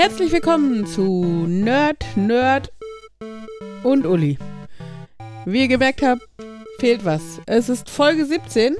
Herzlich 0.00 0.32
willkommen 0.32 0.86
zu 0.86 1.44
Nerd, 1.46 2.02
Nerd 2.16 2.72
und 3.82 4.06
Uli. 4.06 4.38
Wie 5.44 5.60
ihr 5.60 5.68
gemerkt 5.68 6.00
habt, 6.00 6.26
fehlt 6.78 7.04
was. 7.04 7.38
Es 7.44 7.68
ist 7.68 7.90
Folge 7.90 8.24
17 8.24 8.76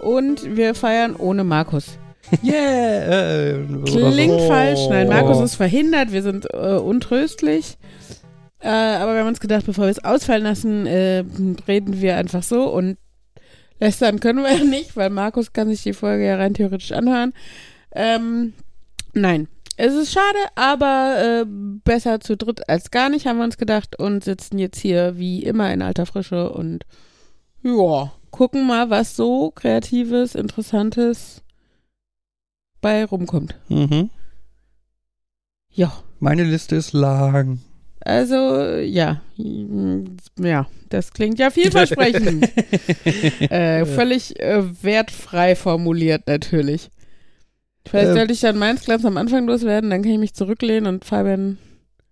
und 0.00 0.56
wir 0.56 0.74
feiern 0.74 1.14
ohne 1.14 1.44
Markus. 1.44 1.98
Yeah! 2.42 3.58
Klingt 3.84 4.32
oh. 4.32 4.48
falsch. 4.48 4.80
Nein, 4.88 5.08
Markus 5.08 5.42
ist 5.42 5.56
verhindert. 5.56 6.10
Wir 6.10 6.22
sind 6.22 6.46
äh, 6.54 6.78
untröstlich. 6.78 7.76
Äh, 8.60 8.68
aber 8.68 9.12
wir 9.12 9.20
haben 9.20 9.28
uns 9.28 9.40
gedacht, 9.40 9.66
bevor 9.66 9.84
wir 9.84 9.90
es 9.90 10.02
ausfallen 10.02 10.44
lassen, 10.44 10.86
äh, 10.86 11.22
reden 11.68 12.00
wir 12.00 12.16
einfach 12.16 12.42
so 12.42 12.72
und 12.72 12.96
lästern 13.78 14.20
können 14.20 14.42
wir 14.42 14.52
ja 14.56 14.64
nicht, 14.64 14.96
weil 14.96 15.10
Markus 15.10 15.52
kann 15.52 15.68
sich 15.68 15.82
die 15.82 15.92
Folge 15.92 16.24
ja 16.24 16.36
rein 16.36 16.54
theoretisch 16.54 16.92
anhören. 16.92 17.34
Ähm, 17.94 18.54
nein, 19.12 19.48
es 19.76 19.94
ist 19.94 20.12
schade, 20.12 20.38
aber 20.54 21.16
äh, 21.18 21.44
besser 21.46 22.20
zu 22.20 22.36
dritt 22.36 22.68
als 22.68 22.90
gar 22.90 23.08
nicht, 23.08 23.26
haben 23.26 23.38
wir 23.38 23.44
uns 23.44 23.56
gedacht 23.56 23.98
und 23.98 24.22
sitzen 24.24 24.58
jetzt 24.58 24.78
hier 24.78 25.18
wie 25.18 25.42
immer 25.42 25.72
in 25.72 25.82
alter 25.82 26.06
Frische 26.06 26.52
und 26.52 26.84
ja, 27.62 28.12
gucken 28.30 28.66
mal, 28.66 28.90
was 28.90 29.16
so 29.16 29.50
Kreatives, 29.52 30.34
Interessantes 30.34 31.42
bei 32.80 33.04
rumkommt. 33.04 33.54
Mhm. 33.68 34.10
Ja. 35.70 35.92
Meine 36.18 36.44
Liste 36.44 36.76
ist 36.76 36.92
lang. 36.92 37.60
Also, 38.00 38.56
ja. 38.80 39.22
Ja, 40.38 40.66
das 40.88 41.12
klingt 41.12 41.38
ja 41.38 41.50
vielversprechend. 41.50 42.50
äh, 43.50 43.84
völlig 43.86 44.38
äh, 44.40 44.62
wertfrei 44.82 45.54
formuliert, 45.54 46.26
natürlich. 46.26 46.90
Vielleicht 47.86 48.08
Ähm. 48.08 48.14
sollte 48.14 48.32
ich 48.32 48.40
dann 48.40 48.58
meins 48.58 48.84
ganz 48.84 49.04
am 49.04 49.16
Anfang 49.16 49.46
loswerden, 49.46 49.90
dann 49.90 50.02
kann 50.02 50.12
ich 50.12 50.18
mich 50.18 50.34
zurücklehnen 50.34 50.86
und 50.86 51.04
Fabian. 51.04 51.58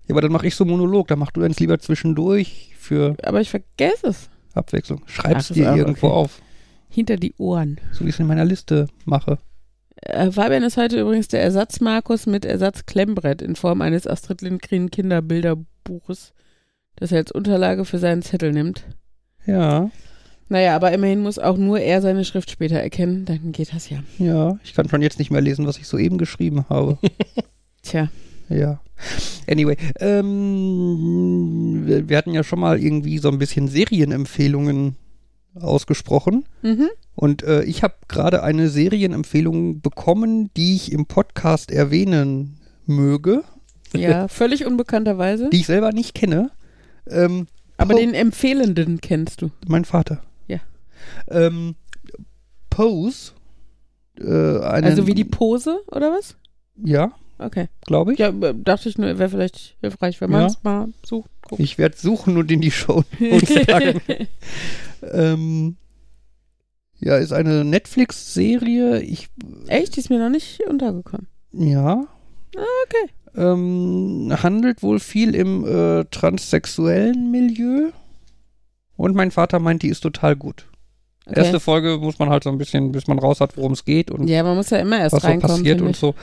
Ja, 0.07 0.15
aber 0.15 0.23
dann 0.23 0.33
mache 0.33 0.47
ich 0.47 0.57
so 0.57 0.65
Monolog. 0.65 1.09
Dann 1.09 1.19
mach 1.19 1.31
du 1.31 1.43
eins 1.43 1.61
lieber 1.61 1.79
zwischendurch 1.79 2.75
für 2.79 3.17
Aber 3.23 3.41
ich 3.41 3.51
vergesse 3.51 4.09
es. 4.09 4.29
Abwechslung. 4.55 5.03
Schreib's 5.07 5.47
Ach, 5.47 5.51
ist 5.51 5.57
dir 5.57 5.77
irgendwo 5.77 6.09
okay. 6.09 6.17
auf. 6.17 6.43
Hinter 6.89 7.17
die 7.17 7.35
Ohren. 7.39 7.79
So 7.93 8.05
wie 8.05 8.09
ich 8.09 8.17
es 8.17 8.21
in 8.21 8.27
meiner 8.27 8.45
Liste 8.45 8.89
mache. 9.05 9.39
Äh, 10.03 10.33
Fabian 10.33 10.65
ist 10.65 10.77
heute 10.77 11.01
übrigens 11.01 11.29
der 11.29 11.43
Ersatz-Markus 11.43 12.27
mit 12.27 12.45
Ersatz-Klemmbrett 12.45 13.43
in 13.43 13.55
Form 13.55 13.81
eines 13.83 14.07
Astrid 14.07 14.43
Lindgren 14.43 14.91
Kinderbilderbuches, 14.91 16.33
das 16.97 17.13
er 17.13 17.19
als 17.19 17.31
Unterlage 17.33 17.85
für 17.85 17.99
seinen 17.99 18.23
Zettel 18.23 18.53
nimmt. 18.53 18.85
Ja, 19.47 19.91
Naja, 20.51 20.75
aber 20.75 20.91
immerhin 20.91 21.21
muss 21.21 21.39
auch 21.39 21.57
nur 21.57 21.79
er 21.79 22.03
seine 22.03 22.25
Schrift 22.25 22.51
später 22.51 22.75
erkennen, 22.75 23.25
dann 23.25 23.53
geht 23.53 23.73
das 23.73 23.89
ja. 23.89 24.03
ja. 24.19 24.59
Ich 24.65 24.75
kann 24.75 24.89
schon 24.89 25.01
jetzt 25.01 25.21
nicht 25.21 25.31
mehr 25.31 25.41
lesen, 25.41 25.65
was 25.65 25.79
ich 25.79 25.87
soeben 25.87 26.19
geschrieben 26.19 26.65
habe. 26.69 26.99
Tja. 27.83 28.09
ja. 28.49 28.81
Anyway, 29.49 29.77
ähm, 30.01 31.85
wir, 31.87 32.17
hatten 32.17 32.35
ja 32.35 32.43
schon 32.43 32.59
mal 32.59 32.83
irgendwie 32.83 33.19
so 33.19 33.29
ein 33.31 33.39
bisschen 33.39 33.69
Serienempfehlungen 33.69 34.97
ausgesprochen. 35.55 36.45
Mhm. 36.63 36.89
Und 37.15 37.45
äh, 37.45 37.63
ich 37.63 37.85
habe 37.85 37.95
gerade 38.09 38.43
eine 38.43 38.69
Serienempfehlung 38.69 39.81
bekommen, 39.83 40.51
die 40.57 40.75
ich 40.75 40.91
im 40.91 41.07
Podcast 41.07 41.71
erwähnen 41.71 42.59
möge, 42.87 43.45
Ja, 43.95 44.27
völlig 44.29 44.67
unbekannterweise. 44.67 45.49
die 45.51 45.59
ich 45.59 45.67
selber 45.67 45.93
nicht 45.93 46.15
kenne. 46.15 46.51
Ähm, 47.09 47.47
Aber 47.77 47.95
den 47.95 48.15
Empfehlenden 48.15 49.01
kennst 49.01 49.43
du. 49.43 49.51
Mein 49.69 49.85
Vater. 49.85 50.23
Ja. 51.31 51.41
Ähm, 51.47 51.75
Pose. 52.71 53.33
Äh, 54.21 54.29
Also 54.59 55.07
wie 55.07 55.15
die 55.15 55.25
Pose, 55.25 55.81
oder 55.91 56.11
was? 56.13 56.37
Ja, 56.83 57.13
Okay. 57.39 57.69
glaube 57.87 58.13
ich. 58.13 58.19
Ja, 58.19 58.29
äh, 58.29 58.55
dachte 58.55 58.89
ich 58.89 58.99
nur, 58.99 59.19
wäre 59.19 59.31
vielleicht 59.31 59.77
hilfreich, 59.81 60.21
wenn 60.21 60.31
man 60.31 60.43
Ja. 60.43 60.47
es 60.49 60.63
mal 60.63 60.89
sucht. 61.05 61.31
Guckt. 61.49 61.61
Ich 61.61 61.79
werde 61.79 61.97
suchen 61.97 62.37
und 62.37 62.51
in 62.51 62.61
die 62.61 62.71
Show 62.71 63.03
sagen. 63.67 64.01
ähm, 65.03 65.77
ja, 66.99 67.17
ist 67.17 67.33
eine 67.33 67.65
Netflix-Serie. 67.65 69.01
Ich, 69.01 69.29
Echt? 69.69 69.97
Die 69.97 70.01
ist 70.01 70.11
mir 70.11 70.19
noch 70.19 70.29
nicht 70.29 70.61
untergekommen. 70.69 71.27
ja. 71.53 72.05
okay. 72.55 73.11
Ähm, 73.37 74.33
handelt 74.43 74.83
wohl 74.83 74.99
viel 74.99 75.35
im 75.37 75.65
äh, 75.65 76.05
transsexuellen 76.11 77.31
Milieu. 77.31 77.91
Und 78.97 79.15
mein 79.15 79.31
Vater 79.31 79.61
meint, 79.61 79.83
die 79.83 79.89
ist 79.89 80.01
total 80.01 80.35
gut. 80.37 80.67
Okay. 81.27 81.41
Erste 81.41 81.61
Folge 81.61 81.99
muss 81.99 82.19
man 82.19 82.29
halt 82.31 82.45
so 82.45 82.51
ein 82.51 82.59
bisschen, 82.59 82.93
bis 82.93 83.07
man 83.07 83.19
raus 83.19 83.41
hat, 83.41 83.57
worum 83.57 83.73
es 83.73 83.85
geht 83.85 84.11
und 84.11 84.29
Ja, 84.29 84.43
man 84.43 84.57
muss 84.57 84.71
ja 84.71 84.79
immer 84.79 84.99
erst 84.99 85.15
was 85.17 85.23
so 85.23 85.39
passiert 85.39 85.81
und 85.81 85.97
so. 85.97 86.15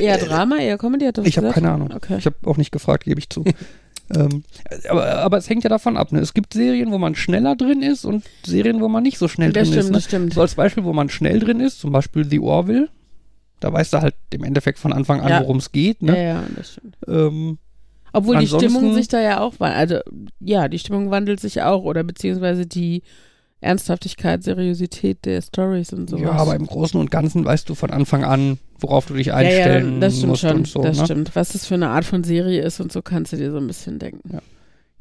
Eher 0.00 0.18
Drama, 0.18 0.56
eher 0.58 0.78
Comedy, 0.78 1.06
hat 1.06 1.18
das 1.18 1.26
Ich 1.26 1.36
habe 1.36 1.50
keine 1.50 1.70
Ahnung. 1.70 1.92
Okay. 1.94 2.16
Ich 2.18 2.26
habe 2.26 2.36
auch 2.44 2.56
nicht 2.56 2.72
gefragt, 2.72 3.04
gebe 3.04 3.18
ich 3.20 3.28
zu. 3.28 3.44
ähm, 4.14 4.44
aber, 4.88 5.18
aber 5.18 5.36
es 5.38 5.48
hängt 5.48 5.64
ja 5.64 5.70
davon 5.70 5.96
ab. 5.96 6.12
Ne? 6.12 6.20
Es 6.20 6.34
gibt 6.34 6.54
Serien, 6.54 6.90
wo 6.90 6.98
man 6.98 7.14
schneller 7.14 7.56
drin 7.56 7.82
ist 7.82 8.04
und 8.04 8.24
Serien, 8.46 8.80
wo 8.80 8.88
man 8.88 9.02
nicht 9.02 9.18
so 9.18 9.28
schnell 9.28 9.52
das 9.52 9.68
drin 9.68 9.72
stimmt, 9.72 9.84
ist. 9.84 9.90
Ne? 9.90 9.92
das 9.96 10.04
stimmt. 10.04 10.34
So 10.34 10.40
als 10.40 10.54
Beispiel, 10.54 10.84
wo 10.84 10.92
man 10.92 11.08
schnell 11.08 11.38
drin 11.40 11.60
ist, 11.60 11.80
zum 11.80 11.92
Beispiel 11.92 12.24
The 12.28 12.40
Orville. 12.40 12.88
Da 13.60 13.72
weißt 13.72 13.94
du 13.94 14.02
halt 14.02 14.14
im 14.30 14.44
Endeffekt 14.44 14.78
von 14.78 14.92
Anfang 14.92 15.20
an, 15.20 15.28
Ja. 15.30 15.40
worum 15.40 15.56
es 15.58 15.72
geht. 15.72 16.02
Ja, 16.02 16.12
Ne? 16.12 16.24
ja, 16.24 16.44
das 16.56 16.72
stimmt. 16.72 16.96
Ähm, 17.08 17.58
Obwohl 18.12 18.38
die 18.38 18.46
Stimmung 18.46 18.94
sich 18.94 19.08
da 19.08 19.20
ja 19.20 19.40
auch 19.40 19.58
wandelt. 19.58 19.78
Also, 19.92 20.00
ja, 20.40 20.68
die 20.68 20.78
Stimmung 20.78 21.10
wandelt 21.10 21.40
sich 21.40 21.62
auch 21.62 21.82
oder 21.82 22.04
beziehungsweise 22.04 22.66
die 22.66 23.02
Ernsthaftigkeit, 23.64 24.42
Seriosität 24.42 25.24
der 25.24 25.42
Stories 25.42 25.92
und 25.92 26.10
sowas. 26.10 26.22
ja, 26.22 26.32
aber 26.32 26.54
im 26.54 26.66
Großen 26.66 26.98
und 26.98 27.10
Ganzen 27.10 27.44
weißt 27.44 27.68
du 27.68 27.74
von 27.74 27.90
Anfang 27.90 28.24
an, 28.24 28.58
worauf 28.78 29.06
du 29.06 29.14
dich 29.14 29.28
ja, 29.28 29.34
einstellen 29.34 29.94
ja, 29.94 30.00
das 30.00 30.16
stimmt 30.16 30.28
musst 30.28 30.42
schon. 30.42 30.56
und 30.56 30.68
so. 30.68 30.82
das 30.82 30.98
ne? 30.98 31.04
stimmt. 31.04 31.30
Was 31.34 31.52
das 31.52 31.66
für 31.66 31.74
eine 31.74 31.88
Art 31.88 32.04
von 32.04 32.24
Serie 32.24 32.62
ist 32.62 32.80
und 32.80 32.92
so 32.92 33.02
kannst 33.02 33.32
du 33.32 33.36
dir 33.36 33.50
so 33.50 33.58
ein 33.58 33.66
bisschen 33.66 33.98
denken. 33.98 34.38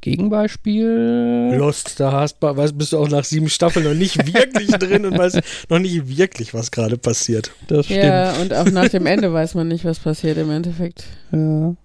Gegenbeispiel. 0.03 1.55
Lost, 1.57 1.99
da 2.01 2.11
hast, 2.11 2.41
weißt, 2.41 2.77
bist 2.77 2.91
du 2.91 2.97
auch 2.97 3.07
nach 3.07 3.23
sieben 3.23 3.47
Staffeln 3.47 3.85
noch 3.85 3.93
nicht 3.93 4.17
wirklich 4.17 4.69
drin 4.79 5.05
und 5.05 5.17
weißt 5.17 5.39
noch 5.69 5.79
nicht 5.79 6.17
wirklich, 6.17 6.53
was 6.53 6.71
gerade 6.71 6.97
passiert. 6.97 7.51
Das 7.67 7.85
stimmt. 7.85 8.03
Ja, 8.03 8.33
und 8.33 8.53
auch 8.53 8.69
nach 8.69 8.89
dem 8.89 9.05
Ende 9.05 9.31
weiß 9.31 9.55
man 9.55 9.69
nicht, 9.69 9.85
was 9.85 9.99
passiert 9.99 10.37
im 10.37 10.51
Endeffekt. 10.51 11.05
Ja. 11.31 11.75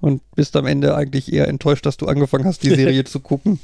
Und 0.00 0.22
bist 0.36 0.54
am 0.54 0.66
Ende 0.66 0.94
eigentlich 0.94 1.32
eher 1.32 1.48
enttäuscht, 1.48 1.86
dass 1.86 1.96
du 1.96 2.06
angefangen 2.06 2.44
hast, 2.44 2.62
die 2.62 2.74
Serie 2.74 3.02
zu 3.04 3.18
gucken. 3.18 3.58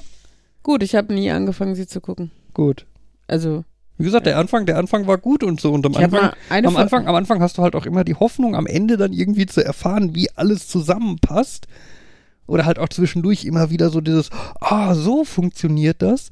Gut, 0.69 0.83
ich 0.83 0.95
habe 0.95 1.15
nie 1.15 1.31
angefangen, 1.31 1.75
sie 1.75 1.87
zu 1.87 1.99
gucken. 1.99 2.31
Gut. 2.53 2.85
Also, 3.27 3.65
Wie 3.97 4.05
gesagt, 4.05 4.27
der 4.27 4.37
Anfang, 4.37 4.67
der 4.67 4.77
Anfang 4.77 5.07
war 5.07 5.17
gut 5.17 5.43
und 5.43 5.59
so. 5.63 5.73
Und 5.73 5.87
am 5.87 5.95
Anfang, 5.95 6.33
am 6.51 6.77
Anfang, 6.77 7.07
am 7.07 7.15
Anfang 7.15 7.41
hast 7.41 7.57
du 7.57 7.63
halt 7.63 7.75
auch 7.75 7.87
immer 7.87 8.05
die 8.05 8.17
Hoffnung, 8.17 8.55
am 8.55 8.67
Ende 8.67 8.99
dann 8.99 9.15
irgendwie 9.15 9.47
zu 9.47 9.65
erfahren, 9.65 10.15
wie 10.15 10.29
alles 10.37 10.69
zusammenpasst. 10.69 11.69
Oder 12.47 12.67
halt 12.67 12.79
auch 12.79 12.91
zwischendurch 12.91 13.47
immer 13.47 13.71
wieder 13.71 13.89
so 13.89 14.03
dieses, 14.03 14.29
ah, 14.61 14.95
so 14.95 15.25
funktioniert 15.25 16.03
das. 16.03 16.29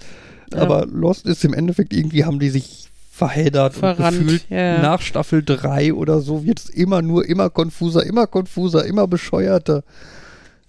Ja. 0.52 0.60
Aber 0.60 0.84
Lost 0.84 1.24
ist 1.24 1.42
im 1.46 1.54
Endeffekt 1.54 1.94
irgendwie, 1.94 2.26
haben 2.26 2.38
die 2.38 2.50
sich 2.50 2.90
verheddert 3.10 3.72
Verrannt, 3.72 4.18
und 4.18 4.24
gefühlt 4.26 4.50
ja. 4.50 4.82
nach 4.82 5.00
Staffel 5.00 5.42
3 5.42 5.94
oder 5.94 6.20
so 6.20 6.44
wird 6.44 6.58
es 6.58 6.68
immer 6.68 7.00
nur, 7.00 7.26
immer 7.26 7.48
konfuser, 7.48 8.04
immer 8.04 8.26
konfuser, 8.26 8.84
immer 8.84 9.06
bescheuerter. 9.06 9.82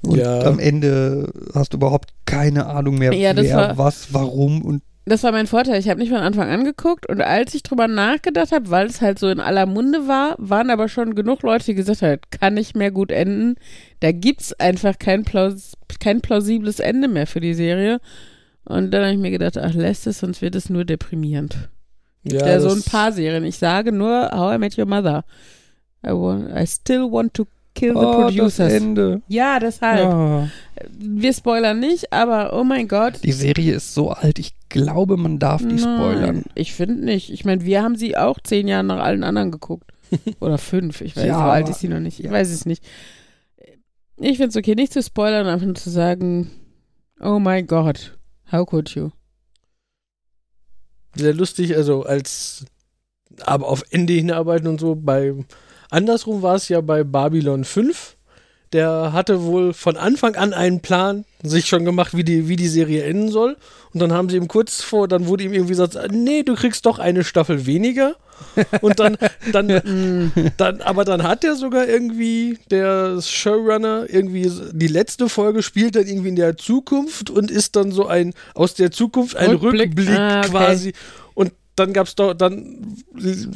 Und 0.03 0.17
Ja. 0.19 0.41
am 0.43 0.59
Ende 0.59 1.31
hast 1.53 1.73
du 1.73 1.77
überhaupt 1.77 2.09
keine 2.25 2.65
Ahnung 2.67 2.97
mehr, 2.97 3.13
Ja, 3.13 3.35
wer, 3.35 3.55
war- 3.57 3.77
was, 3.77 4.13
warum 4.13 4.61
und 4.61 4.83
Das 5.05 5.23
war 5.23 5.31
mein 5.31 5.47
Vorteil. 5.47 5.79
Ich 5.79 5.87
habe 5.89 5.99
nicht 6.01 6.09
von 6.11 6.19
Anfang 6.19 6.49
an 6.49 6.65
geguckt 6.65 7.07
und 7.09 7.21
als 7.21 7.53
ich 7.55 7.63
drüber 7.63 7.87
nachgedacht 7.87 8.51
habe, 8.51 8.69
weil 8.69 8.87
es 8.87 8.99
halt 9.01 9.19
so 9.19 9.29
in 9.29 9.39
aller 9.39 9.65
Munde 9.65 10.07
war, 10.09 10.35
waren 10.37 10.69
aber 10.69 10.89
schon 10.89 11.15
genug 11.15 11.43
Leute, 11.43 11.63
die 11.65 11.75
gesagt 11.75 12.01
haben, 12.01 12.19
kann 12.29 12.55
nicht 12.55 12.75
mehr 12.75 12.91
gut 12.91 13.09
enden. 13.11 13.55
Da 14.01 14.11
gibt's 14.11 14.51
einfach 14.59 14.99
kein, 14.99 15.23
Plaus 15.23 15.73
kein 16.01 16.19
plausibles 16.19 16.79
Ende 16.81 17.07
mehr 17.07 17.25
für 17.25 17.39
die 17.39 17.53
Serie. 17.53 17.99
Und 18.65 18.91
dann 18.91 19.03
habe 19.03 19.13
ich 19.13 19.17
mir 19.19 19.31
gedacht, 19.31 19.57
ach, 19.57 19.73
lässt 19.73 20.07
es, 20.07 20.19
sonst 20.19 20.41
wird 20.41 20.55
es 20.55 20.69
nur 20.69 20.83
deprimierend. 20.83 21.69
Ja, 22.23 22.45
Ja, 22.45 22.59
so 22.59 22.69
ein 22.69 22.83
paar 22.83 23.13
Serien. 23.13 23.45
Ich 23.45 23.57
sage 23.57 23.93
nur 23.93 24.29
How 24.33 24.55
I 24.55 24.57
Met 24.57 24.77
Your 24.77 24.87
Mother. 24.87 25.23
I, 26.05 26.09
want, 26.11 26.49
I 26.53 26.67
still 26.67 27.09
want 27.09 27.33
to 27.35 27.45
kill 27.77 27.93
the 27.93 27.99
oh, 27.99 28.21
das 28.21 28.35
producers. 28.35 28.73
Ende. 28.73 29.21
Ja, 29.27 29.59
deshalb. 29.59 29.99
Ja. 29.99 30.49
Wir 30.91 31.33
spoilern 31.33 31.79
nicht, 31.79 32.11
aber 32.11 32.53
oh 32.53 32.63
mein 32.63 32.87
Gott. 32.87 33.23
Die 33.23 33.31
Serie 33.31 33.75
ist 33.75 33.93
so 33.93 34.11
alt, 34.11 34.39
ich 34.39 34.53
glaube, 34.69 35.17
man 35.17 35.39
darf 35.39 35.61
die 35.61 35.79
spoilern. 35.79 36.35
Nein, 36.35 36.43
ich 36.55 36.73
finde 36.73 37.05
nicht. 37.05 37.31
Ich 37.31 37.45
meine, 37.45 37.63
wir 37.63 37.81
haben 37.81 37.95
sie 37.95 38.17
auch 38.17 38.39
zehn 38.39 38.67
Jahre 38.67 38.83
nach 38.83 38.99
allen 38.99 39.23
anderen 39.23 39.51
geguckt. 39.51 39.91
Oder 40.39 40.57
fünf. 40.57 41.01
Ich 41.01 41.15
weiß, 41.15 41.25
Ja, 41.25 41.39
so 41.39 41.43
alt 41.43 41.69
ist 41.69 41.79
sie 41.79 41.89
noch 41.89 41.99
nicht. 41.99 42.19
Ich 42.19 42.25
ja. 42.25 42.31
weiß 42.31 42.49
es 42.49 42.65
nicht. 42.65 42.83
Ich 44.19 44.37
finde 44.37 44.49
es 44.49 44.55
okay, 44.55 44.75
nicht 44.75 44.93
zu 44.93 45.01
spoilern, 45.03 45.47
einfach 45.47 45.65
nur 45.65 45.75
zu 45.75 45.89
sagen, 45.89 46.49
oh 47.21 47.39
mein 47.39 47.67
Gott, 47.67 48.17
how 48.51 48.65
could 48.65 48.89
you? 48.91 49.11
sehr 51.17 51.33
lustig, 51.33 51.75
also 51.75 52.03
als 52.03 52.65
aber 53.41 53.67
auf 53.67 53.83
Ende 53.91 54.13
hinarbeiten 54.13 54.67
und 54.67 54.79
so. 54.79 54.95
Bei 54.95 55.33
andersrum 55.89 56.41
war 56.41 56.55
es 56.55 56.69
ja 56.69 56.81
bei 56.81 57.03
Babylon 57.03 57.63
5. 57.63 58.15
der 58.73 59.11
hatte 59.13 59.43
wohl 59.43 59.73
von 59.73 59.95
Anfang 59.97 60.35
an 60.35 60.53
einen 60.53 60.81
Plan 60.81 61.23
sich 61.41 61.67
schon 61.67 61.85
gemacht, 61.85 62.15
wie 62.17 62.23
die, 62.25 62.47
wie 62.49 62.57
die 62.57 62.67
Serie 62.67 63.03
enden 63.03 63.29
soll. 63.29 63.55
Und 63.93 64.01
dann 64.01 64.11
haben 64.11 64.29
sie 64.29 64.35
ihm 64.37 64.49
kurz 64.49 64.81
vor, 64.81 65.07
dann 65.07 65.27
wurde 65.27 65.43
ihm 65.45 65.53
irgendwie 65.53 65.71
gesagt, 65.71 65.97
nee, 66.11 66.43
du 66.43 66.55
kriegst 66.55 66.85
doch 66.85 66.99
eine 66.99 67.23
Staffel 67.23 67.65
weniger. 67.65 68.15
Und 68.81 68.99
dann, 68.99 69.17
dann, 69.53 70.31
dann, 70.57 70.81
aber 70.81 71.05
dann 71.05 71.23
hat 71.23 71.43
er 71.45 71.55
sogar 71.55 71.87
irgendwie, 71.87 72.59
der 72.69 73.21
Showrunner, 73.21 74.05
irgendwie 74.09 74.51
die 74.73 74.87
letzte 74.87 75.29
Folge 75.29 75.63
spielt 75.63 75.95
dann 75.95 76.05
irgendwie 76.05 76.29
in 76.29 76.35
der 76.35 76.57
Zukunft 76.57 77.29
und 77.29 77.49
ist 77.49 77.75
dann 77.77 77.91
so 77.93 78.05
ein, 78.07 78.33
aus 78.53 78.73
der 78.73 78.91
Zukunft 78.91 79.37
ein 79.37 79.51
Rückblick. 79.51 79.91
Rückblick, 79.91 80.09
Ah, 80.09 80.39
okay. 80.41 80.49
quasi. 80.49 80.93
Dann 81.77 81.93
gab's 81.93 82.15
doch, 82.15 82.33
dann 82.33 82.97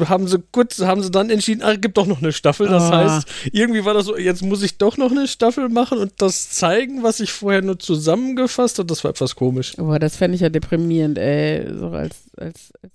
haben 0.08 0.28
sie 0.28 0.42
kurz, 0.52 0.80
haben 0.80 1.02
sie 1.04 1.10
dann 1.12 1.30
entschieden, 1.32 1.62
ach, 1.66 1.76
gibt 1.82 1.98
doch 1.98 2.06
noch 2.06 2.22
eine 2.22 2.32
Staffel. 2.32 2.68
Das 2.68 2.84
Ah. 2.84 3.16
heißt, 3.16 3.28
irgendwie 3.52 3.84
war 3.84 3.94
das 3.96 4.06
so, 4.06 4.16
jetzt 4.16 4.44
muss 4.44 4.62
ich 4.62 4.78
doch 4.78 4.96
noch 4.96 5.10
eine 5.12 5.28
Staffel 5.28 5.68
machen 5.70 5.98
und 5.98 6.14
das 6.18 6.52
zeigen, 6.52 7.02
was 7.04 7.20
ich 7.20 7.32
vorher 7.32 7.62
nur 7.64 7.80
zusammengefasst 7.80 8.78
habe. 8.78 8.86
Das 8.88 9.04
war 9.04 9.10
etwas 9.12 9.36
komisch. 9.36 9.74
Boah, 9.76 9.98
das 9.98 10.16
fände 10.16 10.36
ich 10.36 10.42
ja 10.42 10.50
deprimierend, 10.50 11.18
ey. 11.18 11.68
So 11.76 11.88
als, 11.90 12.16
als, 12.38 12.72
als 12.84 12.94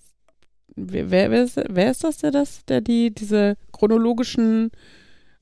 wer, 0.76 1.10
wer, 1.10 1.30
wer, 1.32 1.42
ist, 1.42 1.60
wer 1.70 1.90
ist 1.90 2.04
das, 2.04 2.18
der 2.18 2.30
das, 2.30 2.64
der 2.68 2.80
die, 2.80 3.12
diese 3.12 3.56
chronologischen 3.72 4.70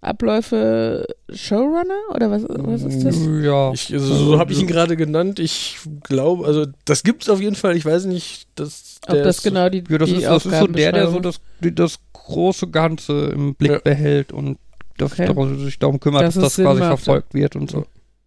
Abläufe 0.05 1.06
Showrunner? 1.33 1.99
Oder 2.15 2.31
was, 2.31 2.45
was 2.49 2.83
ist 2.83 3.05
das? 3.05 3.17
Ja. 3.43 3.73
Ich, 3.73 3.93
also, 3.93 4.15
so 4.15 4.39
habe 4.39 4.53
ich 4.53 4.61
ihn 4.61 4.67
gerade 4.67 4.97
genannt. 4.97 5.39
Ich 5.39 5.79
glaube, 6.03 6.47
also 6.47 6.67
das 6.85 7.03
gibt's 7.03 7.29
auf 7.29 7.41
jeden 7.41 7.56
Fall. 7.56 7.77
Ich 7.77 7.85
weiß 7.85 8.05
nicht, 8.06 8.47
dass 8.55 8.99
Ob 9.06 9.15
der 9.15 9.25
das 9.25 9.39
ist- 9.39 9.43
genau 9.45 9.69
die, 9.69 9.83
ja, 9.89 9.99
das, 9.99 10.09
die 10.09 10.17
ist, 10.17 10.25
das 10.25 10.47
ist 10.47 10.59
so 10.59 10.67
der, 10.67 10.93
der 10.93 11.09
so 11.11 11.21
das, 11.21 11.41
die- 11.61 11.75
das 11.75 11.99
große 12.12 12.69
Ganze 12.69 13.31
im 13.35 13.55
Blick 13.55 13.73
Ja. 13.73 13.79
behält 13.79 14.33
und 14.33 14.59
das, 14.99 15.12
Okay. 15.12 15.27
darum, 15.27 15.59
sich 15.65 15.79
darum 15.79 15.99
kümmert, 16.01 16.23
Das 16.23 16.35
dass 16.35 16.55
das 16.55 16.56
quasi 16.65 16.81
macht, 16.81 16.89
verfolgt 16.89 17.35
wird 17.35 17.56
und 17.56 17.71
so. 17.71 17.85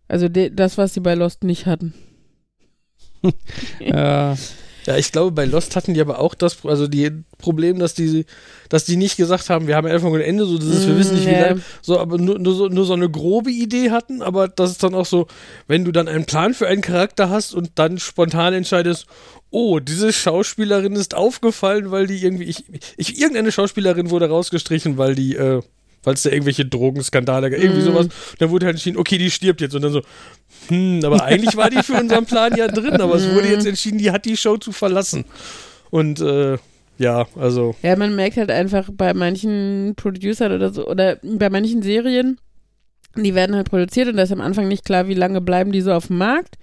Also 0.08 0.30
de, 0.30 0.50
das, 0.50 0.78
was 0.78 0.94
sie 0.94 1.00
bei 1.00 1.16
Lost 1.16 1.44
nicht 1.44 1.66
hatten. 1.66 1.94
Ja. 3.80 4.36
Ja, 4.88 4.96
ich 4.98 5.12
glaube, 5.12 5.32
bei 5.32 5.44
Lost 5.46 5.76
hatten 5.76 5.94
die 5.94 6.00
aber 6.02 6.20
auch 6.20 6.34
das, 6.34 6.66
also 6.66 6.88
die 6.88 7.12
Problem, 7.38 7.78
dass 7.78 7.94
die, 7.94 8.26
dass 8.70 8.86
die 8.86 8.96
nicht 8.96 9.18
gesagt 9.18 9.50
haben, 9.50 9.68
wir 9.68 9.76
haben 9.76 9.86
Anfang 9.88 10.12
und 10.14 10.22
Ende, 10.22 10.46
so 10.46 10.58
dieses, 10.58 10.88
wir 10.88 10.98
wissen 10.98 11.16
nicht, 11.16 11.28
wie 11.28 11.32
Mm, 11.32 11.34
ja. 11.34 11.48
lange, 11.50 11.62
so, 11.82 12.00
aber 12.00 12.18
nur, 12.18 12.40
nur, 12.40 12.54
so, 12.56 12.68
nur 12.70 12.86
so 12.86 12.94
eine 12.94 13.10
grobe 13.10 13.52
Idee 13.52 13.92
hatten, 13.92 14.22
aber 14.22 14.48
das 14.48 14.72
ist 14.72 14.84
dann 14.84 14.96
auch 14.96 15.06
so, 15.06 15.28
wenn 15.68 15.84
du 15.84 15.92
dann 15.92 16.08
einen 16.08 16.26
Plan 16.26 16.54
für 16.54 16.68
einen 16.68 16.82
Charakter 16.82 17.30
hast 17.30 17.54
und 17.54 17.72
dann 17.76 18.00
spontan 18.00 18.54
entscheidest, 18.54 19.08
oh, 19.52 19.80
diese 19.80 20.14
Schauspielerin 20.14 20.94
ist 20.96 21.16
aufgefallen, 21.16 21.92
weil 21.92 22.08
die 22.08 22.24
irgendwie, 22.24 22.46
ich, 22.46 22.64
ich 22.96 23.18
irgendeine 23.20 23.52
Schauspielerin 23.52 24.10
wurde 24.10 24.30
rausgestrichen, 24.30 24.98
weil 24.98 25.16
die, 25.16 25.36
äh, 25.36 25.62
weil 26.04 26.14
es 26.14 26.24
da 26.24 26.30
irgendwelche 26.30 26.66
Drogenskandale 26.66 27.50
gab, 27.50 27.60
irgendwie 27.60 27.82
Mm. 27.82 27.86
sowas. 27.86 28.08
Dann 28.40 28.50
wurde 28.52 28.66
halt 28.68 28.76
entschieden, 28.76 28.98
okay, 28.98 29.18
die 29.18 29.30
stirbt 29.30 29.60
jetzt. 29.60 29.76
Und 29.76 29.82
dann 29.82 29.92
so, 29.92 30.02
hm, 30.68 31.02
aber 31.04 31.24
eigentlich 31.24 31.56
war 31.58 31.70
die 31.70 31.84
für 31.84 31.94
unseren 32.00 32.26
Plan 32.26 32.56
ja 32.56 32.68
drin, 32.68 33.00
aber 33.02 33.16
es 33.16 33.34
wurde 33.34 33.48
jetzt 33.48 33.66
entschieden, 33.66 33.98
die 33.98 34.12
hat 34.12 34.26
die 34.26 34.38
Show 34.38 34.58
zu 34.58 34.72
verlassen. 34.72 35.26
Und 35.90 36.20
äh, 36.22 36.58
ja, 36.98 37.28
also, 37.40 37.76
Ja, 37.84 37.96
man 37.96 38.16
merkt 38.16 38.38
halt 38.38 38.52
einfach 38.52 38.90
bei 38.92 39.14
manchen 39.14 39.94
Producern 39.96 40.52
oder 40.52 40.72
so, 40.72 40.88
oder 40.88 41.18
bei 41.24 41.50
manchen 41.50 41.82
Serien, 41.82 42.40
die 43.16 43.36
werden 43.36 43.56
halt 43.56 43.70
produziert 43.70 44.08
und 44.08 44.18
da 44.18 44.24
ist 44.24 44.32
am 44.32 44.42
Anfang 44.42 44.68
nicht 44.68 44.86
klar, 44.86 45.08
wie 45.08 45.14
lange 45.14 45.42
bleiben 45.42 45.72
die 45.72 45.82
so 45.82 45.94
auf 45.94 46.08
dem 46.08 46.18
Markt. 46.18 46.56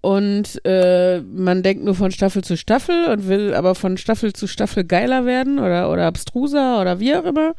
Und 0.00 0.60
äh, 0.66 1.22
man 1.22 1.62
denkt 1.62 1.82
nur 1.82 1.94
von 1.94 2.10
Staffel 2.10 2.44
zu 2.44 2.58
Staffel 2.58 3.06
und 3.06 3.26
will 3.26 3.54
aber 3.54 3.74
von 3.74 3.96
Staffel 3.96 4.34
zu 4.34 4.46
Staffel 4.46 4.84
geiler 4.84 5.24
werden 5.24 5.58
oder, 5.58 5.90
oder 5.90 6.04
abstruser 6.04 6.78
oder 6.78 7.00
wie 7.00 7.14
auch 7.14 7.24
immer. 7.24 7.54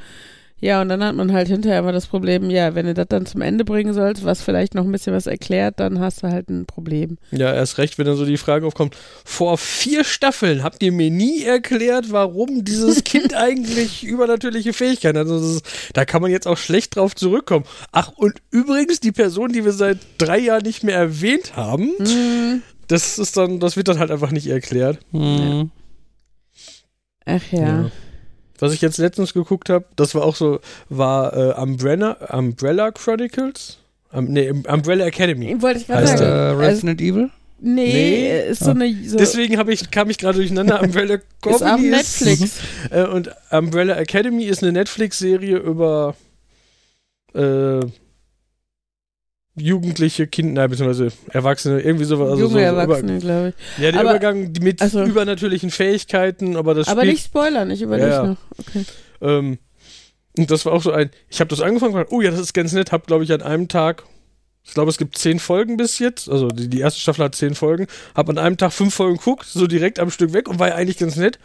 Ja, 0.62 0.82
und 0.82 0.88
dann 0.90 1.04
hat 1.04 1.16
man 1.16 1.34
halt 1.34 1.50
hinterher 1.50 1.80
immer 1.80 1.92
das 1.92 2.08
Problem, 2.08 2.50
ja, 2.50 2.76
wenn 2.76 2.86
du 2.86 2.94
das 2.94 3.08
dann 3.10 3.26
zum 3.26 3.42
Ende 3.42 3.66
bringen 3.66 3.94
sollst, 3.94 4.24
was 4.24 4.42
vielleicht 4.42 4.74
noch 4.74 4.86
ein 4.86 4.92
bisschen 4.92 5.14
was 5.14 5.28
erklärt, 5.28 5.80
dann 5.82 6.00
hast 6.00 6.24
du 6.24 6.30
halt 6.30 6.50
ein 6.50 6.66
Problem. 6.66 7.18
ja, 7.32 7.54
erst 7.54 7.78
recht, 7.78 7.98
wenn 7.98 8.06
dann 8.06 8.16
so 8.16 8.26
die 8.26 8.38
Frage 8.38 8.66
aufkommt, 8.66 8.96
vor 9.26 9.58
vier 9.58 10.04
Staffeln 10.06 10.64
habt 10.64 10.82
ihr 10.82 10.94
mir 10.94 11.12
nie 11.12 11.44
erklärt, 11.44 12.12
warum 12.12 12.64
dieses 12.64 13.04
Kind 13.04 13.36
eigentlich 13.36 14.06
übernatürliche 14.06 14.72
Fähigkeiten 14.74 15.20
hat. 15.20 15.28
Also 15.28 15.40
das 15.40 15.56
ist, 15.58 15.66
da 15.94 16.06
kann 16.06 16.22
man 16.22 16.32
jetzt 16.32 16.48
auch 16.48 16.58
schlecht 16.58 16.96
drauf 16.96 17.16
zurückkommen. 17.16 17.66
Ach, 17.92 18.14
und 18.16 18.36
übrigens, 18.50 19.02
die 19.02 19.12
Person, 19.12 19.52
die 19.52 19.66
wir 19.66 19.74
seit 19.74 19.98
drei 20.18 20.40
Jahren 20.40 20.64
nicht 20.64 20.84
mehr 20.84 20.96
erwähnt 20.96 21.56
haben, 21.58 21.92
Hm, 22.00 22.62
das 22.88 23.20
ist 23.20 23.36
dann, 23.36 23.60
das 23.60 23.76
wird 23.78 23.88
dann 23.88 24.00
halt 24.00 24.12
einfach 24.12 24.32
nicht 24.32 24.48
erklärt. 24.48 25.00
Hm. 25.12 25.70
ach 27.26 27.52
ja. 27.52 27.92
Was 28.60 28.74
ich 28.74 28.82
jetzt 28.82 28.98
letztens 28.98 29.34
geguckt 29.34 29.70
habe, 29.70 29.86
das 29.96 30.16
war 30.16 30.24
auch 30.24 30.36
so, 30.36 30.60
war 30.90 31.36
äh, 31.36 31.62
Umbrella, 31.62 32.14
Umbrella 32.32 32.92
Chronicles? 32.92 33.80
Um, 34.12 34.26
nee, 34.26 34.50
Umbrella 34.50 35.06
Academy. 35.06 35.62
Wollte 35.62 35.80
ich 35.82 35.88
gerade 35.88 36.04
Heißt 36.04 36.14
Äh, 36.16 36.18
sagen. 36.20 36.32
Also, 36.32 36.60
Resident 36.62 37.02
Evil? 37.02 37.30
nee, 37.60 37.84
Nee. 37.92 38.50
ist 38.50 38.64
so 38.64 38.72
eine. 38.72 38.94
So, 39.06 39.18
Deswegen 39.18 39.58
hab 39.58 39.68
ich, 39.68 39.92
kam 39.92 40.10
ich 40.10 40.18
gerade 40.18 40.38
durcheinander. 40.38 40.82
Umbrella 40.84 41.16
ist 41.16 41.22
auch 41.44 41.60
Comedy 41.60 41.90
Netflix. 41.90 42.60
Äh, 42.92 43.04
und 43.08 43.30
Umbrella 43.52 43.96
Academy 43.98 44.46
ist 44.46 44.64
eine 44.64 44.72
Netflix-Serie 44.72 45.58
über 45.58 46.16
äh, 47.34 47.80
jugendliche 49.56 50.28
Kinder, 50.28 50.68
beziehungsweise 50.68 51.12
Erwachsene, 51.30 51.80
irgendwie 51.82 52.06
sowas. 52.06 52.30
Also 52.32 52.42
Junge 52.44 52.54
so, 52.54 52.60
Erwachsene, 52.60 53.20
glaube 53.20 53.54
ich. 53.58 53.84
Ja, 53.84 53.92
der 53.92 54.02
Aber- 54.02 54.10
Übergang 54.12 54.52
mit 54.62 54.82
also- 54.82 55.04
übernatürlichen 55.04 55.72
Fähigkeiten, 55.72 56.56
aber 56.58 56.74
das 56.74 56.88
Aber 56.88 57.02
spielt, 57.02 57.14
nicht 57.16 57.26
spoilern, 57.26 57.72
ich 57.72 57.82
überlege 57.82 58.10
Ja, 58.10 58.24
noch. 58.28 58.38
Okay. 58.60 58.84
ähm, 59.22 59.58
und 60.38 60.52
das 60.52 60.66
war 60.66 60.74
auch 60.74 60.82
so 60.82 60.92
ein, 60.92 61.10
ich 61.30 61.40
habe 61.40 61.48
das 61.50 61.62
angefangen, 61.62 62.06
oh 62.10 62.20
ja, 62.22 62.32
das 62.32 62.42
ist 62.42 62.54
ganz 62.54 62.74
nett, 62.74 62.92
habe, 62.92 63.06
glaube 63.08 63.24
ich, 63.24 63.32
an 63.32 63.42
einem 63.42 63.68
Tag, 63.70 64.04
ich 64.64 64.74
glaube, 64.74 64.90
es 64.90 64.98
gibt 64.98 65.18
zehn 65.18 65.40
Folgen 65.40 65.78
bis 65.78 66.00
jetzt, 66.00 66.28
also 66.30 66.50
die, 66.50 66.68
die 66.68 66.80
erste 66.82 67.00
Staffel 67.00 67.24
hat 67.24 67.36
zehn 67.36 67.56
Folgen, 67.56 67.88
habe 68.16 68.32
an 68.32 68.38
einem 68.38 68.58
Tag 68.58 68.74
fünf 68.74 68.94
Folgen 68.94 69.18
geguckt, 69.18 69.46
so 69.46 69.68
direkt 69.68 70.00
am 70.00 70.10
Stück 70.12 70.34
weg 70.34 70.50
und 70.50 70.60
war 70.60 70.70
ja 70.70 70.76
eigentlich 70.76 70.98
ganz 70.98 71.16
nett. 71.16 71.40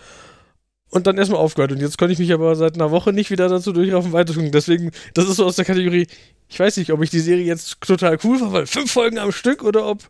Und 0.90 1.06
dann 1.06 1.18
erstmal 1.18 1.40
aufgehört. 1.40 1.70
Und 1.70 1.80
jetzt 1.80 1.98
konnte 1.98 2.12
ich 2.12 2.18
mich 2.18 2.32
aber 2.32 2.56
seit 2.56 2.74
einer 2.74 2.90
Woche 2.90 3.12
nicht 3.12 3.30
wieder 3.30 3.48
dazu 3.48 3.72
durchlaufen, 3.72 4.12
weiterzugucken. 4.12 4.50
Deswegen, 4.50 4.90
das 5.14 5.28
ist 5.28 5.36
so 5.36 5.44
aus 5.44 5.54
der 5.56 5.64
Kategorie, 5.64 6.08
ich 6.48 6.58
weiß 6.58 6.76
nicht, 6.78 6.92
ob 6.92 7.00
ich 7.02 7.10
die 7.10 7.20
Serie 7.20 7.44
jetzt 7.44 7.80
total 7.80 8.18
cool 8.24 8.38
fand, 8.38 8.52
weil 8.52 8.66
fünf 8.66 8.90
Folgen 8.90 9.18
am 9.18 9.30
Stück 9.30 9.62
oder 9.62 9.86
ob 9.86 10.02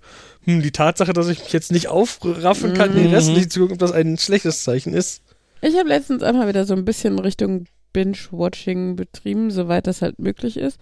hm, 0.45 0.63
die 0.63 0.71
Tatsache, 0.71 1.13
dass 1.13 1.29
ich 1.29 1.41
mich 1.41 1.53
jetzt 1.53 1.71
nicht 1.71 1.89
aufraffen 1.89 2.73
kann, 2.73 2.95
den 2.95 3.13
Rest 3.13 3.29
Mhm. 3.29 3.35
nicht 3.35 3.53
zu 3.53 3.61
gucken, 3.61 3.75
ob 3.75 3.79
das 3.79 3.93
ein 3.93 4.17
schlechtes 4.17 4.65
Zeichen 4.65 4.95
ist. 4.95 5.23
Ich 5.61 5.77
habe 5.77 5.89
letztens 5.91 6.23
einmal 6.23 6.49
wieder 6.49 6.65
so 6.65 6.73
ein 6.75 6.87
bisschen 6.87 7.19
Richtung 7.19 7.67
Binge-Watching 7.93 8.97
betrieben, 8.97 9.51
soweit 9.51 9.87
das 9.87 10.01
halt 10.01 10.19
möglich 10.19 10.57
ist. 10.57 10.79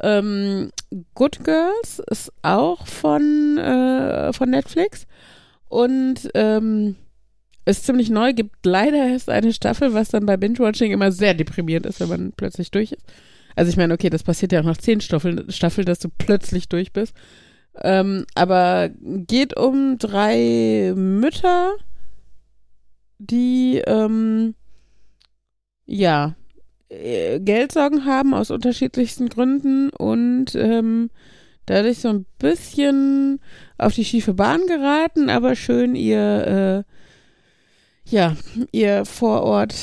Ähm, 0.00 0.70
Good 1.14 1.42
Girls 1.44 2.02
ist 2.10 2.30
auch 2.42 2.86
von, 2.86 3.56
äh, 3.56 4.32
von 4.34 4.50
Netflix 4.50 5.06
und 5.68 6.28
ähm, 6.34 6.96
ist 7.68 7.84
ziemlich 7.84 8.10
neu, 8.10 8.32
gibt 8.32 8.64
leider 8.64 9.08
erst 9.08 9.28
eine 9.28 9.52
Staffel, 9.52 9.94
was 9.94 10.08
dann 10.08 10.26
bei 10.26 10.36
Binge-Watching 10.36 10.92
immer 10.92 11.12
sehr 11.12 11.34
deprimierend 11.34 11.86
ist, 11.86 12.00
wenn 12.00 12.08
man 12.08 12.32
plötzlich 12.36 12.70
durch 12.70 12.92
ist. 12.92 13.04
Also 13.56 13.70
ich 13.70 13.76
meine, 13.76 13.92
okay, 13.92 14.08
das 14.08 14.22
passiert 14.22 14.52
ja 14.52 14.60
auch 14.60 14.64
nach 14.64 14.76
zehn 14.76 15.00
Staffeln, 15.00 15.50
Staffel, 15.50 15.84
dass 15.84 15.98
du 15.98 16.08
plötzlich 16.16 16.68
durch 16.68 16.92
bist. 16.92 17.14
Ähm, 17.80 18.24
aber 18.34 18.90
geht 19.04 19.56
um 19.56 19.98
drei 19.98 20.92
Mütter, 20.96 21.72
die 23.18 23.82
ähm, 23.86 24.54
ja 25.86 26.36
äh, 26.88 27.40
Geldsorgen 27.40 28.04
haben 28.04 28.34
aus 28.34 28.50
unterschiedlichsten 28.50 29.28
Gründen 29.28 29.90
und 29.90 30.54
ähm, 30.54 31.10
dadurch 31.66 31.98
so 31.98 32.08
ein 32.08 32.26
bisschen 32.38 33.40
auf 33.76 33.94
die 33.94 34.04
schiefe 34.04 34.34
Bahn 34.34 34.60
geraten, 34.66 35.30
aber 35.30 35.54
schön 35.54 35.94
ihr 35.94 36.84
äh, 36.86 36.97
ja, 38.10 38.36
ihr 38.72 39.04
Vorort 39.04 39.74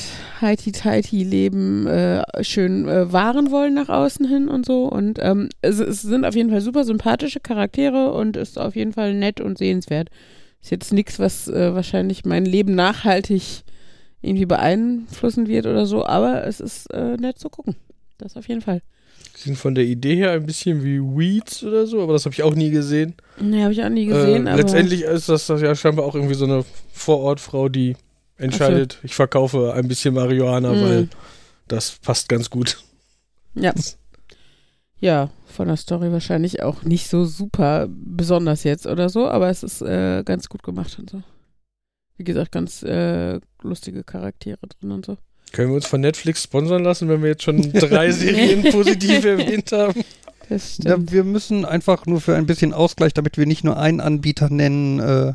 Heiti-Teiti-Leben 0.42 1.88
äh, 1.88 2.44
schön 2.44 2.88
äh, 2.88 3.12
wahren 3.12 3.52
wollen 3.52 3.74
nach 3.76 3.90
außen 3.90 4.28
hin 4.28 4.48
und 4.48 4.66
so. 4.66 4.86
Und 4.86 5.20
ähm, 5.22 5.50
es, 5.62 5.80
es 5.80 6.02
sind 6.02 6.26
auf 6.26 6.36
jeden 6.36 6.50
Fall 6.50 6.62
super 6.62 6.84
sympathische 6.84 7.40
Charaktere 7.40 8.12
und 8.14 8.36
ist 8.36 8.58
auf 8.58 8.76
jeden 8.76 8.94
Fall 8.94 9.14
nett 9.14 9.42
und 9.42 9.58
sehenswert. 9.58 10.10
Ist 10.62 10.72
jetzt 10.72 10.94
nichts, 10.94 11.20
was 11.20 11.48
äh, 11.48 11.76
wahrscheinlich 11.76 12.26
mein 12.26 12.46
Leben 12.46 12.74
nachhaltig 12.74 13.64
irgendwie 14.22 14.48
beeinflussen 14.48 15.48
wird 15.48 15.68
oder 15.68 15.86
so, 15.86 16.06
aber 16.06 16.46
es 16.48 16.60
ist 16.60 16.88
äh, 16.92 17.18
nett 17.18 17.38
zu 17.38 17.50
gucken. 17.50 17.76
Das 18.18 18.36
auf 18.36 18.48
jeden 18.48 18.62
Fall. 18.62 18.82
Sind 19.36 19.58
von 19.58 19.76
der 19.76 19.84
Idee 19.84 20.16
her 20.16 20.32
ein 20.32 20.46
bisschen 20.46 20.84
wie 20.84 21.00
Weeds 21.00 21.64
oder 21.64 21.86
so, 21.86 22.02
aber 22.02 22.14
das 22.14 22.26
habe 22.26 22.34
ich 22.34 22.42
auch 22.42 22.56
nie 22.56 22.72
gesehen. 22.72 23.14
Nee, 23.40 23.62
habe 23.62 23.74
ich 23.74 23.84
auch 23.84 23.90
nie 23.90 24.06
gesehen, 24.06 24.48
äh, 24.48 24.52
aber 24.52 24.62
letztendlich 24.62 25.04
ist 25.04 25.30
das 25.30 25.48
ja 25.48 25.76
scheinbar 25.76 26.06
auch 26.06 26.16
irgendwie 26.16 26.36
so 26.36 26.46
eine 26.46 26.64
Vorortfrau, 26.94 27.70
die 27.70 27.96
entscheidet, 28.38 29.00
ich 29.04 29.16
verkaufe 29.16 29.74
ein 29.74 29.88
bisschen 29.88 30.14
Marihuana, 30.14 30.72
Mhm. 30.74 30.82
weil 30.82 31.10
das 31.68 31.98
passt 32.02 32.30
ganz 32.30 32.50
gut. 32.50 32.78
Ja. 33.56 33.74
Ja, 35.00 35.30
von 35.46 35.68
der 35.68 35.78
Story 35.78 36.12
wahrscheinlich 36.12 36.62
auch 36.64 36.84
nicht 36.84 37.10
so 37.10 37.26
super 37.26 37.88
besonders 37.90 38.64
jetzt 38.64 38.88
oder 38.88 39.10
so, 39.10 39.28
aber 39.28 39.50
es 39.50 39.62
ist 39.64 39.82
äh, 39.82 40.24
ganz 40.24 40.50
gut 40.50 40.64
gemacht 40.64 40.98
und 41.00 41.10
so. 41.10 41.22
Wie 42.18 42.24
gesagt, 42.24 42.52
ganz 42.54 42.82
äh, 42.84 43.40
lustige 43.62 44.04
Charaktere 44.04 44.60
drin 44.80 44.92
und 44.92 45.06
so. 45.06 45.18
Können 45.52 45.70
wir 45.70 45.76
uns 45.76 45.86
von 45.86 46.02
Netflix 46.02 46.44
sponsern 46.44 46.84
lassen, 46.84 47.08
wenn 47.10 47.22
wir 47.22 47.30
jetzt 47.30 47.44
schon 47.44 47.72
drei 47.74 48.12
Serien 48.12 48.72
positiv 48.72 49.24
erwähnt 49.26 49.72
haben? 49.72 50.02
Das 50.50 50.78
Ja, 50.78 50.96
wir 51.00 51.24
müssen 51.24 51.66
einfach 51.66 52.06
nur 52.06 52.22
für 52.22 52.36
ein 52.36 52.46
bisschen 52.46 52.74
Ausgleich, 52.74 53.14
damit 53.14 53.38
wir 53.38 53.46
nicht 53.46 53.64
nur 53.64 53.78
einen 53.78 54.00
Anbieter 54.00 54.50
nennen, 54.50 55.00
äh, 55.00 55.34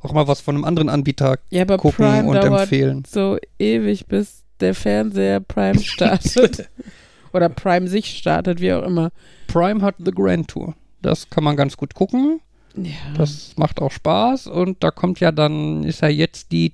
auch 0.00 0.12
mal 0.12 0.26
was 0.28 0.40
von 0.40 0.54
einem 0.54 0.64
anderen 0.64 0.88
Anbieter 0.88 1.38
Ja, 1.50 1.62
aber 1.62 1.78
gucken 1.78 2.04
Prime 2.04 2.28
und 2.28 2.34
dauert 2.36 2.62
empfehlen. 2.62 3.04
so 3.06 3.38
ewig, 3.58 4.06
bis 4.06 4.44
der 4.60 4.74
Fernseher 4.74 5.40
Prime 5.40 5.78
startet. 5.80 6.68
Oder 7.32 7.48
Prime 7.48 7.86
sich 7.86 8.18
startet, 8.18 8.60
wie 8.60 8.72
auch 8.72 8.82
immer. 8.82 9.10
Prime 9.46 9.82
hat 9.82 9.94
The 9.98 10.10
Grand 10.10 10.48
Tour. 10.48 10.74
Das 11.00 11.30
kann 11.30 11.44
man 11.44 11.56
ganz 11.56 11.76
gut 11.76 11.94
gucken. 11.94 12.40
Ja. 12.76 12.92
Das 13.16 13.54
macht 13.56 13.80
auch 13.80 13.90
Spaß 13.92 14.46
und 14.46 14.82
da 14.82 14.90
kommt 14.90 15.20
ja 15.20 15.32
dann, 15.32 15.84
ist 15.84 16.02
ja 16.02 16.08
jetzt 16.08 16.52
die 16.52 16.72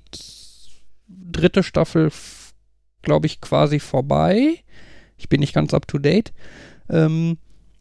dritte 1.07 1.63
Staffel, 1.63 2.11
glaube 3.01 3.27
ich, 3.27 3.41
quasi 3.41 3.79
vorbei. 3.79 4.63
Ich 5.17 5.29
bin 5.29 5.39
nicht 5.39 5.53
ganz 5.53 5.73
up 5.73 5.87
to 5.87 5.97
date. 5.97 6.33
Ähm, 6.89 7.37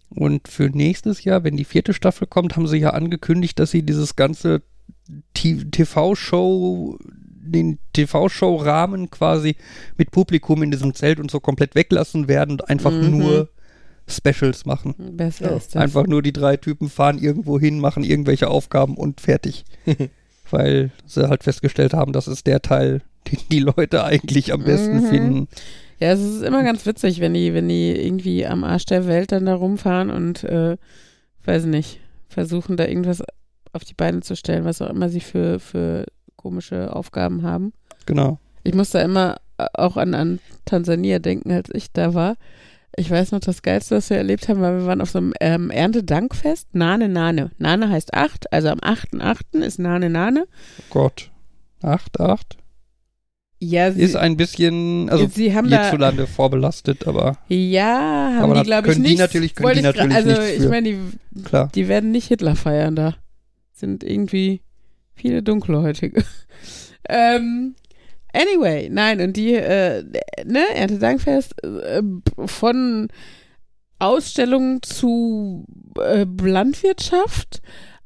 und 0.08 0.48
für 0.48 0.70
nächstes 0.70 1.24
Jahr, 1.24 1.44
wenn 1.44 1.56
die 1.56 1.64
vierte 1.64 1.92
Staffel 1.92 2.26
kommt, 2.26 2.56
haben 2.56 2.66
sie 2.68 2.78
ja 2.78 2.90
angekündigt, 2.90 3.58
dass 3.58 3.70
sie 3.70 3.82
dieses 3.82 4.16
ganze 4.16 4.62
TV-Show, 5.34 6.98
den 7.04 7.78
TV-Show-Rahmen 7.92 9.10
quasi 9.10 9.56
mit 9.96 10.10
Publikum 10.10 10.62
in 10.62 10.70
diesem 10.70 10.94
Zelt 10.94 11.20
und 11.20 11.30
so 11.30 11.40
komplett 11.40 11.74
weglassen 11.74 12.28
werden 12.28 12.52
und 12.52 12.68
einfach 12.68 12.90
Mhm. 12.92 13.10
nur 13.18 13.48
Specials 14.08 14.66
machen. 14.66 14.94
Besser 15.16 15.50
Ja, 15.50 15.56
ist 15.56 15.74
das. 15.74 15.82
Einfach 15.82 16.06
nur 16.06 16.22
die 16.22 16.32
drei 16.32 16.56
Typen 16.56 16.88
fahren 16.88 17.18
irgendwo 17.18 17.58
hin, 17.58 17.80
machen 17.80 18.04
irgendwelche 18.04 18.48
Aufgaben 18.48 18.96
und 18.96 19.20
fertig. 19.20 19.64
Weil 20.50 20.92
sie 21.06 21.28
halt 21.28 21.42
festgestellt 21.42 21.92
haben, 21.92 22.12
das 22.12 22.28
ist 22.28 22.46
der 22.46 22.62
Teil, 22.62 23.02
den 23.30 23.38
die 23.50 23.58
Leute 23.58 24.04
eigentlich 24.04 24.52
am 24.52 24.62
besten 24.62 24.98
Mhm. 25.02 25.08
finden. 25.08 25.48
Ja, 25.98 26.12
es 26.12 26.20
ist 26.20 26.42
immer 26.42 26.62
ganz 26.62 26.84
witzig, 26.86 27.20
wenn 27.20 27.34
die, 27.34 27.52
wenn 27.54 27.68
die 27.68 27.90
irgendwie 27.90 28.46
am 28.46 28.62
Arsch 28.64 28.84
der 28.84 29.06
Welt 29.08 29.32
dann 29.32 29.46
da 29.46 29.54
rumfahren 29.54 30.10
und, 30.10 30.44
äh, 30.44 30.76
weiß 31.44 31.64
nicht, 31.64 31.98
versuchen 32.28 32.76
da 32.76 32.86
irgendwas 32.86 33.22
auf 33.76 33.84
die 33.84 33.94
Beine 33.94 34.20
zu 34.20 34.34
stellen, 34.36 34.64
was 34.64 34.82
auch 34.82 34.90
immer 34.90 35.08
sie 35.08 35.20
für, 35.20 35.60
für 35.60 36.06
komische 36.36 36.94
Aufgaben 36.94 37.42
haben. 37.42 37.72
Genau. 38.06 38.38
Ich 38.64 38.74
muss 38.74 38.90
da 38.90 39.00
immer 39.02 39.36
äh, 39.58 39.66
auch 39.74 39.96
an, 39.96 40.14
an 40.14 40.38
Tansania 40.64 41.18
denken, 41.18 41.52
als 41.52 41.68
ich 41.72 41.92
da 41.92 42.14
war. 42.14 42.36
Ich 42.98 43.10
weiß 43.10 43.32
noch, 43.32 43.40
das 43.40 43.60
Geilste, 43.62 43.96
was 43.96 44.08
wir 44.10 44.16
erlebt 44.16 44.48
haben, 44.48 44.60
war, 44.60 44.72
wir 44.78 44.86
waren 44.86 45.00
auf 45.02 45.10
so 45.10 45.18
einem 45.18 45.34
ähm, 45.40 45.70
Erntedankfest. 45.70 46.74
Nane 46.74 47.08
Nane. 47.08 47.50
Nane 47.58 47.90
heißt 47.90 48.14
acht, 48.14 48.50
also 48.52 48.68
am 48.68 48.78
8.8. 48.78 49.60
ist 49.60 49.78
Nane 49.78 50.08
Nane. 50.08 50.46
Gott. 50.90 51.30
Acht, 51.82 52.18
acht. 52.20 52.56
Ja, 53.58 53.90
sie, 53.90 54.02
Ist 54.02 54.16
ein 54.16 54.36
bisschen, 54.36 55.08
also 55.08 55.26
sie 55.26 55.54
haben 55.54 55.70
da, 55.70 55.82
hierzulande 55.82 56.26
vorbelastet, 56.26 57.06
aber 57.06 57.38
ja, 57.48 58.34
haben 58.36 58.50
Aber 58.50 58.54
die, 58.60 58.62
glaube 58.66 58.88
ich, 58.88 58.92
können 58.94 59.04
die 59.04 59.10
nicht. 59.12 59.18
natürlich- 59.18 59.54
können 59.54 59.72
die 59.72 59.78
ich 59.78 59.84
natürlich 59.84 60.14
Also, 60.14 60.28
nichts 60.30 60.50
ich 60.56 60.62
für. 60.62 60.68
meine, 60.68 60.88
die, 61.32 61.42
klar. 61.42 61.70
die 61.74 61.88
werden 61.88 62.10
nicht 62.10 62.28
Hitler 62.28 62.54
feiern 62.54 62.96
da. 62.96 63.14
Sind 63.76 64.02
irgendwie 64.02 64.62
viele 65.14 65.42
Dunkelhäutige. 65.42 66.24
ähm, 67.08 67.74
anyway, 68.32 68.88
nein, 68.90 69.20
und 69.20 69.36
die, 69.36 69.54
äh, 69.54 70.02
ne, 70.44 70.64
Erntedankfest, 70.74 71.62
äh, 71.62 72.02
von 72.46 73.08
Ausstellungen 73.98 74.82
zu 74.82 75.66
äh, 76.00 76.24
Landwirtschaft, 76.42 77.60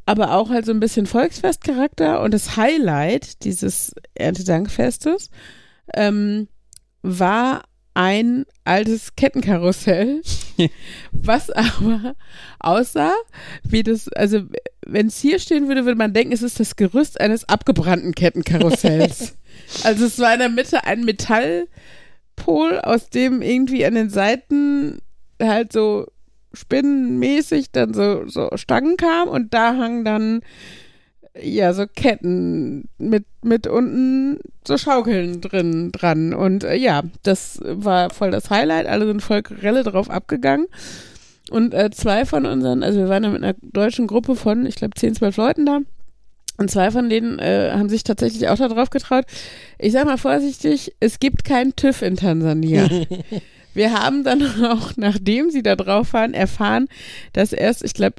aber 0.06 0.34
auch 0.34 0.50
halt 0.50 0.66
so 0.66 0.72
ein 0.72 0.80
bisschen 0.80 1.06
Volksfestcharakter. 1.06 2.20
Und 2.20 2.34
das 2.34 2.56
Highlight 2.56 3.44
dieses 3.44 3.92
Erntedankfestes 4.14 5.30
ähm, 5.94 6.48
war 7.02 7.62
ein 7.94 8.46
altes 8.64 9.16
Kettenkarussell, 9.16 10.22
was 11.12 11.50
aber 11.50 12.14
aussah 12.58 13.14
wie 13.64 13.82
das, 13.82 14.08
also 14.12 14.42
wenn 14.86 15.08
es 15.08 15.18
hier 15.18 15.38
stehen 15.38 15.68
würde, 15.68 15.84
würde 15.84 15.98
man 15.98 16.12
denken, 16.12 16.32
es 16.32 16.42
ist 16.42 16.60
das 16.60 16.76
Gerüst 16.76 17.20
eines 17.20 17.48
abgebrannten 17.48 18.14
Kettenkarussells. 18.14 19.36
also 19.84 20.06
es 20.06 20.18
war 20.18 20.32
in 20.32 20.40
der 20.40 20.48
Mitte 20.48 20.84
ein 20.84 21.04
Metallpol, 21.04 22.78
aus 22.82 23.10
dem 23.10 23.42
irgendwie 23.42 23.84
an 23.84 23.94
den 23.94 24.10
Seiten 24.10 25.00
halt 25.40 25.72
so 25.72 26.06
spinnenmäßig 26.52 27.70
dann 27.70 27.94
so, 27.94 28.26
so 28.26 28.50
Stangen 28.56 28.96
kam 28.96 29.28
und 29.28 29.54
da 29.54 29.76
hangen 29.76 30.04
dann 30.04 30.40
ja 31.38 31.72
so 31.72 31.86
Ketten 31.86 32.88
mit, 32.98 33.24
mit 33.42 33.66
unten 33.66 34.38
so 34.66 34.76
Schaukeln 34.76 35.40
drin 35.40 35.92
dran. 35.92 36.34
Und 36.34 36.64
äh, 36.64 36.74
ja, 36.74 37.02
das 37.22 37.60
war 37.62 38.10
voll 38.10 38.30
das 38.30 38.50
Highlight. 38.50 38.86
Alle 38.86 39.06
sind 39.06 39.22
voll 39.22 39.42
Grelle 39.42 39.82
drauf 39.82 40.10
abgegangen. 40.10 40.66
Und 41.50 41.74
äh, 41.74 41.90
zwei 41.90 42.26
von 42.26 42.46
unseren, 42.46 42.82
also 42.82 43.00
wir 43.00 43.08
waren 43.08 43.24
ja 43.24 43.30
mit 43.30 43.42
einer 43.42 43.56
deutschen 43.62 44.06
Gruppe 44.06 44.36
von, 44.36 44.66
ich 44.66 44.76
glaube, 44.76 44.94
10, 44.94 45.16
12 45.16 45.36
Leuten 45.36 45.66
da. 45.66 45.80
Und 46.58 46.70
zwei 46.70 46.90
von 46.90 47.08
denen 47.08 47.38
äh, 47.38 47.72
haben 47.72 47.88
sich 47.88 48.04
tatsächlich 48.04 48.48
auch 48.48 48.56
da 48.56 48.68
drauf 48.68 48.90
getraut. 48.90 49.24
Ich 49.78 49.92
sag 49.92 50.04
mal 50.04 50.18
vorsichtig, 50.18 50.94
es 51.00 51.18
gibt 51.18 51.44
keinen 51.44 51.74
TÜV 51.74 52.02
in 52.02 52.16
Tansania. 52.16 52.88
Wir 53.74 53.94
haben 53.94 54.24
dann 54.24 54.42
auch, 54.64 54.92
nachdem 54.96 55.50
sie 55.50 55.62
da 55.62 55.74
drauf 55.76 56.12
waren, 56.12 56.34
erfahren, 56.34 56.88
dass 57.32 57.52
erst, 57.52 57.84
ich 57.84 57.94
glaube, 57.94 58.16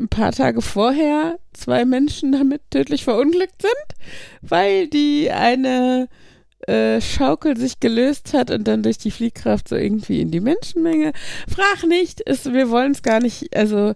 ein 0.00 0.08
paar 0.08 0.32
Tage 0.32 0.62
vorher 0.62 1.38
zwei 1.52 1.84
Menschen 1.84 2.32
damit 2.32 2.62
tödlich 2.70 3.04
verunglückt 3.04 3.62
sind, 3.62 3.98
weil 4.42 4.88
die 4.88 5.30
eine 5.30 6.08
äh, 6.66 7.00
Schaukel 7.00 7.56
sich 7.56 7.80
gelöst 7.80 8.34
hat 8.34 8.50
und 8.50 8.66
dann 8.68 8.82
durch 8.82 8.98
die 8.98 9.10
Fliehkraft 9.10 9.68
so 9.68 9.76
irgendwie 9.76 10.20
in 10.20 10.30
die 10.30 10.40
Menschenmenge. 10.40 11.12
Frag 11.48 11.88
nicht, 11.88 12.20
ist, 12.20 12.52
wir 12.52 12.70
wollen 12.70 12.92
es 12.92 13.02
gar 13.02 13.20
nicht, 13.20 13.56
also 13.56 13.94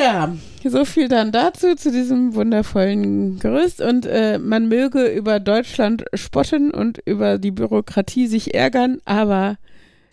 ja, 0.00 0.36
so 0.64 0.84
viel 0.84 1.08
dann 1.08 1.32
dazu, 1.32 1.74
zu 1.76 1.92
diesem 1.92 2.34
wundervollen 2.34 3.38
Gerüst. 3.38 3.80
Und 3.80 4.06
äh, 4.06 4.38
man 4.38 4.68
möge 4.68 5.06
über 5.06 5.38
Deutschland 5.38 6.04
spotten 6.14 6.72
und 6.72 7.00
über 7.04 7.38
die 7.38 7.52
Bürokratie 7.52 8.26
sich 8.26 8.54
ärgern, 8.54 9.00
aber 9.04 9.56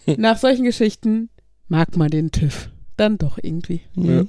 nach 0.18 0.38
solchen 0.38 0.66
Geschichten 0.66 1.30
mag 1.68 1.98
man 1.98 2.10
den 2.10 2.32
TÜV. 2.32 2.70
Dann 2.98 3.18
doch 3.18 3.40
irgendwie. 3.42 3.82
Ja. 3.96 4.24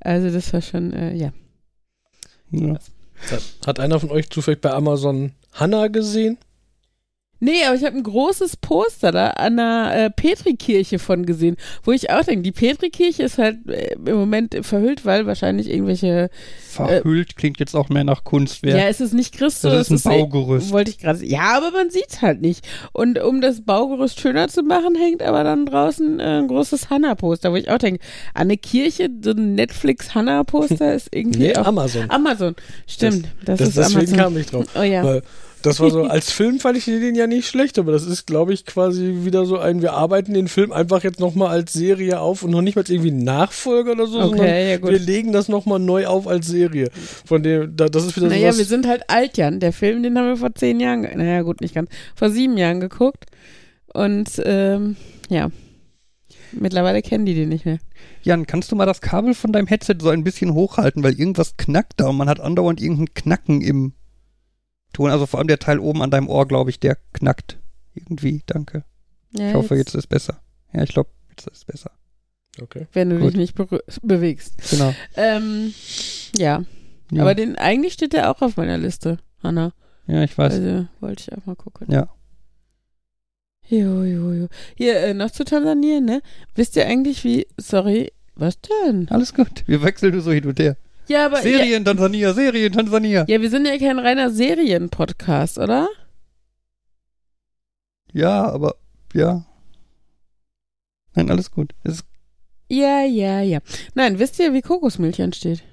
Also 0.00 0.30
das 0.30 0.52
war 0.52 0.62
schon, 0.62 0.92
äh, 0.92 1.14
ja. 1.14 1.32
Ja. 2.50 2.78
Hat 3.66 3.78
einer 3.78 4.00
von 4.00 4.10
euch 4.10 4.30
zufällig 4.30 4.60
bei 4.60 4.72
Amazon 4.72 5.32
Hannah 5.52 5.88
gesehen? 5.88 6.38
Nee, 7.40 7.64
aber 7.66 7.74
ich 7.74 7.84
habe 7.84 7.96
ein 7.96 8.02
großes 8.02 8.58
Poster 8.58 9.12
da 9.12 9.28
an 9.30 9.56
der 9.56 9.92
äh, 9.94 10.10
Petrikirche 10.10 10.98
von 10.98 11.24
gesehen, 11.26 11.56
wo 11.84 11.92
ich 11.92 12.10
auch 12.10 12.22
denke, 12.22 12.42
die 12.42 12.52
Petrikirche 12.52 13.22
ist 13.22 13.38
halt 13.38 13.66
äh, 13.68 13.94
im 13.94 14.16
Moment 14.16 14.56
verhüllt, 14.62 15.04
weil 15.06 15.26
wahrscheinlich 15.26 15.68
irgendwelche, 15.70 16.28
Verhüllt 16.68 17.36
klingt 17.36 17.58
jetzt 17.58 17.74
auch 17.74 17.88
mehr 17.88 18.04
nach 18.04 18.22
Kunstwerk. 18.24 18.76
ja, 18.78 18.88
es 18.88 19.00
ist 19.00 19.12
nicht 19.14 19.34
Christus, 19.34 19.72
das 19.72 19.90
ist 19.90 19.90
ein 19.90 19.94
es 19.96 20.02
Baugerüst. 20.04 20.70
Wollte 20.72 20.90
ich 20.90 20.98
gerade 20.98 21.24
Ja, 21.24 21.56
aber 21.56 21.70
man 21.72 21.90
sieht's 21.90 22.22
halt 22.22 22.40
nicht. 22.42 22.66
Und 22.92 23.18
um 23.18 23.40
das 23.40 23.62
Baugerüst 23.62 24.20
schöner 24.20 24.48
zu 24.48 24.62
machen, 24.62 24.94
hängt 24.94 25.22
aber 25.22 25.42
dann 25.42 25.66
draußen 25.66 26.20
äh, 26.20 26.22
ein 26.40 26.48
großes 26.48 26.90
Hanna-Poster, 26.90 27.50
wo 27.52 27.56
ich 27.56 27.70
auch 27.70 27.78
denke, 27.78 28.00
an 28.34 28.42
eine 28.42 28.56
Kirche, 28.58 29.08
so 29.24 29.30
ein 29.30 29.54
Netflix-Hanna-Poster 29.54 30.94
ist 30.94 31.08
irgendwie 31.14 31.38
Nee, 31.40 31.56
auch 31.56 31.66
Amazon. 31.66 32.10
Amazon. 32.10 32.54
Stimmt, 32.86 33.28
das, 33.44 33.58
Das, 33.58 33.68
ist 33.68 33.76
deswegen 33.78 33.98
Amazon. 33.98 34.18
kam 34.18 34.36
ich 34.36 34.46
drauf. 34.46 34.64
Oh 34.78 34.82
ja. 34.82 35.02
Weil 35.04 35.22
das 35.62 35.80
war 35.80 35.90
so, 35.90 36.04
als 36.04 36.30
Film 36.32 36.58
fand 36.58 36.78
ich 36.78 36.86
den 36.86 37.14
ja 37.14 37.26
nicht 37.26 37.46
schlecht, 37.46 37.78
aber 37.78 37.92
das 37.92 38.06
ist, 38.06 38.26
glaube 38.26 38.52
ich, 38.52 38.64
quasi 38.64 39.18
wieder 39.24 39.44
so 39.44 39.58
ein, 39.58 39.82
wir 39.82 39.92
arbeiten 39.92 40.34
den 40.34 40.48
Film 40.48 40.72
einfach 40.72 41.04
jetzt 41.04 41.20
nochmal 41.20 41.48
als 41.48 41.72
Serie 41.72 42.20
auf 42.20 42.42
und 42.42 42.50
noch 42.50 42.62
nicht 42.62 42.76
mal 42.76 42.82
als 42.82 42.90
irgendwie 42.90 43.10
Nachfolger 43.10 43.92
oder 43.92 44.06
so, 44.06 44.20
sondern 44.20 44.40
Okay, 44.40 44.70
ja 44.70 44.76
gut. 44.78 44.90
wir 44.90 44.98
legen 44.98 45.32
das 45.32 45.48
nochmal 45.48 45.78
neu 45.78 46.06
auf 46.06 46.26
als 46.26 46.46
Serie. 46.46 46.88
Von 47.24 47.42
dem, 47.42 47.76
da, 47.76 47.88
das 47.88 48.04
ist 48.04 48.16
wieder 48.16 48.28
Naja, 48.28 48.52
so 48.52 48.58
wir 48.58 48.64
sind 48.64 48.86
halt 48.86 49.08
alt, 49.08 49.36
Jan. 49.36 49.60
Der 49.60 49.72
Film, 49.72 50.02
den 50.02 50.16
haben 50.18 50.28
wir 50.28 50.36
vor 50.36 50.54
zehn 50.54 50.80
Jahren, 50.80 51.02
naja 51.02 51.42
gut, 51.42 51.60
nicht 51.60 51.74
ganz, 51.74 51.90
vor 52.14 52.30
sieben 52.30 52.56
Jahren 52.56 52.80
geguckt. 52.80 53.26
Und 53.92 54.40
ähm, 54.44 54.96
ja, 55.28 55.50
mittlerweile 56.52 57.02
kennen 57.02 57.26
die 57.26 57.34
den 57.34 57.48
nicht 57.48 57.66
mehr. 57.66 57.78
Jan, 58.22 58.46
kannst 58.46 58.70
du 58.72 58.76
mal 58.76 58.86
das 58.86 59.00
Kabel 59.00 59.34
von 59.34 59.52
deinem 59.52 59.66
Headset 59.66 59.96
so 60.00 60.08
ein 60.08 60.24
bisschen 60.24 60.54
hochhalten, 60.54 61.02
weil 61.02 61.18
irgendwas 61.18 61.56
knackt 61.56 61.94
da 61.96 62.08
und 62.08 62.16
man 62.16 62.28
hat 62.28 62.40
andauernd 62.40 62.80
irgendein 62.80 63.14
Knacken 63.14 63.60
im 63.60 63.92
Ton. 64.92 65.10
Also 65.10 65.26
vor 65.26 65.38
allem 65.38 65.48
der 65.48 65.58
Teil 65.58 65.78
oben 65.78 66.02
an 66.02 66.10
deinem 66.10 66.28
Ohr, 66.28 66.46
glaube 66.46 66.70
ich, 66.70 66.80
der 66.80 66.96
knackt. 67.12 67.58
Irgendwie, 67.94 68.42
danke. 68.46 68.84
Ja, 69.32 69.48
Ich 69.48 69.54
hoffe, 69.54 69.76
jetzt 69.76 69.90
ist 69.90 69.94
es 69.94 70.06
besser. 70.06 70.40
Ja, 70.72 70.82
ich 70.82 70.92
glaube, 70.92 71.10
jetzt 71.30 71.46
ist 71.46 71.56
es 71.58 71.64
besser. 71.64 71.90
Okay. 72.60 72.86
Wenn 72.92 73.10
du 73.10 73.18
Gut. 73.18 73.30
dich 73.30 73.36
nicht 73.36 73.54
bewegst. 74.02 74.54
Genau. 74.70 74.94
Ähm, 75.16 75.72
ja. 76.36 76.64
Ja, 77.12 77.22
aber 77.22 77.34
den, 77.34 77.56
eigentlich 77.56 77.94
steht 77.94 78.12
der 78.12 78.30
auch 78.30 78.40
auf 78.42 78.56
meiner 78.56 78.78
Liste, 78.78 79.18
Hanna. 79.42 79.72
ja 80.06 80.22
ich 80.22 80.36
weiß. 80.38 80.54
Also 80.54 80.86
wollte 81.00 81.22
ich 81.22 81.36
auch 81.36 81.44
mal 81.46 81.56
gucken. 81.56 81.88
Ja. 81.90 82.08
Jo, 83.68 84.02
jo, 84.02 84.32
jo. 84.32 84.48
Hier, 84.76 84.96
äh, 85.00 85.14
noch 85.14 85.30
zu 85.30 85.44
Tansania, 85.44 86.00
ne? 86.00 86.22
Wisst 86.56 86.74
ihr 86.76 86.86
eigentlich, 86.86 87.22
wie, 87.24 87.46
sorry, 87.56 88.12
was 88.34 88.58
denn? 88.60 89.08
Alles 89.10 89.32
gut. 89.34 89.62
Wir 89.66 89.82
wechseln 89.82 90.12
nur 90.12 90.22
so 90.22 90.32
hin 90.32 90.46
und 90.46 90.58
her. 90.58 90.76
Ja, 91.10 91.26
aber, 91.26 91.38
ja, 91.38 91.42
Serien 91.42 91.84
Tansania, 91.84 92.32
Serien 92.32 92.72
Tansania. 92.72 93.24
ja, 93.26 93.40
wir 93.40 93.50
sind 93.50 93.66
ja 93.66 93.76
kein 93.78 93.98
reiner 93.98 94.30
Serienpodcast, 94.30 95.58
oder? 95.58 95.88
Ja, 98.12 98.48
aber 98.48 98.76
ja. 99.12 99.44
Nein, 101.16 101.28
alles 101.28 101.50
gut. 101.50 101.72
Es 101.82 102.04
Ja, 102.68 103.02
ja, 103.02 103.40
ja. 103.40 103.58
Nein, 103.94 104.20
wisst 104.20 104.38
ihr, 104.38 104.52
wie 104.52 104.62
Kokosmilch 104.62 105.18
entsteht? 105.18 105.64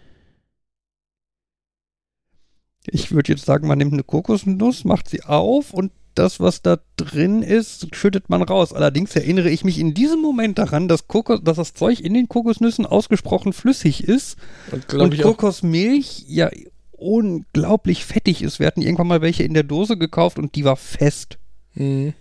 Ich 2.87 3.11
würde 3.11 3.33
jetzt 3.33 3.45
sagen, 3.45 3.67
man 3.67 3.77
nimmt 3.77 3.93
eine 3.93 4.03
Kokosnuss, 4.03 4.85
macht 4.85 5.07
sie 5.07 5.21
auf 5.21 5.71
und 5.71 5.91
das, 6.17 6.39
was 6.39 6.61
da 6.61 6.79
drin 6.95 7.43
ist, 7.43 7.95
schüttet 7.95 8.29
man 8.29 8.41
raus. 8.41 8.73
Allerdings 8.73 9.15
erinnere 9.15 9.49
ich 9.49 9.63
mich 9.63 9.79
in 9.79 9.93
diesem 9.93 10.21
Moment 10.21 10.57
daran, 10.57 10.87
dass, 10.87 11.07
Kokos, 11.07 11.41
dass 11.43 11.57
das 11.57 11.73
Zeug 11.73 11.99
in 11.99 12.13
den 12.13 12.27
Kokosnüssen 12.27 12.85
ausgesprochen 12.85 13.53
flüssig 13.53 14.03
ist 14.03 14.37
Und, 14.71 14.93
und 14.93 15.13
ich 15.13 15.23
auch, 15.23 15.37
Kokosmilch 15.37 16.25
ja 16.27 16.49
unglaublich 16.91 18.05
fettig 18.05 18.41
ist. 18.41 18.59
Wir 18.59 18.67
hatten 18.67 18.81
irgendwann 18.81 19.07
mal 19.07 19.21
welche 19.21 19.43
in 19.43 19.53
der 19.53 19.63
Dose 19.63 19.97
gekauft 19.97 20.39
und 20.39 20.55
die 20.55 20.65
war 20.65 20.75
fest. 20.75 21.37
Mhm. 21.75 22.13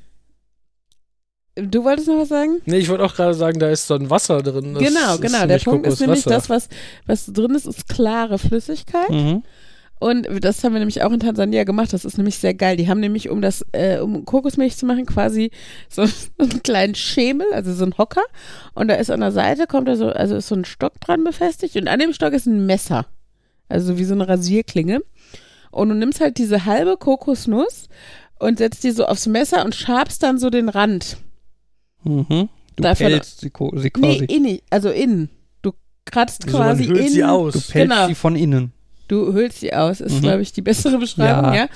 Du 1.54 1.84
wolltest 1.84 2.08
noch 2.08 2.18
was 2.18 2.28
sagen? 2.28 2.60
Nee, 2.66 2.76
ich 2.76 2.90
wollte 2.90 3.02
auch 3.02 3.14
gerade 3.14 3.32
sagen, 3.32 3.58
da 3.58 3.70
ist 3.70 3.86
so 3.86 3.94
ein 3.94 4.10
Wasser 4.10 4.42
drin. 4.42 4.74
Das 4.74 4.82
genau, 4.82 5.14
ist 5.14 5.22
genau. 5.22 5.46
Der 5.46 5.58
Punkt 5.58 5.86
ist 5.86 6.00
nämlich, 6.00 6.22
Kokoswasser. 6.22 6.48
das, 6.56 6.68
was, 7.06 7.26
was 7.26 7.32
drin 7.32 7.54
ist, 7.54 7.64
ist 7.64 7.88
klare 7.88 8.38
Flüssigkeit. 8.38 9.08
Mhm. 9.08 9.42
Und 10.06 10.44
das 10.44 10.62
haben 10.62 10.72
wir 10.72 10.78
nämlich 10.78 11.02
auch 11.02 11.10
in 11.12 11.20
Tansania 11.20 11.64
gemacht. 11.64 11.92
Das 11.92 12.04
ist 12.04 12.16
nämlich 12.16 12.38
sehr 12.38 12.54
geil. 12.54 12.76
Die 12.76 12.88
haben 12.88 13.00
nämlich, 13.00 13.28
um 13.28 13.40
das, 13.42 13.64
äh, 13.72 13.98
um 13.98 14.24
Kokosmilch 14.24 14.76
zu 14.76 14.86
machen, 14.86 15.06
quasi 15.06 15.50
so 15.88 16.02
einen 16.38 16.62
kleinen 16.62 16.94
Schemel, 16.94 17.46
also 17.52 17.72
so 17.74 17.84
ein 17.84 17.96
Hocker. 17.98 18.22
Und 18.74 18.88
da 18.88 18.94
ist 18.94 19.10
an 19.10 19.20
der 19.20 19.32
Seite, 19.32 19.66
kommt 19.66 19.88
da 19.88 19.96
so, 19.96 20.08
also 20.08 20.36
ist 20.36 20.48
so 20.48 20.54
ein 20.54 20.64
Stock 20.64 21.00
dran 21.00 21.24
befestigt. 21.24 21.76
Und 21.76 21.88
an 21.88 21.98
dem 21.98 22.12
Stock 22.12 22.32
ist 22.32 22.46
ein 22.46 22.66
Messer. 22.66 23.06
Also 23.68 23.98
wie 23.98 24.04
so 24.04 24.14
eine 24.14 24.28
Rasierklinge. 24.28 25.00
Und 25.72 25.88
du 25.88 25.94
nimmst 25.94 26.20
halt 26.20 26.38
diese 26.38 26.64
halbe 26.66 26.96
Kokosnuss 26.96 27.88
und 28.38 28.58
setzt 28.58 28.84
die 28.84 28.92
so 28.92 29.06
aufs 29.06 29.26
Messer 29.26 29.64
und 29.64 29.74
schabst 29.74 30.22
dann 30.22 30.38
so 30.38 30.50
den 30.50 30.68
Rand. 30.68 31.16
Mhm. 32.04 32.48
Du 32.76 32.82
Davon- 32.82 33.06
pelzt 33.08 33.40
sie, 33.40 33.50
sie 33.50 33.72
Nee, 33.74 33.90
quasi. 33.90 34.24
innen, 34.26 34.58
also 34.70 34.90
innen. 34.90 35.30
Du 35.62 35.72
kratzt 36.04 36.44
Also 36.46 36.58
man 36.58 36.66
quasi 36.68 36.84
hüllt 36.84 36.98
innen. 37.00 37.10
sie 37.10 37.18
du 37.20 37.28
aus. 37.28 37.52
pelzt 37.54 37.72
genau. 37.72 38.06
sie 38.06 38.14
von 38.14 38.36
innen. 38.36 38.72
Du 39.08 39.32
hüllst 39.32 39.60
sie 39.60 39.72
aus, 39.72 40.00
ist, 40.00 40.16
Mhm. 40.16 40.20
glaube 40.22 40.42
ich, 40.42 40.52
die 40.52 40.62
bessere 40.62 40.98
Beschreibung, 40.98 41.52
ja. 41.52 41.54
Ja. 41.54 41.66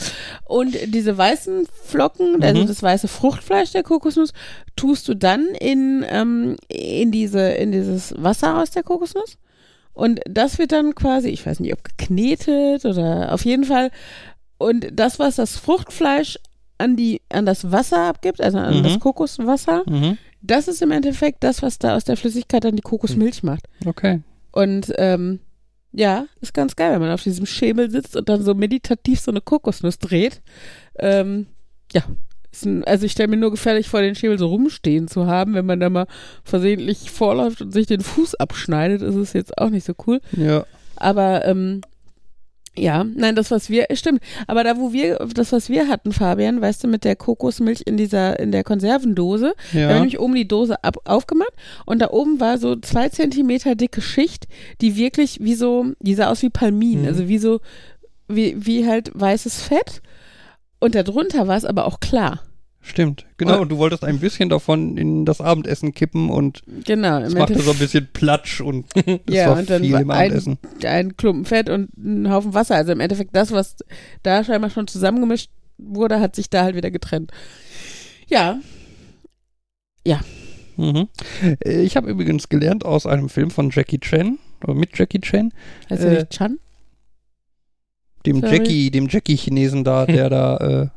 Und 0.47 0.77
diese 0.87 1.17
weißen 1.17 1.67
Flocken, 1.85 2.43
also 2.43 2.63
Mhm. 2.63 2.67
das 2.67 2.83
weiße 2.83 3.09
Fruchtfleisch 3.09 3.71
der 3.73 3.83
Kokosnuss, 3.83 4.33
tust 4.77 5.07
du 5.09 5.15
dann 5.15 5.47
in, 5.61 6.05
ähm, 6.09 6.57
in, 6.69 7.11
diese, 7.13 7.41
in 7.51 7.73
dieses 7.73 8.15
Wasser 8.17 8.59
aus 8.61 8.71
der 8.71 8.83
Kokosnuss. 8.83 9.37
Und 9.93 10.21
das 10.29 10.59
wird 10.59 10.73
dann 10.73 10.95
quasi, 10.95 11.29
ich 11.29 11.45
weiß 11.45 11.61
nicht, 11.61 11.73
ob 11.73 11.85
geknetet 11.85 12.85
oder 12.85 13.33
auf 13.33 13.45
jeden 13.45 13.65
Fall. 13.65 13.91
Und 14.59 14.87
das, 14.93 15.19
was 15.19 15.37
das 15.37 15.57
Fruchtfleisch 15.57 16.39
an, 16.79 16.97
die, 16.97 17.21
an 17.29 17.45
das 17.47 17.71
Wasser 17.73 18.07
abgibt, 18.07 18.41
also 18.41 18.59
an 18.59 18.79
Mhm. 18.79 18.83
das 18.85 19.01
Kokoswasser, 19.01 19.83
Mhm. 19.87 20.17
das 20.43 20.69
ist 20.69 20.81
im 20.81 20.91
Endeffekt 20.91 21.45
das, 21.45 21.63
was 21.63 21.79
da 21.79 21.95
aus 21.97 22.05
der 22.05 22.17
Flüssigkeit 22.17 22.65
dann 22.65 22.77
die 22.77 22.83
Kokosmilch 22.83 23.43
macht. 23.43 23.67
Okay. 23.87 24.21
Und 24.53 24.93
ähm, 24.97 25.41
ja, 25.93 26.27
ist 26.41 26.55
ganz 26.55 26.77
geil, 26.77 26.93
wenn 26.93 27.01
man 27.01 27.11
auf 27.11 27.23
diesem 27.23 27.47
Schemel 27.47 27.91
sitzt 27.91 28.17
und 28.17 28.29
dann 28.29 28.43
so 28.43 28.55
meditativ 28.55 29.21
so 29.21 29.31
eine 29.31 29.41
Kokosnuss 29.41 29.99
dreht. 29.99 30.41
Ähm, 30.99 31.47
ja, 31.93 32.03
ein, 32.65 32.85
also 32.85 33.07
ich 33.07 33.13
stelle 33.13 33.29
mir 33.29 33.37
nur 33.37 33.51
gefährlich 33.51 33.89
vor, 33.89 34.01
den 34.01 34.15
Schemel 34.15 34.39
so 34.39 34.47
rumstehen 34.47 35.09
zu 35.09 35.27
haben. 35.27 35.55
Wenn 35.55 35.67
man 35.67 35.81
da 35.81 35.91
mal 35.91 36.07
versehentlich 36.45 37.11
vorläuft 37.11 37.61
und 37.63 37.73
sich 37.73 37.87
den 37.87 38.01
Fuß 38.01 38.37
abschneidet, 38.37 39.03
ist 39.03 39.15
es 39.15 39.33
jetzt 39.33 39.59
auch 39.59 39.71
nicht 39.71 39.87
so 39.87 39.95
cool. 40.07 40.21
Ja. 40.37 40.65
Aber 40.97 41.45
ähm, 41.47 41.81
ja, 42.77 43.05
nein, 43.05 43.35
das, 43.35 43.51
was 43.51 43.69
wir, 43.69 43.87
stimmt. 43.95 44.21
Aber 44.47 44.63
da, 44.65 44.77
wo 44.79 44.93
wir, 44.93 45.19
das, 45.35 45.53
was 45.53 45.69
wir 45.69 45.89
hatten, 45.89 46.13
Fabian, 46.13 46.61
weißt 46.61 46.85
du, 46.85 46.89
mit 46.89 47.05
der 47.05 47.17
Kokosmilch 47.17 47.83
in 47.85 47.97
dieser, 47.97 48.39
in 48.39 48.53
der 48.53 48.63
Konservendose, 48.65 49.55
da 49.57 49.69
haben 49.69 49.73
wir 49.73 49.81
Ja. 49.81 49.95
nämlich 49.95 50.19
oben 50.21 50.35
die 50.35 50.47
Dose 50.49 50.83
ab, 50.85 50.99
aufgemacht 51.05 51.53
und 51.85 51.99
da 52.01 52.11
oben 52.11 52.39
war 52.41 52.59
so 52.59 52.77
zwei 52.77 53.09
Zentimeter 53.09 53.75
dicke 53.75 54.01
Schicht, 54.01 54.47
die 54.81 54.97
wirklich 54.97 55.39
wie 55.41 55.55
so, 55.55 55.87
die 56.01 56.15
sah 56.15 56.29
aus 56.31 56.43
wie 56.43 56.51
Palmin, 56.51 57.03
Mhm. 57.03 57.07
also 57.09 57.29
wie 57.29 57.39
so, 57.39 57.61
wie, 58.29 58.55
wie 58.65 58.87
halt 58.87 59.11
weißes 59.15 59.63
Fett. 59.63 60.01
Und 60.79 60.95
darunter 60.95 61.49
war 61.49 61.57
es 61.57 61.65
aber 61.65 61.85
auch 61.87 62.01
klar. 62.01 62.41
Stimmt. 62.83 63.27
Genau. 63.37 63.61
Und- 63.61 63.69
du 63.71 63.77
wolltest 63.79 64.05
ein 64.05 64.21
bisschen 64.21 64.49
davon 64.49 64.97
in 64.97 65.25
das 65.27 65.41
Abendessen 65.43 65.93
kippen 65.93 66.31
und 66.31 66.63
Genau. 66.85 67.19
es 67.19 67.35
machte 67.35 67.53
Endeffekt- 67.53 67.65
so 67.65 67.71
ein 67.73 67.79
bisschen 67.79 68.09
Platsch 68.13 68.61
und 68.63 68.87
das 68.95 69.19
ja, 69.29 69.51
war 69.51 69.59
und 69.59 69.69
dann 69.69 69.83
viel 69.83 69.95
im 69.95 70.11
ein, 70.11 70.17
Abendessen. 70.19 70.59
ein 70.85 71.17
Klumpen 71.17 71.45
Fett 71.45 71.69
und 71.69 71.91
ein 71.99 72.31
Haufen 72.33 72.55
Wasser. 72.55 72.77
Also 72.77 72.93
im 72.93 73.01
Endeffekt 73.01 73.37
das, 73.37 73.53
was 73.53 73.77
da 74.23 74.43
scheinbar 74.45 74.71
schon 74.71 74.87
zusammengemischt 74.89 75.51
wurde, 75.77 76.21
hat 76.21 76.35
sich 76.37 76.49
da 76.51 76.63
halt 76.65 76.75
wieder 76.77 76.91
getrennt. 76.91 77.31
Ja, 78.29 78.61
Mhm. 80.77 81.09
Äh, 81.63 81.83
Ich 81.83 81.97
habe 81.97 82.09
übrigens 82.11 82.49
gelernt 82.49 82.87
aus 82.87 83.05
einem 83.05 83.29
Film 83.29 83.51
von 83.51 83.69
Jackie 83.71 83.99
Chan, 83.99 84.39
oder 84.65 84.73
mit 84.75 84.97
Jackie 84.99 85.21
Chan, 85.21 85.53
heißt 85.91 86.03
Äh, 86.05 86.11
nicht 86.15 86.31
Chan? 86.31 86.59
dem 88.25 88.41
Sorry. 88.41 88.57
Jackie, 88.57 88.91
dem 88.91 89.07
Jackie-Chinesen 89.09 89.85
da, 89.85 90.07
der 90.07 90.31
da 90.31 90.57
äh, 90.57 90.89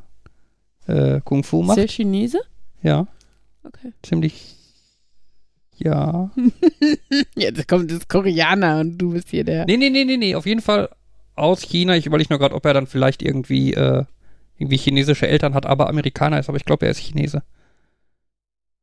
äh, 0.87 1.21
Kung 1.23 1.43
Fu 1.43 1.61
Ist 1.61 1.67
macht. 1.67 1.77
der 1.77 1.87
Chinese? 1.87 2.39
Ja, 2.81 3.07
Okay. 3.63 3.93
ziemlich. 4.03 4.55
Ja. 5.77 6.29
Jetzt 7.35 7.67
kommt 7.67 7.91
das 7.91 8.07
Koreaner 8.07 8.79
und 8.81 8.97
du 8.97 9.11
bist 9.13 9.29
hier 9.29 9.43
der. 9.43 9.65
Nee, 9.65 9.77
nee, 9.77 9.89
nee, 9.89 10.03
nee, 10.05 10.17
nee. 10.17 10.35
Auf 10.35 10.45
jeden 10.45 10.61
Fall 10.61 10.89
aus 11.35 11.61
China. 11.61 11.95
Ich 11.95 12.05
überlege 12.05 12.31
nur 12.31 12.39
gerade, 12.39 12.53
ob 12.55 12.65
er 12.65 12.73
dann 12.73 12.87
vielleicht 12.87 13.21
irgendwie, 13.23 13.73
äh, 13.73 14.03
irgendwie 14.57 14.77
chinesische 14.77 15.27
Eltern 15.27 15.53
hat, 15.55 15.65
aber 15.65 15.87
Amerikaner 15.89 16.39
ist, 16.39 16.47
aber 16.49 16.57
ich 16.57 16.65
glaube, 16.65 16.85
er 16.85 16.91
ist 16.91 16.99
Chinese. 16.99 17.41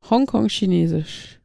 Hongkong-Chinesisch. 0.09 1.39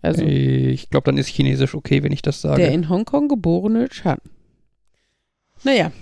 Also 0.00 0.22
Äh, 0.22 0.70
ich 0.70 0.90
glaube, 0.90 1.04
dann 1.04 1.18
ist 1.18 1.28
Chinesisch 1.28 1.74
okay, 1.74 2.02
wenn 2.02 2.12
ich 2.12 2.22
das 2.22 2.40
sage. 2.40 2.60
der 2.62 2.72
in 2.72 2.88
Hongkong 2.88 3.28
geborene 3.28 3.88
Chan. 3.88 4.18
Naja, 5.62 5.92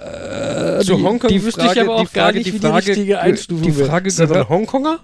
Äh, 0.00 0.80
Zu 0.84 0.96
die- 0.96 1.02
Hongkong 1.02 1.28
die 1.28 1.42
wüsste 1.44 1.60
Frage- 1.60 1.80
ich 1.80 1.86
aber 1.86 1.96
auch 1.96 2.08
die 2.08 2.14
gar 2.14 2.24
Frage- 2.26 2.38
nicht, 2.38 2.46
die 2.48 2.52
wie 2.54 2.58
Frage- 2.58 2.84
die 2.84 2.90
richtige 2.92 3.20
Einstufung 3.20 3.62
die. 3.64 3.72
Frage 3.72 4.08
Ist 4.08 4.18
das 4.18 4.28
ein 4.30 4.32
gehört- 4.32 4.48
Hongkonger? 4.48 5.00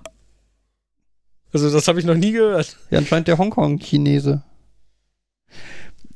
Also 1.53 1.71
das 1.71 1.87
habe 1.89 1.99
ich 2.01 2.05
noch 2.07 2.15
nie 2.15 2.33
gehört. 2.33 2.77
Ja, 2.91 2.99
anscheinend 2.99 3.29
der 3.29 3.39
Hongkong-Chinese. 3.39 4.43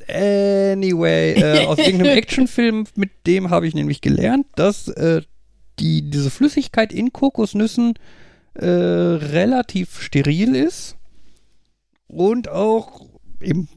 Anyway, 0.08 1.32
äh, 1.34 1.64
aus 1.66 1.78
irgendeinem 1.78 2.16
Actionfilm, 2.18 2.86
mit 2.96 3.10
dem 3.26 3.50
habe 3.50 3.66
ich 3.66 3.74
nämlich 3.74 4.00
gelernt, 4.00 4.46
dass 4.56 4.88
äh, 4.88 5.22
die, 5.78 6.10
diese 6.10 6.30
Flüssigkeit 6.30 6.92
in 6.92 7.12
Kokosnüssen 7.12 7.94
äh, 8.54 8.66
relativ 8.66 10.02
steril 10.02 10.54
ist 10.56 10.96
und 12.08 12.48
auch 12.48 13.06
im 13.40 13.68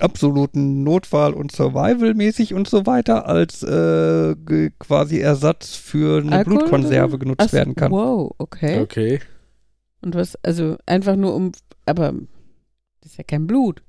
absoluten 0.00 0.82
Notfall 0.84 1.34
und 1.34 1.52
Survival-mäßig 1.52 2.54
und 2.54 2.68
so 2.68 2.86
weiter 2.86 3.26
als 3.26 3.62
äh, 3.62 4.34
quasi 4.78 5.18
Ersatz 5.18 5.74
für 5.74 6.20
eine 6.20 6.36
Alkohol 6.36 6.58
Blutkonserve 6.58 7.14
oder? 7.14 7.18
genutzt 7.18 7.44
Ach, 7.48 7.52
werden 7.52 7.74
kann. 7.74 7.92
Wow, 7.92 8.34
okay. 8.38 8.80
Okay. 8.80 9.20
Und 10.00 10.14
was, 10.14 10.36
also 10.44 10.76
einfach 10.86 11.16
nur 11.16 11.34
um, 11.34 11.52
aber 11.86 12.12
das 13.00 13.12
ist 13.12 13.18
ja 13.18 13.24
kein 13.24 13.46
Blut. 13.46 13.82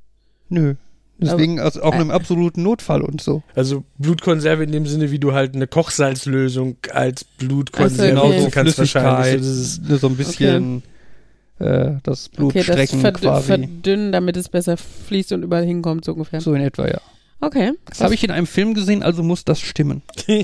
Nö. 0.50 0.76
Deswegen 1.22 1.60
also 1.60 1.84
auch 1.84 1.96
äh, 1.96 2.02
im 2.02 2.12
absoluten 2.12 2.64
Notfall 2.64 3.02
und 3.02 3.22
so. 3.22 3.44
Also 3.54 3.84
Blutkonserve 3.98 4.64
in 4.64 4.72
dem 4.72 4.86
Sinne, 4.86 5.12
wie 5.12 5.20
du 5.20 5.34
halt 5.34 5.54
eine 5.54 5.68
Kochsalzlösung 5.68 6.78
als 6.92 7.26
Blutkonserve 7.26 8.18
Ach 8.18 8.22
so, 8.22 8.28
nutzen 8.28 8.42
okay. 8.44 8.52
kannst 8.52 8.78
wahrscheinlich. 8.80 9.32
So 9.34 9.38
dieses, 9.38 10.02
so 10.02 10.08
ein 10.08 10.16
bisschen 10.16 10.84
äh, 11.60 11.94
das 12.04 12.30
Blut 12.30 12.52
Okay, 12.52 12.64
das 12.66 12.76
strecken 12.76 13.00
verd 13.02 13.22
quasi. 13.22 13.48
verdünnen, 13.48 14.12
damit 14.12 14.38
es 14.38 14.50
besser 14.50 14.78
fließt 14.78 15.32
und 15.34 15.44
überall 15.44 15.66
hinkommt, 15.66 16.06
so 16.06 16.14
ungefähr. 16.14 16.42
So 16.42 16.54
in 16.54 16.62
etwa, 16.62 16.88
ja. 16.88 17.00
Okay. 17.42 17.72
Das 17.86 18.02
habe 18.02 18.14
ich 18.14 18.22
in 18.26 18.32
einem 18.32 18.48
Film 18.48 18.74
gesehen, 18.74 19.02
also 19.02 19.24
muss 19.24 19.46
das 19.46 19.62
stimmen. 19.62 20.02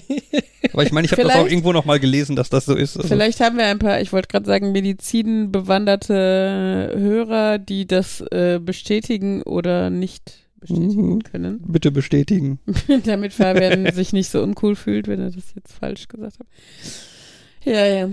Aber 0.71 0.84
ich 0.84 0.93
meine, 0.93 1.04
ich 1.06 1.12
habe 1.12 1.23
das 1.23 1.36
auch 1.36 1.45
irgendwo 1.45 1.73
noch 1.73 1.84
mal 1.84 1.99
gelesen, 1.99 2.38
dass 2.38 2.49
das 2.49 2.63
so 2.65 2.73
ist. 2.73 2.95
Also, 2.95 3.10
Vielleicht 3.10 3.41
haben 3.41 3.58
wir 3.58 3.65
ein 3.65 3.80
paar, 3.80 3.99
ich 3.99 4.13
wollte 4.13 4.30
gerade 4.30 4.45
sagen, 4.45 4.71
medizinbewanderte 4.71 6.93
Hörer, 6.95 7.58
die 7.58 7.86
das 7.86 8.21
äh, 8.32 8.60
bestätigen 8.63 9.41
oder 9.43 9.89
nicht 9.89 10.39
bestätigen 10.60 11.15
Mhm. 11.15 11.23
können. 11.23 11.60
bitte 11.67 11.91
bestätigen. 11.91 12.60
Damit 13.06 13.34
Fabian 13.34 13.91
sich 13.93 14.13
nicht 14.13 14.30
so 14.30 14.41
uncool 14.41 14.75
fühlt, 14.75 15.08
wenn 15.08 15.19
er 15.19 15.32
das 15.32 15.54
jetzt 15.56 15.73
falsch 15.73 16.08
gesagt 16.08 16.39
hat. 16.39 16.47
Ja, 17.65 17.86
ja. 17.86 18.10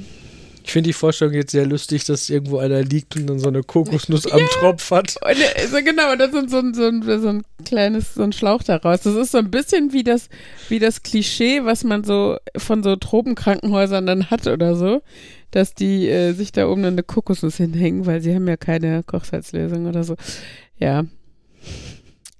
Ich 0.64 0.70
finde 0.70 0.88
die 0.88 0.92
Vorstellung 0.94 1.34
jetzt 1.34 1.52
sehr 1.52 1.66
lustig, 1.66 2.04
dass 2.04 2.30
irgendwo 2.30 2.58
einer 2.58 2.82
liegt 2.82 3.16
und 3.16 3.26
dann 3.26 3.38
so 3.38 3.48
eine 3.48 3.62
Kokosnuss 3.62 4.26
am 4.30 4.40
Tropf 4.60 4.90
hat. 4.90 5.16
Und, 5.24 5.36
äh, 5.56 5.66
so 5.66 5.78
genau, 5.82 6.12
und 6.12 6.20
so, 6.32 6.38
ein- 6.38 6.48
so, 6.48 6.58
ein- 6.58 6.74
so, 6.74 6.84
ein- 7.12 7.20
so 7.20 7.28
ein 7.28 7.42
kleines, 7.64 8.14
so 8.14 8.22
ein 8.22 8.32
Schlauch 8.32 8.62
daraus. 8.62 9.00
Das 9.02 9.14
ist 9.14 9.32
so 9.32 9.38
ein 9.38 9.50
bisschen 9.50 9.92
wie 9.92 10.04
das, 10.04 10.28
wie 10.68 10.78
das 10.78 11.02
Klischee, 11.02 11.64
was 11.64 11.84
man 11.84 12.04
so 12.04 12.36
von 12.56 12.82
so 12.82 12.96
Tropenkrankenhäusern 12.96 14.06
dann 14.06 14.30
hat 14.30 14.46
oder 14.46 14.76
so, 14.76 15.02
dass 15.50 15.74
die 15.74 16.08
äh, 16.08 16.32
sich 16.32 16.52
da 16.52 16.68
oben 16.68 16.84
eine 16.84 17.02
Kokosnuss 17.02 17.56
hinhängen, 17.56 18.06
weil 18.06 18.20
sie 18.20 18.34
haben 18.34 18.46
ja 18.48 18.56
keine 18.56 19.02
Kochsalzlösung 19.02 19.86
oder 19.86 20.04
so. 20.04 20.16
Ja. 20.78 21.04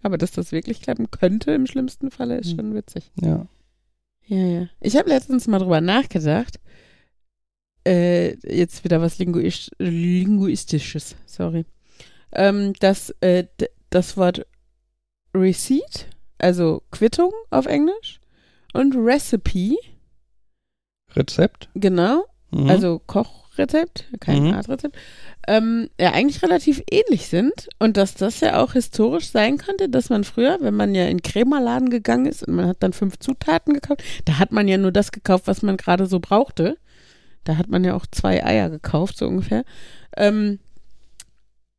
Aber 0.03 0.19
dass 0.19 0.33
das 0.33 0.51
wirklich 0.53 0.81
klappen 0.83 1.11
könnte 1.11 1.53
im 1.53 1.67
schlimmsten 1.67 2.11
Falle, 2.11 2.39
ist 2.39 2.51
Hm. 2.51 2.57
schon 2.57 2.75
witzig. 2.75 3.11
Ja. 3.21 3.47
Ja, 4.27 4.39
ja. 4.47 4.67
Ich 4.81 4.97
habe 4.97 5.09
letztens 5.11 5.47
mal 5.47 5.59
drüber 5.59 5.81
nachgedacht. 5.81 6.59
Äh, 7.87 8.37
jetzt 8.47 8.85
wieder 8.85 9.01
was 9.01 9.19
Linguisch 9.19 9.71
Linguistisches, 9.79 11.17
sorry. 11.27 11.65
Ähm, 12.33 12.73
dass 12.81 13.11
äh, 13.21 13.45
das 13.91 14.17
Wort 14.17 14.47
Receipt, 15.35 16.07
also 16.39 16.83
Quittung 16.91 17.33
auf 17.51 17.67
Englisch, 17.67 18.21
und 18.73 18.95
Recipe, 18.97 19.77
Rezept. 21.15 21.69
genau, 21.75 22.25
Mhm. 22.53 22.71
also 22.71 22.99
Kochrezept, 23.07 24.07
kein 24.21 24.45
Mhm. 24.45 24.55
Artrezept, 24.55 24.97
ähm, 25.49 25.89
ja 26.01 26.13
eigentlich 26.13 26.43
relativ 26.43 26.83
ähnlich 26.91 27.29
sind 27.29 27.69
und 27.79 27.97
dass 27.97 28.15
das 28.15 28.41
ja 28.41 28.63
auch 28.63 28.73
historisch 28.75 29.29
sein 29.31 29.59
könnte, 29.59 29.89
dass 29.89 30.09
man 30.09 30.25
früher, 30.25 30.59
wenn 30.61 30.75
man 30.75 30.95
ja 30.95 31.05
in 31.05 31.19
den 31.19 31.23
Krämerladen 31.23 31.91
gegangen 31.91 32.27
ist 32.27 32.47
und 32.47 32.55
man 32.55 32.67
hat 32.69 32.79
dann 32.81 32.93
fünf 32.95 33.19
Zutaten 33.19 33.75
gekauft, 33.75 34.03
da 34.25 34.39
hat 34.39 34.53
man 34.53 34.69
ja 34.69 34.79
nur 34.79 34.93
das 34.93 35.13
gekauft, 35.13 35.47
was 35.47 35.63
man 35.63 35.77
gerade 35.77 36.07
so 36.07 36.21
brauchte. 36.21 36.79
Da 37.45 37.57
hat 37.57 37.69
man 37.69 37.85
ja 37.85 37.95
auch 37.95 38.07
zwei 38.11 38.45
Eier 38.45 38.71
gekauft, 38.71 39.19
so 39.19 39.27
ungefähr. 39.27 39.65
Ähm, 40.17 40.59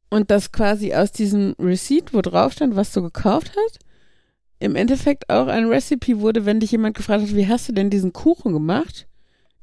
und 0.09 0.29
dass 0.29 0.51
quasi 0.51 0.93
aus 0.93 1.11
diesem 1.11 1.55
Receipt, 1.59 2.13
wo 2.13 2.21
drauf 2.21 2.53
stand, 2.53 2.75
was 2.75 2.91
du 2.91 3.01
gekauft 3.01 3.51
hast, 3.55 3.79
im 4.59 4.75
Endeffekt 4.75 5.29
auch 5.29 5.47
ein 5.47 5.65
Recipe 5.67 6.19
wurde, 6.19 6.45
wenn 6.45 6.59
dich 6.59 6.71
jemand 6.71 6.95
gefragt 6.95 7.23
hat, 7.23 7.35
wie 7.35 7.47
hast 7.47 7.67
du 7.67 7.73
denn 7.73 7.89
diesen 7.89 8.13
Kuchen 8.13 8.53
gemacht? 8.53 9.07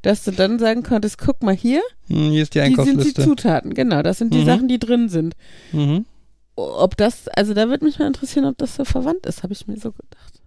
Dass 0.03 0.25
du 0.25 0.31
dann 0.31 0.59
sagen 0.59 0.83
konntest, 0.83 1.19
guck 1.19 1.43
mal 1.43 1.55
hier, 1.55 1.83
Hm, 2.09 2.31
hier 2.31 2.43
ist 2.43 2.55
die 2.55 2.61
die 2.61 2.65
sind 2.75 2.77
die 2.77 2.81
Einkaufsliste. 2.91 3.23
Zutaten, 3.25 3.75
genau, 3.75 4.03
das 4.03 4.19
sind 4.19 4.33
die 4.35 4.41
Mhm. 4.41 4.47
Sachen, 4.47 4.69
die 4.69 4.79
drin 4.79 5.09
sind. 5.09 5.37
Mhm. 5.73 6.07
Ob 6.57 6.97
das, 6.97 7.29
also 7.29 7.55
da 7.55 7.69
würde 7.69 7.85
mich 7.85 7.99
mal 7.99 8.07
interessieren, 8.07 8.45
ob 8.47 8.59
das 8.59 8.77
so 8.77 8.85
verwandt 8.85 9.27
ist, 9.27 9.43
habe 9.43 9.53
ich 9.53 9.67
mir 9.67 9.77
so 9.79 9.93
gedacht. 9.93 10.40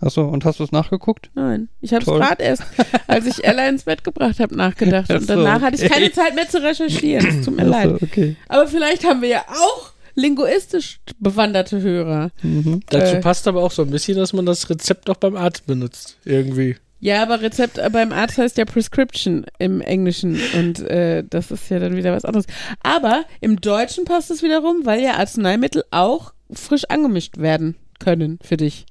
Achso, 0.00 0.26
und 0.28 0.44
hast 0.44 0.60
du 0.60 0.64
es 0.64 0.72
nachgeguckt? 0.72 1.30
Nein, 1.34 1.68
ich 1.80 1.92
habe 1.92 2.02
es 2.02 2.06
gerade 2.06 2.42
erst, 2.42 2.62
als 3.06 3.26
ich 3.26 3.44
Ella 3.44 3.68
ins 3.68 3.84
Bett 3.84 4.02
gebracht 4.02 4.40
habe, 4.40 4.56
nachgedacht. 4.56 5.06
Ach 5.10 5.16
Und 5.16 5.26
so, 5.26 5.34
danach 5.34 5.60
hatte 5.60 5.76
ich 5.76 5.82
okay. 5.84 5.92
keine 5.92 6.12
Zeit 6.12 6.34
mehr 6.34 6.48
zu 6.48 6.62
recherchieren. 6.62 7.26
Es 7.26 7.44
tut 7.44 7.56
mir 7.56 7.62
Achso, 7.62 7.90
leid. 7.92 8.02
okay. 8.02 8.36
Aber 8.48 8.66
vielleicht 8.66 9.04
haben 9.04 9.20
wir 9.22 9.28
ja 9.28 9.44
auch 9.48 9.92
linguistisch 10.14 11.00
bewanderte 11.18 11.80
Hörer. 11.82 12.30
Mhm. 12.42 12.80
Dazu 12.88 13.16
Äh. 13.16 13.20
passt 13.20 13.46
aber 13.46 13.62
auch 13.62 13.70
so 13.72 13.82
ein 13.82 13.90
bisschen, 13.90 14.16
dass 14.16 14.32
man 14.32 14.46
das 14.46 14.68
Rezept 14.70 15.08
auch 15.10 15.16
beim 15.16 15.36
Arzt 15.36 15.66
benutzt. 15.66 16.18
Irgendwie. 16.24 16.76
Ja, 17.02 17.22
aber 17.22 17.40
Rezept 17.40 17.78
äh, 17.78 17.88
beim 17.90 18.12
Arzt 18.12 18.36
heißt 18.38 18.58
ja 18.58 18.64
Prescription 18.66 19.46
im 19.58 19.80
Englischen 19.80 20.38
und 20.54 20.80
äh, 20.80 21.24
das 21.28 21.50
ist 21.50 21.70
ja 21.70 21.78
dann 21.78 21.96
wieder 21.96 22.12
was 22.12 22.24
anderes. 22.26 22.46
Aber 22.82 23.24
im 23.40 23.60
Deutschen 23.60 24.04
passt 24.04 24.30
es 24.30 24.42
wiederum, 24.42 24.84
weil 24.84 25.00
ja 25.00 25.14
Arzneimittel 25.14 25.84
auch 25.90 26.32
frisch 26.52 26.84
angemischt 26.90 27.38
werden 27.38 27.76
können 28.00 28.38
für 28.42 28.56
dich. 28.58 28.84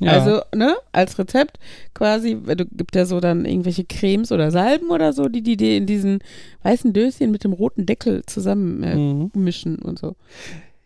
Ja. 0.00 0.12
Also, 0.12 0.42
ne, 0.54 0.76
als 0.92 1.18
Rezept 1.18 1.58
quasi, 1.94 2.36
du 2.36 2.64
gibt 2.66 2.94
ja 2.94 3.04
so 3.04 3.20
dann 3.20 3.44
irgendwelche 3.44 3.84
Cremes 3.84 4.30
oder 4.32 4.50
Salben 4.50 4.90
oder 4.90 5.12
so, 5.12 5.28
die 5.28 5.42
die 5.42 5.56
dir 5.56 5.76
in 5.76 5.86
diesen 5.86 6.20
weißen 6.62 6.92
Döschen 6.92 7.30
mit 7.30 7.42
dem 7.44 7.52
roten 7.52 7.84
Deckel 7.86 8.22
zusammen 8.26 8.82
äh, 8.82 8.94
Mhm. 8.96 9.30
mischen 9.34 9.76
und 9.80 9.98
so. 9.98 10.14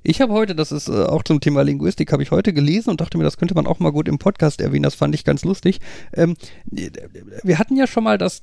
Ich 0.05 0.21
habe 0.21 0.33
heute, 0.33 0.55
das 0.57 0.73
ist 0.73 0.89
äh, 0.89 1.05
auch 1.05 1.23
zum 1.23 1.41
Thema 1.41 1.63
Linguistik, 1.63 2.11
habe 2.13 2.23
ich 2.25 2.31
heute 2.33 2.53
gelesen 2.53 2.91
und 2.91 3.01
dachte 3.01 3.19
mir, 3.19 3.25
das 3.25 3.37
könnte 3.37 3.55
man 3.55 3.67
auch 3.69 3.79
mal 3.79 3.93
gut 3.93 4.09
im 4.09 4.19
Podcast 4.19 4.61
erwähnen. 4.61 4.83
Das 4.83 4.97
fand 4.97 5.15
ich 5.15 5.25
ganz 5.25 5.45
lustig. 5.45 5.79
Ähm, 6.15 6.37
wir 6.71 7.59
hatten 7.59 7.77
ja 7.77 7.87
schon 7.87 8.03
mal 8.05 8.19
das 8.19 8.41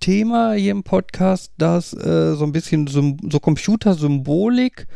Thema 0.00 0.54
hier 0.54 0.72
im 0.72 0.82
Podcast, 0.82 1.52
dass 1.58 1.92
äh, 1.92 2.34
so 2.34 2.44
ein 2.44 2.50
bisschen 2.52 2.86
Sym 2.88 3.16
so 3.30 3.38
Computersymbolik 3.38 4.86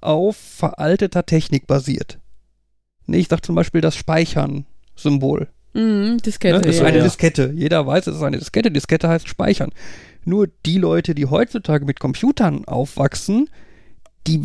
auf 0.00 0.36
veralteter 0.36 1.26
Technik 1.26 1.66
basiert. 1.66 2.18
Nee, 3.10 3.18
ich 3.18 3.28
sag 3.28 3.44
zum 3.44 3.54
Beispiel 3.54 3.80
das 3.80 3.96
Speichern-Symbol. 3.96 5.48
Mhm, 5.74 6.18
Diskette. 6.18 6.58
Ne? 6.58 6.62
Das 6.62 6.74
ist 6.76 6.80
ja, 6.80 6.86
eine 6.86 6.98
ja. 6.98 7.04
Diskette. 7.04 7.52
Jeder 7.54 7.86
weiß, 7.86 8.06
es 8.06 8.16
ist 8.16 8.22
eine 8.22 8.38
Diskette. 8.38 8.70
Diskette 8.70 9.08
heißt 9.08 9.28
Speichern. 9.28 9.70
Nur 10.24 10.48
die 10.66 10.78
Leute, 10.78 11.14
die 11.14 11.26
heutzutage 11.26 11.84
mit 11.84 11.98
Computern 12.00 12.64
aufwachsen, 12.66 13.48
die 14.26 14.40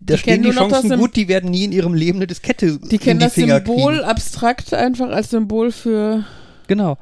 da 0.00 0.14
Die 0.14 0.18
stehen 0.18 0.42
kennen 0.42 0.44
die 0.44 0.58
Chancen 0.58 0.98
gut, 0.98 1.16
die 1.16 1.28
werden 1.28 1.50
nie 1.50 1.64
in 1.64 1.72
ihrem 1.72 1.94
Leben 1.94 2.18
eine 2.18 2.26
Diskette 2.26 2.78
Die 2.78 2.98
kennen 2.98 3.20
die 3.20 3.26
das 3.26 3.34
Finger 3.34 3.56
Symbol 3.58 3.94
kriegen. 3.94 4.04
abstrakt 4.04 4.74
einfach 4.74 5.10
als 5.10 5.30
Symbol 5.30 5.70
für. 5.70 6.24
Genau. 6.66 6.98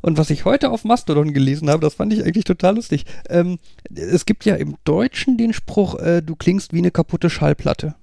Und 0.00 0.18
was 0.18 0.30
ich 0.30 0.44
heute 0.44 0.70
auf 0.70 0.84
Mastodon 0.84 1.32
gelesen 1.32 1.68
habe, 1.68 1.80
das 1.80 1.94
fand 1.94 2.12
ich 2.12 2.22
eigentlich 2.24 2.44
total 2.44 2.76
lustig. 2.76 3.04
Ähm, 3.28 3.58
es 3.92 4.24
gibt 4.26 4.44
ja 4.44 4.54
im 4.54 4.76
Deutschen 4.84 5.36
den 5.36 5.52
Spruch, 5.52 5.98
äh, 5.98 6.22
du 6.22 6.36
klingst 6.36 6.72
wie 6.72 6.78
eine 6.78 6.92
kaputte 6.92 7.30
Schallplatte. 7.30 7.96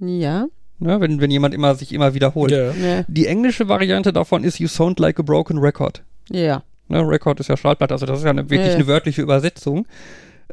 Ja. 0.00 0.46
Ne? 0.82 1.00
Wenn, 1.00 1.20
wenn 1.20 1.30
jemand 1.30 1.54
immer 1.54 1.74
sich 1.74 1.92
immer 1.92 2.14
wiederholt. 2.14 2.52
Ja. 2.52 2.72
Ja. 2.72 3.04
Die 3.08 3.26
englische 3.26 3.68
Variante 3.68 4.12
davon 4.12 4.44
ist 4.44 4.58
You 4.58 4.68
sound 4.68 4.98
like 4.98 5.18
a 5.18 5.22
broken 5.22 5.58
record. 5.58 6.02
Ja. 6.30 6.62
Ne, 6.88 7.00
Record 7.08 7.40
ist 7.40 7.48
ja 7.48 7.56
Schallplatte, 7.56 7.94
also 7.94 8.06
das 8.06 8.18
ist 8.18 8.24
ja 8.24 8.30
eine, 8.30 8.50
wirklich 8.50 8.74
eine 8.74 8.86
wörtliche 8.86 9.22
Übersetzung. 9.22 9.86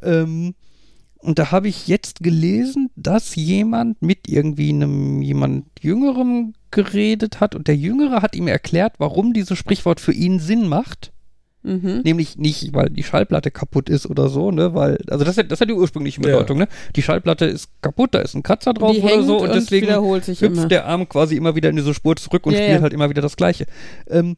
Ähm, 0.02 0.56
und 1.18 1.38
da 1.38 1.52
habe 1.52 1.68
ich 1.68 1.88
jetzt 1.88 2.24
gelesen, 2.24 2.92
dass 2.96 3.36
jemand 3.36 4.02
mit 4.02 4.30
irgendwie 4.30 4.70
einem 4.70 5.22
jemand 5.22 5.66
Jüngerem 5.82 6.54
geredet 6.72 7.42
hat 7.42 7.56
und 7.56 7.68
der 7.68 7.76
Jüngere 7.76 8.22
hat 8.22 8.36
ihm 8.36 8.48
erklärt, 8.48 8.94
warum 9.00 9.34
dieses 9.34 9.58
Sprichwort 9.58 10.00
für 10.00 10.14
ihn 10.14 10.40
Sinn 10.40 10.68
macht. 10.68 11.12
Mhm. 11.70 12.02
Nämlich 12.04 12.38
nicht, 12.38 12.74
weil 12.74 12.90
die 12.90 13.04
Schallplatte 13.04 13.52
kaputt 13.52 13.90
ist 13.90 14.08
oder 14.10 14.28
so, 14.30 14.52
ne, 14.52 14.74
weil, 14.74 14.98
also 15.10 15.24
das 15.24 15.34
ist 15.34 15.38
ja, 15.38 15.44
das 15.44 15.60
ja 15.60 15.66
die 15.66 15.74
ursprüngliche 15.74 16.20
Ja. 16.22 16.28
Bedeutung, 16.28 16.58
ne? 16.58 16.68
Die 16.96 17.02
Schallplatte 17.02 17.46
ist 17.46 17.70
kaputt, 17.82 18.14
da 18.14 18.20
ist 18.20 18.34
ein 18.36 18.44
Kratzer 18.44 18.74
drauf 18.74 18.92
Die 18.94 19.02
oder 19.02 19.14
hängt 19.14 19.26
so 19.26 19.38
und 19.40 19.54
deswegen 19.54 19.88
wiederholt 19.88 20.26
sich 20.26 20.42
hüpft 20.42 20.58
immer. 20.58 20.68
der 20.68 20.86
Arm 20.88 21.08
quasi 21.08 21.36
immer 21.36 21.56
wieder 21.56 21.70
in 21.70 21.76
diese 21.76 21.94
Spur 21.94 22.16
zurück 22.16 22.46
und 22.46 22.54
Ja, 22.54 22.60
spielt 22.60 22.78
ja. 22.78 22.82
halt 22.82 22.94
immer 22.94 23.10
wieder 23.10 23.22
das 23.22 23.36
Gleiche. 23.36 23.66
Ähm, 24.10 24.36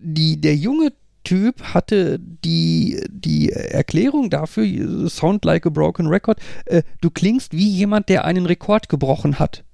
die, 0.00 0.40
der 0.40 0.56
junge 0.56 0.92
Typ 1.24 1.60
hatte 1.74 2.18
die, 2.20 3.02
die 3.10 3.50
Erklärung 3.50 4.30
dafür, 4.30 5.08
Sound 5.10 5.44
like 5.44 5.66
a 5.66 5.70
broken 5.70 6.06
record, 6.06 6.38
äh, 6.66 6.82
du 7.00 7.10
klingst 7.10 7.52
wie 7.52 7.68
jemand, 7.68 8.08
der 8.08 8.24
einen 8.24 8.46
Rekord 8.46 8.88
gebrochen 8.88 9.38
hat. 9.40 9.64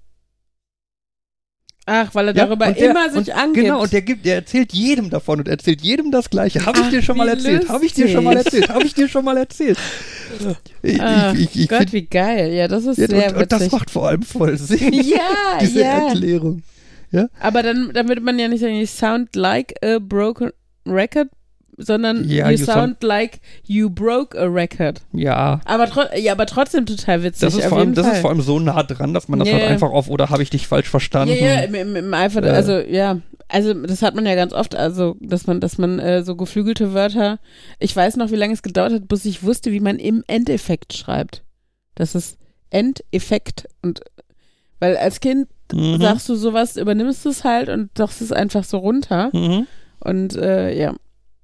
Ach, 1.85 2.15
weil 2.15 2.29
er 2.29 2.37
Ja, 2.37 2.47
darüber 2.47 2.71
der- 2.71 2.91
immer 2.91 3.09
sich 3.11 3.29
und, 3.29 3.37
angibt. 3.37 3.65
Genau, 3.67 3.83
und 3.83 3.93
der 3.93 4.03
gibt, 4.03 4.25
der 4.25 4.37
erzählt 4.37 4.73
jedem 4.73 5.11
davon 5.11 5.41
und 5.41 5.49
erzählt 5.49 5.83
jedem 5.83 6.13
das 6.13 6.31
Gleiche. 6.31 6.65
Habe 6.65 6.79
ich 6.81 6.91
dir 6.91 7.03
schon 7.03 7.17
mal 7.17 7.29
erzählt? 7.29 7.69
Habe 7.69 7.85
ich 7.85 7.93
dir 7.93 8.09
schon 8.09 8.23
mal 8.25 8.37
erzählt? 8.37 8.69
Habe 8.69 8.85
ich 8.85 8.95
dir 8.95 9.09
schon 9.09 9.25
mal 9.25 9.37
erzählt? 9.37 9.79
Ich, 10.83 11.01
Ach, 11.01 11.35
ich, 11.35 11.41
ich, 11.41 11.61
ich 11.63 11.69
Gott, 11.69 11.79
find, 11.81 11.93
wie 11.93 12.07
geil. 12.07 12.53
Ja, 12.53 12.69
das 12.69 12.87
ist 12.87 12.99
ja, 12.99 13.09
sehr 13.09 13.35
und, 13.35 13.43
und 13.43 13.53
das 13.53 13.71
macht 13.73 13.91
vor 13.91 14.09
allem 14.09 14.23
voll 14.23 14.57
Sinn. 14.57 14.93
ja, 14.93 15.19
diese 15.61 15.81
ja. 15.81 16.09
Erklärung. 16.09 16.63
Aber 17.41 17.63
dann, 17.63 17.91
dann 17.93 18.09
würde 18.09 18.23
man 18.23 18.39
ja 18.39 18.49
nicht 18.49 18.61
sagen, 18.61 18.75
you 18.77 18.87
sound 18.87 19.35
like 19.37 19.75
a 19.85 19.99
broken 19.99 20.51
record, 20.87 21.29
sondern 21.85 22.29
Ja, 22.29 22.51
you, 22.51 22.59
you 22.59 22.65
sound 22.65 23.03
like 23.03 23.41
you 23.65 23.91
broke 23.91 24.39
a 24.39 24.45
record. 24.45 25.01
Ja. 25.13 25.61
Aber, 25.65 26.17
ja, 26.19 26.33
aber 26.33 26.47
trotzdem 26.47 26.87
total 26.87 27.23
witzig. 27.23 27.41
Das, 27.41 27.55
ist 27.55 27.65
vor, 27.67 27.79
allem, 27.79 27.95
das 27.95 28.07
ist 28.07 28.19
vor 28.19 28.31
allem 28.31 28.41
so 28.41 28.59
nah 28.59 28.83
dran, 28.83 29.15
dass 29.15 29.29
man 29.29 29.39
das 29.39 29.49
Ja, 29.49 29.55
halt 29.55 29.65
einfach 29.65 29.91
auf, 29.91 30.09
oder 30.09 30.31
habe 30.31 30.43
ich 30.43 30.51
dich 30.51 30.67
falsch 30.67 30.89
verstanden? 30.89 31.35
Ja, 31.39 31.47
ja, 31.55 31.61
im, 31.61 31.75
im, 31.75 31.97
im 31.97 32.15
Eifer, 32.15 32.45
Ja. 32.45 32.53
also 32.53 32.79
ja, 32.79 33.19
also 33.49 33.75
das 33.75 34.01
hat 34.03 34.15
man 34.15 34.25
ja 34.27 34.35
ganz 34.35 34.53
oft, 34.53 34.75
also 34.75 35.17
dass 35.21 35.47
man, 35.47 35.61
dass 35.61 35.77
man 35.79 35.99
äh, 35.99 36.23
so 36.23 36.37
geflügelte 36.37 36.95
Wörter, 36.95 37.39
ich 37.79 37.95
weiß 37.95 38.17
noch, 38.17 38.31
wie 38.31 38.37
lange 38.37 38.55
es 38.55 38.63
gedauert 38.63 38.93
hat, 38.93 39.09
bis 39.09 39.25
ich 39.27 39.43
wusste, 39.43 39.73
wie 39.73 39.81
man 39.81 39.99
im 39.99 40.25
Endeffekt 40.27 40.95
schreibt. 40.95 41.43
Das 41.95 42.15
ist 42.15 42.39
Endeffekt 42.71 43.67
und 43.83 44.01
weil 44.81 44.97
als 44.97 45.21
Kind 45.21 45.49
Mhm. 45.75 46.01
sagst 46.03 46.29
du 46.29 46.35
sowas, 46.35 46.77
übernimmst 46.77 47.25
es 47.25 47.45
halt 47.45 47.71
und 47.71 47.89
sagst 47.97 48.21
es 48.21 48.31
einfach 48.31 48.63
so 48.63 48.77
runter 48.77 49.31
Mhm. 49.33 49.67
und 50.01 50.37
äh, 50.37 50.77
ja. 50.79 50.95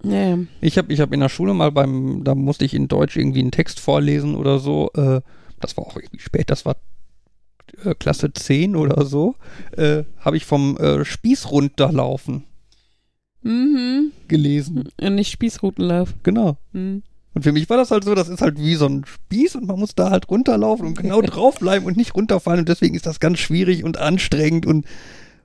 Ja, 0.04 0.28
ja. 0.30 0.38
Ich 0.60 0.78
habe 0.78 0.92
ich 0.92 1.00
hab 1.00 1.12
in 1.12 1.20
der 1.20 1.28
Schule 1.28 1.54
mal 1.54 1.72
beim, 1.72 2.22
da 2.24 2.34
musste 2.34 2.64
ich 2.64 2.74
in 2.74 2.88
Deutsch 2.88 3.16
irgendwie 3.16 3.40
einen 3.40 3.50
Text 3.50 3.80
vorlesen 3.80 4.34
oder 4.36 4.58
so. 4.58 4.90
Äh, 4.94 5.20
das 5.60 5.76
war 5.76 5.84
auch 5.86 5.96
irgendwie 5.96 6.20
spät, 6.20 6.50
das 6.50 6.64
war 6.64 6.76
äh, 7.84 7.94
Klasse 7.94 8.32
10 8.32 8.76
oder 8.76 9.04
so. 9.04 9.34
Äh, 9.76 10.04
habe 10.20 10.36
ich 10.36 10.44
vom 10.46 10.76
äh, 10.76 11.04
Spieß 11.04 11.50
runterlaufen 11.50 12.44
Mhm. 13.42 14.12
gelesen. 14.26 14.88
Und 15.00 15.14
nicht 15.14 15.30
Spießrutenlauf. 15.30 16.14
Genau. 16.22 16.58
Mhm. 16.72 17.02
Und 17.34 17.42
für 17.42 17.52
mich 17.52 17.70
war 17.70 17.76
das 17.76 17.90
halt 17.92 18.02
so, 18.04 18.14
das 18.16 18.28
ist 18.28 18.42
halt 18.42 18.58
wie 18.58 18.74
so 18.74 18.86
ein 18.86 19.04
Spieß 19.04 19.54
und 19.56 19.66
man 19.66 19.78
muss 19.78 19.94
da 19.94 20.10
halt 20.10 20.28
runterlaufen 20.28 20.86
und 20.88 20.98
genau 20.98 21.20
draufbleiben 21.22 21.86
und 21.86 21.96
nicht 21.96 22.14
runterfallen 22.14 22.60
und 22.60 22.68
deswegen 22.68 22.94
ist 22.96 23.06
das 23.06 23.20
ganz 23.20 23.38
schwierig 23.38 23.84
und 23.84 23.96
anstrengend 23.96 24.66
und 24.66 24.86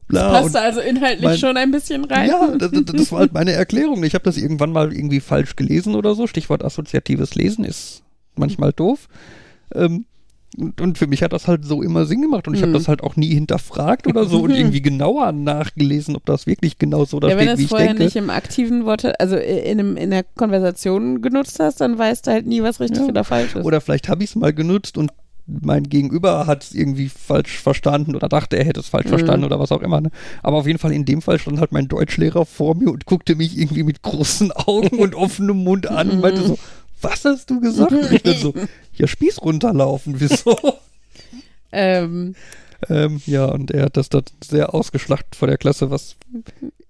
bla. 0.08 0.30
Passt 0.32 0.46
und 0.48 0.54
da 0.56 0.60
also 0.62 0.80
inhaltlich 0.82 1.24
mein- 1.24 1.38
schon 1.38 1.58
ein 1.58 1.72
bisschen 1.72 2.06
rein. 2.06 2.30
Ja, 2.30 2.56
das, 2.58 2.72
das 2.72 2.84
das 2.86 3.12
war 3.12 3.20
halt 3.20 3.34
meine 3.34 3.52
Erklärung. 3.54 4.04
Ich 4.04 4.14
habe 4.14 4.24
das 4.24 4.38
irgendwann 4.38 4.72
mal 4.72 4.94
irgendwie 4.94 5.20
falsch 5.20 5.56
gelesen 5.56 5.96
oder 5.96 6.16
so. 6.16 6.28
Stichwort 6.28 6.64
assoziatives 6.64 7.36
Lesen 7.36 7.66
ist 7.66 8.04
manchmal 8.36 8.74
doof. 8.74 9.08
Ähm, 9.74 10.06
und, 10.80 11.00
für 11.00 11.08
mich 11.08 11.24
hat 11.24 11.34
das 11.34 11.48
halt 11.48 11.66
so 11.66 11.82
immer 11.82 12.06
Sinn 12.06 12.22
gemacht 12.22 12.48
und 12.48 12.54
ich 12.54 12.62
habe 12.62 12.70
Mhm. 12.70 12.76
das 12.76 12.88
halt 12.88 13.02
auch 13.02 13.16
nie 13.16 13.34
hinterfragt 13.34 14.06
oder 14.06 14.26
so 14.26 14.42
und 14.42 14.52
irgendwie 14.56 14.84
genauer 14.84 15.32
nachgelesen, 15.32 16.16
ob 16.16 16.28
das 16.28 16.46
wirklich 16.46 16.78
genau 16.78 17.06
so 17.06 17.20
da 17.20 17.30
ja, 17.30 17.38
wenn 17.38 17.46
steht, 17.48 17.54
du 17.54 17.58
wie 17.58 17.62
es 17.62 17.66
ich 17.66 17.70
vorher 17.70 17.88
denke. 17.88 18.04
nicht 18.04 18.16
im 18.16 18.30
aktiven 18.30 18.86
Wort, 18.86 19.20
also 19.20 19.36
in, 19.36 19.80
einem, 19.80 19.98
in 19.98 20.12
der 20.12 20.22
Konversation 20.24 21.24
genutzt 21.24 21.60
hast, 21.60 21.82
dann 21.82 21.98
weißt 21.98 22.28
du 22.28 22.32
halt 22.32 22.46
nie, 22.46 22.62
was 22.62 22.80
richtig 22.80 23.02
Ja. 23.02 23.08
oder 23.08 23.24
falsch 23.24 23.56
ist. 23.56 23.66
Oder 23.66 23.82
vielleicht 23.82 24.10
habe 24.10 24.24
ich 24.24 24.30
es 24.30 24.36
mal 24.36 24.54
genutzt 24.54 24.96
und 25.00 25.12
mein 25.46 25.84
Gegenüber 25.84 26.48
hat 26.48 26.64
es 26.64 26.74
irgendwie 26.74 27.10
falsch 27.10 27.60
verstanden 27.60 28.16
oder 28.16 28.30
dachte, 28.30 28.58
er 28.58 28.66
hätte 28.66 28.80
es 28.80 28.88
falsch 28.88 29.06
Mhm. 29.06 29.10
verstanden 29.10 29.46
oder 29.46 29.60
was 29.60 29.72
auch 29.72 29.82
immer. 29.82 30.00
Ne? 30.02 30.10
Aber 30.42 30.58
auf 30.58 30.68
jeden 30.68 30.80
Fall 30.80 30.94
in 30.94 31.06
dem 31.06 31.22
Fall 31.22 31.38
stand 31.40 31.60
halt 31.60 31.72
mein 31.74 31.88
Deutschlehrer 31.88 32.46
vor 32.46 32.76
mir 32.76 32.90
und 32.92 33.06
guckte 33.06 33.36
mich 33.36 33.58
irgendwie 33.58 33.84
mit 33.84 34.02
großen 34.02 34.52
Augen 34.56 35.00
und 35.00 35.16
offenem 35.16 35.64
Mund 35.64 35.88
an 35.90 36.10
und 36.12 36.22
meinte 36.22 36.44
so, 36.44 36.58
was 37.02 37.26
hast 37.26 37.50
du 37.50 37.60
gesagt? 37.60 37.92
Und 37.92 38.12
ich 38.14 38.24
dann 38.24 38.38
so, 38.38 38.54
ja, 38.96 39.08
Spieß 39.08 39.42
runterlaufen, 39.42 40.20
wieso? 40.20 40.58
ähm, 41.72 42.36
Ähm, 42.90 43.22
ja, 43.26 43.46
und 43.46 43.72
er 43.72 43.86
hat 43.86 43.98
das 43.98 44.10
dann 44.10 44.24
sehr 44.44 44.74
ausgeschlachtet 44.74 45.36
vor 45.36 45.48
der 45.48 45.58
Klasse, 45.58 45.90
was, 45.90 46.16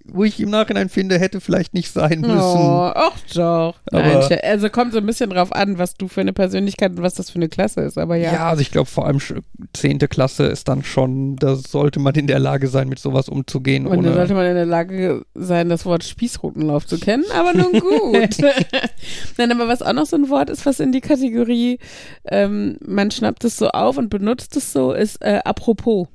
wo 0.05 0.23
ich 0.23 0.39
im 0.39 0.49
Nachhinein 0.49 0.89
finde, 0.89 1.17
hätte 1.17 1.39
vielleicht 1.41 1.73
nicht 1.73 1.91
sein 1.91 2.21
müssen. 2.21 2.37
Oh, 2.39 2.91
ach 2.93 3.17
doch. 3.33 3.75
Nein, 3.91 4.15
Aber- 4.17 4.27
Sche- 4.27 4.41
also 4.43 4.69
kommt 4.69 4.91
so 4.93 4.97
ein 4.99 5.05
bisschen 5.05 5.29
drauf 5.29 5.53
an, 5.53 5.77
was 5.77 5.93
du 5.95 6.07
für 6.07 6.21
eine 6.21 6.33
Persönlichkeit 6.33 6.91
und 6.91 7.01
was 7.01 7.13
das 7.13 7.29
für 7.29 7.35
eine 7.37 7.49
Klasse 7.49 7.81
ist. 7.81 7.97
Aber 7.97 8.15
ja. 8.15 8.33
Ja, 8.33 8.49
also 8.49 8.61
ich 8.61 8.71
glaube 8.71 8.89
vor 8.89 9.05
allem 9.07 9.17
sch- 9.17 9.41
zehnte 9.73 10.07
Klasse 10.07 10.45
ist 10.45 10.67
dann 10.67 10.83
schon, 10.83 11.35
da 11.37 11.55
sollte 11.55 11.99
man 11.99 12.15
in 12.15 12.27
der 12.27 12.39
Lage 12.39 12.67
sein, 12.67 12.89
mit 12.89 12.99
sowas 12.99 13.29
umzugehen. 13.29 13.87
Und 13.87 14.03
da 14.03 14.13
sollte 14.13 14.33
man 14.33 14.45
in 14.45 14.55
der 14.55 14.65
Lage 14.65 15.25
sein, 15.35 15.69
das 15.69 15.85
Wort 15.85 16.03
Spießrutenlauf 16.03 16.85
zu 16.85 16.99
kennen, 16.99 17.23
aber 17.33 17.53
nun 17.53 17.71
gut. 17.79 18.37
Nein, 19.37 19.51
aber 19.51 19.67
was 19.67 19.81
auch 19.81 19.93
noch 19.93 20.05
so 20.05 20.15
ein 20.15 20.29
Wort 20.29 20.49
ist, 20.49 20.65
was 20.65 20.79
in 20.79 20.91
die 20.91 21.01
Kategorie, 21.01 21.79
ähm, 22.25 22.77
man 22.85 23.09
schnappt 23.11 23.43
es 23.45 23.57
so 23.57 23.69
auf 23.69 23.97
und 23.97 24.09
benutzt 24.09 24.55
es 24.57 24.73
so, 24.73 24.91
ist 24.93 25.21
äh, 25.21 25.39
apropos. 25.45 26.07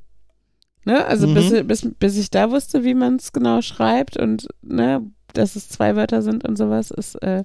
Ne? 0.84 1.04
Also 1.04 1.26
Mhm. 1.26 1.34
bis, 1.34 1.66
bis, 1.66 1.88
bis 1.98 2.16
ich 2.18 2.30
da 2.30 2.50
wusste, 2.50 2.84
wie 2.84 2.94
man 2.94 3.16
es 3.16 3.32
genau 3.32 3.60
schreibt 3.62 4.16
und 4.16 4.48
ne, 4.62 5.02
dass 5.34 5.56
es 5.56 5.68
zwei 5.68 5.96
Wörter 5.96 6.22
sind 6.22 6.46
und 6.48 6.56
sowas, 6.56 6.90
ist, 6.90 7.16
äh, 7.22 7.44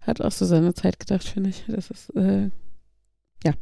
hat 0.00 0.20
auch 0.20 0.32
so 0.32 0.44
seine 0.44 0.74
Zeit 0.74 1.00
gedacht, 1.00 1.24
finde 1.24 1.50
ich. 1.50 1.64
Das 1.68 1.90
ist, 1.90 2.10
äh, 2.16 2.50
ja. 3.44 3.52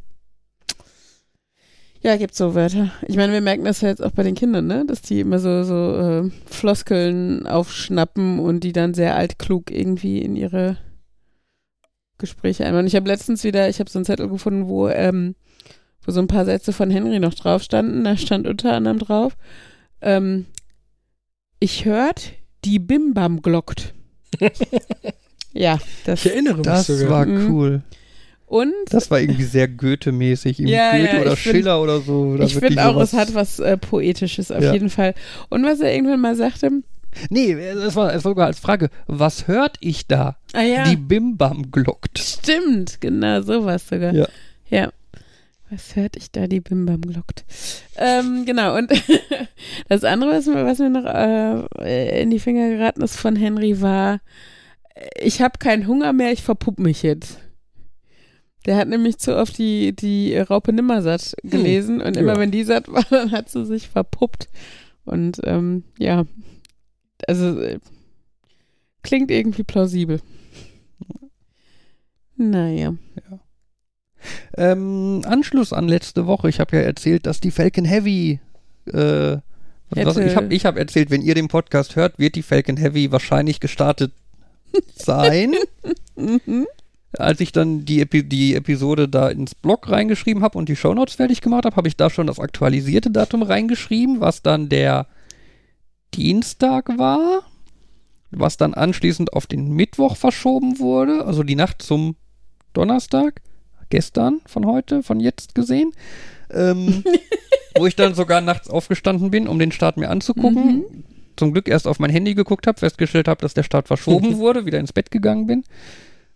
Ja, 2.01 2.17
gibt 2.17 2.35
so 2.35 2.53
Wörter. 2.53 2.91
Ich 3.07 3.15
meine, 3.15 3.33
wir 3.33 3.41
merken 3.41 3.63
das 3.63 3.81
ja 3.81 3.89
jetzt 3.89 4.03
auch 4.03 4.11
bei 4.11 4.21
den 4.21 4.35
Kindern, 4.35 4.67
ne? 4.67 4.85
Dass 4.85 5.01
die 5.01 5.21
immer 5.21 5.39
so, 5.39 5.63
so 5.63 5.95
äh, 5.95 6.29
Floskeln 6.45 7.47
aufschnappen 7.47 8.37
und 8.39 8.59
die 8.63 8.73
dann 8.73 8.93
sehr 8.93 9.15
altklug 9.15 9.71
irgendwie 9.71 10.19
in 10.21 10.35
ihre 10.35 10.77
Gespräche 12.19 12.65
einbauen. 12.65 12.85
Ich 12.85 12.95
habe 12.95 13.07
letztens 13.07 13.43
wieder, 13.43 13.69
ich 13.69 13.79
habe 13.79 13.89
so 13.89 13.97
einen 13.97 14.05
Zettel 14.05 14.29
gefunden, 14.29 14.67
wo, 14.67 14.87
ähm, 14.87 15.35
wo 16.05 16.11
so 16.11 16.19
ein 16.19 16.27
paar 16.27 16.45
Sätze 16.45 16.73
von 16.73 16.89
Henry 16.91 17.19
noch 17.19 17.33
drauf 17.33 17.63
standen. 17.63 18.03
Da 18.03 18.17
stand 18.17 18.47
unter 18.47 18.73
anderem 18.73 18.99
drauf, 18.99 19.35
ähm, 20.01 20.45
ich 21.59 21.85
hört, 21.85 22.31
die 22.63 22.79
Bimbam 22.79 23.41
glockt. 23.41 23.93
ja, 25.53 25.79
das. 26.05 26.25
Ich 26.25 26.31
erinnere 26.31 26.55
mich 26.57 26.63
das 26.65 26.87
sogar. 26.87 27.09
war 27.09 27.25
Mhm. 27.25 27.51
cool. 27.53 27.81
Und 28.47 28.73
Das 28.91 29.09
war 29.09 29.19
irgendwie 29.19 29.43
sehr 29.43 29.67
Goethe-mäßig. 29.67 30.59
Irgendwie 30.59 30.73
Ja, 30.75 30.91
Goethe 30.95 31.15
ja, 31.15 31.21
oder 31.21 31.35
find- 31.35 31.55
Schiller 31.55 31.81
oder 31.81 31.99
so. 32.01 32.37
Ich 32.41 32.55
finde 32.55 32.85
auch, 32.87 32.99
es 33.01 33.13
hat 33.13 33.33
was 33.33 33.59
äh, 33.59 33.75
Poetisches 33.77 34.51
auf 34.51 34.61
Ja. 34.63 34.71
jeden 34.73 34.89
Fall. 34.89 35.15
Und 35.49 35.63
was 35.65 35.79
er 35.79 35.93
irgendwann 35.93 36.21
mal 36.21 36.35
sagte, 36.35 36.69
Nee, 37.29 37.53
es 37.53 37.95
war, 37.95 38.09
es 38.13 38.25
war 38.25 38.31
sogar 38.31 38.47
als 38.47 38.59
Frage, 38.59 38.89
was 39.07 39.47
hört 39.47 39.77
ich 39.79 40.05
da? 40.05 40.35
ah 40.53 40.61
ja, 40.61 40.83
Die 40.83 40.97
Bimbam 40.97 41.71
glockt. 41.71 42.19
stimmt, 42.19 42.99
genau, 42.99 43.41
sowas 43.41 43.87
sogar. 43.87 44.13
Ja. 44.13 44.27
Ja. 44.69 44.91
Hört 45.93 46.15
ich 46.15 46.31
da, 46.31 46.47
die 46.47 46.61
Bimbam 46.61 47.01
glockt? 47.01 47.45
Ähm, 47.97 48.45
genau, 48.45 48.77
und 48.77 48.91
das 49.89 50.03
andere, 50.03 50.31
was 50.31 50.45
mir, 50.47 50.65
was 50.65 50.79
mir 50.79 50.89
noch 50.89 51.05
äh, 51.05 52.21
in 52.21 52.29
die 52.31 52.39
Finger 52.39 52.69
geraten 52.69 53.01
ist 53.01 53.15
von 53.17 53.35
Henry, 53.35 53.81
war, 53.81 54.21
ich 55.19 55.41
habe 55.41 55.59
keinen 55.59 55.87
Hunger 55.87 56.13
mehr, 56.13 56.31
ich 56.31 56.43
verpupp 56.43 56.79
mich 56.79 57.03
jetzt. 57.03 57.39
Der 58.65 58.77
hat 58.77 58.87
nämlich 58.87 59.17
zu 59.19 59.35
oft 59.37 59.57
die, 59.57 59.95
die 59.95 60.35
Raupe 60.37 60.73
Nimmersatt 60.73 61.35
gelesen 61.43 62.01
und 62.01 62.17
immer 62.17 62.33
Ja. 62.33 62.39
wenn 62.39 62.51
die 62.51 62.63
satt 62.63 62.87
war, 62.91 63.03
dann 63.09 63.31
hat 63.31 63.49
sie 63.49 63.65
sich 63.65 63.89
verpuppt. 63.89 64.49
Und 65.05 65.39
ähm, 65.43 65.83
ja, 65.99 66.25
also 67.27 67.59
äh, 67.61 67.79
klingt 69.03 69.29
irgendwie 69.29 69.63
plausibel. 69.63 70.19
Naja. 72.37 72.95
Ähm, 74.57 75.21
Anschluss 75.25 75.73
an 75.73 75.87
letzte 75.87 76.27
Woche. 76.27 76.49
Ich 76.49 76.59
habe 76.59 76.77
ja 76.77 76.83
erzählt, 76.83 77.25
dass 77.25 77.39
die 77.39 77.51
Falcon 77.51 77.85
Heavy. 77.85 78.39
Äh, 78.91 79.37
was, 79.91 80.17
ich 80.17 80.35
habe 80.35 80.53
ich 80.53 80.65
hab 80.65 80.77
erzählt, 80.77 81.11
wenn 81.11 81.21
ihr 81.21 81.35
den 81.35 81.47
Podcast 81.47 81.95
hört, 81.95 82.19
wird 82.19 82.35
die 82.35 82.41
Falcon 82.41 82.77
Heavy 82.77 83.11
wahrscheinlich 83.11 83.59
gestartet 83.59 84.11
sein. 84.95 85.53
Mhm. 86.15 86.67
Als 87.17 87.39
ich 87.39 87.51
dann 87.51 87.85
die, 87.85 88.01
Epi 88.01 88.23
die 88.23 88.55
Episode 88.55 89.07
da 89.07 89.29
ins 89.29 89.55
Blog 89.55 89.89
reingeschrieben 89.89 90.43
habe 90.43 90.57
und 90.57 90.67
die 90.67 90.75
Shownotes 90.75 91.15
fertig 91.15 91.39
gemacht 91.39 91.65
habe, 91.65 91.75
habe 91.75 91.87
ich 91.87 91.95
da 91.95 92.09
schon 92.09 92.27
das 92.27 92.39
aktualisierte 92.39 93.09
Datum 93.09 93.41
reingeschrieben, 93.41 94.19
was 94.19 94.41
dann 94.41 94.67
der 94.67 95.07
Dienstag 96.13 96.97
war, 96.97 97.43
was 98.31 98.57
dann 98.57 98.73
anschließend 98.73 99.33
auf 99.33 99.47
den 99.47 99.71
Mittwoch 99.71 100.17
verschoben 100.17 100.79
wurde, 100.79 101.25
also 101.25 101.43
die 101.43 101.55
Nacht 101.55 101.81
zum 101.81 102.15
Donnerstag, 102.73 103.41
gestern 103.89 104.41
von 104.45 104.65
heute, 104.65 105.03
von 105.03 105.19
jetzt 105.19 105.55
gesehen, 105.55 105.91
ähm, 106.51 107.03
wo 107.77 107.85
ich 107.85 107.95
dann 107.95 108.15
sogar 108.15 108.41
nachts 108.41 108.69
aufgestanden 108.69 109.31
bin, 109.31 109.47
um 109.47 109.59
den 109.59 109.71
Start 109.71 109.97
mir 109.97 110.09
anzugucken. 110.09 111.03
Zum 111.35 111.51
Glück 111.51 111.67
erst 111.67 111.87
auf 111.87 111.99
mein 111.99 112.09
Handy 112.09 112.33
geguckt 112.33 112.65
habe, 112.65 112.79
festgestellt 112.79 113.27
habe, 113.27 113.41
dass 113.41 113.53
der 113.53 113.63
Start 113.63 113.87
verschoben 113.87 114.37
wurde, 114.37 114.65
wieder 114.65 114.79
ins 114.79 114.93
Bett 114.93 115.11
gegangen 115.11 115.47
bin. 115.47 115.63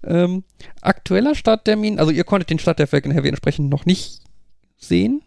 Ähm, 0.04 0.44
aktueller 0.82 1.36
Starttermin, 1.36 2.00
also 2.00 2.12
ihr 2.12 2.24
konntet 2.24 2.50
den 2.50 2.60
Start 2.60 2.80
der 2.80 2.88
Falcon 2.88 3.12
Heavy 3.12 3.28
entsprechend 3.28 3.70
noch 3.70 3.86
nicht 3.86 4.22
sehen. 4.78 5.22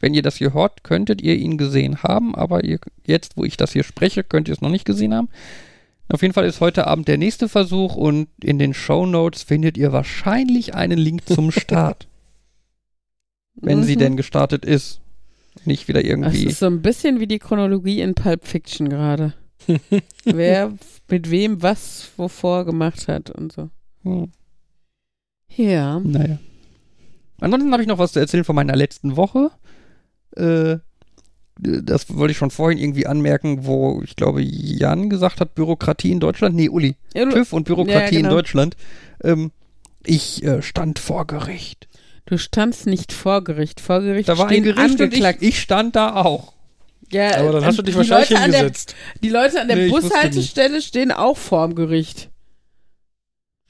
Wenn 0.00 0.14
ihr 0.14 0.22
das 0.22 0.36
hier 0.36 0.52
hört, 0.52 0.84
könntet 0.84 1.22
ihr 1.22 1.36
ihn 1.36 1.56
gesehen 1.56 2.02
haben, 2.02 2.34
aber 2.34 2.64
ihr, 2.64 2.78
jetzt, 3.06 3.36
wo 3.36 3.44
ich 3.44 3.56
das 3.56 3.72
hier 3.72 3.84
spreche, 3.84 4.22
könnt 4.22 4.48
ihr 4.48 4.54
es 4.54 4.60
noch 4.60 4.68
nicht 4.68 4.84
gesehen 4.84 5.14
haben. 5.14 5.28
Auf 6.08 6.22
jeden 6.22 6.34
Fall 6.34 6.44
ist 6.44 6.60
heute 6.60 6.86
Abend 6.86 7.08
der 7.08 7.18
nächste 7.18 7.48
Versuch 7.48 7.96
und 7.96 8.28
in 8.42 8.58
den 8.58 8.74
Show 8.74 9.06
Notes 9.06 9.42
findet 9.42 9.76
ihr 9.78 9.92
wahrscheinlich 9.92 10.74
einen 10.74 10.98
Link 10.98 11.26
zum 11.26 11.50
Start, 11.52 12.08
wenn 13.54 13.82
sie 13.82 13.96
Mhm. 13.96 14.00
denn 14.00 14.16
gestartet 14.16 14.64
ist. 14.64 15.00
Nicht 15.64 15.88
wieder 15.88 16.00
Das 16.02 16.08
irgendwie. 16.10 16.44
ist 16.44 16.58
so 16.58 16.66
ein 16.66 16.82
bisschen 16.82 17.20
wie 17.20 17.26
die 17.28 17.38
Chronologie 17.38 18.00
in 18.00 18.14
Pulp 18.14 18.44
Fiction 18.46 18.88
gerade. 18.88 19.34
Wer 20.24 20.74
mit 21.08 21.30
wem 21.30 21.62
was 21.62 22.10
wovor 22.16 22.64
gemacht 22.64 23.08
hat 23.08 23.30
und 23.30 23.52
so. 23.52 23.70
Hm, 24.02 24.30
Ja. 25.56 26.00
naja. 26.00 26.38
Ansonsten 27.40 27.72
habe 27.72 27.82
ich 27.82 27.88
noch 27.88 27.98
was 27.98 28.12
zu 28.12 28.18
erzählen 28.20 28.44
von 28.44 28.56
meiner 28.56 28.76
letzten 28.76 29.16
Woche. 29.16 29.50
Äh, 30.36 30.78
das 31.58 32.14
wollte 32.16 32.32
ich 32.32 32.38
schon 32.38 32.50
vorhin 32.50 32.78
irgendwie 32.78 33.06
anmerken, 33.06 33.64
wo 33.66 34.02
ich 34.04 34.16
glaube, 34.16 34.42
Jan 34.42 35.08
gesagt 35.08 35.40
hat, 35.40 35.54
Bürokratie 35.54 36.10
in 36.10 36.20
Deutschland. 36.20 36.56
Nee, 36.56 36.68
Uli. 36.68 36.96
Ja, 37.14 37.26
TÜV 37.30 37.52
und 37.52 37.64
Bürokratie 37.64 37.92
Ja, 38.00 38.10
genau. 38.10 38.28
in 38.30 38.34
Deutschland. 38.34 38.76
Ähm, 39.22 39.52
ich 40.04 40.42
äh, 40.44 40.62
stand 40.62 40.98
vor 40.98 41.26
Gericht. 41.26 41.88
du 42.26 42.38
standst 42.38 42.86
nicht 42.86 43.12
vor 43.12 43.44
Gericht. 43.44 43.80
Vor 43.80 44.00
Gericht 44.00 44.28
Da 44.28 44.36
war 44.38 44.48
ein 44.48 44.62
Gericht 44.62 44.80
und 44.80 44.94
ich, 44.94 45.00
angeklagt. 45.02 45.38
ich 45.42 45.60
stand 45.60 45.94
da 45.96 46.16
auch. 46.16 46.52
ja, 47.12 47.36
Aber 47.38 47.52
dann 47.52 47.64
hast 47.64 47.78
du 47.78 47.82
dich 47.82 47.94
die 47.94 47.98
wahrscheinlich 47.98 48.30
Leute 48.30 48.42
an 48.42 48.50
der, 48.50 48.60
hingesetzt. 48.60 48.94
Die 49.22 49.28
Leute 49.30 49.60
an 49.60 49.68
der 49.68 49.76
Nee, 49.76 49.88
Bushaltestelle 49.90 50.82
stehen 50.82 51.12
auch 51.12 51.36
vorm 51.38 51.74
Gericht. 51.76 52.30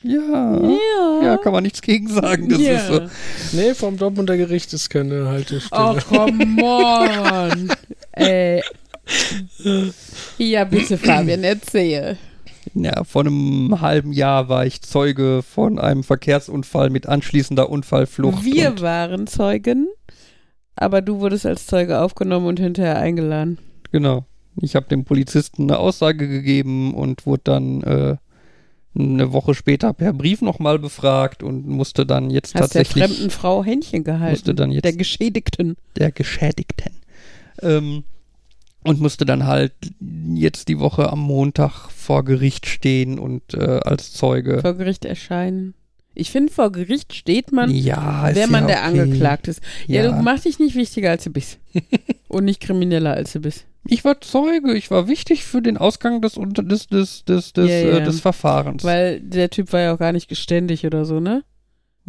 Ja. 0.05 0.61
Ja, 1.23 1.37
kann 1.39 1.53
man 1.53 1.63
nichts 1.65 1.81
gegen 1.83 2.09
sagen. 2.09 2.49
Das 2.51 2.61
Ja. 2.61 2.73
ist 2.77 2.87
so. 2.89 3.01
Nee, 3.57 3.75
vom 3.75 3.97
Dortmunder 3.97 4.37
Gericht 4.37 4.73
ist 4.75 4.91
keine 4.91 5.27
Haltestelle. 5.29 5.97
Oh, 6.11 6.17
come 6.17 6.63
on. 6.63 7.73
Ey. 8.13 8.63
Ja, 10.39 10.65
bitte, 10.65 10.99
Fabian, 10.99 11.45
erzähl. 11.45 12.17
Ja, 12.75 13.05
vor 13.05 13.23
einem 13.23 13.81
halben 13.81 14.13
Jahr 14.13 14.49
war 14.49 14.67
ich 14.67 14.83
Zeuge 14.83 15.43
von 15.43 15.79
einem 15.79 16.03
Verkehrsunfall 16.03 16.91
mit 16.91 17.07
anschließender 17.07 17.69
Unfallflucht. 17.69 18.45
Wir 18.45 18.81
waren 18.81 19.27
Zeugen, 19.27 19.89
aber 20.75 21.03
du 21.03 21.21
wurdest 21.21 21.47
als 21.47 21.67
Zeuge 21.67 22.01
aufgenommen 22.01 22.47
und 22.47 22.59
hinterher 22.61 22.99
eingeladen. 22.99 23.59
genau. 23.91 24.25
Ich 24.63 24.77
habe 24.77 24.87
dem 24.87 25.05
Polizisten 25.05 25.65
eine 25.65 25.79
Aussage 25.81 26.29
gegeben 26.29 26.95
und 26.95 27.27
wurde 27.27 27.41
dann 27.43 27.83
äh, 27.83 28.17
eine 28.97 29.33
Woche 29.33 29.55
später 29.55 29.93
per 29.93 30.13
Brief 30.13 30.41
nochmal 30.41 30.79
befragt 30.79 31.43
und 31.43 31.67
musste 31.67 32.07
dann 32.07 32.31
jetzt 32.31 32.55
Hast 32.55 32.75
der 32.75 32.83
tatsächlich 32.85 33.05
fremden 33.05 33.31
Frau 33.31 33.65
Händchen 33.65 34.05
gehalten. 34.05 34.31
musste 34.33 34.55
dann 34.55 34.71
jetzt 34.71 34.85
der 34.85 34.93
Geschädigten. 34.93 35.77
der 35.97 36.13
Geschädigten. 36.13 36.93
Ähm, 37.63 38.05
und 38.85 39.01
musste 39.01 39.25
dann 39.25 39.47
halt 39.47 39.73
jetzt 40.35 40.69
die 40.69 40.79
Woche 40.79 41.11
am 41.11 41.21
Montag 41.21 41.89
vor 41.91 42.25
Gericht 42.25 42.67
stehen 42.67 43.19
und 43.19 43.55
äh, 43.55 43.81
als 43.85 44.13
Zeuge. 44.13 44.61
Vor 44.61 44.75
Gericht 44.75 45.05
erscheinen. 45.05 45.75
Ich 46.15 46.31
finde, 46.31 46.53
vor 46.53 46.71
Gericht 46.71 47.13
steht 47.15 47.51
man, 47.51 47.71
ja, 47.71 48.31
wer 48.33 48.47
man 48.47 48.69
ja 48.69 48.83
der 48.83 48.89
okay. 48.91 49.01
angeklagt 49.01 49.49
ist. 49.49 49.61
Ja, 49.89 50.05
Ja. 50.05 50.13
du 50.13 50.23
mach 50.23 50.39
dich 50.39 50.59
nicht 50.61 50.77
wichtiger, 50.77 51.11
als 51.11 51.25
du 51.25 51.31
bist. 51.31 51.59
und 52.29 52.45
nicht 52.45 52.61
krimineller, 52.61 53.15
als 53.15 53.33
du 53.33 53.41
bist. 53.41 53.65
Ich 53.87 54.05
war 54.05 54.21
Zeuge, 54.21 54.75
ich 54.75 54.91
war 54.91 55.09
wichtig 55.09 55.45
für 55.45 55.61
den 55.61 55.77
Ausgang 55.77 56.21
des, 56.23 56.37
unter- 56.37 56.63
des, 56.63 56.87
des, 56.87 57.25
des, 57.25 57.53
des, 57.53 57.69
Ja, 57.69 57.75
äh, 57.77 57.91
ja. 57.99 58.01
des 58.01 58.21
Verfahrens. 58.21 58.83
Weil 58.85 59.21
der 59.21 59.51
Typ 59.51 59.73
war 59.73 59.81
ja 59.81 59.95
auch 59.95 59.99
gar 59.99 60.13
nicht 60.13 60.29
geständig 60.29 60.87
oder 60.87 61.05
so, 61.05 61.21
ne? 61.21 61.45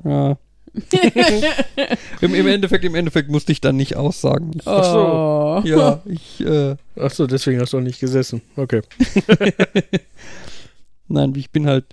ja. 0.04 0.38
Im, 2.20 2.36
Im 2.36 2.48
Endeffekt, 2.48 2.84
im 2.84 2.96
Endeffekt 2.96 3.30
musste 3.32 3.54
ich 3.54 3.62
dann 3.62 3.78
nicht 3.78 3.96
aussagen. 3.96 4.52
Ich, 4.56 4.68
Ach 4.68 4.84
so. 4.84 5.62
Ja, 5.70 6.02
ich, 6.06 6.42
äh, 6.46 6.76
Ach 7.00 7.12
so, 7.12 7.28
deswegen 7.28 7.62
hast 7.62 7.72
du 7.72 7.78
auch 7.78 7.82
nicht 7.82 8.02
gesessen. 8.02 8.42
Okay. 8.58 8.82
Nein, 11.08 11.34
ich 11.36 11.52
bin 11.52 11.68
halt. 11.68 11.86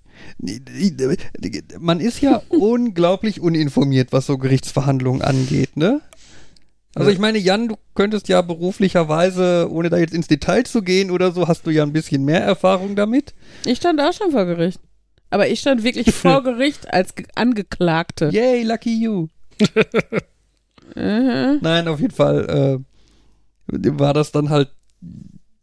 Man 1.78 2.00
ist 2.00 2.20
ja 2.22 2.42
unglaublich 2.48 3.40
uninformiert, 3.40 4.08
was 4.12 4.26
so 4.26 4.38
Gerichtsverhandlungen 4.38 5.22
angeht, 5.22 5.76
ne? 5.76 6.00
Also 6.94 7.08
ich 7.10 7.18
meine, 7.18 7.38
Jan, 7.38 7.68
du 7.68 7.76
könntest 7.94 8.28
ja 8.28 8.42
beruflicherweise, 8.42 9.66
ohne 9.70 9.88
da 9.88 9.96
jetzt 9.96 10.12
ins 10.12 10.26
Detail 10.28 10.64
zu 10.64 10.82
gehen 10.82 11.10
oder 11.10 11.32
so, 11.32 11.48
hast 11.48 11.66
du 11.66 11.70
ja 11.70 11.82
ein 11.84 11.92
bisschen 11.94 12.22
mehr 12.24 12.42
Erfahrung 12.42 12.96
damit. 12.96 13.32
Ich 13.64 13.78
stand 13.78 13.98
auch 14.00 14.12
schon 14.12 14.30
vor 14.32 14.44
Gericht. 14.44 14.78
Aber 15.30 15.48
ich 15.48 15.60
stand 15.60 15.82
wirklich 15.84 16.12
vor 16.14 16.42
Gericht 16.42 16.92
als 16.92 17.14
Ge- 17.14 17.24
Angeklagte. 17.34 18.28
Yay, 18.30 18.62
lucky 18.64 18.94
you. 19.02 19.28
Mhm. 20.94 21.58
Nein, 21.62 21.88
auf 21.88 21.98
jeden 22.00 22.12
Fall 22.14 22.78
äh, 23.70 23.98
war 23.98 24.12
das 24.12 24.30
dann 24.32 24.50
halt 24.50 24.68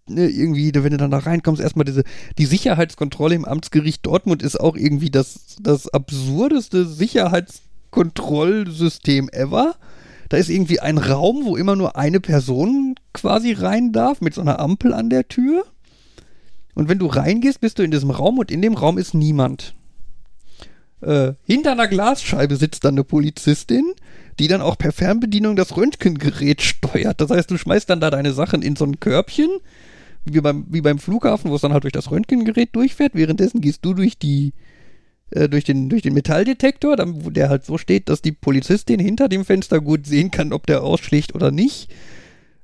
ne, 0.08 0.28
irgendwie, 0.28 0.72
wenn 0.74 0.90
du 0.92 0.98
dann 0.98 1.12
da 1.12 1.20
reinkommst, 1.20 1.62
erstmal 1.62 1.86
diese, 1.86 2.04
die 2.40 2.46
Sicherheitskontrolle 2.48 3.36
im 3.36 3.46
Amtsgericht 3.46 4.04
Dortmund 4.06 4.42
ist 4.42 4.60
auch 4.60 4.76
irgendwie 4.76 5.12
das, 5.12 5.58
das 5.62 5.88
absurdeste 5.90 6.86
Sicherheitskontrollsystem 6.88 9.30
ever. 9.30 9.76
Da 10.30 10.38
ist 10.38 10.50
irgendwie 10.50 10.80
ein 10.80 11.00
Raum, 11.00 11.46
wo 11.46 11.58
immer 11.58 11.76
nur 11.76 11.96
eine 11.96 12.20
Person 12.20 12.96
quasi 13.14 13.54
rein 13.54 13.92
darf, 13.92 14.22
mit 14.22 14.36
so 14.36 14.42
einer 14.42 14.60
Ampel 14.60 14.94
an 14.94 15.10
der 15.10 15.28
Tür. 15.28 15.66
Und 16.76 16.88
wenn 16.88 17.00
du 17.00 17.08
reingehst, 17.08 17.60
bist 17.62 17.80
du 17.80 17.84
in 17.84 17.92
diesem 17.92 18.12
Raum 18.12 18.38
und 18.38 18.52
in 18.52 18.62
dem 18.62 18.76
Raum 18.76 18.98
ist 18.98 19.14
niemand. 19.14 19.76
Äh, 21.02 21.34
hinter 21.44 21.72
einer 21.72 21.88
Glasscheibe 21.88 22.56
sitzt 22.58 22.84
dann 22.84 22.94
eine 22.94 23.04
Polizistin, 23.04 23.94
die 24.38 24.48
dann 24.48 24.62
auch 24.62 24.78
per 24.78 24.92
Fernbedienung 24.92 25.56
das 25.56 25.76
Röntgengerät 25.76 26.62
steuert. 26.62 27.20
Das 27.22 27.32
heißt, 27.32 27.50
du 27.50 27.58
schmeißt 27.58 27.90
dann 27.90 28.00
da 28.00 28.10
deine 28.10 28.34
Sachen 28.34 28.62
in 28.62 28.76
so 28.76 28.86
ein 28.86 29.00
Körbchen, 29.00 29.50
wie 30.26 30.42
beim, 30.42 30.66
wie 30.70 30.82
beim 30.82 31.00
Flughafen, 31.00 31.50
wo 31.50 31.56
es 31.56 31.62
dann 31.62 31.74
halt 31.74 31.84
durch 31.84 31.94
das 31.94 32.12
Röntgengerät 32.12 32.76
durchfährt. 32.76 33.16
Währenddessen 33.16 33.62
gehst 33.62 33.84
du 33.84 33.94
durch 33.94 34.18
die 34.20 34.54
äh, 35.32 35.48
durch 35.50 35.64
den, 35.64 35.90
durch 35.90 36.02
den 36.02 36.14
Metalldetektor, 36.14 36.96
dann, 36.96 37.24
wo 37.26 37.30
der 37.30 37.50
halt 37.50 37.66
so 37.66 37.78
steht, 37.78 38.10
dass 38.10 38.22
die 38.22 38.32
Polizistin 38.32 39.00
hinter 39.00 39.30
dem 39.30 39.46
Fenster 39.46 39.80
gut 39.80 40.08
sehen 40.08 40.32
kann, 40.32 40.54
ob 40.54 40.66
der 40.68 40.84
ausschlägt 40.84 41.36
oder 41.36 41.52
nicht. 41.52 41.90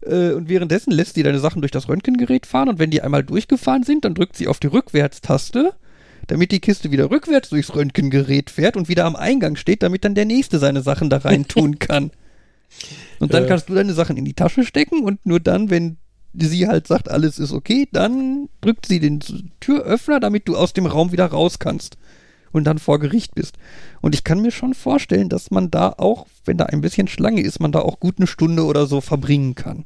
Äh, 0.01 0.32
und 0.32 0.49
währenddessen 0.49 0.91
lässt 0.91 1.15
sie 1.15 1.23
deine 1.23 1.39
Sachen 1.39 1.62
durch 1.62 1.71
das 1.71 1.88
Röntgengerät 1.89 2.45
fahren 2.45 2.69
und 2.69 2.80
wenn 2.80 2.91
die 2.91 3.01
einmal 3.01 3.23
durchgefahren 3.23 3.84
sind, 3.84 4.06
dann 4.06 4.15
drückt 4.15 4.36
sie 4.36 4.47
auf 4.47 4.60
die 4.60 4.67
Rückwärtstaste, 4.67 5.73
damit 6.28 6.51
die 6.51 6.60
Kiste 6.60 6.91
wieder 6.91 7.12
rückwärts 7.12 7.49
durchs 7.49 7.75
Röntgengerät 7.75 8.49
fährt 8.49 8.78
und 8.78 8.88
wieder 8.89 9.06
am 9.06 9.15
Eingang 9.15 9.56
steht, 9.56 9.84
damit 9.84 10.04
dann 10.04 10.15
der 10.15 10.25
Nächste 10.25 10.58
seine 10.60 10.82
Sachen 10.82 11.10
da 11.10 11.17
rein 11.17 11.47
tun 11.47 11.78
kann. 11.80 12.12
Und 13.19 13.34
dann 13.34 13.43
Ja. 13.43 13.49
kannst 13.49 13.69
du 13.69 13.75
deine 13.75 13.93
Sachen 13.93 14.17
in 14.17 14.25
die 14.25 14.34
Tasche 14.34 14.65
stecken 14.65 15.04
und 15.04 15.25
nur 15.25 15.39
dann, 15.39 15.69
wenn 15.69 15.97
sie 16.34 16.67
halt 16.67 16.88
sagt, 16.88 17.10
alles 17.10 17.39
ist 17.39 17.54
okay, 17.54 17.88
dann 17.91 18.49
drückt 18.60 18.88
sie 18.88 18.99
den 18.99 19.21
Türöffner, 19.60 20.19
damit 20.19 20.47
du 20.47 20.58
aus 20.58 20.73
dem 20.73 20.86
Raum 20.86 21.12
wieder 21.12 21.28
raus 21.28 21.60
kannst 21.60 21.97
und 22.55 22.63
dann 22.63 22.79
vor 22.79 22.99
Gericht 22.99 23.35
bist. 23.35 23.57
Und 24.01 24.15
ich 24.15 24.23
kann 24.23 24.41
mir 24.41 24.51
schon 24.51 24.73
vorstellen, 24.73 25.27
dass 25.27 25.51
man 25.51 25.69
da 25.69 25.89
auch, 25.97 26.25
wenn 26.45 26.57
da 26.57 26.65
ein 26.65 26.81
bisschen 26.81 27.07
Schlange 27.07 27.41
ist, 27.41 27.59
man 27.59 27.73
da 27.73 27.79
auch 27.79 27.99
gut 27.99 28.15
eine 28.17 28.27
Stunde 28.27 28.63
oder 28.63 28.85
so 28.85 29.01
verbringen 29.01 29.55
kann. 29.55 29.83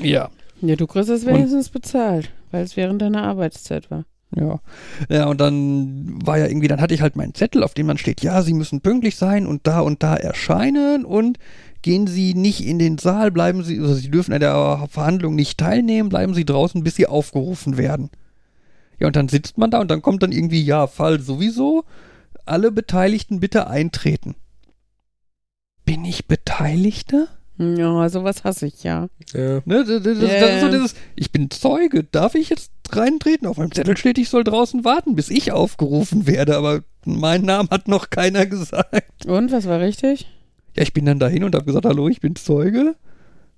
Ja. 0.00 0.30
Ja, 0.60 0.76
du 0.76 0.86
kriegst 0.86 1.10
es 1.10 1.26
wenigstens 1.26 1.70
bezahlt, 1.70 2.30
weil 2.52 2.62
es 2.62 2.76
während 2.76 3.02
deiner 3.02 3.24
Arbeitszeit 3.24 3.90
war. 3.90 4.04
Ja. 4.36 4.60
Ja, 5.08 5.26
und 5.26 5.40
dann 5.40 6.18
war 6.24 6.38
ja 6.38 6.46
irgendwie, 6.46 6.68
dann 6.68 6.80
hatte 6.80 6.94
ich 6.94 7.00
halt 7.00 7.16
meinen 7.16 7.34
Zettel, 7.34 7.64
auf 7.64 7.74
dem 7.74 7.88
dann 7.88 7.98
steht, 7.98 8.22
ja, 8.22 8.42
Sie 8.42 8.54
müssen 8.54 8.80
pünktlich 8.80 9.16
sein 9.16 9.46
und 9.46 9.66
da 9.66 9.80
und 9.80 10.02
da 10.02 10.14
erscheinen 10.14 11.04
und 11.04 11.38
gehen 11.82 12.06
Sie 12.06 12.34
nicht 12.34 12.64
in 12.64 12.78
den 12.78 12.98
Saal, 12.98 13.30
bleiben 13.32 13.64
Sie, 13.64 13.80
also 13.80 13.94
Sie 13.94 14.10
dürfen 14.10 14.34
an 14.34 14.40
der 14.40 14.86
Verhandlung 14.90 15.34
nicht 15.34 15.58
teilnehmen, 15.58 16.10
bleiben 16.10 16.34
Sie 16.34 16.44
draußen, 16.44 16.84
bis 16.84 16.96
Sie 16.96 17.06
aufgerufen 17.06 17.76
werden. 17.76 18.10
Ja, 18.98 19.06
und 19.06 19.16
dann 19.16 19.28
sitzt 19.28 19.58
man 19.58 19.70
da 19.70 19.80
und 19.80 19.90
dann 19.90 20.02
kommt 20.02 20.22
dann 20.22 20.32
irgendwie, 20.32 20.62
ja, 20.62 20.86
Fall 20.86 21.20
sowieso, 21.20 21.84
alle 22.44 22.72
Beteiligten 22.72 23.40
bitte 23.40 23.68
eintreten. 23.68 24.34
Bin 25.84 26.04
ich 26.04 26.26
Beteiligter? 26.26 27.28
Ja, 27.58 28.08
sowas 28.08 28.44
hasse 28.44 28.66
ich, 28.66 28.84
ja. 28.84 29.08
Ja. 29.32 29.60
Ne, 29.64 29.84
das, 29.84 30.02
das, 30.02 30.18
Ja, 30.18 30.40
das 30.40 30.54
ist 30.54 30.60
so 30.60 30.70
dieses, 30.70 30.94
ich 31.16 31.32
bin 31.32 31.50
Zeuge, 31.50 32.04
darf 32.04 32.34
ich 32.34 32.50
jetzt 32.50 32.70
reintreten? 32.90 33.48
Auf 33.48 33.56
meinem 33.56 33.72
Zettel 33.72 33.96
steht, 33.96 34.18
ich 34.18 34.28
soll 34.28 34.44
draußen 34.44 34.84
warten, 34.84 35.16
bis 35.16 35.28
ich 35.28 35.50
aufgerufen 35.50 36.26
werde, 36.26 36.56
aber 36.56 36.82
meinen 37.04 37.44
Namen 37.44 37.68
hat 37.70 37.88
noch 37.88 38.10
keiner 38.10 38.46
gesagt. 38.46 39.26
Und, 39.26 39.50
was 39.50 39.66
war 39.66 39.80
richtig? 39.80 40.28
Ja, 40.76 40.82
ich 40.82 40.92
bin 40.92 41.04
dann 41.04 41.18
dahin 41.18 41.42
und 41.42 41.54
habe 41.54 41.64
gesagt, 41.64 41.84
hallo, 41.84 42.08
ich 42.08 42.20
bin 42.20 42.36
Zeuge. 42.36 42.94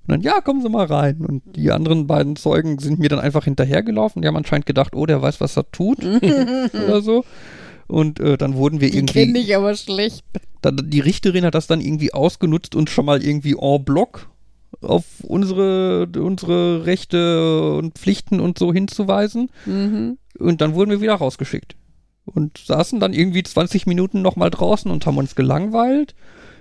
Und 0.07 0.13
dann, 0.13 0.21
ja, 0.23 0.41
kommen 0.41 0.63
Sie 0.63 0.69
mal 0.69 0.87
rein. 0.87 1.25
Und 1.25 1.43
die 1.57 1.71
anderen 1.71 2.07
beiden 2.07 2.37
Zeugen 2.37 2.79
sind 2.79 2.99
mir 2.99 3.09
dann 3.09 3.21
einfach 3.21 3.45
hinterhergelaufen. 3.45 4.23
Die 4.23 4.29
haben 4.29 4.37
anscheinend 4.37 4.67
gedacht, 4.67 4.95
oh, 4.95 5.07
der 5.07 5.23
weiß, 5.23 5.41
was 5.41 5.57
er 5.57 5.71
tut 5.71 5.99
oder 6.85 7.03
so. 7.03 7.25
Und 7.87 8.21
äh, 8.21 8.39
dann 8.39 8.55
wurden 8.55 8.81
wir 8.81 8.91
Die 8.91 8.97
irgendwie 8.97 9.27
kenne 9.27 9.39
ich 9.39 9.57
aber 9.57 9.75
schlecht. 9.75 10.25
da, 10.63 10.71
die 10.71 11.01
Richterin 11.01 11.45
hat 11.45 11.55
das 11.55 11.67
dann 11.67 11.81
irgendwie 11.81 12.15
ausgenutzt 12.15 12.75
und 12.75 12.89
schon 12.89 13.05
mal 13.05 13.23
irgendwie 13.23 13.57
en 13.61 13.85
bloc 13.85 14.31
auf 14.81 15.05
unsere, 15.23 16.07
unsere 16.17 16.87
Rechte 16.87 17.75
und 17.75 17.99
Pflichten 17.99 18.41
und 18.41 18.59
so 18.59 18.73
hinzuweisen. 18.73 19.51
Mhm. 19.67 20.19
Und 20.39 20.61
dann 20.61 20.75
wurden 20.75 20.91
wir 20.91 21.01
wieder 21.01 21.15
rausgeschickt. 21.15 21.77
Und 22.25 22.59
saßen 22.59 23.01
dann 23.01 23.13
irgendwie 23.13 23.43
20 23.43 23.87
Minuten 23.87 24.23
nochmal 24.23 24.51
draußen 24.51 24.91
und 24.91 25.05
haben 25.05 25.19
uns 25.19 25.35
gelangweilt. 25.35 26.15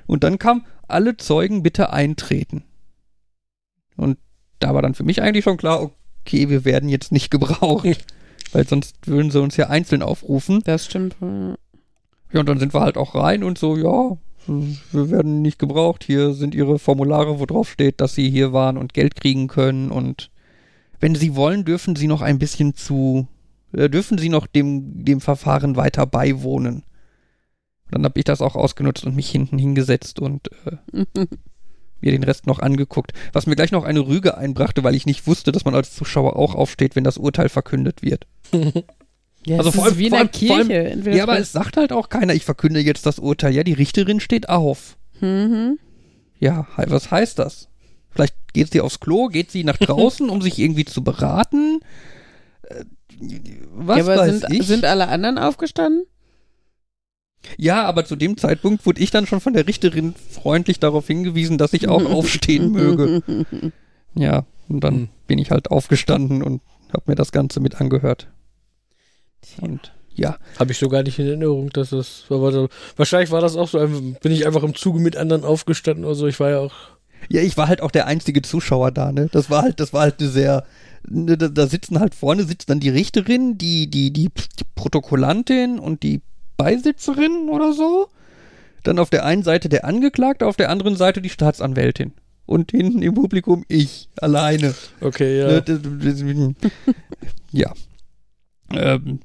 Und 0.08 0.24
dann 0.24 0.40
kam, 0.40 0.66
alle 0.88 1.18
Zeugen 1.18 1.62
bitte 1.62 1.94
eintreten. 1.94 2.64
Und 4.00 4.18
da 4.60 4.74
war 4.74 4.82
dann 4.82 4.94
für 4.94 5.04
mich 5.04 5.22
eigentlich 5.22 5.44
schon 5.44 5.58
klar, 5.58 5.92
okay, 6.22 6.50
wir 6.50 6.66
werden 6.66 6.90
jetzt 6.90 7.12
nicht 7.12 7.32
gebraucht. 7.32 8.06
Weil 8.52 8.68
sonst 8.68 8.96
würden 9.06 9.32
sie 9.32 9.42
uns 9.42 9.58
ja 9.58 9.68
einzeln 9.68 10.02
aufrufen. 10.02 10.62
Das 10.66 10.86
stimmt. 10.86 11.16
ja. 11.22 12.40
Und 12.40 12.50
dann 12.50 12.60
sind 12.60 12.74
wir 12.74 12.82
halt 12.82 12.98
auch 12.98 13.16
rein 13.16 13.44
und 13.44 13.58
so, 13.58 13.78
ja, 13.78 14.18
wir 14.48 15.12
werden 15.12 15.42
nicht 15.42 15.60
gebraucht. 15.60 16.04
Hier 16.04 16.34
sind 16.34 16.56
ihre 16.56 16.80
Formulare, 16.80 17.40
wo 17.40 17.46
drauf 17.46 17.70
steht, 17.70 18.02
dass 18.02 18.16
sie 18.16 18.30
hier 18.30 18.54
waren 18.54 18.78
und 18.78 18.94
Geld 18.94 19.16
kriegen 19.16 19.48
können. 19.48 19.92
Und 19.92 20.32
wenn 21.00 21.16
sie 21.16 21.36
wollen, 21.36 21.66
dürfen 21.66 21.96
sie 21.96 22.08
noch 22.08 22.22
ein 22.22 22.40
bisschen 22.40 22.74
zu, 22.74 23.28
äh, 23.74 23.90
dürfen 23.90 24.18
sie 24.18 24.30
noch 24.30 24.48
dem, 24.48 25.06
dem 25.06 25.22
Verfahren 25.22 25.76
weiter 25.76 26.06
beiwohnen. 26.06 26.84
Und 27.86 27.96
dann 27.96 28.04
habe 28.04 28.20
ich 28.20 28.26
das 28.26 28.42
auch 28.42 28.56
ausgenutzt 28.56 29.06
und 29.06 29.16
mich 29.16 29.30
hinten 29.30 29.58
hingesetzt 29.58 30.20
und 30.20 30.50
äh, 30.66 31.06
mir 32.02 32.12
den 32.12 32.24
Rest 32.24 32.48
noch 32.48 32.60
angeguckt. 32.60 33.14
Was 33.34 33.46
mir 33.48 33.56
gleich 33.56 33.72
noch 33.72 33.84
eine 33.84 34.02
Rüge 34.02 34.38
einbrachte, 34.38 34.84
weil 34.84 34.96
ich 34.96 35.06
nicht 35.06 35.28
wusste, 35.28 35.52
dass 35.52 35.66
man 35.66 35.76
als 35.76 35.94
Zuschauer 35.96 36.36
auch 36.36 36.56
aufsteht, 36.56 36.96
wenn 36.96 37.04
das 37.04 37.18
Urteil 37.18 37.50
verkündet 37.50 38.02
wird. 38.02 38.26
Ja, 39.46 39.58
Also 39.60 39.72
vor 39.72 39.86
allem- 39.86 39.98
wie 39.98 40.08
in 40.08 40.14
vor 40.14 40.26
der 40.26 40.56
allem- 40.58 40.72
allem- 41.06 41.14
Ja, 41.16 41.24
aber 41.24 41.40
es 41.40 41.54
sagt 41.54 41.78
halt 41.78 41.94
auch 41.94 42.10
keiner, 42.10 42.34
ich 42.34 42.44
verkünde 42.44 42.82
jetzt 42.82 43.06
das 43.06 43.20
Urteil. 43.20 43.56
Ja, 43.56 43.64
die 43.64 43.72
Richterin 43.72 44.20
steht 44.20 44.50
auf. 44.50 44.98
Mhm. 45.22 45.80
Ja, 46.40 46.68
was 46.76 47.10
heißt 47.10 47.40
das? 47.40 47.70
Vielleicht 48.12 48.36
geht 48.52 48.70
sie 48.74 48.82
aufs 48.82 49.00
Klo, 49.00 49.28
geht 49.28 49.50
sie 49.50 49.64
nach 49.64 49.78
draußen, 49.78 50.30
um 50.30 50.42
sich 50.42 50.60
irgendwie 50.60 50.84
zu 50.84 51.06
beraten. 51.06 51.80
Äh, 52.64 52.84
Was 53.76 53.98
ja, 54.00 54.04
aber 54.04 54.18
weiß 54.18 54.42
sind, 54.42 54.54
ich? 54.54 54.68
sind 54.68 54.84
alle 54.84 55.08
anderen 55.08 55.38
aufgestanden? 55.38 56.04
Ja, 57.58 57.86
aber 57.86 58.06
zu 58.06 58.16
dem 58.16 58.38
Zeitpunkt 58.38 58.86
wurde 58.86 59.02
ich 59.02 59.12
dann 59.12 59.26
schon 59.28 59.40
von 59.40 59.54
der 59.54 59.68
Richterin 59.68 60.14
freundlich 60.32 60.80
darauf 60.80 61.08
hingewiesen, 61.08 61.58
dass 61.58 61.74
ich 61.74 61.88
auch 61.88 62.06
aufstehen 62.12 62.72
möge. 62.72 63.22
Ja, 64.16 64.46
und 64.68 64.84
dann 64.84 64.96
Hm. 64.96 65.10
bin 65.28 65.38
ich 65.38 65.52
halt 65.52 65.70
aufgestanden 65.70 66.42
und 66.42 66.62
habe 66.92 67.04
mir 67.06 67.16
das 67.16 67.32
Ganze 67.32 67.60
mit 67.60 67.80
angehört. 67.80 68.28
Und 69.62 69.94
ja, 70.16 70.38
Habe 70.58 70.72
ich 70.72 70.80
so 70.80 70.90
gar 70.90 71.04
nicht 71.04 71.20
in 71.20 71.28
Erinnerung, 71.28 71.70
dass 71.70 71.92
das. 71.92 72.26
Aber 72.30 72.52
so, 72.52 72.70
wahrscheinlich 72.98 73.30
war 73.30 73.40
das 73.40 73.56
auch 73.56 73.68
so. 73.70 73.78
Bin 73.80 74.32
ich 74.32 74.48
einfach 74.48 74.64
im 74.64 74.74
Zuge 74.74 75.00
mit 75.00 75.16
anderen 75.16 75.44
aufgestanden 75.44 76.06
oder 76.06 76.16
so. 76.16 76.26
Ich 76.28 76.40
war 76.40 76.50
ja 76.50 76.60
auch. 76.60 76.74
Ja, 77.30 77.42
ich 77.42 77.56
war 77.56 77.68
halt 77.68 77.82
auch 77.82 77.92
der 77.92 78.08
einzige 78.08 78.42
Zuschauer 78.42 78.92
da, 78.92 79.12
ne? 79.12 79.30
Das 79.32 79.50
war 79.52 79.62
halt, 79.62 79.80
das 79.80 79.94
war 79.94 80.02
halt 80.02 80.20
eine 80.20 80.30
sehr, 80.30 80.66
ne, 81.08 81.38
da, 81.38 81.48
da 81.50 81.68
sitzen 81.68 82.00
halt 82.00 82.16
vorne 82.16 82.44
sitzt 82.44 82.70
dann 82.70 82.80
die 82.80 82.90
Richterin, 82.90 83.58
die, 83.60 83.90
die, 83.90 84.12
die, 84.12 84.30
die 84.30 84.64
Protokollantin 84.76 85.78
und 85.80 86.02
die 86.02 86.22
Beisitzerin 86.60 87.50
oder 87.50 87.74
so. 87.74 88.10
Dann 88.84 89.00
auf 89.00 89.10
der 89.10 89.26
einen 89.26 89.44
Seite 89.44 89.70
der 89.70 89.86
Angeklagte, 89.86 90.46
auf 90.46 90.58
der 90.58 90.70
anderen 90.70 90.98
Seite 90.98 91.22
die 91.22 91.30
Staatsanwältin. 91.30 92.14
Und 92.46 92.72
hinten 92.72 93.02
im 93.02 93.14
Publikum 93.14 93.64
ich, 93.68 94.10
alleine. 94.20 94.76
Okay, 95.02 95.40
ja. 95.40 95.48
Ne, 95.48 95.62
Ja. 97.52 97.74
Ähm, 98.72 99.22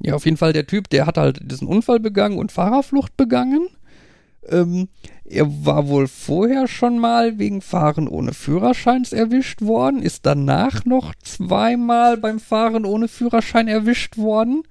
ja, 0.00 0.14
auf 0.14 0.24
jeden 0.24 0.36
Fall 0.36 0.52
der 0.52 0.66
Typ, 0.66 0.90
der 0.90 1.06
hat 1.06 1.16
halt 1.16 1.38
diesen 1.50 1.68
Unfall 1.68 2.00
begangen 2.00 2.38
und 2.38 2.52
Fahrerflucht 2.52 3.16
begangen. 3.16 3.68
Ähm, 4.48 4.88
er 5.24 5.46
war 5.64 5.88
wohl 5.88 6.08
vorher 6.08 6.66
schon 6.66 6.98
mal 6.98 7.38
wegen 7.38 7.62
Fahren 7.62 8.08
ohne 8.08 8.34
Führerscheins 8.34 9.12
erwischt 9.12 9.62
worden, 9.62 10.02
ist 10.02 10.26
danach 10.26 10.84
noch 10.84 11.14
zweimal 11.22 12.16
beim 12.16 12.40
Fahren 12.40 12.84
ohne 12.84 13.08
Führerschein 13.08 13.68
erwischt 13.68 14.18
worden. 14.18 14.64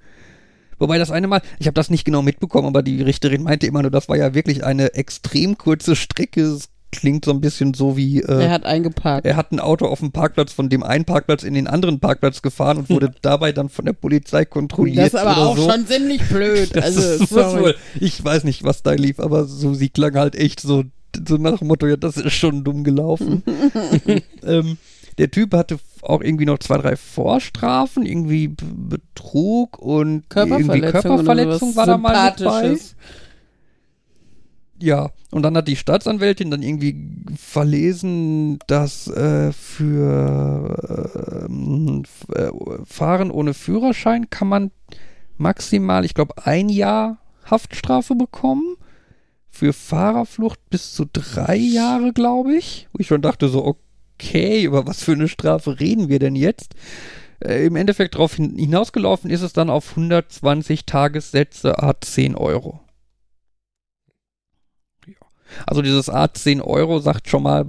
Wobei 0.82 0.98
das 0.98 1.12
eine 1.12 1.28
Mal, 1.28 1.42
ich 1.60 1.68
habe 1.68 1.74
das 1.74 1.90
nicht 1.90 2.04
genau 2.04 2.22
mitbekommen, 2.22 2.66
aber 2.66 2.82
die 2.82 3.00
Richterin 3.02 3.44
meinte 3.44 3.68
immer 3.68 3.82
nur, 3.82 3.92
das 3.92 4.08
war 4.08 4.16
ja 4.16 4.34
wirklich 4.34 4.64
eine 4.64 4.94
extrem 4.94 5.56
kurze 5.56 5.94
Strecke. 5.94 6.42
Es 6.42 6.70
klingt 6.90 7.24
so 7.24 7.30
ein 7.30 7.40
bisschen 7.40 7.72
so 7.72 7.96
wie. 7.96 8.20
Äh, 8.20 8.46
er 8.46 8.50
hat 8.50 8.66
eingeparkt. 8.66 9.24
er 9.24 9.36
hat 9.36 9.52
ein 9.52 9.60
Auto 9.60 9.86
auf 9.86 10.00
dem 10.00 10.10
Parkplatz 10.10 10.52
von 10.52 10.68
dem 10.68 10.82
einen 10.82 11.04
Parkplatz 11.04 11.44
in 11.44 11.54
den 11.54 11.68
anderen 11.68 12.00
Parkplatz 12.00 12.42
gefahren 12.42 12.78
und 12.78 12.90
wurde 12.90 13.14
dabei 13.22 13.52
dann 13.52 13.68
von 13.68 13.84
der 13.84 13.92
Polizei 13.92 14.44
kontrolliert. 14.44 14.98
das 14.98 15.14
ist 15.14 15.20
aber 15.20 15.36
auch 15.36 15.56
so. 15.56 15.70
schon 15.70 15.86
ziemlich 15.86 16.20
blöd. 16.28 16.72
Also, 16.82 17.00
ist, 17.00 17.32
wohl, 17.32 17.76
ich 18.00 18.22
weiß 18.24 18.42
nicht, 18.42 18.64
was 18.64 18.82
da 18.82 18.90
lief, 18.90 19.20
aber 19.20 19.44
so, 19.44 19.74
sie 19.74 19.88
klang 19.88 20.16
halt 20.16 20.34
echt 20.34 20.58
so, 20.58 20.82
so 21.28 21.36
nach 21.36 21.60
dem 21.60 21.68
Motto, 21.68 21.86
ja, 21.86 21.96
das 21.96 22.16
ist 22.16 22.34
schon 22.34 22.64
dumm 22.64 22.82
gelaufen. 22.82 23.44
ähm, 24.44 24.78
der 25.18 25.30
Typ 25.30 25.54
hatte 25.54 25.78
auch 26.02 26.20
irgendwie 26.20 26.44
noch 26.46 26.58
zwei, 26.58 26.78
drei 26.78 26.96
Vorstrafen, 26.96 28.04
irgendwie 28.04 28.48
B- 28.48 28.64
Betrug 28.98 29.78
und 29.78 30.24
irgendwie 30.34 30.80
Körperverletzung, 30.80 31.00
Körperverletzung 31.00 31.68
oder 31.70 31.76
war 31.76 31.86
da 31.86 31.98
mal 31.98 32.24
mit 32.30 32.44
bei. 32.44 32.60
Sympathisches. 32.62 32.96
Ja, 34.80 35.10
und 35.30 35.42
dann 35.42 35.56
hat 35.56 35.68
die 35.68 35.76
Staatsanwältin 35.76 36.50
dann 36.50 36.62
irgendwie 36.62 36.96
verlesen, 37.36 38.58
dass 38.66 39.06
äh, 39.06 39.52
für 39.52 41.46
ähm, 41.48 42.02
f- 42.04 42.36
äh, 42.36 42.50
Fahren 42.84 43.30
ohne 43.30 43.54
Führerschein 43.54 44.28
kann 44.28 44.48
man 44.48 44.72
maximal, 45.38 46.04
ich 46.04 46.14
glaube, 46.14 46.34
ein 46.44 46.68
Jahr 46.68 47.18
Haftstrafe 47.48 48.16
bekommen. 48.16 48.74
Für 49.54 49.72
Fahrerflucht 49.74 50.58
bis 50.70 50.94
zu 50.94 51.04
drei 51.12 51.56
Jahre, 51.56 52.12
glaube 52.14 52.54
ich. 52.56 52.88
Wo 52.92 52.98
ich 53.00 53.06
schon 53.06 53.20
dachte 53.20 53.48
so, 53.48 53.64
okay, 53.64 53.80
über 54.62 54.86
was 54.86 55.02
für 55.02 55.12
eine 55.12 55.28
Strafe 55.28 55.80
reden 55.80 56.08
wir 56.08 56.18
denn 56.18 56.36
jetzt? 56.36 56.74
Äh, 57.40 57.66
Im 57.66 57.76
Endeffekt 57.76 58.14
darauf 58.14 58.34
hin 58.34 58.56
hinausgelaufen 58.56 59.30
ist 59.30 59.42
es 59.42 59.52
dann 59.52 59.70
auf 59.70 59.90
120 59.90 60.86
Tagessätze 60.86 61.82
a 61.82 62.00
10 62.00 62.34
Euro. 62.36 62.80
Ja. 65.06 65.14
Also 65.66 65.82
dieses 65.82 66.08
a 66.08 66.32
10 66.32 66.60
Euro 66.60 67.00
sagt 67.00 67.28
schon 67.28 67.42
mal, 67.42 67.66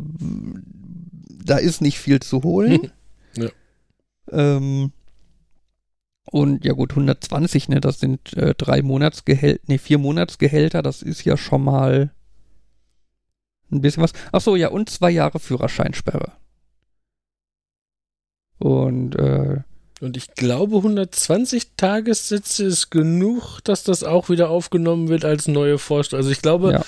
da 1.45 1.57
ist 1.57 1.81
nicht 1.81 1.99
viel 1.99 2.19
zu 2.19 2.43
holen. 2.43 2.91
Ja. 3.35 3.49
Ähm, 4.31 4.91
und 6.25 6.65
ja 6.65 6.73
gut, 6.73 6.91
120, 6.91 7.69
ne, 7.69 7.81
das 7.81 7.99
sind 7.99 8.37
äh, 8.37 8.53
drei 8.53 8.83
Monatsgehälter, 8.83 9.63
ne, 9.67 9.79
vier 9.79 9.97
Monatsgehälter, 9.97 10.83
das 10.83 11.01
ist 11.01 11.23
ja 11.25 11.35
schon 11.35 11.63
mal 11.63 12.13
ein 13.71 13.81
bisschen 13.81 14.03
was. 14.03 14.13
Ach 14.31 14.41
so, 14.41 14.55
ja, 14.55 14.69
und 14.69 14.89
zwei 14.91 15.09
Jahre 15.09 15.39
Führerscheinsperre. 15.39 16.33
Und 18.63 19.15
äh, 19.15 19.57
Und 19.99 20.15
ich 20.17 20.33
glaube, 20.35 20.77
120 20.77 21.75
Tagessätze 21.77 22.63
ist 22.65 22.89
genug, 22.91 23.59
dass 23.63 23.83
das 23.83 24.03
auch 24.03 24.29
wieder 24.29 24.49
aufgenommen 24.49 25.07
wird 25.09 25.23
als 25.25 25.47
neue 25.47 25.77
Vorstellung. 25.77 26.21
Also 26.23 26.31
ich 26.31 26.41
glaube, 26.41 26.71
Ja. 26.73 26.81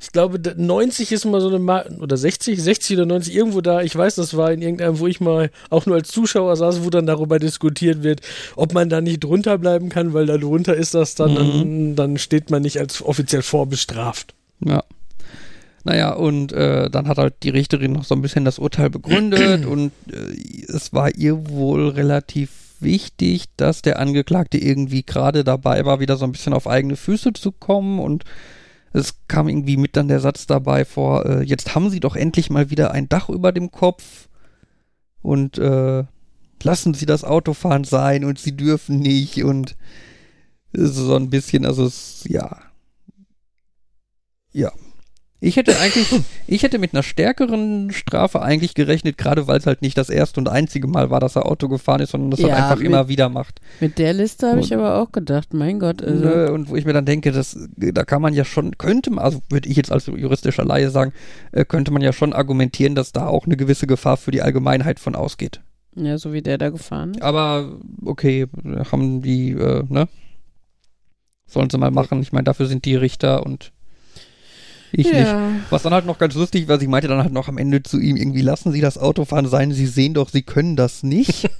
ich 0.00 0.10
glaube, 0.12 0.38
da- 0.40 0.54
90 0.56 1.10
ist 1.12 1.24
mal 1.26 1.40
so 1.40 1.48
eine 1.48 1.58
Ma 1.58 1.84
oder 2.00 2.16
60, 2.16 2.62
60 2.62 2.96
oder 2.96 3.06
90 3.06 3.34
irgendwo 3.34 3.60
da. 3.62 3.82
Ich 3.82 3.94
weiß, 3.96 4.14
das 4.14 4.36
war 4.36 4.52
in 4.52 4.62
irgendeinem, 4.62 4.98
wo 5.00 5.06
ich 5.06 5.20
mal 5.20 5.50
auch 5.70 5.84
nur 5.86 5.96
als 5.96 6.08
Zuschauer 6.08 6.56
saß, 6.56 6.84
wo 6.84 6.90
dann 6.90 7.06
darüber 7.06 7.38
diskutiert 7.38 8.02
wird, 8.02 8.20
ob 8.56 8.72
man 8.74 8.88
da 8.88 9.00
nicht 9.00 9.22
drunter 9.24 9.58
bleiben 9.58 9.88
kann, 9.90 10.12
weil 10.14 10.26
da 10.26 10.38
drunter 10.38 10.74
ist 10.74 10.94
das 10.94 11.14
dann, 11.14 11.32
Mhm. 11.32 11.36
dann, 11.38 11.96
dann 11.96 12.18
steht 12.18 12.50
man 12.50 12.62
nicht 12.62 12.78
als 12.78 13.02
offiziell 13.02 13.42
vorbestraft. 13.42 14.34
Ja. 14.60 14.82
Naja, 15.84 16.12
und 16.12 16.52
äh, 16.52 16.88
dann 16.90 17.08
hat 17.08 17.18
halt 17.18 17.42
die 17.42 17.50
Richterin 17.50 17.92
noch 17.92 18.04
so 18.04 18.14
ein 18.14 18.22
bisschen 18.22 18.44
das 18.44 18.58
Urteil 18.58 18.90
begründet 18.90 19.66
und 19.66 19.92
äh, 20.10 20.64
es 20.68 20.92
war 20.92 21.14
ihr 21.14 21.48
wohl 21.48 21.88
relativ 21.88 22.50
wichtig, 22.80 23.46
dass 23.56 23.82
der 23.82 23.98
Angeklagte 23.98 24.58
irgendwie 24.58 25.02
gerade 25.02 25.44
dabei 25.44 25.84
war, 25.84 26.00
wieder 26.00 26.16
so 26.16 26.24
ein 26.24 26.32
bisschen 26.32 26.52
auf 26.52 26.66
eigene 26.66 26.96
Füße 26.96 27.32
zu 27.32 27.52
kommen 27.52 27.98
und 27.98 28.24
es 28.92 29.14
kam 29.26 29.48
irgendwie 29.48 29.76
mit 29.76 29.96
dann 29.96 30.08
der 30.08 30.20
Satz 30.20 30.46
dabei 30.46 30.84
vor, 30.84 31.24
äh, 31.26 31.42
jetzt 31.42 31.74
haben 31.74 31.90
sie 31.90 32.00
doch 32.00 32.14
endlich 32.14 32.50
mal 32.50 32.70
wieder 32.70 32.92
ein 32.92 33.08
Dach 33.08 33.28
über 33.28 33.52
dem 33.52 33.70
Kopf 33.70 34.28
und 35.22 35.58
äh, 35.58 36.04
lassen 36.62 36.94
sie 36.94 37.06
das 37.06 37.24
Autofahren 37.24 37.84
sein 37.84 38.24
und 38.24 38.38
sie 38.38 38.56
dürfen 38.56 38.98
nicht 38.98 39.42
und 39.42 39.76
so 40.72 41.16
ein 41.16 41.30
bisschen, 41.30 41.66
also 41.66 41.84
es, 41.84 42.24
ja. 42.28 42.58
Ja. 44.52 44.72
Ich 45.44 45.56
hätte 45.56 45.76
eigentlich, 45.80 46.08
ich 46.46 46.62
hätte 46.62 46.78
mit 46.78 46.94
einer 46.94 47.02
stärkeren 47.02 47.90
Strafe 47.90 48.40
eigentlich 48.42 48.74
gerechnet, 48.74 49.18
gerade 49.18 49.48
weil 49.48 49.58
es 49.58 49.66
halt 49.66 49.82
nicht 49.82 49.98
das 49.98 50.08
erste 50.08 50.38
und 50.38 50.48
einzige 50.48 50.86
Mal 50.86 51.10
war, 51.10 51.18
dass 51.18 51.34
er 51.34 51.46
Auto 51.46 51.68
gefahren 51.68 52.00
ist, 52.00 52.10
sondern 52.12 52.30
das 52.30 52.38
Ja, 52.38 52.50
halt 52.50 52.56
einfach 52.62 52.76
mit- 52.76 52.86
immer 52.86 53.08
wieder 53.08 53.28
macht. 53.28 53.60
Mit 53.80 53.98
der 53.98 54.12
Liste 54.12 54.48
habe 54.50 54.60
ich 54.60 54.72
aber 54.72 54.98
auch 55.02 55.10
gedacht, 55.10 55.52
mein 55.52 55.80
Gott. 55.80 56.00
Also, 56.00 56.24
Ne, 56.24 56.52
Und 56.52 56.68
wo 56.68 56.76
ich 56.76 56.84
mir 56.84 56.92
dann 56.92 57.06
denke, 57.06 57.32
das, 57.32 57.58
da 57.76 58.04
kann 58.04 58.22
man 58.22 58.34
ja 58.34 58.44
schon, 58.44 58.78
könnte 58.78 59.10
man, 59.10 59.24
also 59.24 59.40
würde 59.50 59.68
ich 59.68 59.76
jetzt 59.76 59.90
als 59.90 60.06
juristischer 60.06 60.64
Laie 60.64 60.90
sagen, 60.90 61.12
äh, 61.50 61.64
könnte 61.64 61.90
man 61.90 62.02
ja 62.02 62.12
schon 62.12 62.32
argumentieren, 62.32 62.94
dass 62.94 63.10
da 63.10 63.26
auch 63.26 63.44
eine 63.44 63.56
gewisse 63.56 63.88
Gefahr 63.88 64.16
für 64.16 64.30
die 64.30 64.42
Allgemeinheit 64.42 65.00
von 65.00 65.16
ausgeht. 65.16 65.60
ja, 65.96 66.18
so 66.18 66.32
wie 66.32 66.42
der 66.42 66.56
da 66.56 66.70
gefahren 66.70 67.14
ist. 67.14 67.22
Aber 67.22 67.80
okay, 68.04 68.46
haben 68.92 69.22
die, 69.22 69.50
äh, 69.50 69.82
ne? 69.88 70.06
Sollen 71.46 71.68
sie 71.68 71.78
mal 71.78 71.90
machen. 71.90 72.22
Ich 72.22 72.32
meine, 72.32 72.44
dafür 72.44 72.66
sind 72.66 72.84
die 72.84 72.94
Richter 72.94 73.44
und 73.44 73.72
ich 74.92 75.06
nicht. 75.06 75.16
ja. 75.16 75.50
Was 75.70 75.82
dann 75.82 75.92
halt 75.92 76.06
noch 76.06 76.18
ganz 76.18 76.34
lustig 76.34 76.68
war, 76.68 76.78
sie 76.78 76.86
meinte 76.86 77.08
dann 77.08 77.22
halt 77.22 77.32
noch 77.32 77.48
am 77.48 77.58
Ende 77.58 77.82
zu 77.82 77.98
ihm, 77.98 78.16
irgendwie 78.16 78.42
lassen 78.42 78.72
Sie 78.72 78.80
das 78.80 78.98
Autofahren 78.98 79.48
sein, 79.48 79.72
Sie 79.72 79.86
sehen 79.86 80.14
doch, 80.14 80.28
Sie 80.28 80.42
können 80.42 80.76
das 80.76 81.02
nicht. 81.02 81.50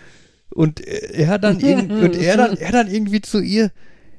und 0.50 0.80
er 0.80 1.38
dann, 1.38 1.56
und 1.62 2.16
er 2.16 2.36
dann, 2.36 2.56
er 2.56 2.72
dann 2.72 2.88
irgendwie 2.88 3.20
zu 3.20 3.40
ihr, 3.40 3.70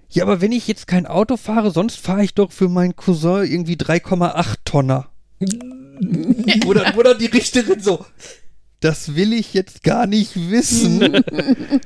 ja, 0.09 0.23
aber 0.23 0.41
wenn 0.41 0.51
ich 0.51 0.67
jetzt 0.67 0.87
kein 0.87 1.05
Auto 1.05 1.37
fahre, 1.37 1.71
sonst 1.71 1.97
fahre 1.97 2.23
ich 2.23 2.33
doch 2.33 2.51
für 2.51 2.67
meinen 2.67 2.95
Cousin 2.95 3.45
irgendwie 3.45 3.75
3,8 3.75 4.55
Tonner. 4.65 5.09
oder, 6.65 6.97
oder 6.97 7.15
die 7.15 7.27
Richterin 7.27 7.79
so, 7.79 8.05
das 8.81 9.15
will 9.15 9.31
ich 9.31 9.53
jetzt 9.53 9.83
gar 9.83 10.07
nicht 10.07 10.49
wissen. 10.49 11.23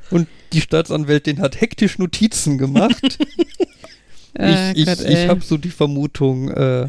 und 0.10 0.28
die 0.54 0.62
Staatsanwältin 0.62 1.40
hat 1.40 1.60
hektisch 1.62 2.00
Notizen 2.00 2.58
gemacht. 2.58 3.20
Ah, 4.38 4.72
Ich, 4.72 4.80
ich, 4.82 4.86
Gott, 4.86 5.02
ich 5.08 5.28
habe 5.28 5.42
so 5.42 5.58
die 5.58 5.70
Vermutung, 5.70 6.50
äh, 6.52 6.88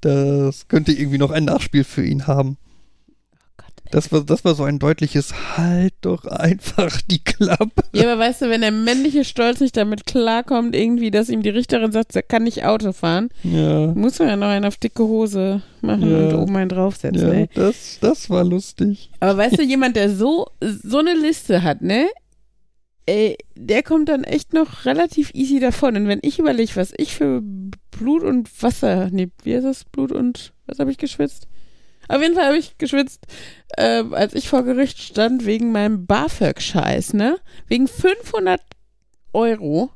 das 0.00 0.68
könnte 0.68 0.92
irgendwie 0.92 1.18
noch 1.18 1.30
ein 1.30 1.44
Nachspiel 1.44 1.84
für 1.84 2.04
ihn 2.04 2.26
haben. 2.26 2.56
Das 3.90 4.12
war, 4.12 4.20
das 4.22 4.44
war 4.44 4.54
so 4.54 4.64
ein 4.64 4.78
deutliches 4.78 5.32
Halt 5.56 5.94
doch 6.02 6.26
einfach 6.26 7.00
die 7.10 7.24
Klappe. 7.24 7.84
Ja, 7.94 8.12
aber 8.12 8.18
weißt 8.20 8.42
du, 8.42 8.50
wenn 8.50 8.60
der 8.60 8.70
männliche 8.70 9.24
Stolz 9.24 9.60
nicht 9.60 9.78
damit 9.78 10.04
klarkommt, 10.04 10.76
irgendwie, 10.76 11.10
dass 11.10 11.30
ihm 11.30 11.42
die 11.42 11.48
Richterin 11.48 11.90
sagt, 11.90 12.14
er 12.14 12.22
kann 12.22 12.42
nicht 12.42 12.66
Auto 12.66 12.92
fahren, 12.92 13.30
Ja, 13.44 13.86
muss 13.86 14.18
man 14.18 14.28
ja 14.28 14.36
noch 14.36 14.48
einen 14.48 14.66
auf 14.66 14.76
dicke 14.76 15.04
Hose 15.04 15.62
machen 15.80 16.10
Ja. 16.10 16.18
und 16.18 16.34
oben 16.34 16.56
einen 16.56 16.68
draufsetzen, 16.68 17.28
ja 17.28 17.32
ey. 17.32 17.48
das, 17.54 17.96
das 18.02 18.28
war 18.28 18.44
lustig. 18.44 19.08
Aber 19.20 19.38
weißt 19.38 19.56
du, 19.58 19.62
jemand, 19.62 19.96
der 19.96 20.10
so, 20.14 20.48
so 20.60 20.98
eine 20.98 21.14
Liste 21.14 21.62
hat, 21.62 21.80
ne? 21.80 22.08
Ey, 23.08 23.38
der 23.56 23.82
kommt 23.82 24.10
dann 24.10 24.22
echt 24.22 24.52
noch 24.52 24.84
relativ 24.84 25.30
easy 25.32 25.60
davon. 25.60 25.96
Und 25.96 26.08
wenn 26.08 26.18
ich 26.20 26.38
überlege, 26.38 26.76
was 26.76 26.92
ich 26.94 27.14
für 27.14 27.40
Blut 27.90 28.22
und 28.22 28.50
Wasser, 28.62 29.08
nee, 29.10 29.30
wie 29.44 29.54
heißt 29.54 29.64
das? 29.64 29.84
Blut 29.86 30.12
und, 30.12 30.52
was 30.66 30.78
habe 30.78 30.90
ich 30.90 30.98
geschwitzt? 30.98 31.48
Auf 32.08 32.20
jeden 32.20 32.34
Fall 32.34 32.44
habe 32.44 32.58
ich 32.58 32.76
geschwitzt, 32.76 33.24
äh, 33.78 34.04
als 34.10 34.34
ich 34.34 34.50
vor 34.50 34.62
Gericht 34.62 34.98
stand, 35.00 35.46
wegen 35.46 35.72
meinem 35.72 36.04
BAföG-Scheiß, 36.04 37.14
ne? 37.14 37.38
Wegen 37.66 37.88
500 37.88 38.60
Euro 39.32 39.88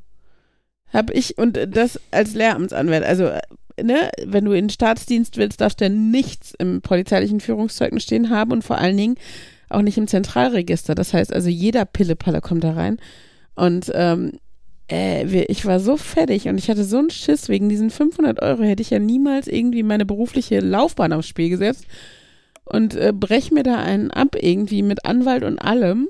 habe 0.90 1.12
ich, 1.12 1.36
und 1.36 1.58
das 1.68 2.00
als 2.12 2.32
Lehramtsanwalt, 2.32 3.04
also, 3.04 3.24
äh, 3.26 3.42
ne, 3.82 4.10
wenn 4.24 4.46
du 4.46 4.52
in 4.52 4.68
den 4.68 4.70
Staatsdienst 4.70 5.36
willst, 5.36 5.60
darfst 5.60 5.82
du 5.82 5.84
ja 5.84 5.90
nichts 5.90 6.54
im 6.58 6.80
polizeilichen 6.80 7.40
Führungszeugnis 7.40 8.04
stehen 8.04 8.30
haben 8.30 8.52
und 8.52 8.64
vor 8.64 8.78
allen 8.78 8.96
Dingen 8.96 9.16
auch 9.72 9.82
nicht 9.82 9.98
im 9.98 10.06
Zentralregister. 10.06 10.94
Das 10.94 11.12
heißt 11.12 11.32
also, 11.32 11.48
jeder 11.48 11.84
Pillepalle 11.84 12.40
kommt 12.40 12.64
da 12.64 12.72
rein. 12.72 12.98
Und 13.54 13.90
ähm, 13.94 14.32
äh, 14.90 15.44
ich 15.44 15.66
war 15.66 15.80
so 15.80 15.96
fertig 15.96 16.48
und 16.48 16.58
ich 16.58 16.68
hatte 16.68 16.84
so 16.84 16.98
einen 16.98 17.10
Schiss 17.10 17.48
wegen 17.48 17.68
diesen 17.68 17.90
500 17.90 18.42
Euro, 18.42 18.62
hätte 18.62 18.82
ich 18.82 18.90
ja 18.90 18.98
niemals 18.98 19.46
irgendwie 19.46 19.82
meine 19.82 20.06
berufliche 20.06 20.60
Laufbahn 20.60 21.12
aufs 21.12 21.28
Spiel 21.28 21.48
gesetzt 21.48 21.86
und 22.64 22.94
äh, 22.94 23.12
brech 23.14 23.50
mir 23.50 23.62
da 23.62 23.78
einen 23.78 24.10
ab 24.10 24.36
irgendwie 24.38 24.82
mit 24.82 25.04
Anwalt 25.04 25.44
und 25.44 25.58
allem. 25.58 26.08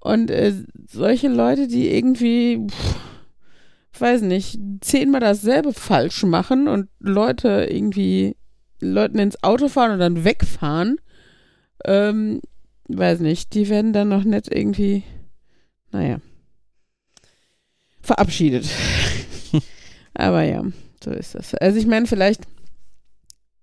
Und 0.00 0.30
äh, 0.30 0.52
solche 0.88 1.28
Leute, 1.28 1.66
die 1.68 1.90
irgendwie, 1.90 2.64
pff, 2.68 2.96
weiß 4.00 4.22
nicht, 4.22 4.58
zehnmal 4.80 5.20
dasselbe 5.20 5.72
falsch 5.72 6.22
machen 6.22 6.68
und 6.68 6.88
Leute 7.00 7.66
irgendwie, 7.70 8.36
Leuten 8.80 9.18
ins 9.18 9.42
Auto 9.42 9.68
fahren 9.68 9.92
und 9.92 9.98
dann 9.98 10.24
wegfahren, 10.24 11.00
ähm, 11.84 12.40
weiß 12.88 13.20
nicht, 13.20 13.54
die 13.54 13.68
werden 13.68 13.92
dann 13.92 14.08
noch 14.08 14.24
nicht 14.24 14.52
irgendwie, 14.52 15.02
naja, 15.90 16.20
verabschiedet. 18.00 18.68
Aber 20.14 20.42
ja, 20.42 20.64
so 21.02 21.10
ist 21.10 21.34
das. 21.34 21.54
Also 21.54 21.78
ich 21.78 21.86
meine, 21.86 22.06
vielleicht 22.06 22.42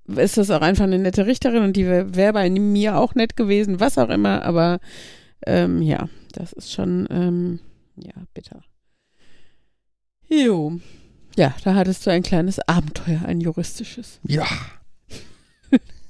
ist 0.07 0.37
das 0.37 0.51
auch 0.51 0.61
einfach 0.61 0.83
eine 0.83 0.99
nette 0.99 1.25
Richterin 1.25 1.63
und 1.63 1.75
die 1.75 1.85
wäre 1.85 2.15
wär 2.15 2.33
bei 2.33 2.49
mir 2.49 2.97
auch 2.97 3.15
nett 3.15 3.35
gewesen, 3.35 3.79
was 3.79 3.97
auch 3.97 4.09
immer, 4.09 4.43
aber 4.43 4.79
ähm, 5.45 5.81
ja, 5.81 6.09
das 6.33 6.51
ist 6.53 6.73
schon, 6.73 7.07
ähm, 7.09 7.59
ja, 7.95 8.13
bitter. 8.33 8.61
Jo. 10.27 10.79
Ja, 11.37 11.55
da 11.63 11.75
hattest 11.75 12.05
du 12.05 12.11
ein 12.11 12.23
kleines 12.23 12.59
Abenteuer, 12.59 13.21
ein 13.25 13.39
juristisches. 13.39 14.19
Ja. 14.27 14.45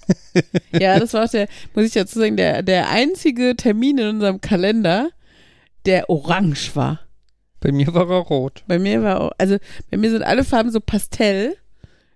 Ja, 0.79 0.99
das 0.99 1.13
war 1.13 1.25
auch 1.25 1.29
der, 1.29 1.47
muss 1.75 1.85
ich 1.85 1.93
dazu 1.93 2.19
sagen, 2.19 2.37
der, 2.37 2.63
der 2.63 2.89
einzige 2.89 3.55
Termin 3.55 3.97
in 3.97 4.07
unserem 4.07 4.41
Kalender, 4.41 5.09
der 5.85 6.09
orange 6.09 6.75
war. 6.75 6.99
Bei 7.59 7.71
mir 7.71 7.93
war 7.93 8.09
er 8.09 8.17
rot. 8.17 8.63
Bei 8.67 8.79
mir 8.79 9.03
war 9.03 9.21
auch, 9.21 9.31
also 9.37 9.57
bei 9.89 9.97
mir 9.97 10.11
sind 10.11 10.23
alle 10.23 10.43
Farben 10.43 10.71
so 10.71 10.79
Pastell. 10.79 11.55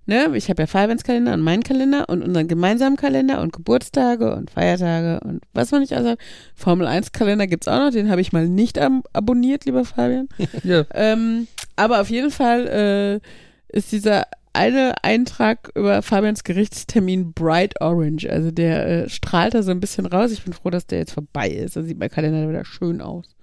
Ne? 0.05 0.29
Ich 0.35 0.49
habe 0.49 0.61
ja 0.61 0.67
Fabians-Kalender 0.67 1.33
und 1.33 1.41
meinen 1.41 1.63
Kalender 1.63 2.07
und 2.07 2.23
unseren 2.23 2.47
gemeinsamen 2.47 2.95
Kalender 2.95 3.41
und 3.41 3.51
Geburtstage 3.51 4.33
und 4.33 4.49
Feiertage 4.49 5.19
und 5.19 5.41
was 5.53 5.71
man 5.71 5.81
nicht 5.81 5.93
also 5.93 6.15
Formel 6.55 6.87
1-Kalender 6.87 7.45
gibt's 7.45 7.67
auch 7.67 7.79
noch, 7.79 7.91
den 7.91 8.09
habe 8.09 8.21
ich 8.21 8.31
mal 8.31 8.47
nicht 8.47 8.79
ab 8.79 8.91
abonniert, 9.11 9.65
lieber 9.65 9.83
Fabian. 9.83 10.29
Ja. 10.63 10.85
ähm, 10.93 11.47
aber 11.75 11.99
auf 12.01 12.09
jeden 12.09 12.31
Fall 12.31 12.67
äh, 12.67 13.75
ist 13.77 13.91
dieser 13.91 14.27
eine 14.57 15.03
Eintrag 15.03 15.69
über 15.75 16.01
Fabians 16.01 16.43
Gerichtstermin 16.43 17.33
Bright 17.33 17.79
Orange. 17.79 18.29
Also 18.29 18.51
der 18.51 18.87
äh, 18.87 19.09
strahlt 19.09 19.53
da 19.53 19.63
so 19.63 19.71
ein 19.71 19.79
bisschen 19.79 20.05
raus. 20.05 20.31
Ich 20.31 20.43
bin 20.43 20.53
froh, 20.53 20.69
dass 20.69 20.87
der 20.87 20.99
jetzt 20.99 21.13
vorbei 21.13 21.49
ist. 21.49 21.75
Da 21.75 21.83
sieht 21.83 21.99
mein 21.99 22.09
Kalender 22.09 22.49
wieder 22.49 22.65
schön 22.65 23.01
aus. 23.01 23.35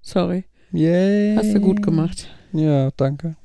Sorry. 0.00 0.44
Yay. 0.72 1.34
Hast 1.36 1.52
du 1.52 1.60
gut 1.60 1.82
gemacht. 1.82 2.28
Ja, 2.52 2.90
danke. 2.96 3.36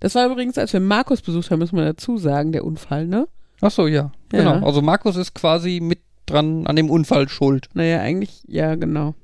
Das 0.00 0.14
war 0.14 0.26
übrigens, 0.30 0.58
als 0.58 0.72
wir 0.72 0.80
Markus 0.80 1.22
besucht 1.22 1.50
haben, 1.50 1.58
muss 1.58 1.72
man 1.72 1.84
dazu 1.84 2.18
sagen, 2.18 2.52
der 2.52 2.64
Unfall, 2.64 3.06
ne? 3.06 3.26
Ach 3.60 3.70
so, 3.70 3.86
ja. 3.86 4.12
Ja. 4.32 4.38
Genau. 4.54 4.66
Also 4.66 4.82
Markus 4.82 5.16
ist 5.16 5.34
quasi 5.34 5.80
mit 5.80 6.00
dran 6.26 6.66
an 6.66 6.76
dem 6.76 6.90
Unfall 6.90 7.28
schuld 7.28 7.68
Naja, 7.74 8.00
eigentlich, 8.00 8.42
ja, 8.46 8.74
genau. 8.74 9.14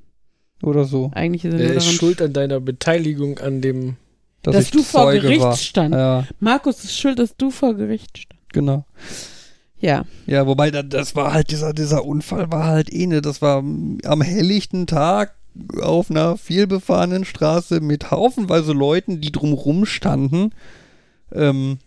oder 0.62 0.84
so. 0.84 1.10
Eigentlich 1.14 1.44
ist 1.44 1.54
er 1.54 1.60
Er 1.60 1.74
ist 1.74 1.92
schuld 1.92 2.22
an 2.22 2.32
deiner 2.32 2.60
Beteiligung 2.60 3.38
an 3.38 3.60
dem. 3.60 3.96
Dass, 4.42 4.56
dass 4.56 4.70
du 4.70 4.82
vor 4.82 5.02
Zeuge 5.04 5.20
Gericht 5.20 5.40
war. 5.40 5.56
stand. 5.56 5.94
Ja, 5.94 6.26
Markus 6.40 6.82
ist 6.84 6.98
schuld, 6.98 7.18
dass 7.18 7.36
du 7.36 7.50
vor 7.50 7.74
Gericht 7.74 8.18
stand. 8.18 8.40
genau. 8.52 8.84
Ja. 9.78 10.04
Ja, 10.26 10.46
wobei 10.46 10.70
da, 10.70 10.82
das 10.82 11.16
war 11.16 11.32
halt 11.32 11.50
dieser 11.50 11.72
dieser 11.72 12.04
Unfall 12.04 12.50
war 12.52 12.64
halt 12.64 12.92
eh 12.92 13.06
ne, 13.06 13.20
das 13.20 13.42
war 13.42 13.62
mm, 13.62 13.98
am 14.04 14.20
helllichten 14.20 14.86
Tag 14.86 15.34
auf 15.80 16.10
einer 16.10 16.36
vielbefahrenen 16.36 17.24
Straße 17.24 17.80
mit 17.80 18.10
haufenweise 18.10 18.72
Leuten, 18.72 19.20
die 19.20 19.32
drumrum 19.32 19.84
standen. 19.84 20.50
Ähm, 21.32 21.78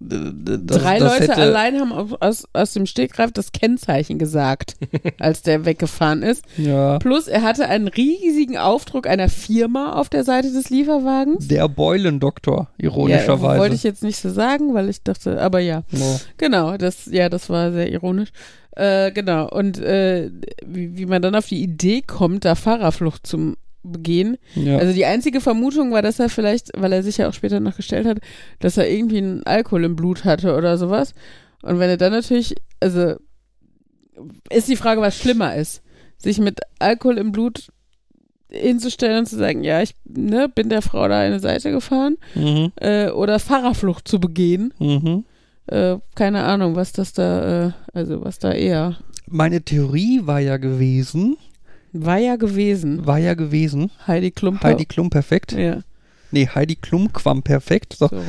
das, 0.00 0.80
Drei 0.80 0.98
das 1.00 1.18
Leute 1.20 1.36
allein 1.36 1.80
haben 1.80 1.92
aus, 1.92 2.44
aus 2.52 2.72
dem 2.72 2.86
Stegreif 2.86 3.32
das 3.32 3.50
Kennzeichen 3.52 4.18
gesagt, 4.18 4.76
als 5.18 5.42
der 5.42 5.64
weggefahren 5.64 6.22
ist. 6.22 6.44
Ja, 6.56 6.98
Plus, 7.00 7.26
er 7.26 7.42
hatte 7.42 7.68
einen 7.68 7.88
riesigen 7.88 8.56
Aufdruck 8.58 9.06
einer 9.08 9.28
Firma 9.28 9.92
auf 9.94 10.08
der 10.08 10.22
Seite 10.24 10.52
des 10.52 10.70
Lieferwagens. 10.70 11.48
der 11.48 11.68
Beulendoktor, 11.68 12.68
Ja, 12.78 12.84
ironischerweise. 12.88 13.58
wollte 13.60 13.74
ich 13.74 13.82
jetzt 13.82 14.02
nicht 14.04 14.18
so 14.18 14.30
sagen, 14.30 14.72
weil 14.74 14.88
ich 14.88 15.02
dachte, 15.02 15.40
aber 15.40 15.58
ja. 15.58 15.82
Ja. 15.90 16.16
Genau, 16.36 16.76
das, 16.76 17.06
ja, 17.06 17.28
das 17.28 17.50
war 17.50 17.72
sehr 17.72 17.90
ironisch. 17.90 18.28
Äh, 18.76 19.10
genau, 19.10 19.48
und 19.50 19.78
äh, 19.78 20.30
wie, 20.64 20.96
wie 20.96 21.06
man 21.06 21.20
dann 21.22 21.34
auf 21.34 21.46
die 21.46 21.60
Idee 21.60 22.02
kommt, 22.02 22.44
da 22.44 22.54
Fahrerflucht 22.54 23.26
zum 23.26 23.56
begehen. 23.82 24.36
Ja. 24.54 24.78
Also 24.78 24.92
die 24.92 25.04
einzige 25.04 25.40
Vermutung 25.40 25.92
war, 25.92 26.02
dass 26.02 26.18
er 26.18 26.28
vielleicht, 26.28 26.70
weil 26.76 26.92
er 26.92 27.02
sich 27.02 27.18
ja 27.18 27.28
auch 27.28 27.34
später 27.34 27.60
noch 27.60 27.76
gestellt 27.76 28.06
hat, 28.06 28.18
dass 28.60 28.76
er 28.76 28.90
irgendwie 28.90 29.18
einen 29.18 29.42
Alkohol 29.44 29.84
im 29.84 29.96
Blut 29.96 30.24
hatte 30.24 30.56
oder 30.56 30.76
sowas. 30.78 31.14
Und 31.62 31.78
wenn 31.78 31.90
er 31.90 31.96
dann 31.96 32.12
natürlich, 32.12 32.54
also 32.80 33.14
ist 34.50 34.68
die 34.68 34.76
Frage, 34.76 35.00
was 35.00 35.16
schlimmer 35.16 35.54
ist. 35.54 35.82
Sich 36.18 36.38
mit 36.40 36.60
Alkohol 36.78 37.18
im 37.18 37.32
Blut 37.32 37.68
hinzustellen 38.50 39.20
und 39.20 39.26
zu 39.26 39.36
sagen, 39.36 39.62
ja, 39.62 39.82
ich 39.82 39.94
ne, 40.04 40.48
bin 40.48 40.68
der 40.68 40.82
Frau 40.82 41.06
da 41.06 41.20
eine 41.20 41.38
Seite 41.38 41.70
gefahren 41.70 42.16
mhm. 42.34 42.72
äh, 42.76 43.10
oder 43.10 43.38
Fahrerflucht 43.38 44.08
zu 44.08 44.18
begehen. 44.20 44.72
Mhm. 44.78 45.24
Äh, 45.66 45.98
keine 46.14 46.44
Ahnung, 46.44 46.74
was 46.74 46.92
das 46.92 47.12
da, 47.12 47.66
äh, 47.66 47.72
also 47.92 48.24
was 48.24 48.38
da 48.38 48.52
eher 48.52 48.96
Meine 49.26 49.62
Theorie 49.62 50.22
war 50.24 50.40
ja 50.40 50.56
gewesen, 50.56 51.36
war 51.92 52.18
ja 52.18 52.36
gewesen. 52.36 53.06
war 53.06 53.18
ja 53.18 53.34
gewesen, 53.34 53.90
Heidi 54.06 54.30
Klum. 54.30 54.62
Heidi 54.62 54.84
Klum 54.84 55.10
perfekt. 55.10 55.52
Ja, 55.52 55.82
Nee, 56.30 56.48
Heidi 56.54 56.76
Klum 56.76 57.12
quam 57.12 57.42
perfekt. 57.42 57.96
So. 57.98 58.08
so 58.08 58.22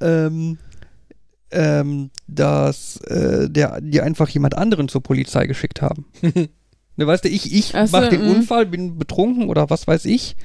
ähm, 0.00 0.58
ähm, 1.50 2.10
dass 2.26 2.98
äh, 3.06 3.48
der, 3.48 3.80
die 3.80 4.00
einfach 4.02 4.28
jemand 4.28 4.54
anderen 4.56 4.88
zur 4.88 5.02
Polizei 5.02 5.46
geschickt 5.46 5.80
haben. 5.80 6.04
ne, 6.22 7.06
weißt 7.06 7.24
du, 7.24 7.28
ich, 7.28 7.54
ich 7.54 7.74
Ach 7.74 7.86
so, 7.86 7.96
mach 7.96 8.08
den 8.08 8.26
mm. 8.26 8.30
Unfall, 8.30 8.66
bin 8.66 8.98
betrunken 8.98 9.48
oder 9.48 9.70
was 9.70 9.86
weiß 9.86 10.04
ich 10.04 10.36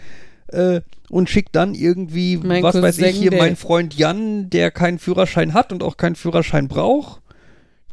äh, 0.48 0.82
und 1.10 1.30
schick 1.30 1.52
dann 1.52 1.76
irgendwie, 1.76 2.38
Mein 2.38 2.64
was 2.64 2.76
weiß 2.82 2.96
Cousin, 2.96 3.10
ich, 3.10 3.18
hier 3.18 3.32
der- 3.32 3.42
mein 3.42 3.56
Freund 3.56 3.96
Jan, 3.96 4.50
der 4.50 4.72
keinen 4.72 5.00
Führerschein 5.00 5.54
hat 5.54 5.72
und 5.74 5.84
auch 5.84 5.98
keinen 5.98 6.16
Führerschein 6.16 6.68
braucht, 6.68 7.22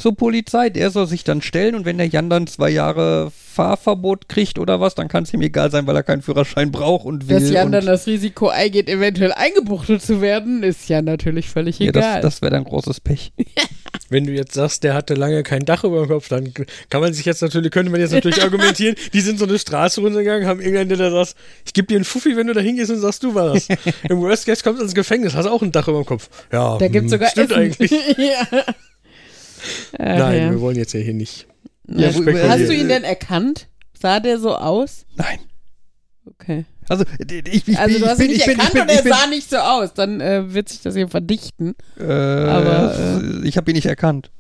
zur 0.00 0.16
Polizei. 0.16 0.70
Der 0.70 0.90
soll 0.90 1.06
sich 1.06 1.24
dann 1.24 1.42
stellen 1.42 1.74
und 1.74 1.84
wenn 1.84 1.98
der 1.98 2.08
Jan 2.08 2.30
dann 2.30 2.46
zwei 2.46 2.70
Jahre 2.70 3.30
Fahrverbot 3.30 4.28
kriegt 4.28 4.58
oder 4.58 4.80
was, 4.80 4.94
dann 4.94 5.08
kann 5.08 5.24
es 5.24 5.34
ihm 5.34 5.42
egal 5.42 5.70
sein, 5.70 5.86
weil 5.86 5.96
er 5.96 6.02
keinen 6.02 6.22
Führerschein 6.22 6.70
braucht 6.70 7.04
und 7.04 7.28
will. 7.28 7.40
Dass 7.40 7.50
Jan 7.50 7.66
und 7.66 7.72
dann 7.72 7.86
das 7.86 8.06
Risiko 8.06 8.48
eingeht, 8.48 8.88
eventuell 8.88 9.32
eingebuchtet 9.32 10.02
zu 10.02 10.20
werden, 10.20 10.62
ist 10.62 10.88
ja 10.88 11.02
natürlich 11.02 11.48
völlig 11.48 11.78
ja, 11.78 11.88
egal. 11.88 12.20
das, 12.20 12.36
das 12.36 12.42
wäre 12.42 12.52
dann 12.52 12.64
großes 12.64 13.00
Pech. 13.00 13.32
Wenn 14.08 14.26
du 14.26 14.32
jetzt 14.32 14.54
sagst, 14.54 14.82
der 14.82 14.94
hatte 14.94 15.14
lange 15.14 15.42
kein 15.42 15.64
Dach 15.64 15.84
über 15.84 16.00
dem 16.00 16.08
Kopf, 16.08 16.28
dann 16.28 16.52
kann 16.88 17.00
man 17.00 17.12
sich 17.12 17.24
jetzt 17.26 17.42
natürlich, 17.42 17.70
könnte 17.70 17.90
man 17.90 18.00
jetzt 18.00 18.12
natürlich 18.12 18.42
argumentieren, 18.42 18.96
die 19.12 19.20
sind 19.20 19.38
so 19.38 19.44
eine 19.44 19.58
Straße 19.58 20.00
runtergegangen, 20.00 20.48
haben 20.48 20.60
irgendeinen, 20.60 20.88
der 20.88 20.98
da 20.98 21.24
sagt, 21.24 21.36
ich 21.64 21.72
gebe 21.72 21.86
dir 21.86 21.96
einen 21.96 22.04
Fuffi, 22.04 22.36
wenn 22.36 22.46
du 22.46 22.52
da 22.52 22.60
hingehst 22.60 22.90
und 22.90 22.98
sagst, 22.98 23.22
du 23.22 23.34
warst. 23.34 23.68
Im 24.08 24.20
Worst 24.20 24.46
Case 24.46 24.62
kommst 24.62 24.80
du 24.80 24.84
ins 24.84 24.94
Gefängnis, 24.94 25.34
hast 25.34 25.46
auch 25.46 25.62
ein 25.62 25.72
Dach 25.72 25.86
über 25.86 26.02
dem 26.02 26.06
Kopf. 26.06 26.28
Ja, 26.52 26.78
da 26.78 26.88
gibt 26.88 27.04
hm, 27.04 27.08
sogar 27.08 27.28
stimmt 27.30 27.50
Essen. 27.50 27.60
eigentlich. 27.60 27.90
ja. 28.16 28.64
Ach, 29.94 29.98
Nein, 29.98 30.42
ja. 30.42 30.50
wir 30.50 30.60
wollen 30.60 30.76
jetzt 30.76 30.92
ja 30.94 31.00
hier 31.00 31.14
nicht. 31.14 31.46
Ja. 31.88 32.08
Hast 32.08 32.68
du 32.68 32.74
ihn 32.74 32.88
denn 32.88 33.04
erkannt? 33.04 33.68
Sah 34.00 34.20
der 34.20 34.38
so 34.38 34.54
aus? 34.54 35.04
Nein. 35.16 35.38
Okay. 36.26 36.64
Also, 36.88 37.04
ich, 37.28 37.68
ich, 37.68 37.78
Also 37.78 37.98
du 37.98 38.06
hast 38.06 38.18
bin, 38.18 38.26
ihn 38.26 38.32
nicht 38.32 38.40
ich 38.40 38.46
bin, 38.46 38.58
erkannt 38.58 38.72
bin, 38.74 38.82
und 38.82 38.88
er 38.88 39.02
sah 39.02 39.26
nicht 39.26 39.50
so 39.50 39.56
aus. 39.58 39.94
Dann 39.94 40.20
äh, 40.20 40.52
wird 40.54 40.68
sich 40.68 40.80
das 40.82 40.94
hier 40.94 41.08
verdichten. 41.08 41.74
äh, 41.98 42.04
aber, 42.04 43.22
ich 43.44 43.56
habe 43.56 43.70
ihn 43.70 43.74
nicht 43.74 43.86
erkannt. 43.86 44.30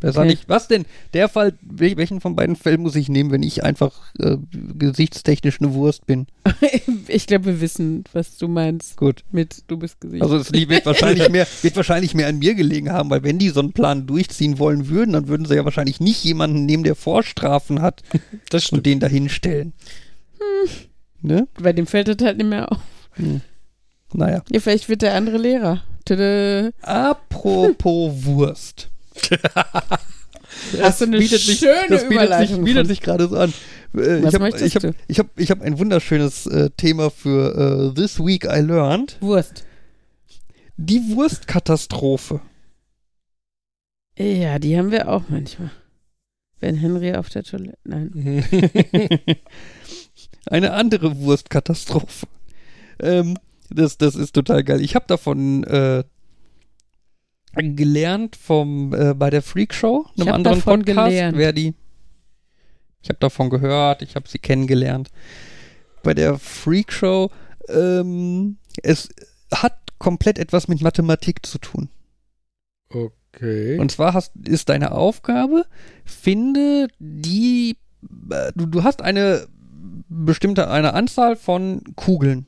Sah 0.00 0.20
Okay. 0.20 0.28
nicht, 0.28 0.48
was 0.48 0.68
denn? 0.68 0.84
Der 1.12 1.28
Fall, 1.28 1.54
wel- 1.68 1.96
welchen 1.96 2.20
von 2.20 2.36
beiden 2.36 2.54
Fällen 2.54 2.82
muss 2.82 2.94
ich 2.94 3.08
nehmen, 3.08 3.32
wenn 3.32 3.42
ich 3.42 3.64
einfach 3.64 3.92
äh, 4.20 4.36
gesichtstechnisch 4.52 5.60
eine 5.60 5.74
Wurst 5.74 6.06
bin? 6.06 6.26
ich 7.08 7.26
glaube, 7.26 7.46
wir 7.46 7.60
wissen, 7.60 8.04
was 8.12 8.36
du 8.36 8.46
meinst 8.46 8.96
Gut. 8.96 9.24
mit 9.32 9.64
du 9.66 9.76
bist 9.76 10.00
Gesicht. 10.00 10.22
Also 10.22 10.36
es 10.36 10.52
wird 10.52 10.86
wahrscheinlich 10.86 11.28
mehr, 11.30 11.46
wird 11.62 11.74
wahrscheinlich 11.76 12.14
mehr 12.14 12.28
an 12.28 12.38
mir 12.38 12.54
gelegen 12.54 12.92
haben, 12.92 13.10
weil 13.10 13.24
wenn 13.24 13.38
die 13.40 13.48
so 13.48 13.58
einen 13.58 13.72
Plan 13.72 14.06
durchziehen 14.06 14.58
wollen 14.60 14.88
würden, 14.88 15.14
dann 15.14 15.26
würden 15.26 15.46
sie 15.46 15.56
ja 15.56 15.64
wahrscheinlich 15.64 15.98
nicht 15.98 16.22
jemanden 16.22 16.64
nehmen, 16.64 16.84
der 16.84 16.94
Vorstrafen 16.94 17.82
hat 17.82 18.02
Das 18.50 18.62
und 18.64 18.66
stimmt. 18.68 18.86
den 18.86 19.00
dahin 19.00 19.28
stellen. 19.28 19.72
Ne? 21.22 21.48
Bei 21.60 21.72
dem 21.72 21.88
fällt 21.88 22.06
das 22.06 22.24
halt 22.24 22.38
nicht 22.38 22.48
mehr 22.48 22.70
auf. 22.70 22.78
Naja. 24.12 24.42
Ja, 24.50 24.60
vielleicht 24.60 24.88
wird 24.88 25.02
der 25.02 25.14
andere 25.14 25.38
Lehrer. 25.38 25.82
Tada. 26.04 26.70
Apropos 26.82 28.24
Wurst. 28.24 28.90
Hast 30.80 31.00
du 31.00 31.04
eine 31.06 31.18
bietet 31.18 31.40
sich, 31.40 31.58
schöne 31.58 31.86
das 31.88 32.08
bietet 32.08 32.48
sich, 32.48 32.60
bietet 32.60 32.86
sich 32.86 33.00
gerade 33.00 33.28
so 33.28 33.36
an. 33.36 33.52
Äh, 33.94 34.22
Was 34.22 34.34
ich 34.34 34.40
habe 34.40 34.58
ich 34.58 34.74
hab, 34.76 34.94
ich 35.06 35.18
hab, 35.18 35.26
ich 35.40 35.50
hab 35.50 35.62
ein 35.62 35.78
wunderschönes 35.78 36.46
äh, 36.46 36.70
Thema 36.76 37.10
für 37.10 37.90
äh, 37.90 37.94
This 37.94 38.18
Week 38.18 38.44
I 38.44 38.60
Learned. 38.60 39.16
Wurst. 39.20 39.64
Die 40.76 41.00
Wurstkatastrophe. 41.14 42.40
Ja, 44.18 44.58
die 44.58 44.76
haben 44.76 44.90
wir 44.90 45.08
auch 45.08 45.24
manchmal. 45.28 45.70
Wenn 46.60 46.76
Henry 46.76 47.14
auf 47.14 47.28
der 47.28 47.44
Toilette. 47.44 47.78
Nein. 47.84 48.10
Eine 50.46 50.72
andere 50.72 51.18
Wurstkatastrophe. 51.18 52.26
Ähm, 53.00 53.38
das, 53.70 53.98
das 53.98 54.16
ist 54.16 54.32
total 54.34 54.64
geil. 54.64 54.80
Ich 54.80 54.94
habe 54.94 55.04
davon 55.06 55.62
äh, 55.64 56.04
gelernt 57.54 58.36
vom 58.36 58.94
äh, 58.94 59.14
bei 59.14 59.30
der 59.30 59.42
Freak 59.42 59.74
Show, 59.74 60.06
einem 60.18 60.34
anderen 60.34 60.58
davon 60.58 60.80
Podcast. 60.80 61.10
gelernt. 61.10 61.38
Wer 61.38 61.52
die? 61.52 61.74
Ich 63.02 63.08
habe 63.08 63.18
davon 63.20 63.50
gehört. 63.50 64.02
Ich 64.02 64.16
habe 64.16 64.28
sie 64.28 64.38
kennengelernt. 64.38 65.10
Bei 66.02 66.14
der 66.14 66.38
Freak 66.38 66.92
Show. 66.92 67.30
Ähm, 67.68 68.58
es 68.82 69.08
hat 69.52 69.78
komplett 69.98 70.38
etwas 70.38 70.68
mit 70.68 70.80
Mathematik 70.80 71.44
zu 71.44 71.58
tun. 71.58 71.88
Okay. 72.90 73.78
Und 73.78 73.92
zwar 73.92 74.14
hast, 74.14 74.32
ist 74.46 74.68
deine 74.68 74.92
Aufgabe, 74.92 75.64
finde 76.04 76.88
die, 76.98 77.76
äh, 78.30 78.52
du, 78.54 78.66
du 78.66 78.82
hast 78.84 79.02
eine 79.02 79.46
bestimmte, 80.08 80.70
eine 80.70 80.94
Anzahl 80.94 81.36
von 81.36 81.82
Kugeln. 81.94 82.46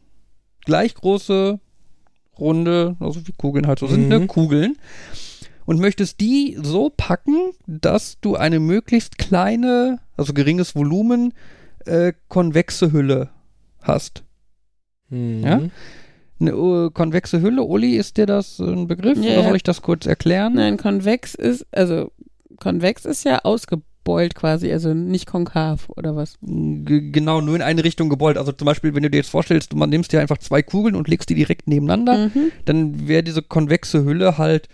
Gleich 0.64 0.94
große, 0.94 1.60
runde, 2.40 2.96
also 3.00 3.26
wie 3.26 3.32
Kugeln 3.32 3.66
halt 3.66 3.78
so 3.78 3.86
sind, 3.86 4.08
ne? 4.08 4.20
Mhm. 4.20 4.26
Kugeln. 4.26 4.76
Und 5.66 5.78
möchtest 5.78 6.20
die 6.20 6.58
so 6.60 6.90
packen, 6.90 7.52
dass 7.66 8.18
du 8.20 8.34
eine 8.34 8.58
möglichst 8.58 9.18
kleine, 9.18 10.00
also 10.16 10.32
geringes 10.32 10.74
Volumen, 10.74 11.32
äh, 11.86 12.12
konvexe 12.28 12.92
Hülle 12.92 13.30
hast. 13.82 14.24
Mhm. 15.10 15.42
Ja? 15.44 15.60
Eine 16.40 16.50
äh, 16.50 16.90
konvexe 16.90 17.42
Hülle, 17.42 17.62
Uli, 17.62 17.96
ist 17.96 18.16
dir 18.16 18.26
das 18.26 18.58
ein 18.58 18.86
Begriff? 18.86 19.18
Ja, 19.18 19.34
oder 19.34 19.44
soll 19.44 19.56
ich 19.56 19.62
das 19.62 19.82
kurz 19.82 20.06
erklären? 20.06 20.54
Nein, 20.54 20.76
konvex 20.76 21.34
ist, 21.34 21.66
also 21.70 22.10
konvex 22.58 23.04
ist 23.04 23.24
ja 23.24 23.40
ausgebeult 24.00 24.34
quasi, 24.34 24.72
also 24.72 24.94
nicht 24.94 25.26
konkav 25.26 25.88
oder 25.96 26.16
was. 26.16 26.38
G 26.42 27.10
genau, 27.10 27.40
nur 27.40 27.56
in 27.56 27.62
eine 27.62 27.84
Richtung 27.84 28.08
gebeult. 28.08 28.38
Also 28.38 28.52
zum 28.52 28.66
Beispiel, 28.66 28.94
wenn 28.94 29.02
du 29.02 29.10
dir 29.10 29.18
jetzt 29.18 29.30
vorstellst, 29.30 29.72
du 29.72 29.76
man 29.76 29.90
nimmst 29.90 30.12
dir 30.12 30.20
einfach 30.20 30.38
zwei 30.38 30.62
Kugeln 30.62 30.96
und 30.96 31.08
legst 31.08 31.28
die 31.28 31.34
direkt 31.34 31.68
nebeneinander, 31.68 32.28
Mhm. 32.28 32.52
dann 32.64 33.08
wäre 33.08 33.22
diese 33.22 33.42
konvexe 33.42 34.04
Hülle 34.04 34.38
halt 34.38 34.68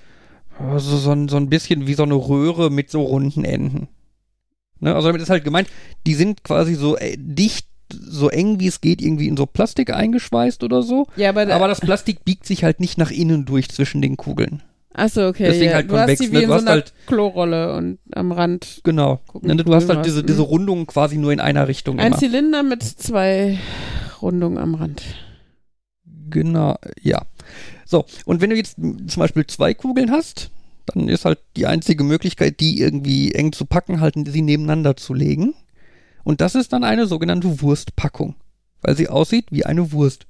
äh, 0.59 0.79
so, 0.79 0.97
so, 0.97 1.11
ein- 1.13 1.29
so 1.29 1.37
ein 1.37 1.49
bisschen 1.51 1.87
wie 1.87 1.95
so 1.95 2.03
eine 2.05 2.15
Röhre 2.15 2.71
mit 2.71 2.91
so 2.91 3.03
runden 3.03 3.45
Enden. 3.45 3.89
Ne? 4.81 4.95
Also 4.95 5.09
damit 5.09 5.21
ist 5.23 5.31
halt 5.31 5.45
gemeint, 5.45 5.69
die 6.07 6.15
sind 6.15 6.45
quasi 6.45 6.75
so 6.75 6.97
äh, 6.97 7.17
dicht, 7.19 7.67
so 7.93 8.31
eng 8.31 8.59
wie 8.59 8.67
es 8.67 8.81
geht, 8.81 9.01
irgendwie 9.03 9.29
in 9.29 9.37
so 9.37 9.47
Plastik 9.47 9.93
eingeschweißt 9.93 10.65
oder 10.65 10.83
so. 10.83 11.07
Ja, 11.17 11.29
aber, 11.29 11.43
Aber 11.53 11.69
das 11.69 11.81
Plastik 11.81 12.25
biegt 12.25 12.47
sich 12.47 12.65
halt 12.65 12.81
nicht 12.81 12.97
nach 12.99 13.11
innen 13.11 13.45
durch 13.45 13.69
zwischen 13.69 14.01
den 14.03 14.17
Kugeln. 14.17 14.63
Achso, 14.97 15.29
okay. 15.29 15.45
deswegen 15.45 15.71
ja. 15.71 15.75
halt 15.77 15.91
du 15.91 15.95
hast 15.97 16.01
konvex, 16.07 16.21
die 16.21 16.27
ne? 16.29 16.33
wie 16.33 16.37
in 16.37 16.43
Du 16.43 16.49
so 16.49 16.55
hast 16.55 16.63
einer 16.63 16.71
halt- 16.73 16.93
Klorolle 17.07 17.75
und 17.77 17.99
am 18.13 18.33
Rand. 18.33 18.81
Genau. 18.85 19.21
Gucken, 19.27 19.49
Ne, 19.49 19.57
Du 19.57 19.75
hast 19.75 19.89
halt 19.89 20.05
diese, 20.05 20.25
diese 20.25 20.41
Mhm. 20.43 20.47
Rundung 20.49 20.87
quasi 20.87 21.17
nur 21.19 21.33
in 21.33 21.41
einer 21.41 21.69
Richtung 21.69 21.99
Ein 22.01 22.09
immer. 22.09 22.19
Zylinder 22.19 22.63
mit 22.63 22.83
zwei 22.83 23.59
Rundungen 24.23 24.59
am 24.59 24.75
Rand. 24.75 25.03
Genau, 26.29 26.77
ja. 27.03 27.23
So, 27.85 28.05
und 28.25 28.41
wenn 28.41 28.51
du 28.51 28.57
jetzt 28.57 28.77
zum 28.77 29.21
Beispiel 29.21 29.47
zwei 29.47 29.75
Kugeln 29.75 30.11
hast, 30.11 30.51
dann 30.87 31.09
ist 31.09 31.25
halt 31.25 31.39
die 31.57 31.67
einzige 31.67 32.03
Möglichkeit, 32.05 32.61
die 32.61 32.81
irgendwie 32.81 33.33
eng 33.33 33.53
zu 33.53 33.65
packen, 33.65 34.01
halt 34.01 34.15
sie 34.27 34.43
nebeneinander 34.43 34.97
zu 34.97 35.15
legen. 35.15 35.55
Und 36.25 36.41
das 36.41 36.55
ist 36.57 36.73
dann 36.73 36.83
eine 36.85 37.07
sogenannte 37.07 37.61
Wurstpackung, 37.63 38.35
weil 38.83 38.97
sie 38.97 39.09
aussieht 39.09 39.47
wie 39.51 39.65
eine 39.65 39.93
Wurst. 39.93 40.27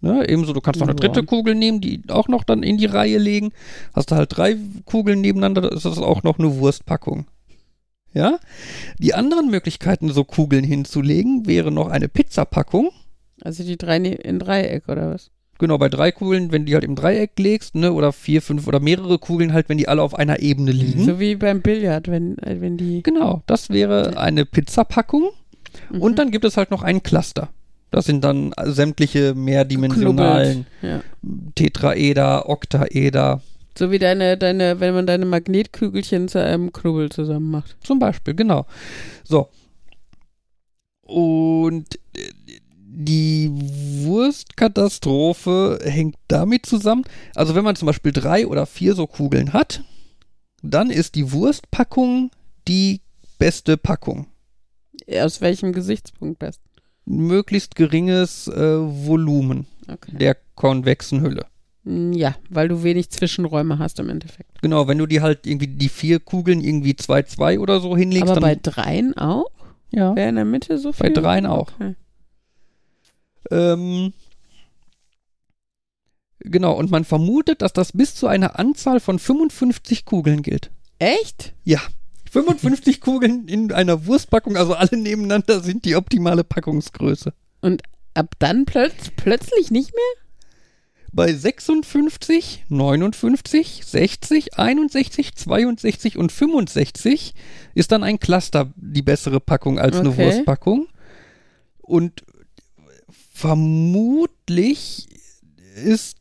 Ne, 0.00 0.28
ebenso, 0.28 0.52
du 0.52 0.60
kannst 0.60 0.78
noch 0.78 0.86
eine 0.86 0.94
dritte 0.94 1.24
Kugel 1.24 1.56
nehmen, 1.56 1.80
die 1.80 2.02
auch 2.08 2.28
noch 2.28 2.44
dann 2.44 2.62
in 2.62 2.78
die 2.78 2.86
Reihe 2.86 3.18
legen. 3.18 3.50
Hast 3.94 4.12
du 4.12 4.14
halt 4.14 4.36
drei 4.36 4.56
Kugeln 4.84 5.20
nebeneinander, 5.20 5.62
dann 5.62 5.72
ist 5.76 5.84
das 5.84 5.98
auch 5.98 6.22
noch 6.22 6.38
eine 6.38 6.56
Wurstpackung. 6.56 7.26
Ja? 8.12 8.38
Die 9.00 9.14
anderen 9.14 9.50
Möglichkeiten, 9.50 10.10
so 10.12 10.22
Kugeln 10.22 10.64
hinzulegen, 10.64 11.46
wäre 11.46 11.72
noch 11.72 11.88
eine 11.88 12.08
Pizzapackung. 12.08 12.90
Also 13.42 13.64
die 13.64 13.76
drei 13.76 13.98
ne- 13.98 14.14
in 14.14 14.38
Dreieck 14.38 14.88
oder 14.88 15.12
was? 15.14 15.30
Genau, 15.58 15.76
bei 15.78 15.88
drei 15.88 16.12
Kugeln, 16.12 16.52
wenn 16.52 16.66
die 16.66 16.74
halt 16.74 16.84
im 16.84 16.94
Dreieck 16.94 17.32
legst, 17.36 17.74
ne, 17.74 17.92
oder 17.92 18.12
vier, 18.12 18.40
fünf 18.42 18.68
oder 18.68 18.78
mehrere 18.78 19.18
Kugeln 19.18 19.52
halt, 19.52 19.68
wenn 19.68 19.78
die 19.78 19.88
alle 19.88 20.02
auf 20.02 20.14
einer 20.14 20.38
Ebene 20.40 20.70
liegen. 20.70 21.04
So 21.04 21.18
wie 21.18 21.34
beim 21.34 21.60
Billard, 21.62 22.06
wenn, 22.06 22.38
äh, 22.38 22.60
wenn 22.60 22.76
die. 22.76 23.02
Genau, 23.02 23.42
das 23.46 23.68
wäre 23.68 24.16
eine 24.16 24.44
Pizzapackung. 24.46 25.30
Mhm. 25.90 26.00
Und 26.00 26.18
dann 26.20 26.30
gibt 26.30 26.44
es 26.44 26.56
halt 26.56 26.70
noch 26.70 26.82
ein 26.84 27.02
Cluster. 27.02 27.48
Das 27.90 28.04
sind 28.04 28.22
dann 28.22 28.52
sämtliche 28.64 29.34
mehrdimensionalen 29.34 30.66
Ja. 30.82 31.02
Tetraeder, 31.54 32.48
Oktaeder 32.48 33.40
So 33.76 33.90
wie 33.90 33.98
deine, 33.98 34.36
deine, 34.36 34.80
wenn 34.80 34.94
man 34.94 35.06
deine 35.06 35.24
Magnetkügelchen 35.24 36.28
zu 36.28 36.42
einem 36.42 36.72
Knubbel 36.72 37.10
zusammen 37.10 37.50
macht. 37.50 37.76
zum 37.82 37.98
Beispiel, 37.98 38.34
genau. 38.34 38.66
So. 39.24 39.48
Und 41.02 41.94
äh, 42.14 42.30
die 43.00 43.50
Wurstkatastrophe 44.04 45.78
hängt 45.82 46.16
damit 46.26 46.66
zusammen, 46.66 47.04
also 47.34 47.54
wenn 47.54 47.64
man 47.64 47.76
zum 47.76 47.86
Beispiel 47.86 48.12
drei 48.12 48.46
oder 48.46 48.66
vier 48.66 48.94
so 48.94 49.06
Kugeln 49.06 49.52
hat, 49.52 49.82
dann 50.62 50.90
ist 50.90 51.14
die 51.14 51.32
Wurstpackung 51.32 52.30
die 52.66 53.00
beste 53.38 53.76
Packung. 53.76 54.26
Aus 55.22 55.40
welchem 55.40 55.72
Gesichtspunkt 55.72 56.38
best? 56.40 56.60
Möglichst 57.10 57.74
geringes 57.74 58.48
äh, 58.48 58.78
Volumen 58.78 59.66
Okay. 59.90 60.12
der 60.18 60.36
konvexen 60.54 61.22
Hülle. 61.22 61.46
Mm, 61.84 62.12
Ja, 62.12 62.36
weil 62.50 62.68
du 62.68 62.82
wenig 62.82 63.08
Zwischenräume 63.10 63.78
hast 63.78 63.98
im 63.98 64.10
Endeffekt. 64.10 64.60
Genau, 64.60 64.86
wenn 64.88 64.98
du 64.98 65.06
die 65.06 65.22
halt 65.22 65.46
irgendwie 65.46 65.68
die 65.68 65.88
vier 65.88 66.20
Kugeln 66.20 66.60
irgendwie 66.62 66.92
2-2 66.92 67.58
oder 67.58 67.80
so 67.80 67.96
hinlegst, 67.96 68.28
Aber 68.30 68.40
bei 68.40 68.54
dreien 68.54 69.16
auch? 69.16 69.46
ja. 69.90 70.14
Wäre 70.14 70.28
in 70.28 70.34
der 70.34 70.44
Mitte 70.44 70.76
so 70.78 70.92
viel? 70.92 71.06
Bei 71.08 71.20
dreien 71.20 71.46
auch. 71.46 71.70
Okay. 71.80 71.94
Ähm, 73.50 74.12
genau, 76.40 76.74
und 76.74 76.90
man 76.90 77.04
vermutet, 77.04 77.62
dass 77.62 77.72
das 77.72 77.92
bis 77.92 78.14
zu 78.14 78.26
einer 78.26 78.58
Anzahl 78.58 79.00
von 79.00 79.18
55 79.18 80.04
Kugeln 80.04 80.42
gilt. 80.42 80.70
Echt? 80.98 81.54
55 82.30 83.00
Kugeln 83.00 83.48
in 83.48 83.72
einer 83.72 84.06
Wurstpackung, 84.06 84.56
also 84.56 84.74
alle 84.74 84.96
nebeneinander, 84.96 85.60
sind 85.60 85.84
die 85.84 85.96
optimale 85.96 86.44
Packungsgröße. 86.44 87.32
Ab 88.14 88.34
dann 88.38 88.64
plötz 88.64 89.10
plötzlich 89.16 89.70
nicht 89.70 89.92
mehr? 89.94 90.24
Bei 91.12 91.32
56, 91.32 92.64
59, 92.68 93.82
60, 93.84 94.58
61, 94.58 95.34
62 95.36 96.18
und 96.18 96.32
65 96.32 97.34
ist 97.74 97.92
dann 97.92 98.04
ein 98.04 98.18
Cluster 98.20 98.72
die 98.76 99.02
bessere 99.02 99.40
Packung 99.40 99.78
als 99.78 99.96
eine 99.96 100.10
Okay. 100.10 100.26
Wurstpackung. 100.26 100.88
Und 101.80 102.24
vermutlich 103.32 105.08
ist 105.84 106.18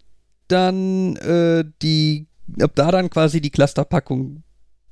dann 0.48 1.16
äh, 1.18 1.66
die, 1.82 2.28
ab 2.62 2.72
da 2.76 2.92
dann 2.92 3.10
quasi 3.10 3.42
die 3.42 3.50
Clusterpackung 3.50 4.44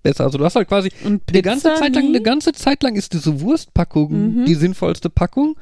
besser. 0.06 0.24
Also 0.24 0.38
du 0.38 0.46
hast 0.46 0.56
halt 0.56 0.70
quasi 0.70 0.90
Und 1.04 1.24
eine 1.30 1.42
ganze 1.42 1.74
Zeit 1.76 1.94
lang, 1.96 2.06
eine 2.06 2.22
ganze 2.22 2.54
Zeit 2.54 2.82
lang 2.84 2.96
ist 2.96 3.12
diese 3.14 3.42
Wurstpackung 3.42 4.12
Mhm. 4.42 4.46
die 4.46 4.56
sinnvollste 4.56 5.10
Packung. 5.10 5.58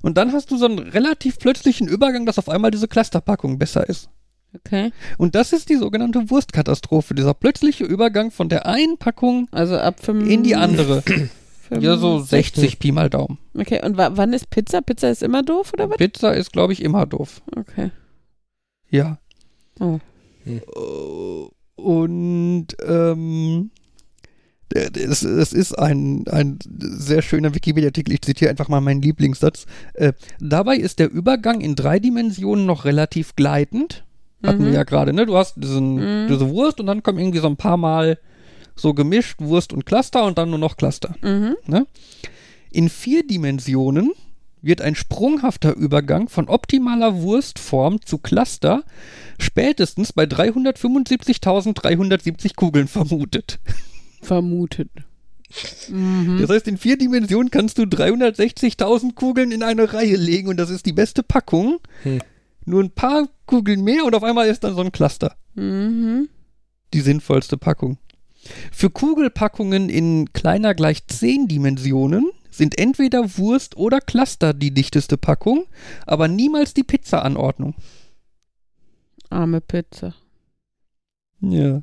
Und 0.00 0.16
dann 0.16 0.32
hast 0.32 0.50
du 0.50 0.56
so 0.56 0.64
einen 0.66 0.78
relativ 0.78 1.38
plötzlichen 1.38 1.86
Übergang, 1.88 2.24
dass 2.24 2.38
auf 2.38 2.48
einmal 2.48 2.70
diese 2.70 2.88
Clusterpackung 2.88 3.58
besser 3.58 3.86
ist. 3.88 4.08
Okay. 4.54 4.92
Und 5.18 5.34
das 5.34 5.52
ist 5.52 5.68
die 5.68 5.74
sogenannte 5.76 6.30
Wurstkatastrophe, 6.30 7.14
dieser 7.14 7.34
plötzliche 7.34 7.84
Übergang 7.84 8.30
von 8.30 8.48
der 8.48 8.64
einen 8.64 8.96
Packung 8.96 9.46
Also 9.50 9.76
ab 9.76 10.00
fünf. 10.00 10.26
in 10.26 10.42
die 10.42 10.54
andere. 10.56 11.02
fünf- 11.02 11.82
Ja, 11.82 11.98
so 11.98 12.20
60 12.20 12.78
Pi 12.78 12.92
mal 12.92 13.10
Daumen. 13.10 13.36
Okay, 13.54 13.84
und 13.84 13.98
wa 13.98 14.12
wann 14.14 14.32
ist 14.32 14.48
Pizza? 14.48 14.80
Pizza 14.80 15.10
ist 15.10 15.22
immer 15.22 15.42
doof, 15.42 15.72
oder 15.74 15.90
was? 15.90 15.98
Pizza 15.98 16.32
ist, 16.32 16.50
glaube 16.52 16.72
ich, 16.72 16.80
immer 16.82 17.04
doof. 17.04 17.42
Okay. 17.56 17.90
Ja. 18.88 19.18
Oh. 19.80 19.98
Hm. 20.44 20.62
Und 21.76 22.68
ähm, 22.86 23.70
es, 24.74 25.22
es 25.22 25.52
ist 25.52 25.78
ein, 25.78 26.24
ein 26.28 26.58
sehr 26.78 27.22
schöner 27.22 27.54
Wikipedia-Artikel. 27.54 28.12
Ich 28.14 28.22
zitiere 28.22 28.50
einfach 28.50 28.68
mal 28.68 28.80
meinen 28.80 29.02
Lieblingssatz. 29.02 29.66
Äh, 29.94 30.12
dabei 30.40 30.76
ist 30.76 30.98
der 30.98 31.10
Übergang 31.10 31.60
in 31.60 31.74
drei 31.74 31.98
Dimensionen 31.98 32.66
noch 32.66 32.84
relativ 32.84 33.34
gleitend. 33.36 34.04
Hatten 34.44 34.60
wir 34.60 34.68
Mhm. 34.68 34.74
ja 34.74 34.84
gerade, 34.84 35.12
ne? 35.12 35.26
Du 35.26 35.36
hast 35.36 35.54
diesen, 35.56 35.96
Mhm. 35.96 36.28
diese 36.28 36.48
Wurst 36.50 36.78
und 36.80 36.86
dann 36.86 37.02
kommen 37.02 37.18
irgendwie 37.18 37.40
so 37.40 37.48
ein 37.48 37.56
paar 37.56 37.76
Mal 37.76 38.18
so 38.76 38.94
gemischt 38.94 39.40
Wurst 39.40 39.72
und 39.72 39.84
Cluster 39.86 40.24
und 40.24 40.38
dann 40.38 40.50
nur 40.50 40.58
noch 40.60 40.76
Cluster. 40.76 41.16
Mhm. 41.22 41.56
In 42.70 42.88
vier 42.88 43.26
Dimensionen 43.26 44.12
wird 44.62 44.80
ein 44.82 44.94
sprunghafter 44.94 45.74
Übergang 45.74 46.28
von 46.28 46.48
optimaler 46.48 47.20
Wurstform 47.22 48.00
zu 48.02 48.18
Cluster 48.18 48.84
spätestens 49.40 50.12
bei 50.12 50.24
375.370 50.24 52.54
Kugeln 52.56 52.86
vermutet. 52.88 53.58
Vermutet. 54.20 54.90
Mhm. 55.88 56.38
Das 56.40 56.50
heißt, 56.50 56.68
in 56.68 56.76
vier 56.76 56.98
Dimensionen 56.98 57.50
kannst 57.50 57.78
du 57.78 57.82
360.000 57.82 59.14
Kugeln 59.14 59.50
in 59.50 59.62
eine 59.62 59.92
Reihe 59.92 60.16
legen 60.16 60.48
und 60.48 60.58
das 60.58 60.70
ist 60.70 60.86
die 60.86 60.92
beste 60.92 61.22
Packung. 61.22 61.80
Hm. 62.02 62.20
Nur 62.64 62.82
ein 62.82 62.90
paar 62.90 63.28
Kugeln 63.46 63.82
mehr 63.82 64.04
und 64.04 64.14
auf 64.14 64.22
einmal 64.22 64.48
ist 64.48 64.62
dann 64.64 64.74
so 64.74 64.82
ein 64.82 64.92
Cluster. 64.92 65.36
Mhm. 65.54 66.28
Die 66.92 67.00
sinnvollste 67.00 67.56
Packung. 67.56 67.98
Für 68.72 68.90
Kugelpackungen 68.90 69.88
in 69.88 70.32
kleiner 70.32 70.74
gleich 70.74 71.06
10 71.06 71.48
Dimensionen 71.48 72.30
sind 72.50 72.78
entweder 72.78 73.38
Wurst 73.38 73.76
oder 73.76 74.00
Cluster 74.00 74.52
die 74.52 74.72
dichteste 74.72 75.16
Packung, 75.16 75.66
aber 76.06 76.28
niemals 76.28 76.74
die 76.74 76.82
Pizza-Anordnung. 76.82 77.74
Arme 79.30 79.60
Pizza. 79.60 80.14
Ja. 81.40 81.82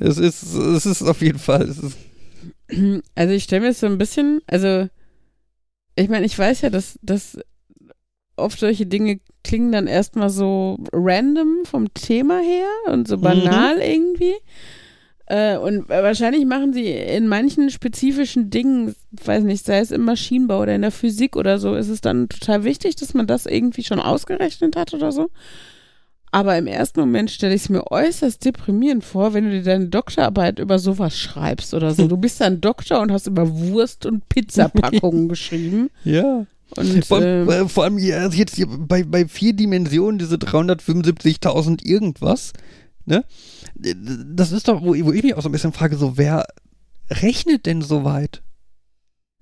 Es 0.00 0.18
ist, 0.18 0.42
es 0.54 0.86
ist 0.86 1.02
auf 1.02 1.20
jeden 1.22 1.38
Fall, 1.38 1.72
Also 3.14 3.32
ich 3.34 3.44
stelle 3.44 3.66
mir 3.66 3.72
so 3.72 3.86
ein 3.86 3.98
bisschen, 3.98 4.40
also 4.46 4.88
ich 5.94 6.08
meine, 6.08 6.26
ich 6.26 6.38
weiß 6.38 6.60
ja, 6.62 6.70
dass, 6.70 6.98
dass 7.02 7.38
oft 8.36 8.58
solche 8.58 8.86
Dinge 8.86 9.20
klingen 9.44 9.72
dann 9.72 9.86
erstmal 9.86 10.28
so 10.30 10.78
random 10.92 11.64
vom 11.64 11.92
Thema 11.94 12.40
her 12.40 12.92
und 12.92 13.08
so 13.08 13.16
Mhm. 13.16 13.22
banal 13.22 13.78
irgendwie. 13.78 14.34
Äh, 15.28 15.56
und 15.58 15.88
wahrscheinlich 15.88 16.44
machen 16.44 16.72
sie 16.72 16.86
in 16.88 17.26
manchen 17.26 17.70
spezifischen 17.70 18.50
Dingen, 18.50 18.94
weiß 19.24 19.42
nicht, 19.42 19.64
sei 19.64 19.78
es 19.80 19.90
im 19.90 20.02
Maschinenbau 20.04 20.60
oder 20.62 20.74
in 20.74 20.82
der 20.82 20.92
Physik 20.92 21.34
oder 21.34 21.58
so, 21.58 21.74
ist 21.74 21.88
es 21.88 22.00
dann 22.00 22.28
total 22.28 22.62
wichtig, 22.62 22.94
dass 22.96 23.12
man 23.14 23.26
das 23.26 23.46
irgendwie 23.46 23.82
schon 23.82 23.98
ausgerechnet 23.98 24.76
hat 24.76 24.94
oder 24.94 25.10
so. 25.10 25.30
Aber 26.36 26.58
im 26.58 26.66
ersten 26.66 27.00
Moment 27.00 27.30
stelle 27.30 27.54
ich 27.54 27.62
es 27.62 27.68
mir 27.70 27.90
äußerst 27.90 28.44
deprimierend 28.44 29.04
vor, 29.04 29.32
wenn 29.32 29.44
du 29.44 29.50
dir 29.52 29.62
deine 29.62 29.88
Doktorarbeit 29.88 30.58
über 30.58 30.78
sowas 30.78 31.18
schreibst 31.18 31.72
oder 31.72 31.94
so. 31.94 32.08
Du 32.08 32.18
bist 32.18 32.42
dann 32.42 32.60
Doktor 32.60 33.00
und 33.00 33.10
hast 33.10 33.26
über 33.26 33.48
Wurst- 33.58 34.04
und 34.04 34.28
Pizzapackungen 34.28 35.28
geschrieben. 35.30 35.88
ja. 36.04 36.44
Und 36.76 37.06
Vor, 37.06 37.18
allem- 37.18 37.48
ähm, 37.48 37.64
äh, 37.64 37.68
vor 37.68 37.84
allem 37.84 37.96
ja, 37.96 38.26
jetzt 38.28 38.60
bei, 38.88 39.02
bei 39.04 39.26
vier 39.26 39.54
Dimensionen, 39.54 40.18
diese 40.18 40.34
375.000 40.36 41.86
irgendwas, 41.86 42.52
Ne? 43.06 43.24
Das 43.76 44.52
ist 44.52 44.68
doch, 44.68 44.82
wo, 44.82 44.88
wo 44.88 45.12
ich 45.12 45.22
mich 45.22 45.34
auch 45.34 45.42
so 45.42 45.48
ein 45.48 45.52
bisschen 45.52 45.72
frage, 45.72 45.96
so, 45.96 46.18
wer 46.18 46.44
rechnet 47.08 47.64
denn 47.66 47.80
so 47.82 48.04
weit? 48.04 48.42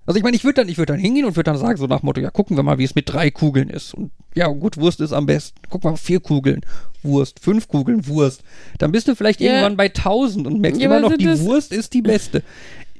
Also 0.05 0.17
ich 0.17 0.23
meine, 0.23 0.35
ich 0.35 0.43
würde 0.43 0.61
dann, 0.61 0.69
ich 0.69 0.77
würde 0.77 0.93
dann 0.93 0.99
hingehen 0.99 1.25
und 1.25 1.35
würde 1.35 1.49
dann 1.51 1.57
sagen, 1.57 1.77
so 1.77 1.87
nach 1.87 2.03
Motto, 2.03 2.21
ja, 2.21 2.29
gucken 2.29 2.57
wir 2.57 2.63
mal, 2.63 2.77
wie 2.77 2.83
es 2.83 2.93
mit 2.95 3.11
drei 3.11 3.31
Kugeln 3.31 3.69
ist. 3.69 3.93
Und 3.93 4.11
ja, 4.35 4.47
gut, 4.47 4.77
Wurst 4.77 5.01
ist 5.01 5.13
am 5.13 5.25
besten. 5.25 5.59
Guck 5.69 5.83
mal, 5.83 5.95
vier 5.97 6.19
Kugeln, 6.19 6.61
Wurst, 7.01 7.39
fünf 7.39 7.67
Kugeln, 7.67 8.07
Wurst. 8.07 8.43
Dann 8.77 8.91
bist 8.91 9.07
du 9.07 9.15
vielleicht 9.15 9.41
Ja. 9.41 9.51
irgendwann 9.51 9.77
bei 9.77 9.89
tausend 9.89 10.45
und 10.45 10.59
merkst 10.59 10.79
Ja, 10.79 10.87
immer 10.87 10.99
noch, 10.99 11.17
die 11.17 11.39
Wurst 11.39 11.71
ist 11.73 11.93
die 11.93 12.01
beste. 12.03 12.43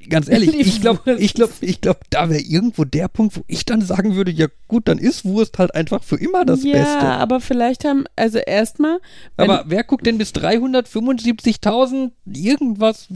Ganz 0.09 0.27
ehrlich, 0.27 0.53
ich 0.59 0.81
glaube, 0.81 1.15
ich 1.17 1.33
glaube, 1.33 1.53
ich 1.61 1.81
glaube, 1.81 1.99
da 2.11 2.29
wäre 2.29 2.39
irgendwo 2.41 2.83
der 2.85 3.07
Punkt, 3.07 3.37
wo 3.37 3.41
ich 3.47 3.65
dann 3.65 3.81
sagen 3.81 4.15
würde, 4.15 4.31
ja 4.31 4.47
gut, 4.67 4.87
dann 4.87 4.97
ist 4.99 5.25
Wurst 5.25 5.57
halt 5.57 5.73
einfach 5.73 6.03
für 6.03 6.15
immer 6.15 6.45
das 6.45 6.63
ja, 6.63 6.73
Beste. 6.73 7.05
aber 7.07 7.39
vielleicht 7.39 7.85
haben, 7.85 8.05
also 8.15 8.37
erstmal, 8.39 8.99
Aber 9.37 9.63
wer 9.67 9.83
guckt 9.83 10.05
denn 10.05 10.17
bis 10.17 10.31
375.000 10.31 12.11
irgendwas 12.25 13.07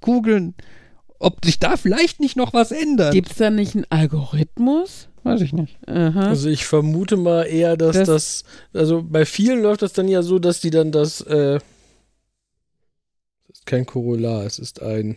Kugeln? 0.00 0.54
Ob 1.24 1.44
sich 1.44 1.58
da 1.58 1.76
vielleicht 1.76 2.20
nicht 2.20 2.36
noch 2.36 2.52
was 2.52 2.70
ändert? 2.70 3.12
gibt 3.12 3.30
es 3.30 3.36
da 3.36 3.50
nicht 3.50 3.74
einen 3.74 3.86
Algorithmus? 3.90 5.08
Weiß 5.22 5.40
ich 5.40 5.54
nicht. 5.54 5.78
Aha. 5.88 6.28
Also 6.28 6.50
ich 6.50 6.66
vermute 6.66 7.16
mal 7.16 7.44
eher, 7.44 7.76
dass 7.78 7.96
Das- 7.96 8.06
das, 8.06 8.44
also 8.74 9.02
bei 9.02 9.24
vielen 9.24 9.62
läuft 9.62 9.80
das 9.82 9.94
dann 9.94 10.06
ja 10.06 10.22
so, 10.22 10.38
dass 10.38 10.60
die 10.60 10.68
dann 10.70 10.92
das, 10.92 11.22
äh, 11.22 11.60
das 13.48 13.58
ist 13.60 13.66
kein 13.66 13.86
Korollar, 13.86 14.44
es 14.44 14.58
ist 14.58 14.82
ein, 14.82 15.16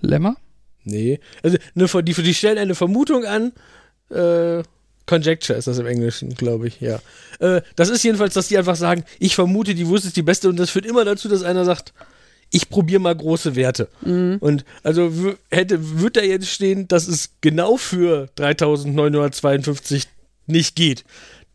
Lämmer? 0.00 0.36
nee, 0.82 1.20
also 1.42 1.56
eine, 1.74 2.02
die, 2.02 2.12
die 2.14 2.34
stellen 2.34 2.58
eine 2.58 2.74
Vermutung 2.74 3.24
an, 3.24 3.52
äh, 4.10 4.62
Conjecture 5.06 5.56
ist 5.58 5.66
das 5.68 5.78
im 5.78 5.86
Englischen, 5.86 6.34
glaube 6.34 6.66
ich, 6.66 6.80
ja. 6.80 6.98
Äh, 7.38 7.62
das 7.76 7.90
ist 7.90 8.02
jedenfalls, 8.02 8.34
dass 8.34 8.48
die 8.48 8.58
einfach 8.58 8.76
sagen, 8.76 9.04
ich 9.18 9.34
vermute, 9.34 9.74
die 9.74 9.86
Wurst 9.86 10.04
ist 10.06 10.16
die 10.16 10.22
beste 10.22 10.48
und 10.48 10.56
das 10.58 10.70
führt 10.70 10.86
immer 10.86 11.04
dazu, 11.04 11.28
dass 11.28 11.42
einer 11.44 11.64
sagt, 11.64 11.92
ich 12.54 12.68
probiere 12.70 13.00
mal 13.00 13.14
große 13.14 13.56
Werte. 13.56 13.88
Mhm. 14.02 14.36
Und 14.40 14.64
also 14.82 15.10
hätte, 15.50 16.00
wird 16.00 16.16
da 16.16 16.22
jetzt 16.22 16.48
stehen, 16.48 16.86
dass 16.88 17.08
es 17.08 17.30
genau 17.40 17.76
für 17.76 18.28
3952 18.36 20.06
nicht 20.46 20.76
geht. 20.76 21.04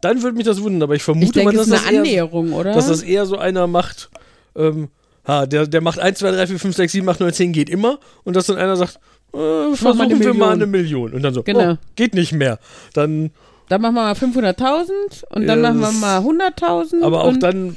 Dann 0.02 0.22
würde 0.24 0.38
mich 0.38 0.45
das 0.45 0.62
wundern, 0.62 0.84
aber 0.84 0.95
ich 0.95 1.04
vermute 1.04 1.26
Ich 1.28 1.32
denke, 1.34 1.54
mal, 1.56 1.62
es 1.62 1.68
dass 1.70 1.78
ist 1.80 1.84
das, 1.84 1.88
eine 1.88 1.95
eher, 1.97 2.02
Annäherung, 2.24 2.54
oder? 2.54 2.74
dass 2.74 2.88
das 2.88 3.02
eher 3.02 3.26
so 3.26 3.38
einer 3.38 3.68
macht, 3.68 4.10
ähm, 4.56 4.89
ha, 5.28 5.45
der, 5.45 5.68
der 5.68 5.82
macht 5.82 6.00
1, 6.00 6.20
2, 6.20 6.32
3, 6.32 6.47
4, 6.47 6.60
5, 6.60 6.76
6, 6.76 6.91
7, 6.93 7.10
8, 7.10 7.20
9, 7.20 7.34
10 7.34 7.52
geht 7.54 7.70
immer 7.70 8.00
und 8.24 8.36
dass 8.36 8.47
dann 8.47 8.58
einer 8.58 8.76
sagt, 8.78 8.95
äh, 9.34 9.38
versuchen 9.76 10.02
eine 10.02 10.20
wir 10.20 10.34
mal 10.34 10.54
eine 10.54 10.66
Million. 10.68 11.14
Und 11.14 11.22
dann 11.22 11.34
so, 11.34 11.43
Genau. 11.43 11.74
oh, 11.74 11.78
geht 11.95 12.14
nicht 12.14 12.32
mehr. 12.32 12.60
Dann, 12.93 13.32
dann 13.68 13.82
machen 13.82 13.95
wir 13.95 14.02
mal 14.04 14.14
500.000 14.14 15.26
und 15.30 15.45
dann 15.47 15.62
Ja, 15.64 15.70
machen 15.70 15.80
wir 15.82 15.88
das- 15.88 16.00
mal 16.00 16.20
100.000. 16.22 17.04
aber 17.04 17.24
auch 17.26 17.38
dann 17.38 17.76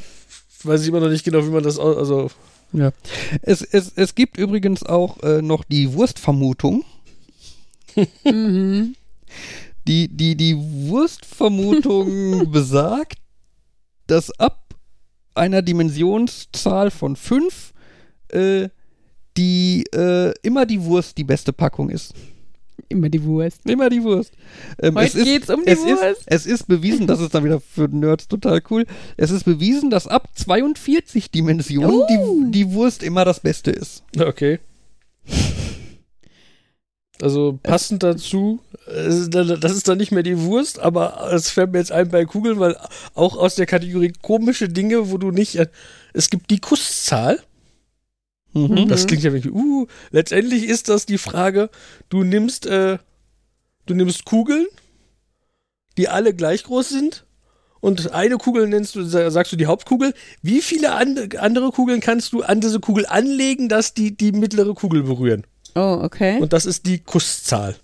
weiß 0.64 0.80
ich 0.82 0.88
immer 0.88 1.00
noch 1.00 1.08
nicht 1.10 1.24
genau, 1.24 1.44
wie 1.44 1.50
man 1.50 1.62
das, 1.64 1.78
also, 1.78 2.30
Ja. 2.72 2.92
Es, 3.42 3.62
es, 3.62 3.92
es 3.96 4.14
gibt 4.14 4.36
übrigens 4.36 4.82
auch 4.82 5.22
äh, 5.22 5.42
noch 5.42 5.64
die 5.64 5.92
Wurstvermutung. 5.92 6.84
Mhm. 8.24 8.94
Die, 9.86 10.08
die, 10.08 10.36
die 10.36 10.56
Wurstvermutung 10.56 12.50
besagt, 12.52 13.18
dass 14.06 14.30
ab 14.38 14.74
einer 15.34 15.62
Dimensionszahl 15.62 16.90
von 16.90 17.16
5 17.16 17.72
äh, 18.28 18.68
die 19.36 19.84
äh, 19.94 20.32
immer 20.42 20.66
die 20.66 20.82
Wurst 20.82 21.16
die 21.18 21.24
beste 21.24 21.52
Packung 21.52 21.90
ist. 21.90 22.14
Immer 22.92 23.08
die 23.08 23.24
Wurst. 23.24 23.60
Immer 23.64 23.88
die 23.88 24.02
Wurst. 24.02 24.32
Ähm, 24.80 24.94
Heute 24.94 25.06
es 25.06 25.14
ist, 25.14 25.24
geht's 25.24 25.50
um 25.50 25.64
die 25.64 25.70
es 25.70 25.80
Wurst. 25.80 26.02
Ist, 26.02 26.22
es 26.26 26.46
ist 26.46 26.68
bewiesen, 26.68 27.06
das 27.06 27.20
ist 27.20 27.34
dann 27.34 27.44
wieder 27.44 27.60
für 27.60 27.88
Nerds 27.88 28.28
total 28.28 28.62
cool. 28.70 28.84
Es 29.16 29.30
ist 29.30 29.44
bewiesen, 29.44 29.90
dass 29.90 30.06
ab 30.06 30.28
42 30.34 31.30
Dimensionen 31.30 31.90
Uh. 31.90 32.06
die, 32.46 32.50
die 32.52 32.72
Wurst 32.72 33.02
immer 33.02 33.24
das 33.24 33.40
Beste 33.40 33.70
ist. 33.70 34.04
okay. 34.18 34.60
Also 37.22 37.58
passend 37.62 38.02
dazu, 38.02 38.60
äh, 38.88 39.28
das 39.28 39.72
ist 39.72 39.86
dann 39.86 39.98
nicht 39.98 40.10
mehr 40.10 40.24
die 40.24 40.40
Wurst, 40.40 40.80
aber 40.80 41.32
es 41.32 41.50
fällt 41.50 41.70
mir 41.70 41.78
jetzt 41.78 41.92
ein 41.92 42.08
bei 42.08 42.24
Kugeln, 42.24 42.58
weil 42.58 42.76
auch 43.14 43.36
aus 43.36 43.54
der 43.54 43.66
Kategorie 43.66 44.12
komische 44.22 44.68
Dinge, 44.68 45.10
wo 45.10 45.18
du 45.18 45.30
nicht, 45.30 45.54
äh, 45.54 45.68
es 46.12 46.30
gibt 46.30 46.50
die 46.50 46.58
Kusszahl. 46.58 47.38
Mhm. 48.54 48.88
Das 48.88 49.06
klingt 49.06 49.22
ja 49.22 49.32
wirklich, 49.32 49.52
uh, 49.52 49.86
letztendlich 50.10 50.64
ist 50.64 50.88
das 50.88 51.06
die 51.06 51.18
Frage, 51.18 51.70
du 52.10 52.22
nimmst, 52.22 52.66
äh, 52.66 52.98
du 53.86 53.94
nimmst 53.94 54.24
Kugeln, 54.24 54.66
die 55.98 56.08
alle 56.08 56.34
gleich 56.34 56.64
groß 56.64 56.88
sind 56.88 57.24
und 57.80 58.12
eine 58.12 58.36
Kugel 58.38 58.68
nennst 58.68 58.94
du, 58.94 59.02
sa- 59.04 59.30
sagst 59.30 59.52
du 59.52 59.56
die 59.56 59.66
Hauptkugel. 59.66 60.14
Wie 60.42 60.60
viele 60.62 60.92
and 60.94 61.36
andere 61.38 61.70
Kugeln 61.70 62.00
kannst 62.00 62.32
du 62.32 62.42
an 62.42 62.60
diese 62.60 62.80
Kugel 62.80 63.06
anlegen, 63.06 63.68
dass 63.68 63.94
die 63.94 64.16
die 64.16 64.32
mittlere 64.32 64.74
Kugel 64.74 65.02
berühren? 65.02 65.44
Oh, 65.74 65.98
okay. 66.02 66.38
Und 66.40 66.52
das 66.52 66.66
ist 66.66 66.86
die 66.86 66.98
Kusszahl. 67.00 67.76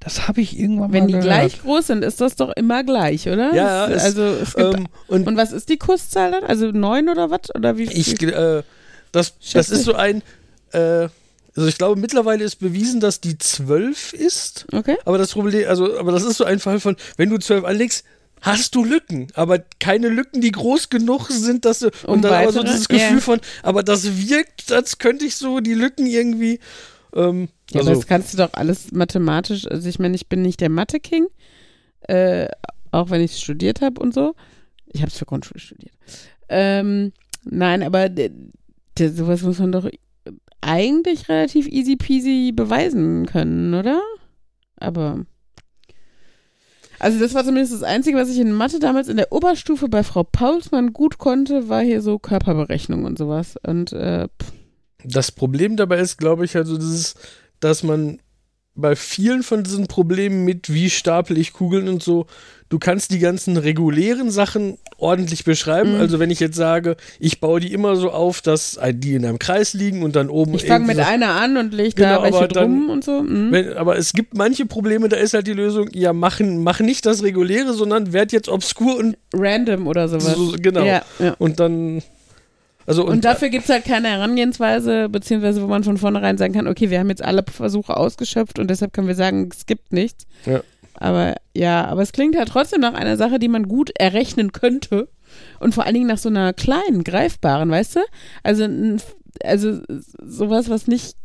Das 0.00 0.28
habe 0.28 0.40
ich 0.42 0.58
irgendwann 0.58 0.92
Wenn 0.92 1.04
mal 1.04 1.06
die 1.06 1.12
gehört. 1.14 1.26
gleich 1.28 1.62
groß 1.62 1.86
sind, 1.86 2.04
ist 2.04 2.20
das 2.20 2.36
doch 2.36 2.52
immer 2.56 2.84
gleich, 2.84 3.26
oder? 3.28 3.54
Ja, 3.54 3.88
Es- 3.88 4.02
also 4.04 4.22
es 4.22 4.54
gibt 4.54 4.74
Ähm, 4.74 4.86
und 5.08 5.26
und 5.26 5.36
was 5.36 5.50
ist 5.52 5.68
die 5.70 5.78
Kusszahl 5.78 6.30
dann? 6.30 6.44
Also 6.44 6.70
neun 6.72 7.08
oder 7.08 7.30
was? 7.30 7.54
Oder 7.54 7.78
wie 7.78 7.84
ich, 7.84 8.20
wie- 8.20 8.26
äh, 8.26 8.62
das, 9.14 9.34
das 9.52 9.70
ist 9.70 9.84
so 9.84 9.94
ein, 9.94 10.22
äh, 10.72 11.08
also 11.56 11.68
ich 11.68 11.78
glaube 11.78 12.00
mittlerweile 12.00 12.42
ist 12.44 12.56
bewiesen, 12.56 13.00
dass 13.00 13.20
die 13.20 13.38
12 13.38 14.12
ist. 14.12 14.66
Okay. 14.72 14.96
Aber 15.04 15.18
das 15.18 15.32
Problem, 15.32 15.68
also, 15.68 15.98
aber 15.98 16.12
das 16.12 16.24
ist 16.24 16.36
so 16.36 16.44
ein 16.44 16.58
Fall 16.58 16.80
von, 16.80 16.96
wenn 17.16 17.30
du 17.30 17.38
12 17.38 17.64
anlegst, 17.64 18.04
hast 18.40 18.74
du 18.74 18.84
Lücken, 18.84 19.28
aber 19.34 19.60
keine 19.80 20.08
Lücken, 20.08 20.40
die 20.40 20.52
groß 20.52 20.90
genug 20.90 21.28
sind, 21.30 21.64
dass 21.64 21.78
du, 21.78 21.86
Um 22.04 22.14
und 22.14 22.22
dann 22.22 22.32
aber 22.34 22.52
so 22.52 22.58
weitere? 22.58 22.72
dieses 22.72 22.88
Gefühl 22.88 23.14
Ja. 23.16 23.20
von, 23.20 23.40
aber 23.62 23.82
das 23.82 24.04
wirkt, 24.28 24.70
als 24.72 24.98
könnte 24.98 25.24
ich 25.24 25.36
so 25.36 25.60
die 25.60 25.74
Lücken 25.74 26.06
irgendwie, 26.06 26.58
ähm, 27.14 27.48
Ja, 27.70 27.80
also, 27.80 27.90
aber 27.92 27.98
das 28.00 28.06
kannst 28.06 28.32
du 28.34 28.38
doch 28.38 28.50
alles 28.52 28.92
mathematisch, 28.92 29.66
also 29.66 29.88
ich 29.88 29.98
meine, 29.98 30.14
ich 30.16 30.28
bin 30.28 30.42
nicht 30.42 30.60
der 30.60 30.68
Mathe-King, 30.68 31.26
äh, 32.08 32.48
auch 32.90 33.08
wenn 33.10 33.22
ich 33.22 33.32
es 33.32 33.40
studiert 33.40 33.80
habe 33.80 34.00
und 34.00 34.12
so. 34.12 34.34
Ich 34.86 35.00
habe 35.00 35.10
es 35.10 35.16
für 35.18 35.24
Grundschule 35.24 35.58
studiert. 35.60 35.94
Ähm, 36.48 37.12
nein, 37.44 37.82
aber 37.82 38.08
d- 38.98 39.08
d- 39.08 39.14
sowas 39.14 39.42
muss 39.42 39.58
man 39.58 39.72
doch 39.72 39.88
eigentlich 40.60 41.28
relativ 41.28 41.66
easy 41.68 41.96
peasy 41.96 42.52
beweisen 42.54 43.26
können, 43.26 43.74
oder? 43.74 44.00
Aber. 44.76 45.24
Also 46.98 47.18
das 47.18 47.34
war 47.34 47.44
zumindest 47.44 47.74
das 47.74 47.82
Einzige, 47.82 48.16
was 48.16 48.30
ich 48.30 48.38
in 48.38 48.52
Mathe 48.52 48.78
damals 48.78 49.08
in 49.08 49.16
der 49.16 49.32
Oberstufe 49.32 49.88
bei 49.88 50.02
Frau 50.02 50.22
Paulsmann 50.22 50.92
gut 50.92 51.18
konnte, 51.18 51.68
war 51.68 51.82
hier 51.82 52.00
so 52.00 52.18
Körperberechnung 52.18 53.04
und 53.04 53.18
sowas. 53.18 53.56
Und 53.66 53.92
äh, 53.92 54.28
das 55.04 55.30
Problem 55.32 55.76
dabei 55.76 55.98
ist, 55.98 56.16
glaube 56.16 56.44
ich, 56.46 56.56
also 56.56 56.78
dieses, 56.78 57.14
dass 57.60 57.82
man 57.82 58.20
bei 58.76 58.96
vielen 58.96 59.42
von 59.42 59.62
diesen 59.62 59.86
Problemen 59.86 60.44
mit, 60.44 60.72
wie 60.72 60.90
stapel 60.90 61.38
ich 61.38 61.52
Kugeln 61.52 61.88
und 61.88 62.02
so, 62.02 62.26
du 62.70 62.78
kannst 62.80 63.12
die 63.12 63.20
ganzen 63.20 63.56
regulären 63.56 64.30
Sachen 64.32 64.78
ordentlich 64.96 65.44
beschreiben. 65.44 65.94
Mhm. 65.94 66.00
Also 66.00 66.18
wenn 66.18 66.30
ich 66.30 66.40
jetzt 66.40 66.56
sage, 66.56 66.96
ich 67.20 67.40
baue 67.40 67.60
die 67.60 67.72
immer 67.72 67.94
so 67.94 68.10
auf, 68.10 68.40
dass 68.40 68.78
die 68.94 69.14
in 69.14 69.24
einem 69.24 69.38
Kreis 69.38 69.74
liegen 69.74 70.02
und 70.02 70.16
dann 70.16 70.28
oben 70.28 70.54
ich 70.54 70.64
fange 70.64 70.86
mit 70.86 70.96
so- 70.96 71.02
einer 71.02 71.34
an 71.34 71.56
und 71.56 71.72
lege 71.72 71.94
Genau, 71.94 72.16
da 72.16 72.22
welche 72.24 72.38
aber 72.38 72.48
dann- 72.48 72.64
drum 72.64 72.90
und 72.90 73.04
so. 73.04 73.22
Mhm. 73.22 73.52
Wenn, 73.52 73.72
aber 73.74 73.96
es 73.96 74.12
gibt 74.12 74.36
manche 74.36 74.66
Probleme, 74.66 75.08
da 75.08 75.16
ist 75.16 75.34
halt 75.34 75.46
die 75.46 75.52
Lösung, 75.52 75.88
ja, 75.92 76.12
machen, 76.12 76.62
mach 76.64 76.80
nicht 76.80 77.06
das 77.06 77.22
Reguläre, 77.22 77.74
sondern 77.74 78.12
werd 78.12 78.32
jetzt 78.32 78.48
obskur 78.48 78.96
und, 78.96 79.16
Random 79.32 79.86
oder 79.86 80.08
sowas. 80.08 80.34
so, 80.34 80.54
genau. 80.60 80.84
Ja, 80.84 81.02
ja. 81.20 81.34
und 81.38 81.60
dann. 81.60 82.02
Also 82.86 83.04
Und, 83.04 83.12
und, 83.12 83.24
dafür 83.24 83.48
gibt 83.48 83.64
es 83.64 83.70
halt 83.70 83.84
keine 83.84 84.08
Herangehensweise, 84.08 85.08
beziehungsweise 85.08 85.62
wo 85.62 85.66
man 85.66 85.84
von 85.84 85.96
vornherein 85.96 86.38
sagen 86.38 86.52
kann, 86.52 86.68
okay, 86.68 86.90
wir 86.90 86.98
haben 86.98 87.08
jetzt 87.08 87.24
alle 87.24 87.44
Versuche 87.50 87.96
ausgeschöpft 87.96 88.58
und 88.58 88.68
deshalb 88.68 88.92
können 88.92 89.08
wir 89.08 89.14
sagen, 89.14 89.48
es 89.52 89.66
gibt 89.66 89.92
nichts. 89.92 90.26
Ja. 90.44 90.62
Aber 90.94 91.34
ja, 91.54 91.86
aber 91.86 92.02
es 92.02 92.12
klingt 92.12 92.36
halt 92.36 92.48
trotzdem 92.48 92.80
nach 92.80 92.94
einer 92.94 93.16
Sache, 93.16 93.38
die 93.38 93.48
man 93.48 93.68
gut 93.68 93.90
errechnen 93.98 94.52
könnte. 94.52 95.08
Und 95.58 95.74
vor 95.74 95.84
allen 95.84 95.94
Dingen 95.94 96.06
nach 96.06 96.18
so 96.18 96.28
einer 96.28 96.52
kleinen, 96.52 97.02
greifbaren, 97.02 97.70
weißt 97.70 97.96
du? 97.96 98.00
Also, 98.42 98.68
also 99.42 99.80
sowas, 100.22 100.70
was 100.70 100.86
nicht, 100.86 101.16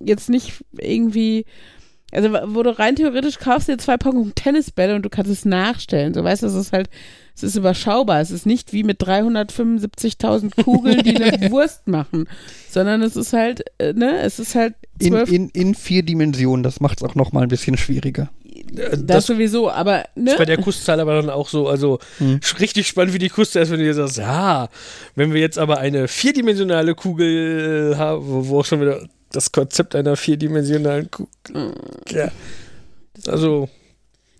jetzt 0.00 0.28
nicht 0.28 0.64
irgendwie, 0.76 1.46
also 2.12 2.30
wo 2.54 2.62
du 2.62 2.78
rein 2.78 2.96
theoretisch 2.96 3.38
kaufst 3.38 3.68
dir 3.68 3.78
zwei 3.78 3.96
Packungen 3.96 4.34
Tennisbälle 4.34 4.94
und 4.94 5.02
du 5.02 5.10
kannst 5.10 5.30
es 5.30 5.44
nachstellen. 5.44 6.12
So 6.12 6.22
weißt 6.22 6.42
du, 6.42 6.46
es 6.46 6.54
ist 6.54 6.72
halt, 6.72 6.90
es 7.38 7.42
ist 7.50 7.56
überschaubar. 7.56 8.20
Es 8.20 8.30
ist 8.30 8.46
nicht 8.46 8.72
wie 8.72 8.82
mit 8.84 9.00
375.000 9.02 10.62
Kugeln, 10.62 11.02
die 11.02 11.16
eine 11.22 11.50
Wurst 11.50 11.86
machen, 11.86 12.28
sondern 12.70 13.02
es 13.02 13.16
ist 13.16 13.32
halt, 13.32 13.64
äh, 13.78 13.92
ne, 13.92 14.20
es 14.20 14.38
ist 14.38 14.54
halt 14.54 14.74
In, 14.98 15.08
zwölf, 15.12 15.30
in, 15.32 15.48
in 15.50 15.74
vier 15.74 16.02
Dimensionen, 16.02 16.62
das 16.62 16.80
macht 16.80 17.00
es 17.02 17.08
auch 17.08 17.14
noch 17.14 17.32
mal 17.32 17.42
ein 17.42 17.48
bisschen 17.48 17.76
schwieriger. 17.76 18.30
das, 18.72 19.04
das- 19.06 19.26
sowieso, 19.26 19.70
aber, 19.70 20.04
ne? 20.14 20.32
ist 20.32 20.38
bei 20.38 20.44
der 20.44 20.58
Kusszahl 20.58 21.00
aber 21.00 21.14
dann 21.14 21.30
auch 21.30 21.48
so, 21.48 21.68
also 21.68 21.98
Hm. 22.18 22.40
richtig 22.60 22.86
spannend, 22.88 23.14
wie 23.14 23.18
die 23.18 23.28
Kusszahl 23.28 23.62
ist, 23.62 23.70
wenn 23.70 23.78
du 23.78 23.84
dir 23.84 23.94
sagst, 23.94 24.18
ja, 24.18 24.68
wenn 25.14 25.32
wir 25.32 25.40
jetzt 25.40 25.58
aber 25.58 25.78
eine 25.78 26.08
vierdimensionale 26.08 26.94
Kugel 26.94 27.92
äh, 27.92 27.96
haben, 27.96 28.22
wo, 28.24 28.60
auch 28.60 28.64
schon 28.64 28.80
wieder 28.80 29.00
das 29.30 29.52
Konzept 29.52 29.94
einer 29.94 30.16
vierdimensionalen 30.16 31.10
Kugel. 31.10 31.30
Mhm. 31.52 31.72
Ja. 32.10 32.30
Also, 33.26 33.68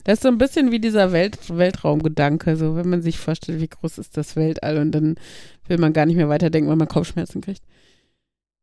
Das 0.09 0.21
ist 0.21 0.23
so 0.23 0.29
ein 0.29 0.39
bisschen 0.39 0.73
wie 0.73 0.79
dieser 0.79 1.13
Welt 1.13 1.39
Weltraumgedanke, 1.51 2.57
so 2.57 2.77
wenn 2.77 2.89
man 2.89 3.03
sich 3.03 3.19
vorstellt, 3.19 3.61
wie 3.61 3.69
groß 3.69 3.99
ist 3.99 4.17
das 4.17 4.37
Weltall 4.37 4.79
und 4.79 4.93
dann 4.93 5.17
will 5.67 5.77
man 5.77 5.93
gar 5.93 6.07
nicht 6.07 6.17
mehr 6.17 6.31
weiterdenken, 6.31 6.71
weil 6.71 6.77
man 6.77 6.89
Kopfschmerzen 6.89 7.43
kriegt. 7.43 7.61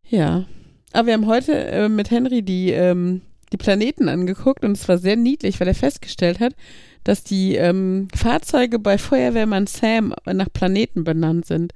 Ja. 0.10 0.48
Aber 0.92 1.06
wir 1.06 1.14
haben 1.14 1.28
heute 1.28 1.54
äh, 1.54 1.88
mit 1.88 2.10
Henry 2.10 2.42
die, 2.42 2.72
ähm, 2.72 3.22
die 3.54 3.58
Planeten 3.58 4.10
angeguckt 4.10 4.66
und 4.66 4.72
es 4.72 4.90
war 4.90 4.98
sehr 4.98 5.18
niedlich, 5.18 5.60
weil 5.60 5.68
er 5.68 5.76
festgestellt 5.76 6.40
hat, 6.40 6.56
dass 7.04 7.24
die 7.24 7.54
ähm, 7.58 8.08
Fahrzeuge 8.16 8.80
bei 8.80 8.98
Feuerwehrmann 8.98 9.68
Sam 9.68 10.16
nach 10.26 10.52
Planeten 10.52 11.04
benannt 11.04 11.46
sind. 11.46 11.74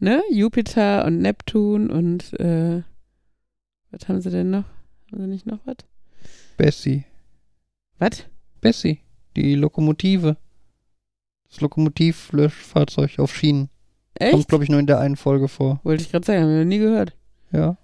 Ne? 0.00 0.24
Jupiter 0.32 1.04
und 1.04 1.20
Neptun 1.20 1.88
und 1.88 2.32
äh, 2.40 2.82
was 3.92 4.08
haben 4.08 4.20
sie 4.20 4.30
denn 4.30 4.50
noch? 4.50 4.64
Haben 5.12 5.22
sie 5.22 5.28
nicht 5.28 5.46
noch 5.46 5.60
was? 5.66 5.76
Bessie. 6.56 7.04
Was? 8.00 8.24
Bessie. 8.64 9.00
Die 9.36 9.54
Lokomotive. 9.56 10.36
Das 11.50 11.60
Lokomotivlöschfahrzeug 11.60 13.18
auf 13.18 13.36
Schienen. 13.36 13.68
Kommt, 14.18 14.34
Echt? 14.34 14.48
glaube 14.48 14.64
ich, 14.64 14.70
nur 14.70 14.80
in 14.80 14.86
der 14.86 15.00
einen 15.00 15.16
Folge 15.16 15.48
vor. 15.48 15.80
Wollte 15.84 16.02
ich 16.02 16.10
gerade 16.10 16.24
sagen, 16.24 16.42
haben 16.42 16.48
wir 16.48 16.58
noch 16.60 16.64
nie 16.64 16.78
gehört. 16.78 17.12
Ja. 17.52 17.76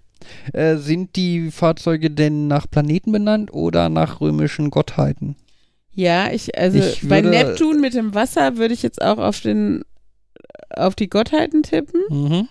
Äh, 0.53 0.77
sind 0.77 1.15
die 1.15 1.51
Fahrzeuge 1.51 2.09
denn 2.09 2.47
nach 2.47 2.69
Planeten 2.69 3.11
benannt 3.11 3.53
oder 3.53 3.89
nach 3.89 4.21
römischen 4.21 4.71
Gottheiten? 4.71 5.35
Ja, 5.93 6.31
ich, 6.31 6.57
also 6.57 6.79
Ich 6.79 7.07
bei 7.07 7.21
Neptun 7.21 7.79
mit 7.79 7.93
dem 7.93 8.15
Wasser 8.15 8.57
würde 8.57 8.73
ich 8.73 8.81
jetzt 8.81 9.01
auch 9.01 9.19
auf 9.19 9.39
den 9.39 9.83
auf 10.75 10.95
die 10.95 11.09
Gottheiten 11.09 11.61
tippen. 11.61 12.01
Mhm. 12.09 12.47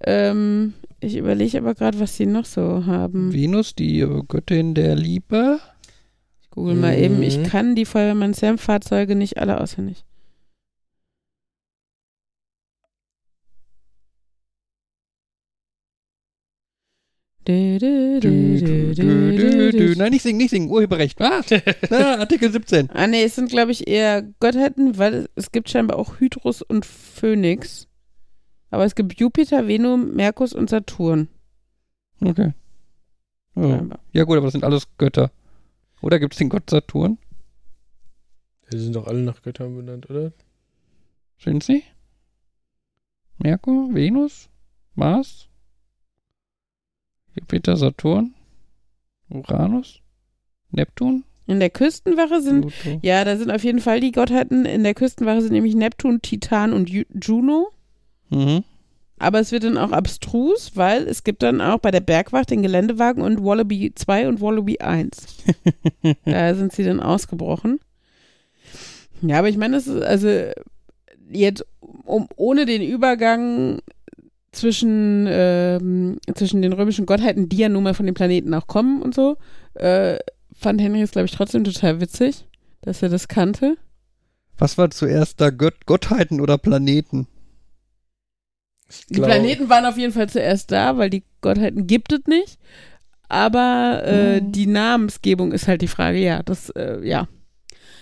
Ähm, 0.00 0.74
ich 1.00 1.16
überlege 1.16 1.58
aber 1.58 1.74
gerade, 1.74 2.00
was 2.00 2.16
sie 2.16 2.24
noch 2.24 2.46
so 2.46 2.86
haben. 2.86 3.32
Venus, 3.32 3.74
die 3.74 4.06
Göttin 4.26 4.74
der 4.74 4.94
Liebe. 4.96 5.58
Google 6.54 6.76
mal 6.76 6.96
eben. 6.96 7.20
Ich 7.22 7.38
Mhm. 7.38 7.44
kann 7.46 7.74
die 7.74 7.84
Feuerwehrmann 7.84 8.32
Sam 8.32 8.58
Fahrzeuge 8.58 9.16
nicht 9.16 9.38
alle 9.38 9.60
auswendig. 9.60 10.04
Du, 17.46 17.78
du, 17.78 18.20
Du. 18.20 19.94
Nein, 19.98 20.12
nicht 20.12 20.22
singen, 20.22 20.38
nicht 20.38 20.50
singen. 20.50 20.70
Urheberrecht. 20.70 21.20
Ah, 21.20 21.42
ah, 21.90 22.14
Artikel 22.20 22.50
17. 22.50 22.88
Ah, 22.90 23.06
nee, 23.06 23.22
es 23.22 23.34
sind, 23.34 23.50
glaube 23.50 23.72
ich, 23.72 23.86
eher 23.86 24.22
Gottheiten, 24.40 24.96
weil 24.96 25.28
es, 25.34 25.52
gibt 25.52 25.68
scheinbar 25.68 25.98
auch 25.98 26.20
Hydrus 26.20 26.62
und 26.62 26.86
Phönix. 26.86 27.86
Aber 28.70 28.84
es 28.84 28.94
gibt 28.94 29.20
Jupiter, 29.20 29.68
Venus, 29.68 30.00
Merkus 30.14 30.54
und 30.54 30.70
Saturn. 30.70 31.28
Okay. 32.20 32.52
Oh. 33.56 33.78
Ja 34.12 34.24
gut, 34.24 34.36
aber 34.38 34.46
das 34.46 34.52
sind 34.52 34.64
alles 34.64 34.88
Götter. 34.96 35.30
Oder 36.00 36.18
gibt 36.18 36.34
es 36.34 36.38
den 36.38 36.48
Gott 36.48 36.68
Saturn? 36.70 37.18
Die 38.72 38.78
sind 38.78 38.94
doch 38.96 39.06
alle 39.06 39.20
nach 39.20 39.42
Göttern 39.42 39.76
benannt, 39.76 40.08
oder? 40.10 40.32
Sind 41.38 41.62
sie? 41.64 41.82
Merkur, 43.38 43.92
Venus, 43.94 44.48
Mars, 44.94 45.48
Jupiter, 47.34 47.76
Saturn, 47.76 48.34
Uranus, 49.28 50.00
Neptun, 50.70 51.24
In 51.46 51.58
der 51.60 51.70
Küstenwache 51.70 52.40
sind, 52.40 52.68
Pluto. 52.68 53.00
ja, 53.02 53.24
da 53.24 53.36
sind 53.36 53.50
auf 53.50 53.64
jeden 53.64 53.80
Fall 53.80 54.00
die 54.00 54.12
Gottheiten. 54.12 54.64
In 54.64 54.82
der 54.84 54.94
Küstenwache 54.94 55.42
sind 55.42 55.52
nämlich 55.52 55.74
Neptun, 55.74 56.22
Titan 56.22 56.72
und 56.72 56.88
Ju 56.90 57.02
Juno. 57.20 57.70
Mhm. 58.30 58.64
Aber 59.24 59.40
es 59.40 59.52
wird 59.52 59.64
dann 59.64 59.78
auch 59.78 59.90
abstrus, 59.90 60.72
weil 60.74 61.08
es 61.08 61.24
gibt 61.24 61.42
dann 61.42 61.62
auch 61.62 61.78
bei 61.78 61.90
der 61.90 62.00
Bergwacht 62.00 62.50
den 62.50 62.60
Geländewagen 62.60 63.22
und 63.22 63.42
Wallaby 63.42 63.92
2 63.94 64.28
und 64.28 64.42
Wallaby 64.42 64.78
1. 64.80 65.44
da 66.26 66.54
sind 66.54 66.72
sie 66.72 66.84
dann 66.84 67.00
ausgebrochen. 67.00 67.80
Ja, 69.22 69.38
aber 69.38 69.48
ich 69.48 69.56
meine, 69.56 69.76
das 69.76 69.86
ist 69.86 70.02
also 70.02 70.28
jetzt 71.30 71.64
um, 72.04 72.28
ohne 72.36 72.66
den 72.66 72.82
Übergang 72.82 73.78
zwischen, 74.52 75.26
ähm, 75.26 76.18
zwischen 76.34 76.60
den 76.60 76.74
römischen 76.74 77.06
Gottheiten, 77.06 77.48
die 77.48 77.56
ja 77.56 77.70
nun 77.70 77.82
mal 77.82 77.94
von 77.94 78.04
den 78.04 78.14
Planeten 78.14 78.52
auch 78.52 78.66
kommen 78.66 79.00
und 79.00 79.14
so, 79.14 79.38
äh, 79.72 80.18
fand 80.52 80.82
Henry 80.82 81.00
es, 81.00 81.12
glaube 81.12 81.26
ich, 81.26 81.32
trotzdem 81.32 81.64
total 81.64 82.02
witzig, 82.02 82.44
dass 82.82 83.02
er 83.02 83.08
das 83.08 83.26
kannte. 83.28 83.78
Was 84.58 84.76
war 84.76 84.90
zuerst 84.90 85.40
da, 85.40 85.48
Gött 85.48 85.86
Gottheiten 85.86 86.42
oder 86.42 86.58
Planeten? 86.58 87.26
Die 89.08 89.14
glaub- 89.14 89.26
Planeten 89.28 89.68
waren 89.68 89.84
auf 89.86 89.96
jeden 89.96 90.12
Fall 90.12 90.28
zuerst 90.28 90.70
da, 90.70 90.96
weil 90.98 91.10
die 91.10 91.22
Gottheiten 91.40 91.86
gibt 91.86 92.12
es 92.12 92.20
nicht. 92.26 92.58
Aber 93.28 94.02
äh, 94.04 94.40
Mhm. 94.40 94.52
die 94.52 94.66
Namensgebung 94.66 95.52
ist 95.52 95.66
halt 95.66 95.82
die 95.82 95.88
Frage, 95.88 96.18
ja, 96.18 96.42
das, 96.42 96.70
äh, 96.70 97.00
ja. 97.06 97.26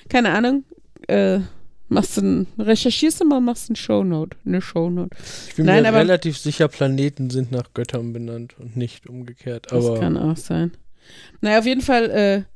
Keine 0.08 0.30
Ahnung. 0.30 0.64
Äh, 1.08 1.40
machst 1.88 2.16
du 2.16 2.22
ein, 2.22 2.46
recherchierst 2.58 3.20
du 3.20 3.24
mal, 3.24 3.40
machst 3.40 3.70
ein 3.70 3.76
Shownote, 3.76 4.36
eine 4.44 4.60
Shownote. 4.60 5.16
Ich 5.48 5.54
bin 5.56 5.66
Nein, 5.66 5.82
mir 5.82 5.88
aber- 5.90 5.98
relativ 5.98 6.38
sicher, 6.38 6.68
Planeten 6.68 7.30
sind 7.30 7.52
nach 7.52 7.72
Göttern 7.74 8.12
benannt 8.12 8.56
und 8.58 8.76
nicht 8.76 9.06
umgekehrt. 9.08 9.66
Das 9.70 9.84
Aber 9.86 10.00
kann 10.00 10.16
auch 10.16 10.36
sein. 10.36 10.72
Naja, 11.40 11.58
auf 11.60 11.66
jeden 11.66 11.80
Fall, 11.82 12.46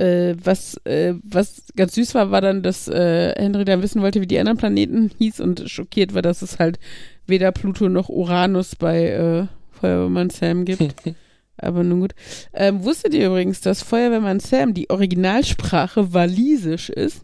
äh, 0.00 0.34
was, 0.42 0.74
äh, 0.84 1.14
was 1.22 1.64
ganz 1.76 1.94
süß 1.94 2.14
war, 2.14 2.30
war 2.30 2.40
dann, 2.40 2.62
dass 2.62 2.88
äh, 2.88 3.34
Henry 3.36 3.64
dann 3.64 3.82
wissen 3.82 4.02
wollte, 4.02 4.20
wie 4.20 4.26
die 4.26 4.38
anderen 4.38 4.58
Planeten 4.58 5.10
hieß 5.18 5.40
und 5.40 5.68
schockiert 5.68 6.14
war, 6.14 6.22
dass 6.22 6.42
es 6.42 6.58
halt 6.58 6.78
weder 7.26 7.52
Pluto 7.52 7.88
noch 7.88 8.08
Uranus 8.08 8.76
bei 8.76 9.08
äh, 9.08 9.46
Feuerwehrmann 9.70 10.30
Sam 10.30 10.64
gibt. 10.64 10.94
Aber 11.62 11.84
nun 11.84 12.00
gut. 12.00 12.14
Ähm, 12.54 12.84
wusstet 12.84 13.12
ihr 13.12 13.26
übrigens, 13.26 13.60
dass 13.60 13.82
Feuerwehrmann 13.82 14.40
Sam 14.40 14.72
die 14.72 14.88
Originalsprache 14.88 16.14
Walisisch 16.14 16.88
ist? 16.88 17.22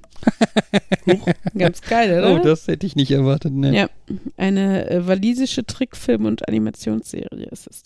Ganz 1.56 1.80
geil, 1.80 2.18
oder? 2.18 2.34
Oh, 2.34 2.44
das 2.44 2.68
hätte 2.68 2.86
ich 2.86 2.96
nicht 2.96 3.10
erwartet. 3.10 3.54
Ne. 3.54 3.74
Ja. 3.74 3.90
Eine 4.36 4.90
äh, 4.90 5.06
walisische 5.06 5.62
Trickfilm- 5.62 6.26
und 6.26 6.46
Animationsserie 6.46 7.46
ist 7.50 7.66
es. 7.66 7.84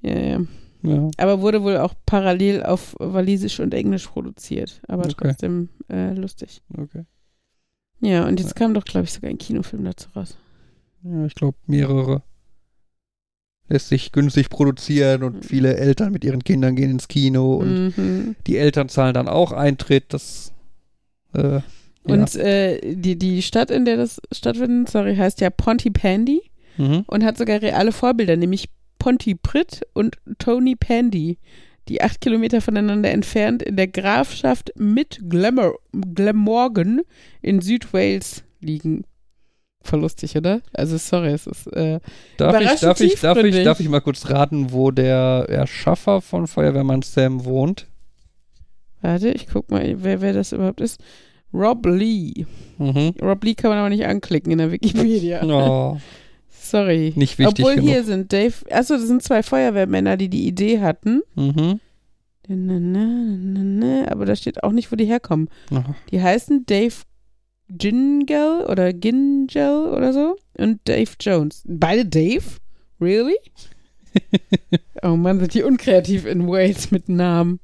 Ja, 0.00 0.18
ja. 0.18 0.40
Ja. 0.82 1.10
Aber 1.18 1.40
wurde 1.40 1.62
wohl 1.62 1.76
auch 1.76 1.94
parallel 2.06 2.62
auf 2.62 2.94
Walisisch 2.98 3.60
und 3.60 3.74
Englisch 3.74 4.06
produziert. 4.08 4.80
Aber 4.88 5.04
Okay. 5.04 5.14
trotzdem 5.18 5.68
äh, 5.90 6.14
lustig. 6.14 6.62
Okay. 6.76 7.04
Ja, 8.00 8.26
und 8.26 8.40
jetzt 8.40 8.56
kam 8.56 8.72
doch, 8.72 8.84
glaube 8.84 9.04
ich, 9.04 9.12
sogar 9.12 9.28
ein 9.30 9.36
Kinofilm 9.38 9.84
dazu 9.84 10.08
raus. 10.16 10.38
Ja, 11.02 11.26
ich 11.26 11.34
glaube 11.34 11.58
mehrere. 11.66 12.22
Lässt 13.68 13.88
sich 13.88 14.10
günstig 14.12 14.48
produzieren 14.48 15.22
und 15.22 15.36
Mhm. 15.36 15.42
viele 15.42 15.76
Eltern 15.76 16.12
mit 16.12 16.24
ihren 16.24 16.42
Kindern 16.42 16.74
gehen 16.76 16.90
ins 16.90 17.08
Kino 17.08 17.54
und 17.56 17.96
Mhm. 17.96 18.36
die 18.46 18.56
Eltern 18.56 18.88
zahlen 18.88 19.14
dann 19.14 19.28
auch 19.28 19.52
Eintritt. 19.52 20.12
Das 20.14 20.52
äh, 21.34 21.56
ja. 21.56 21.62
Und 22.02 22.34
äh, 22.36 22.94
die, 22.96 23.16
die 23.18 23.42
Stadt, 23.42 23.70
in 23.70 23.84
der 23.84 23.96
das 23.98 24.20
stattfindet, 24.32 24.88
sorry, 24.90 25.14
heißt 25.14 25.40
ja 25.42 25.50
Pontypandy 25.50 26.42
Mhm. 26.78 27.04
und 27.06 27.22
hat 27.24 27.36
sogar 27.36 27.60
reale 27.60 27.92
Vorbilder, 27.92 28.36
nämlich 28.36 28.70
Pontypridd 29.00 29.80
und 29.94 30.18
Tony 30.38 30.76
Pandy, 30.76 31.38
die 31.88 32.02
acht 32.02 32.20
Kilometer 32.20 32.60
voneinander 32.60 33.10
entfernt 33.10 33.64
in 33.64 33.74
der 33.74 33.88
Grafschaft 33.88 34.72
mit 34.76 35.18
Glamor 35.28 35.80
Glamorgan 35.92 37.00
in 37.42 37.60
Südwales 37.60 38.44
liegen. 38.60 39.04
Voll 39.82 40.00
lustig, 40.00 40.36
oder? 40.36 40.60
Also 40.74 40.98
sorry, 40.98 41.30
es 41.30 41.46
ist 41.46 41.66
äh, 41.68 42.00
Darf 42.36 42.60
ich, 42.60 42.80
darf, 42.80 43.00
ich, 43.00 43.20
darf, 43.20 43.38
ich, 43.38 43.64
darf 43.64 43.80
ich 43.80 43.88
mal 43.88 44.02
kurz 44.02 44.28
raten, 44.28 44.72
wo 44.72 44.90
der 44.90 45.46
Erschaffer 45.48 46.20
von 46.20 46.46
Feuerwehrmann 46.46 47.02
Sam 47.02 47.44
wohnt? 47.46 47.86
Warte, 49.00 49.30
ich 49.30 49.46
guck 49.46 49.70
mal, 49.70 49.96
wer, 50.04 50.20
wer 50.20 50.34
das 50.34 50.52
überhaupt 50.52 50.82
ist. 50.82 51.00
Rob 51.54 51.86
Lee. 51.86 52.44
Mhm. 52.76 53.14
Rob 53.22 53.42
Lee 53.42 53.54
kann 53.54 53.70
man 53.70 53.78
aber 53.78 53.88
nicht 53.88 54.04
anklicken 54.04 54.52
in 54.52 54.58
der 54.58 54.70
Wikipedia. 54.72 55.42
Oh, 55.42 55.98
Sorry. 56.70 57.12
nicht 57.16 57.38
wichtig 57.38 57.64
Obwohl 57.64 57.74
genug. 57.76 57.88
hier 57.90 58.04
sind 58.04 58.32
Dave, 58.32 58.54
achso, 58.70 58.94
das 58.94 59.06
sind 59.06 59.22
zwei 59.22 59.42
Feuerwehrmänner, 59.42 60.16
die 60.16 60.28
die 60.28 60.46
Idee 60.46 60.80
hatten. 60.80 61.22
Mhm. 61.34 61.80
Aber 64.08 64.24
da 64.26 64.34
steht 64.34 64.62
auch 64.64 64.72
nicht, 64.72 64.90
wo 64.90 64.96
die 64.96 65.04
herkommen. 65.04 65.48
Oh, 65.70 65.82
Die 66.10 66.20
heißen 66.20 66.66
Dave 66.66 66.94
Gingell 67.68 68.66
oder 68.68 68.92
Gingell 68.92 69.92
oder 69.94 70.12
so 70.12 70.36
und 70.58 70.80
Dave 70.84 71.10
Jones. 71.20 71.62
Beide 71.66 72.04
Dave? 72.04 72.42
Really? 73.00 73.36
oh 75.02 75.14
Mann, 75.16 75.38
sind 75.38 75.54
die 75.54 75.62
unkreativ 75.62 76.26
in 76.26 76.48
Wales 76.48 76.90
mit 76.90 77.08
Namen. 77.08 77.60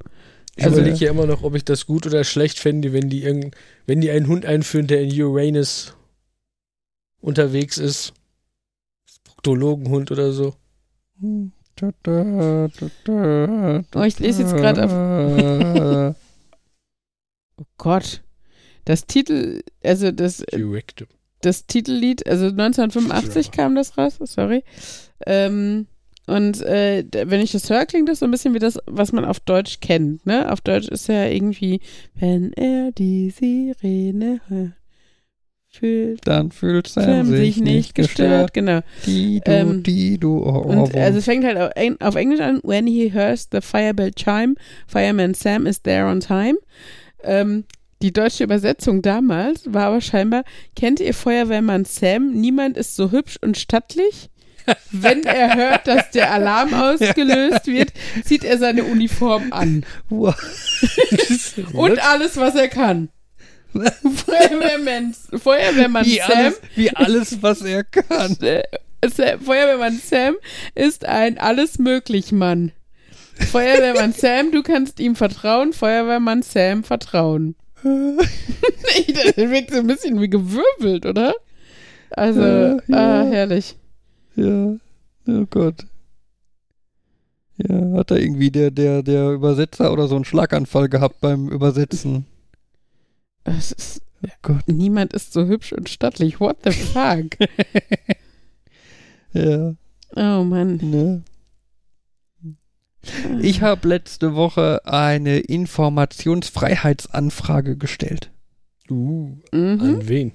ich 0.55 0.65
Also- 0.65 0.79
überlege 0.79 1.05
ja 1.05 1.11
immer 1.11 1.27
noch, 1.27 1.43
ob 1.43 1.57
ich 1.57 1.65
das 1.65 1.87
gut 1.87 2.07
oder 2.07 2.23
schlecht 2.23 2.61
fände, 2.61 2.93
wenn 2.93 3.09
die, 3.11 3.25
irgend, 3.25 3.57
wenn 3.87 4.01
die 4.01 4.11
einen 4.11 4.29
Hund 4.29 4.47
einführen, 4.47 4.87
der 4.87 5.03
in 5.03 5.21
Uranus 5.21 5.97
unterwegs 7.21 7.79
ist. 7.79 8.13
Proktologenhund 9.47 10.11
oder 10.11 10.33
so. 10.33 10.55
Oh, 13.95 14.03
ich 14.03 14.19
lese 14.19 14.43
jetzt 14.43 14.57
gerade 14.57 14.85
auf-. 14.85 16.17
Oh 17.59 17.65
Gott. 17.79 18.23
Das 18.85 19.07
Titel, 19.07 19.63
also 19.83 20.13
das, 20.13 20.45
Directive. 20.53 21.09
das 21.41 21.65
Titellied, 21.67 22.27
also 22.27 22.49
1985 22.49 23.51
kam 23.51 23.75
das 23.75 23.97
raus, 23.97 24.19
sorry. 24.25 24.63
Ähm, 25.27 25.87
Und 26.27 26.61
äh, 26.61 27.05
wenn 27.13 27.41
ich 27.41 27.53
das 27.53 27.71
höre, 27.71 27.87
klingt 27.87 28.11
das 28.11 28.19
so 28.19 28.27
ein 28.27 28.31
bisschen 28.31 28.53
wie 28.53 28.59
das, 28.59 28.79
was 28.85 29.13
man 29.13 29.25
auf 29.25 29.41
Deutsch 29.41 29.81
kennt. 29.81 30.27
Ne? 30.27 30.53
Auf 30.53 30.61
Deutsch 30.61 30.89
ist 30.89 31.09
ja 31.09 31.25
irgendwie, 31.25 31.81
wenn 32.15 32.53
er 32.53 32.93
die 32.93 33.31
Sirene 33.31 34.43
hört, 34.49 34.73
fühlt 35.79 36.27
Dann 36.27 36.51
fühlt 36.51 36.89
Sam 36.89 37.27
sich 37.27 37.59
nicht 37.59 37.95
gestört. 37.95 38.53
Genau. 38.55 38.81
Die, 39.07 39.41
du, 39.45 39.51
Ähm, 39.51 39.83
die, 39.83 40.19
du, 40.19 40.39
oh, 40.39 40.65
oh, 40.65 40.69
Und 40.69 40.95
oh. 40.95 40.99
also 40.99 41.19
es 41.19 41.25
fängt 41.25 41.45
halt 41.45 41.59
auf, 41.59 41.71
Eng- 41.75 42.01
auf 42.01 42.15
Englisch 42.15 42.41
an, 42.41 42.61
when 42.63 42.87
he 42.87 43.11
hears 43.13 43.49
the 43.53 43.61
firebell 43.61 44.11
chime, 44.13 44.55
fireman 44.87 45.35
Sam 45.35 45.67
is 45.67 45.83
there 45.83 46.07
on 46.07 46.21
time. 46.21 46.55
Ähm, 47.23 47.65
die 48.03 48.13
deutsche 48.13 48.45
Übersetzung 48.45 49.01
damals 49.03 49.73
war 49.73 49.87
aber 49.87 50.01
scheinbar, 50.01 50.45
kennt 50.75 51.01
ihr 51.01 51.15
Feuerwehrmann 51.15 51.85
Sam? 51.85 52.33
Niemand 52.33 52.77
ist 52.77 52.95
so 52.95 53.11
hübsch 53.11 53.39
und 53.41 53.57
stattlich. 53.57 54.29
Wenn 54.91 55.23
er 55.25 55.55
hört, 55.55 55.87
dass 55.87 56.11
der 56.11 56.33
Alarm 56.33 56.75
ausgelöst 56.75 57.67
wird, 57.69 57.93
zieht 58.25 58.45
er 58.45 58.59
seine 58.59 58.83
Uniform 58.85 59.53
an. 59.53 59.85
Und 60.11 61.99
alles, 62.05 62.37
was 62.37 62.55
er 62.57 62.69
kann. 62.69 63.09
Feuerwehrmann, 63.83 65.15
Feuerwehrmann 65.39 66.05
wie, 66.05 66.19
Sam 66.19 66.31
alles, 66.37 66.61
wie 66.75 66.91
alles, 66.91 67.43
was 67.43 67.63
er 67.63 67.85
kann. 67.85 68.37
äh, 68.41 68.63
Sam, 69.09 69.41
Feuerwehrmann 69.41 69.99
Sam 69.99 70.35
ist 70.75 71.05
ein 71.05 71.39
Alles-Möglich-Mann. 71.39 72.73
Feuerwehrmann 73.51 74.13
Sam, 74.17 74.51
du 74.53 74.63
kannst 74.63 75.01
ihm 75.01 75.17
vertrauen. 75.17 75.73
Feuerwehrmann 75.73 76.43
Sam 76.43 76.85
vertrauen. 76.85 77.55
nee, 77.83 79.13
das 79.13 79.37
wirkt 79.37 79.71
so 79.71 79.79
ein 79.79 79.87
bisschen 79.87 80.21
wie 80.21 80.31
gewirbelt, 80.31 81.07
oder? 81.07 81.35
Also, 82.11 82.41
Äh, 82.41 82.77
ja. 82.89 83.23
ah, 83.23 83.25
herrlich. 83.27 83.77
Ja, 84.35 84.77
oh 85.29 85.47
Gott. 85.51 85.87
Ja, 87.59 87.99
hat 87.99 88.11
da 88.11 88.17
irgendwie 88.17 88.51
der, 88.51 88.71
der, 88.71 89.03
der 89.03 89.31
Übersetzer 89.31 89.93
oder 89.93 90.09
so 90.09 90.17
einen 90.17 90.25
Schlaganfall 90.25 90.89
gehabt 90.89 91.21
beim 91.21 91.49
Übersetzen. 91.49 92.27
Es 93.47 93.71
ist, 93.73 94.03
Oh 94.25 94.29
Gott. 94.43 94.67
niemand 94.67 95.13
ist 95.13 95.33
so 95.33 95.47
hübsch 95.47 95.73
und 95.73 95.89
stattlich. 95.89 96.41
What 96.41 96.57
the 96.65 96.73
fuck? 96.73 97.27
Ja, 99.33 99.75
oh 100.17 100.43
Mann. 100.45 100.77
ne. 100.83 101.23
Ich 103.43 103.61
habe 103.63 103.87
letzte 103.87 104.35
Woche 104.35 104.81
eine 104.87 105.39
Informationsfreiheitsanfrage 105.41 107.77
gestellt 107.77 108.33
Uh, 108.91 109.37
Mhm. 109.53 109.81
an 109.81 110.09
wen? 110.09 110.33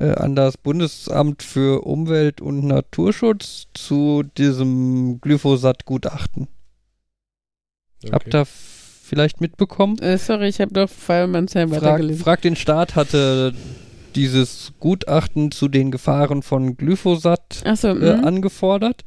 äh, 0.00 0.14
an 0.14 0.34
das 0.34 0.56
Bundesamt 0.56 1.44
für 1.44 1.86
Umwelt 1.86 2.40
und 2.40 2.64
Naturschutz 2.64 3.68
zu 3.74 4.24
diesem 4.36 5.20
Glyphosat-Gutachten. 5.20 6.48
Habt 8.10 8.34
ihr 8.34 8.46
vielleicht 9.10 9.40
mitbekommen? 9.40 9.98
Äh, 9.98 10.18
sorry, 10.18 10.48
ich 10.48 10.60
habe 10.60 10.72
doch 10.72 10.88
Feuerwehrmann 10.88 11.48
Sam 11.48 11.70
Frag, 11.70 11.82
weitergelesen. 11.82 12.22
frag 12.22 12.42
den 12.42 12.56
Staat 12.56 12.94
hatte 12.94 13.52
dieses 14.14 14.72
Gutachten 14.78 15.50
zu 15.50 15.68
den 15.68 15.90
Gefahren 15.90 16.42
von 16.42 16.76
Glyphosat 16.76 17.62
Achso, 17.64 17.88
äh, 17.88 18.16
mhm. 18.16 18.24
angefordert, 18.24 19.02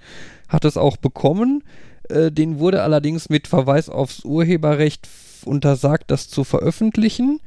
hat 0.49 0.65
es 0.65 0.75
auch 0.75 0.97
bekommen. 0.97 1.63
Äh, 2.09 2.31
den 2.31 2.59
wurde 2.59 2.83
allerdings 2.83 3.29
mit 3.29 3.47
Verweis 3.47 3.89
aufs 3.89 4.25
Urheberrecht 4.25 5.07
untersagt, 5.45 6.11
das 6.11 6.27
zu 6.27 6.43
veröffentlichen. 6.43 7.39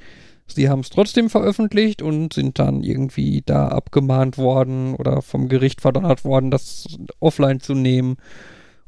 Sie 0.46 0.70
haben 0.70 0.80
es 0.80 0.88
trotzdem 0.88 1.28
veröffentlicht 1.28 2.00
und 2.00 2.32
sind 2.32 2.58
dann 2.58 2.82
irgendwie 2.82 3.42
da 3.44 3.68
abgemahnt 3.68 4.38
worden 4.38 4.94
oder 4.94 5.20
vom 5.20 5.48
Gericht 5.48 5.82
verdonnert 5.82 6.24
worden, 6.24 6.50
das 6.50 6.86
offline 7.20 7.60
zu 7.60 7.74
nehmen 7.74 8.16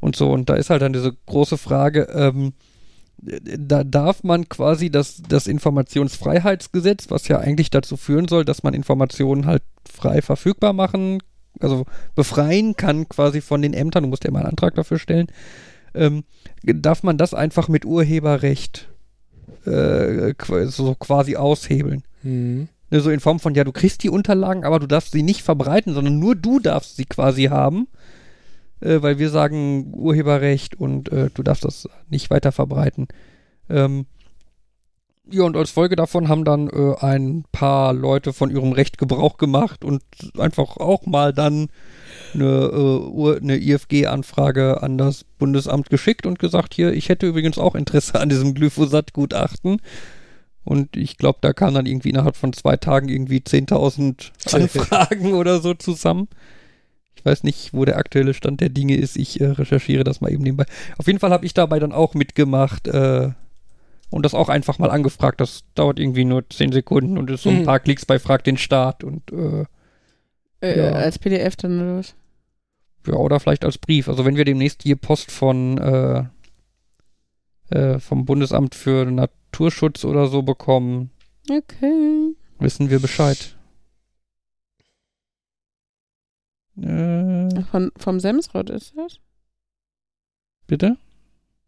und 0.01 0.17
so. 0.17 0.31
Und 0.31 0.49
da 0.49 0.55
ist 0.55 0.71
halt 0.71 0.81
dann 0.81 0.95
diese 0.95 1.15
große 1.27 1.59
Frage, 1.59 2.09
ähm, 2.15 2.55
da 3.21 3.85
darf 3.85 4.23
man 4.23 4.49
quasi 4.49 4.91
das, 4.91 5.23
das 5.29 5.47
Informationsfreiheitsgesetz, 5.47 7.11
was 7.11 7.29
ja 7.29 7.39
eigentlich 7.39 7.71
dazu 7.71 7.97
führen 7.97 8.29
soll, 8.29 8.45
dass 8.45 8.63
man 8.63 8.75
Informationen 8.75 9.47
halt 9.47 9.63
frei 9.91 10.23
verfügbar 10.23 10.73
machen, 10.73 11.23
also 11.61 11.85
befreien 12.15 12.77
kann 12.77 13.09
quasi 13.09 13.41
von 13.41 13.63
den 13.63 13.75
Ämtern, 13.75 14.05
du 14.05 14.09
musst 14.09 14.25
ja 14.25 14.31
mal 14.31 14.41
einen 14.41 14.51
Antrag 14.51 14.75
dafür 14.75 14.99
stellen, 14.99 15.27
ähm, 15.95 16.25
darf 16.63 17.03
man 17.03 17.19
das 17.19 17.35
einfach 17.35 17.69
mit 17.69 17.85
Urheberrecht 17.85 18.89
äh, 19.65 20.35
so 20.67 20.95
quasi 20.95 21.37
aushebeln. 21.37 22.03
Mhm. 22.23 22.69
Ne, 22.91 23.01
so 23.01 23.11
in 23.11 23.21
Form 23.21 23.39
von, 23.39 23.55
ja, 23.55 23.65
du 23.65 23.73
kriegst 23.73 24.03
die 24.03 24.11
Unterlagen, 24.11 24.65
aber 24.65 24.79
du 24.79 24.87
darfst 24.87 25.13
sie 25.13 25.23
nicht 25.23 25.43
verbreiten, 25.43 25.93
sondern 25.93 26.19
nur 26.19 26.35
du 26.35 26.59
darfst 26.59 26.97
sie 26.97 27.05
quasi 27.05 27.45
haben, 27.45 27.89
äh, 28.81 29.03
weil 29.03 29.19
wir 29.19 29.31
sagen 29.31 29.93
Urheberrecht 29.95 30.75
und 30.79 31.11
äh, 31.11 31.31
du 31.33 31.43
darfst 31.43 31.65
das 31.65 31.89
nicht 32.09 32.31
weiter 32.31 32.53
verbreiten. 32.53 33.09
Ähm, 33.69 34.07
ja, 35.31 35.43
und 35.43 35.57
als 35.57 35.71
Folge 35.71 35.95
davon 35.95 36.29
haben 36.29 36.45
dann 36.45 36.71
äh, 36.71 36.95
ein 37.01 37.45
paar 37.53 37.93
Leute 37.93 38.33
von 38.33 38.51
ihrem 38.51 38.73
Recht 38.73 38.97
Gebrauch 38.97 39.37
gemacht 39.37 39.85
und 39.85 40.03
einfach 40.39 40.79
auch 40.79 41.05
mal 41.05 41.35
dann 41.35 41.69
eine, 42.33 42.45
äh, 42.45 43.37
eine 43.37 43.59
IFG-Anfrage 43.59 44.83
an 44.83 44.97
das 44.97 45.25
Bundesamt 45.25 45.91
geschickt 45.91 46.25
und 46.25 46.39
gesagt, 46.39 46.73
hier, 46.73 46.95
ich 46.95 47.11
hätte 47.11 47.27
übrigens 47.27 47.59
auch 47.59 47.75
Interesse 47.75 48.19
an 48.21 48.31
diesem 48.31 48.55
Glyphosat-Gutachten. 48.55 49.83
Und 50.65 50.97
ich 50.97 51.17
glaube, 51.19 51.39
da 51.43 51.53
kamen 51.53 51.75
dann 51.75 51.87
irgendwie 51.87 52.11
innerhalb 52.11 52.37
von 52.37 52.53
zwei 52.53 52.77
Tagen 52.77 53.09
irgendwie 53.09 53.39
10.000 53.39 54.55
Anfragen 54.55 55.35
oder 55.35 55.61
so 55.61 55.75
zusammen. 55.75 56.29
Ich 57.19 57.25
weiß 57.25 57.43
nicht, 57.43 57.75
wo 57.75 57.85
der 57.85 57.97
aktuelle 57.99 58.33
Stand 58.33 58.61
der 58.61 58.69
Dinge 58.69 58.97
ist. 58.97 59.17
Ich 59.17 59.41
äh, 59.41 59.47
recherchiere 59.47 60.05
das 60.05 60.21
mal 60.21 60.33
eben 60.33 60.45
nebenbei. 60.45 60.67
Auf 60.99 61.07
jeden 61.09 61.19
Fall 61.19 61.31
habe 61.33 61.45
ich 61.45 61.53
dabei 61.53 61.81
dann 61.81 61.93
auch 61.93 62.15
mitgemacht 62.15 62.87
äh, 62.87 63.31
und 64.11 64.25
das 64.25 64.35
auch 64.35 64.49
einfach 64.49 64.79
mal 64.79 64.91
angefragt. 64.91 65.41
Das 65.41 65.65
dauert 65.75 65.99
irgendwie 65.99 66.25
nur 66.25 66.49
10 66.49 66.71
Sekunden 66.73 67.19
und 67.19 67.29
ist 67.31 67.43
so 67.43 67.51
ein 67.51 67.61
Mhm. 67.61 67.65
paar 67.65 67.81
Klicks 67.81 68.07
bei 68.07 68.19
Frag 68.21 68.45
den 68.45 68.57
Staat 68.57 69.03
und 69.03 69.33
äh, 69.33 69.65
äh, 70.61 70.79
ja. 70.79 70.93
Als 70.93 71.19
PDF 71.19 71.57
dann 71.57 71.81
oder 71.81 71.99
was? 71.99 72.15
ja, 73.07 73.15
oder 73.15 73.41
vielleicht 73.41 73.65
als 73.65 73.79
Brief. 73.79 74.09
Also 74.09 74.25
wenn 74.25 74.37
wir 74.37 74.45
demnächst 74.45 74.83
hier 74.85 74.97
Post 74.97 75.31
von 75.33 75.79
äh, 75.79 76.25
äh, 77.71 77.99
vom 77.99 78.25
Bundesamt 78.25 78.75
für 78.75 79.05
Naturschutz 79.05 80.05
oder 80.05 80.29
so 80.29 80.43
bekommen, 80.43 81.11
Okay. 81.51 82.35
wissen 82.59 82.91
wir 82.91 83.01
Bescheid. 83.01 83.57
Äh, 86.81 87.63
Von, 87.71 87.91
vom 87.97 88.21
Semsrott 88.21 88.71
ist 88.71 88.97
das? 88.97 89.21
bitte? 90.67 90.97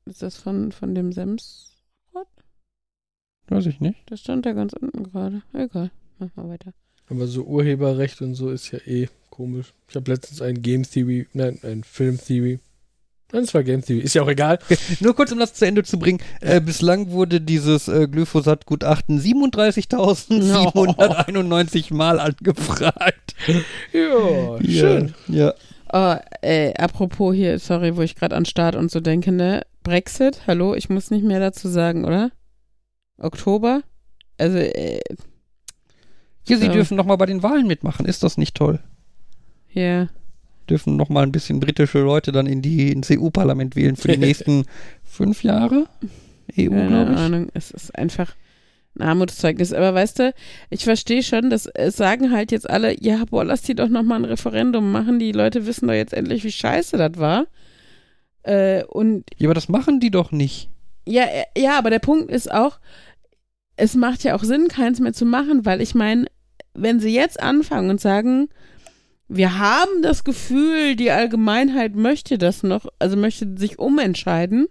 Ist 0.04 0.22
das 0.22 0.36
von, 0.36 0.72
von 0.72 0.94
dem 0.94 1.12
Sems? 1.12 1.66
Weiß 3.48 3.66
ich 3.66 3.80
nicht. 3.80 3.98
Das 4.06 4.20
stand 4.20 4.46
da 4.46 4.52
ganz 4.52 4.72
unten 4.74 5.02
gerade. 5.02 5.42
Egal. 5.52 5.90
Mach 6.18 6.34
mal 6.36 6.48
weiter. 6.48 6.72
Aber 7.08 7.26
so 7.26 7.42
Urheberrecht 7.44 8.22
und 8.22 8.36
so 8.36 8.50
ist 8.50 8.70
ja 8.70 8.78
eh 8.86 9.08
komisch. 9.30 9.74
Ich 9.88 9.96
habe 9.96 10.08
letztens 10.10 10.40
ein 10.40 10.62
Game 10.62 10.84
Theory, 10.84 11.26
nein, 11.32 11.58
ein 11.64 11.82
Film 11.82 12.16
Theory. 12.18 12.60
Nein, 13.32 13.44
es 13.44 13.54
war 13.54 13.62
Game 13.62 13.82
Theory. 13.82 14.00
Ist 14.00 14.14
ja 14.14 14.22
auch 14.22 14.28
egal. 14.28 14.58
Nur 15.00 15.14
kurz, 15.14 15.30
um 15.32 15.38
das 15.38 15.54
zu 15.54 15.66
Ende 15.66 15.82
zu 15.84 15.98
bringen. 15.98 16.20
Äh, 16.40 16.60
bislang 16.60 17.10
wurde 17.10 17.40
dieses 17.40 17.88
äh, 17.88 18.06
Glyphosat-Gutachten 18.08 19.20
37.791 19.20 21.94
Mal 22.00 22.18
angefragt. 22.20 23.34
Ja, 23.92 24.58
schön. 24.62 25.14
Ja. 25.28 25.54
Oh, 25.92 26.14
äh, 26.42 26.72
apropos 26.74 27.34
hier, 27.34 27.58
sorry, 27.58 27.96
wo 27.96 28.02
ich 28.02 28.14
gerade 28.14 28.36
an 28.36 28.44
Start 28.44 28.76
und 28.76 28.90
so 28.90 29.00
denke, 29.00 29.32
ne? 29.32 29.62
Brexit, 29.82 30.42
hallo, 30.46 30.74
ich 30.74 30.88
muss 30.88 31.10
nicht 31.10 31.24
mehr 31.24 31.40
dazu 31.40 31.68
sagen, 31.68 32.04
oder? 32.04 32.30
Oktober? 33.18 33.82
Also, 34.38 34.58
äh, 34.58 35.00
Hier, 36.46 36.58
Sie 36.58 36.66
So. 36.66 36.72
dürfen 36.72 36.96
noch 36.96 37.06
mal 37.06 37.16
bei 37.16 37.26
den 37.26 37.42
Wahlen 37.42 37.66
mitmachen. 37.66 38.06
Ist 38.06 38.22
das 38.22 38.38
nicht 38.38 38.56
toll? 38.56 38.78
ja. 39.72 40.08
Dürfen 40.70 40.96
noch 40.96 41.08
mal 41.08 41.22
ein 41.24 41.32
bisschen 41.32 41.60
britische 41.60 41.98
Leute 42.00 42.32
dann 42.32 42.46
in 42.46 42.62
die 42.62 42.92
ins 42.92 43.10
EU-Parlament 43.10 43.76
wählen 43.76 43.96
für 43.96 44.08
die 44.08 44.16
nächsten 44.26 44.64
fünf 45.04 45.42
Jahre? 45.42 45.86
EU, 46.58 46.68
glaube 46.68 46.80
Keine 46.88 47.12
ich. 47.12 47.18
Ahnung, 47.18 47.48
es 47.54 47.70
ist 47.72 47.94
einfach 47.96 48.34
ein 48.98 49.02
Armutszeugnis. 49.02 49.72
Aber 49.72 49.94
weißt 49.94 50.18
du, 50.20 50.34
ich 50.70 50.84
verstehe 50.84 51.22
schon, 51.22 51.50
dass 51.50 51.66
es 51.66 51.96
sagen 51.96 52.32
halt 52.32 52.50
jetzt 52.52 52.68
alle, 52.70 52.94
ja, 53.02 53.24
boah, 53.28 53.44
lass 53.44 53.62
die 53.62 53.74
doch 53.74 53.88
nochmal 53.88 54.20
ein 54.20 54.24
Referendum 54.24 54.90
machen. 54.90 55.18
Die 55.18 55.32
Leute 55.32 55.66
wissen 55.66 55.86
doch 55.88 55.94
jetzt 55.94 56.12
endlich, 56.12 56.42
wie 56.44 56.52
scheiße 56.52 56.96
das 56.96 57.12
war. 57.16 57.46
Äh, 58.42 58.84
und 58.84 59.24
Ja, 59.38 59.48
aber 59.48 59.54
das 59.54 59.68
machen 59.68 60.00
die 60.00 60.10
doch 60.10 60.32
nicht. 60.32 60.70
ja, 61.06 61.24
äh, 61.24 61.60
ja, 61.60 61.78
aber 61.78 61.90
der 61.90 61.98
Punkt 61.98 62.30
ist 62.30 62.50
auch, 62.50 62.78
es 63.76 63.94
macht 63.94 64.24
ja 64.24 64.34
auch 64.34 64.44
Sinn, 64.44 64.68
keins 64.68 64.98
mehr 65.00 65.12
zu 65.12 65.24
machen, 65.24 65.64
weil 65.66 65.80
ich 65.80 65.94
meine, 65.94 66.26
wenn 66.74 67.00
sie 67.00 67.14
jetzt 67.14 67.40
anfangen 67.42 67.90
und 67.90 68.00
sagen, 68.00 68.48
wir 69.32 69.60
haben 69.60 70.02
das 70.02 70.24
Gefühl, 70.24 70.96
die 70.96 71.12
Allgemeinheit 71.12 71.94
möchte 71.94 72.36
das 72.36 72.64
noch, 72.64 72.86
also 72.98 73.16
möchte 73.16 73.56
sich 73.56 73.78
umentscheiden, 73.78 74.66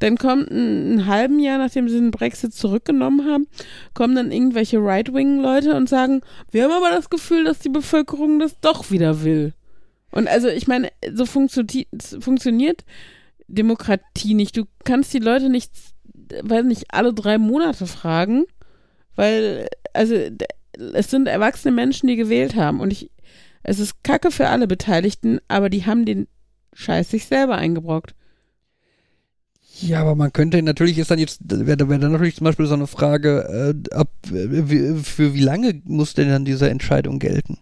dann 0.00 0.18
kommt 0.18 0.50
ein, 0.50 0.96
ein 0.96 1.06
halben 1.06 1.38
Jahr, 1.38 1.56
nachdem 1.56 1.88
sie 1.88 1.98
den 1.98 2.10
Brexit 2.10 2.52
zurückgenommen 2.52 3.26
haben, 3.26 3.46
kommen 3.94 4.14
dann 4.14 4.32
irgendwelche 4.32 4.78
Right-Wing-Leute 4.78 5.74
und 5.74 5.88
sagen, 5.88 6.20
wir 6.50 6.64
haben 6.64 6.72
aber 6.72 6.90
das 6.90 7.08
Gefühl, 7.08 7.44
dass 7.44 7.58
die 7.60 7.70
Bevölkerung 7.70 8.38
das 8.38 8.60
doch 8.60 8.90
wieder 8.90 9.24
will. 9.24 9.54
Und 10.10 10.28
also 10.28 10.48
ich 10.48 10.68
meine, 10.68 10.90
so 11.14 11.24
funktio 11.24 11.84
funktioniert 12.20 12.84
Demokratie 13.48 14.34
nicht. 14.34 14.58
Du 14.58 14.64
kannst 14.84 15.14
die 15.14 15.20
Leute 15.20 15.48
nicht, 15.48 15.72
weil 16.42 16.64
nicht 16.64 16.92
alle 16.92 17.14
drei 17.14 17.38
Monate 17.38 17.86
fragen, 17.86 18.44
weil, 19.16 19.68
also 19.94 20.14
es 20.92 21.10
sind 21.10 21.28
erwachsene 21.28 21.74
Menschen, 21.74 22.08
die 22.08 22.16
gewählt 22.16 22.56
haben. 22.56 22.80
Und 22.80 22.92
ich, 22.92 23.10
es 23.62 23.78
ist 23.78 24.02
Kacke 24.02 24.30
für 24.30 24.48
alle 24.48 24.66
Beteiligten, 24.66 25.40
aber 25.48 25.70
die 25.70 25.86
haben 25.86 26.04
den 26.04 26.28
Scheiß 26.72 27.10
sich 27.10 27.26
selber 27.26 27.56
eingebrockt. 27.56 28.14
Ja, 29.80 30.00
aber 30.02 30.14
man 30.14 30.32
könnte 30.32 30.62
natürlich 30.62 30.98
ist 30.98 31.10
dann 31.10 31.18
jetzt, 31.18 31.40
wäre 31.44 31.88
wär 31.88 31.98
dann 31.98 32.12
natürlich 32.12 32.36
zum 32.36 32.44
Beispiel 32.44 32.66
so 32.66 32.74
eine 32.74 32.86
Frage, 32.86 33.74
äh, 33.90 33.94
ab, 33.94 34.10
äh, 34.30 34.94
für 34.96 35.34
wie 35.34 35.40
lange 35.40 35.80
muss 35.84 36.14
denn 36.14 36.28
dann 36.28 36.44
diese 36.44 36.68
Entscheidung 36.68 37.18
gelten? 37.18 37.58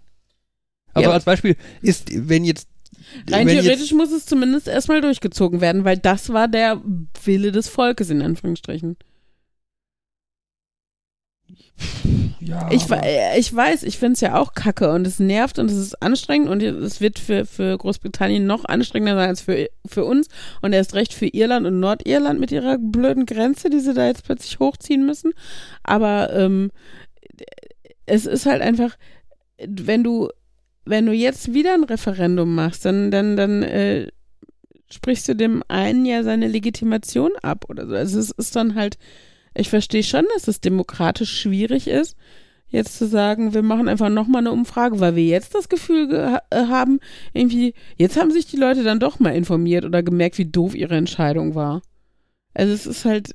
Also 0.95 1.11
Ja, 1.11 1.15
als 1.15 1.25
Beispiel 1.25 1.57
ist, 1.81 2.11
wenn 2.29 2.45
jetzt 2.45 2.69
Rein 3.31 3.47
wenn 3.47 3.61
theoretisch 3.61 3.93
muss 3.93 4.11
es 4.11 4.27
zumindest 4.27 4.69
erstmal 4.69 5.01
durchgezogen 5.01 5.61
werden, 5.61 5.85
weil 5.85 5.97
das 5.97 6.31
war 6.31 6.49
der 6.49 6.83
Wille 7.25 7.53
des 7.53 7.69
Volkes, 7.69 8.11
in 8.11 8.23
Anführungsstrichen. 8.23 8.97
Ja, 12.41 12.69
Ich, 12.71 12.89
we- 12.91 13.01
ich 13.39 13.55
weiß, 13.55 13.83
ich 13.83 13.99
finde 13.99 14.15
es 14.15 14.21
ja 14.21 14.39
auch 14.39 14.55
kacke 14.55 14.91
und 14.93 15.07
es 15.07 15.19
nervt 15.19 15.59
und 15.59 15.71
es 15.71 15.77
ist 15.77 16.03
anstrengend 16.03 16.49
und 16.49 16.63
es 16.63 17.01
wird 17.01 17.19
für, 17.19 17.45
für 17.45 17.77
Großbritannien 17.77 18.47
noch 18.47 18.65
anstrengender 18.65 19.17
sein 19.17 19.29
als 19.29 19.41
für, 19.41 19.69
für 19.87 20.05
uns 20.05 20.29
und 20.63 20.73
erst 20.73 20.95
recht 20.95 21.15
für 21.15 21.27
Irland 21.27 21.67
und 21.67 21.81
Nordirland 21.81 22.41
mit 22.41 22.53
ihrer 22.53 22.79
blöden 22.79 23.27
Grenze, 23.27 23.71
die 23.71 23.81
sie 23.81 23.95
da 23.95 24.07
jetzt 24.07 24.25
plötzlich 24.25 24.59
hochziehen 24.59 25.05
müssen. 25.07 25.33
Aber 25.83 26.33
ähm, 26.33 26.71
es 28.07 28.27
ist 28.27 28.47
halt 28.47 28.63
einfach, 28.63 28.97
wenn 29.67 30.03
du, 30.05 30.29
wenn 30.85 31.07
du 31.07 31.13
jetzt 31.13 31.53
wieder 31.53 31.75
ein 31.75 31.85
Referendum 31.85 32.55
machst, 32.55 32.85
dann, 32.85 33.11
dann, 33.11 33.37
dann 33.37 33.63
äh, 33.63 34.09
sprichst 34.91 35.29
du 35.29 35.35
dem 35.37 35.63
einen 35.69 36.07
ja 36.07 36.23
seine 36.23 36.49
Legitimation 36.49 37.33
ab 37.43 37.67
oder 37.69 37.87
so. 37.87 37.95
Also 37.95 38.19
es 38.19 38.31
ist 38.31 38.57
dann 38.57 38.75
halt, 38.75 38.97
ich 39.59 39.71
verstehe 39.71 40.03
schon, 40.03 40.25
dass 40.35 40.49
es 40.49 40.61
demokratisch 40.61 41.41
schwierig 41.41 41.89
ist, 41.89 42.17
jetzt 42.69 42.99
zu 42.99 43.07
sagen, 43.07 43.55
wir 43.55 43.63
machen 43.63 43.89
einfach 43.89 44.09
nochmal 44.09 44.43
eine 44.43 44.53
Umfrage, 44.53 45.01
weil 45.01 45.17
wir 45.17 45.25
jetzt 45.25 45.55
das 45.55 45.69
Gefühl 45.69 46.13
äh, 46.51 46.57
haben, 46.67 47.01
irgendwie, 47.33 47.75
jetzt 47.97 48.19
haben 48.19 48.31
sich 48.31 48.47
die 48.47 48.57
Leute 48.57 48.85
dann 48.85 49.01
doch 49.01 49.19
mal 49.19 49.35
informiert 49.35 49.85
oder 49.85 50.03
gemerkt, 50.03 50.39
wie 50.39 50.45
doof 50.45 50.75
ihre 50.75 50.97
Entscheidung 50.97 51.55
war. 51.55 51.83
Also 52.55 52.73
es 52.73 52.87
ist 52.87 53.05
halt, 53.05 53.33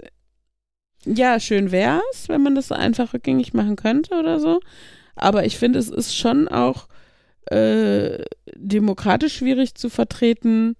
ja, 1.06 1.40
schön 1.40 1.72
wär's, 1.72 2.28
wenn 2.28 2.44
man 2.44 2.56
das 2.56 2.70
so 2.70 2.76
einfach 2.76 3.14
rückgängig 3.14 3.54
machen 3.54 3.76
könnte 3.76 4.16
oder 4.16 4.40
so. 4.40 4.60
Aber 5.16 5.46
ich 5.46 5.58
finde, 5.58 5.80
es 5.80 5.90
ist 5.90 6.16
schon 6.16 6.48
auch 6.48 6.88
äh, 7.48 8.24
demokratisch 8.56 9.38
schwierig 9.38 9.76
zu 9.76 9.90
vertreten, 9.90 10.76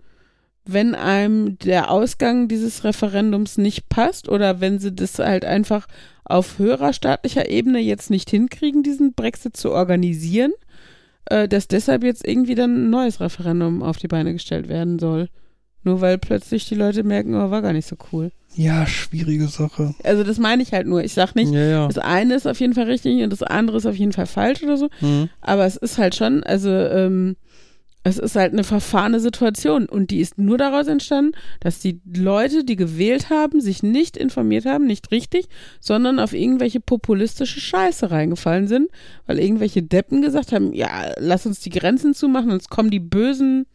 wenn 0.66 0.96
einem 0.96 1.58
der 1.60 1.92
Ausgang 1.92 2.48
dieses 2.48 2.84
Referendums 2.84 3.58
nicht 3.58 3.90
passt 3.90 4.30
oder 4.30 4.62
wenn 4.62 4.80
sie 4.80 4.94
das 4.94 5.20
halt 5.20 5.46
einfach 5.46 5.88
auf 6.26 6.58
höherer 6.58 6.94
staatlicher 6.94 7.50
Ebene 7.50 7.80
jetzt 7.80 8.10
nicht 8.10 8.30
hinkriegen, 8.30 8.82
diesen 8.82 9.14
Brexit 9.14 9.58
zu 9.58 9.72
organisieren, 9.72 10.54
äh, 11.26 11.48
dass 11.48 11.68
deshalb 11.68 12.04
jetzt 12.04 12.26
irgendwie 12.26 12.56
dann 12.56 12.86
ein 12.86 12.90
neues 12.90 13.20
Referendum 13.20 13.84
auf 13.84 13.98
die 13.98 14.08
Beine 14.08 14.32
gestellt 14.34 14.70
werden 14.70 15.00
soll. 15.00 15.30
Nur 15.86 16.00
weil 16.00 16.18
plötzlich 16.18 16.66
die 16.70 16.76
Leute 16.76 17.04
merken, 17.04 17.36
oh, 17.36 17.52
war 17.52 17.62
gar 17.62 17.74
nicht 17.74 17.88
so 17.88 17.98
cool. 18.14 18.32
ja, 18.56 18.88
schwierige 18.88 19.48
Sache. 19.48 19.94
Also 20.04 20.24
das 20.24 20.38
meine 20.38 20.64
ich 20.64 20.72
halt 20.72 20.88
nur. 20.88 21.04
Ich 21.04 21.14
sag 21.14 21.36
nicht, 21.36 21.52
Ja, 21.52 21.60
ja. 21.62 21.88
das 21.88 21.98
eine 21.98 22.36
ist 22.36 22.48
auf 22.48 22.62
jeden 22.62 22.74
Fall 22.74 22.86
richtig 22.86 23.22
und 23.22 23.32
das 23.32 23.44
andere 23.44 23.78
ist 23.78 23.86
auf 23.86 23.96
jeden 23.98 24.14
Fall 24.14 24.28
falsch 24.28 24.64
oder 24.64 24.78
so. 24.78 24.88
Hm. 25.00 25.28
Aber 25.42 25.66
es 25.66 25.76
ist 25.76 25.98
halt 25.98 26.16
schon, 26.16 26.42
also 26.44 26.70
ähm, 26.70 27.36
es 28.04 28.18
ist 28.18 28.36
halt 28.36 28.52
eine 28.52 28.66
verfahrene 28.66 29.20
Situation 29.20 29.86
und 29.86 30.12
die 30.12 30.20
ist 30.20 30.38
nur 30.38 30.58
daraus 30.58 30.88
entstanden, 30.88 31.32
dass 31.62 31.80
die 31.80 32.02
Leute, 32.06 32.66
die 32.66 32.76
gewählt 32.76 33.30
haben, 33.30 33.62
sich 33.62 33.82
nicht 33.82 34.18
informiert 34.18 34.66
haben, 34.66 34.86
nicht 34.86 35.12
richtig, 35.12 35.48
sondern 35.80 36.20
auf 36.20 36.34
irgendwelche 36.34 36.82
populistische 36.82 37.62
Scheiße 37.62 38.12
reingefallen 38.12 38.68
sind, 38.68 38.90
weil 39.26 39.40
irgendwelche 39.40 39.84
Deppen 39.84 40.22
gesagt 40.22 40.52
haben, 40.52 40.74
ja, 40.74 41.14
lass 41.18 41.46
uns 41.46 41.62
die 41.62 41.70
Grenzen 41.70 42.14
zumachen, 42.14 42.50
sonst 42.50 42.70
kommen 42.70 42.92
die 42.92 43.00
bösen 43.00 43.66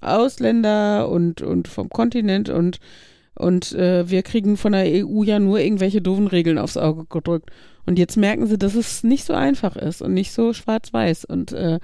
Ausländer 0.00 1.08
und, 1.08 1.42
und 1.42 1.68
vom 1.68 1.88
Kontinent 1.88 2.48
und 2.48 2.78
und 3.38 3.72
äh, 3.74 4.10
wir 4.10 4.24
kriegen 4.24 4.56
von 4.56 4.72
der 4.72 4.84
EU 4.84 5.22
ja 5.22 5.38
nur 5.38 5.60
irgendwelche 5.60 6.02
doofen 6.02 6.26
Regeln 6.26 6.58
aufs 6.58 6.76
Auge 6.76 7.04
gedrückt. 7.08 7.50
Und 7.86 7.96
jetzt 7.96 8.16
merken 8.16 8.48
sie, 8.48 8.58
dass 8.58 8.74
es 8.74 9.04
nicht 9.04 9.24
so 9.24 9.32
einfach 9.32 9.76
ist 9.76 10.02
und 10.02 10.12
nicht 10.12 10.32
so 10.32 10.52
schwarz-weiß. 10.52 11.24
Und 11.24 11.52
äh, 11.52 11.78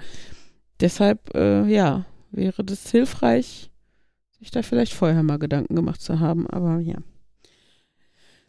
deshalb, 0.79 1.33
äh, 1.35 1.65
ja, 1.65 2.05
wäre 2.31 2.63
das 2.63 2.89
hilfreich, 2.91 3.71
sich 4.39 4.51
da 4.51 4.61
vielleicht 4.61 4.93
vorher 4.93 5.23
mal 5.23 5.39
Gedanken 5.39 5.75
gemacht 5.75 6.01
zu 6.01 6.19
haben. 6.19 6.47
Aber 6.47 6.79
ja. 6.79 6.97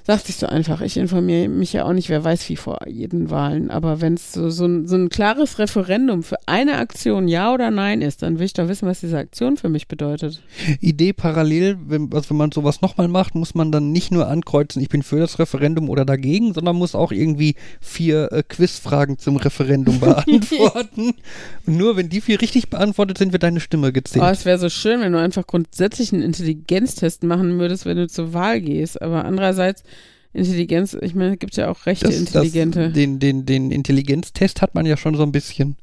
Sagt 0.07 0.27
sich 0.27 0.37
so 0.37 0.47
einfach. 0.47 0.83
Ich 0.83 0.97
informiere 0.97 1.49
mich 1.49 1.73
ja 1.73 1.85
auch 1.85 1.93
nicht, 1.93 2.09
wer 2.11 2.23
weiß 2.23 2.49
wie 2.49 2.55
vor 2.57 2.79
jeden 2.87 3.29
Wahlen. 3.31 3.71
Aber 3.73 4.01
wenn 4.01 4.15
es 4.15 4.33
so, 4.33 4.51
so, 4.51 4.65
ein, 4.65 4.87
so 4.87 4.95
ein 4.95 5.09
klares 5.09 5.59
Referendum 5.59 6.23
für 6.23 6.37
eine 6.47 6.79
Aktion 6.79 7.27
Ja 7.27 7.53
oder 7.53 7.73
Nein 7.73 8.03
ist, 8.03 8.23
dann 8.23 8.39
will 8.39 8.47
ich 8.47 8.53
doch 8.53 8.69
wissen, 8.69 8.87
was 8.87 9.01
diese 9.01 9.19
Aktion 9.19 9.57
für 9.57 9.69
mich 9.69 9.89
bedeutet. 9.89 10.41
Idee 10.81 11.13
parallel, 11.13 11.77
wenn, 11.87 12.09
also 12.13 12.31
wenn 12.31 12.37
man 12.37 12.53
sowas 12.53 12.83
nochmal 12.83 13.09
macht, 13.09 13.35
muss 13.35 13.57
man 13.57 13.73
dann 13.73 13.91
nicht 13.91 14.13
nur 14.13 14.29
ankreuzen, 14.29 14.81
ich 14.81 14.89
bin 14.89 15.03
für 15.03 15.19
das 15.19 15.41
Referendum 15.41 15.91
oder 15.91 16.05
dagegen, 16.05 16.55
sondern 16.55 16.77
muss 16.77 16.95
auch 16.95 17.11
irgendwie 17.11 17.57
vier 17.81 18.31
äh, 18.33 18.43
Quizfragen 18.49 19.19
zum 19.19 19.37
Referendum 19.39 19.99
beantworten. 20.01 21.15
Und 21.67 21.77
nur 21.77 21.97
wenn 21.97 22.09
die 22.09 22.21
vier 22.21 22.41
richtig 22.41 22.71
beantwortet 22.71 23.19
sind, 23.19 23.33
wird 23.33 23.43
deine 23.43 23.59
Stimme 23.61 23.89
Oh, 23.89 23.93
gezählt. 23.93 24.25
es 24.33 24.45
wäre 24.45 24.59
so 24.59 24.69
schön, 24.69 25.01
wenn 25.01 25.13
du 25.13 25.19
einfach 25.19 25.47
grundsätzlich 25.47 26.13
einen 26.13 26.23
Intelligenztest 26.23 27.25
machen 27.25 27.59
würdest, 27.59 27.87
wenn 27.87 27.97
du 27.97 28.07
zur 28.07 28.33
Wahl 28.33 28.61
gehst. 28.61 29.03
Aber 29.03 29.25
andererseits, 29.25 29.83
Intelligenz, 30.37 30.95
ich 31.01 31.15
meine, 31.15 31.35
es 31.35 31.39
gibt 31.39 31.57
ja 31.57 31.71
auch 31.71 31.87
rechte 31.87 32.07
Das- 32.07 32.17
Intelligente. 32.19 32.85
Das, 32.87 32.93
den, 32.93 33.19
den, 33.19 33.47
den 33.47 33.71
Intelligenztest 33.71 34.61
hat 34.63 34.75
man 34.75 34.85
ja 34.87 34.97
schon 34.97 35.15
so 35.15 35.23
ein 35.23 35.33
bisschen. 35.33 35.77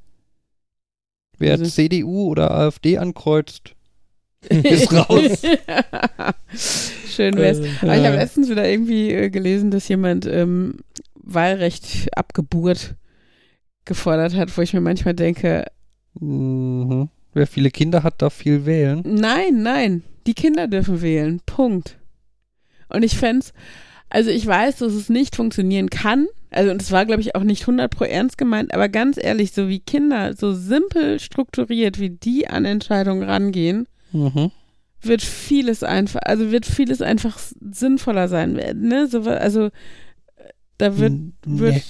Wer 1.39 1.53
Also- 1.53 1.65
CDU 1.65 2.27
oder 2.29 2.51
AfD 2.51 2.97
ankreuzt, 2.97 3.75
ist 4.49 4.91
raus. 4.93 5.41
Schön 7.07 7.35
wär's. 7.35 7.59
Äh, 7.59 7.69
Aber 7.81 7.97
ich 7.97 8.05
habe 8.05 8.15
letztens 8.17 8.49
wieder 8.49 8.67
irgendwie 8.67 9.11
äh, 9.11 9.29
gelesen, 9.29 9.71
dass 9.71 9.87
jemand 9.87 10.25
ähm, 10.25 10.77
Wahlrecht 11.15 12.09
ab 12.17 12.33
Geburt 12.33 12.95
gefordert 13.85 14.35
hat, 14.35 14.55
wo 14.57 14.61
ich 14.61 14.73
mir 14.73 14.81
manchmal 14.81 15.13
denke, 15.13 15.65
mhm. 16.19 17.09
Wer 17.35 17.47
viele 17.47 17.71
Kinder 17.71 18.03
hat, 18.03 18.21
darf 18.21 18.35
viel 18.35 18.67
wählen. 18.67 19.01
nein, 19.05 19.63
nein, 19.63 20.03
die 20.27 20.35
Kinder 20.35 20.67
dürfen 20.67 21.01
wählen. 21.01 21.41
Punkt. 21.47 21.97
Und 22.89 23.01
ich 23.03 23.17
fände 23.17 23.47
also 24.13 24.29
ich 24.29 24.45
weiß, 24.45 24.77
dass 24.77 24.93
es 24.93 25.09
nicht 25.09 25.35
funktionieren 25.35 25.89
kann. 25.89 26.27
Also, 26.51 26.69
und 26.69 26.81
es 26.81 26.91
war, 26.91 27.05
glaube 27.05 27.21
ich, 27.21 27.35
auch 27.35 27.43
nicht 27.43 27.61
100 27.63 27.89
pro 27.91 28.03
ernst 28.03 28.37
gemeint, 28.37 28.73
aber 28.73 28.87
ganz 28.87 29.17
ehrlich, 29.19 29.53
so 29.53 29.67
wie 29.69 29.79
Kinder, 29.79 30.35
so 30.35 30.53
simpel 30.53 31.19
strukturiert, 31.19 31.99
wie 31.99 32.11
die 32.11 32.47
an 32.47 32.63
Entscheidungen 32.65 33.23
rangehen, 33.23 33.87
Mhm. 34.11 34.51
wird 35.01 35.23
vieles 35.23 35.81
einfach, 35.83 36.21
also 36.23 36.51
wird 36.51 36.67
vieles 36.67 37.01
einfach 37.01 37.39
sinnvoller 37.71 38.27
sein. 38.27 38.53
Ne? 38.75 39.07
So, 39.07 39.21
also, 39.23 39.69
da 40.77 40.99
wird, 40.99 41.13
wird 41.45 41.73
nee. 41.73 41.81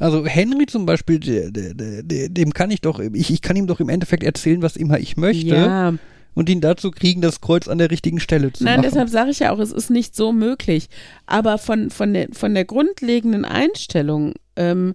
Also 0.00 0.24
Henry 0.26 0.66
zum 0.66 0.86
Beispiel, 0.86 1.18
dem 1.20 2.54
kann 2.54 2.70
ich 2.70 2.80
doch, 2.80 3.00
ich, 3.00 3.32
ich 3.32 3.42
kann 3.42 3.56
ihm 3.56 3.66
doch 3.66 3.80
im 3.80 3.88
Endeffekt 3.88 4.22
erzählen, 4.22 4.62
was 4.62 4.76
immer 4.76 4.98
ich 4.98 5.16
möchte 5.16 5.54
ja, 5.54 5.94
und 6.38 6.48
ihn 6.48 6.60
dazu 6.60 6.92
kriegen, 6.92 7.20
das 7.20 7.40
Kreuz 7.40 7.66
an 7.66 7.78
der 7.78 7.90
richtigen 7.90 8.20
Stelle 8.20 8.52
zu 8.52 8.62
Nein, 8.62 8.76
machen. 8.76 8.82
deshalb 8.88 9.08
sage 9.08 9.32
ich 9.32 9.40
ja 9.40 9.50
auch, 9.50 9.58
es 9.58 9.72
ist 9.72 9.90
nicht 9.90 10.14
so 10.14 10.30
möglich. 10.30 10.88
Aber 11.26 11.58
von, 11.58 11.90
von, 11.90 12.14
der, 12.14 12.28
von 12.30 12.54
der 12.54 12.64
grundlegenden 12.64 13.44
Einstellung, 13.44 14.34
ähm, 14.54 14.94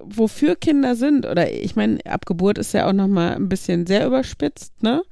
wofür 0.00 0.56
Kinder 0.56 0.96
sind, 0.96 1.26
oder 1.26 1.52
ich 1.52 1.76
meine, 1.76 1.98
ab 2.06 2.24
Geburt 2.24 2.56
ist 2.56 2.72
ja 2.72 2.88
auch 2.88 2.94
nochmal 2.94 3.34
ein 3.34 3.50
bisschen 3.50 3.86
sehr 3.86 4.06
überspitzt, 4.06 4.82
ne? 4.82 5.02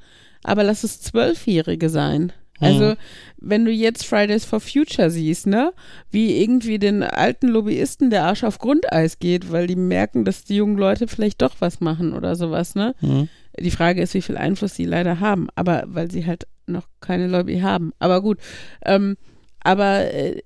Aber 0.45 0.63
lass 0.63 0.83
es 0.83 1.03
Zwölfjährige 1.03 1.91
sein. 1.91 2.33
Also, 2.63 2.91
Hm. 2.91 2.97
wenn 3.39 3.65
du 3.65 3.71
jetzt 3.73 4.07
Fridays 4.07 4.45
for 4.45 4.61
Future 4.61 5.11
siehst, 5.11 5.47
ne, 5.47 5.73
wie 6.11 6.41
irgendwie 6.43 6.79
den 6.79 7.03
alten 7.03 7.49
Lobbyisten 7.49 8.11
der 8.11 8.25
Arsch 8.25 8.45
auf 8.45 8.59
Grundeis 8.59 9.19
geht, 9.19 9.51
weil 9.51 9.67
die 9.67 9.77
merken, 9.77 10.25
dass 10.25 10.45
die 10.45 10.57
jungen 10.57 10.79
Leute 10.79 11.09
vielleicht 11.09 11.43
doch 11.43 11.57
was 11.59 11.81
machen 11.81 12.13
oder 12.13 12.37
sowas, 12.37 12.75
ne? 12.75 12.95
Mhm. 13.01 13.29
Die 13.59 13.71
Frage 13.71 14.01
ist, 14.01 14.15
wie 14.15 14.23
viel 14.23 14.37
Einfluss 14.37 14.75
sie 14.77 14.85
leider 14.85 15.21
haben, 15.21 15.49
aber 15.57 15.85
weil 15.87 16.11
sie 16.11 16.25
halt 16.25 16.47
noch 16.67 16.87
keine 17.01 17.27
Lobby 17.27 17.59
haben. 17.61 17.93
Aber 17.99 18.23
gut, 18.23 18.39
ähm, 18.87 19.17
aber 19.61 20.13
äh, 20.13 20.41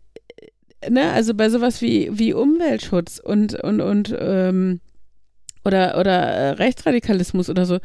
ne, 0.88 1.12
also 1.12 1.34
bei 1.34 1.48
sowas 1.50 1.82
wie 1.82 2.08
wie 2.12 2.32
Umweltschutz 2.32 3.20
und 3.22 3.54
und 3.62 3.80
und 3.80 4.14
ähm, 4.18 4.80
oder 5.64 5.98
oder 5.98 6.18
äh, 6.18 6.50
Rechtsradikalismus 6.50 7.50
oder 7.50 7.66
so. 7.66 7.78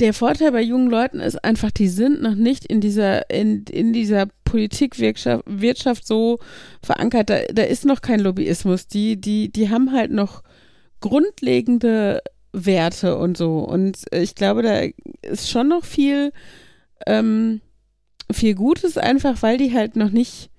Der 0.00 0.12
Vorteil 0.12 0.52
bei 0.52 0.62
jungen 0.62 0.90
Leuten 0.90 1.20
ist 1.20 1.44
einfach, 1.44 1.70
die 1.70 1.88
sind 1.88 2.20
noch 2.20 2.34
nicht 2.34 2.64
in 2.64 2.80
dieser 2.80 3.30
in 3.30 3.64
in 3.70 3.92
dieser 3.92 4.26
Politikwirtschaft 4.44 5.44
Wirtschaft 5.46 6.06
so 6.06 6.38
verankert. 6.82 7.30
Da, 7.30 7.40
da 7.52 7.62
ist 7.62 7.84
noch 7.84 8.00
kein 8.00 8.20
Lobbyismus. 8.20 8.86
Die 8.88 9.20
die 9.20 9.50
die 9.50 9.70
haben 9.70 9.92
halt 9.92 10.10
noch 10.10 10.42
grundlegende 11.00 12.22
Werte 12.54 13.18
und 13.18 13.36
so. 13.36 13.58
Und 13.58 14.04
ich 14.12 14.34
glaube, 14.34 14.62
da 14.62 14.82
ist 15.28 15.50
schon 15.50 15.68
noch 15.68 15.84
viel, 15.84 16.32
ähm, 17.06 17.60
viel 18.32 18.54
Gutes, 18.54 18.96
einfach 18.96 19.42
weil 19.42 19.58
die 19.58 19.74
halt 19.74 19.96
noch 19.96 20.10
nicht 20.10 20.50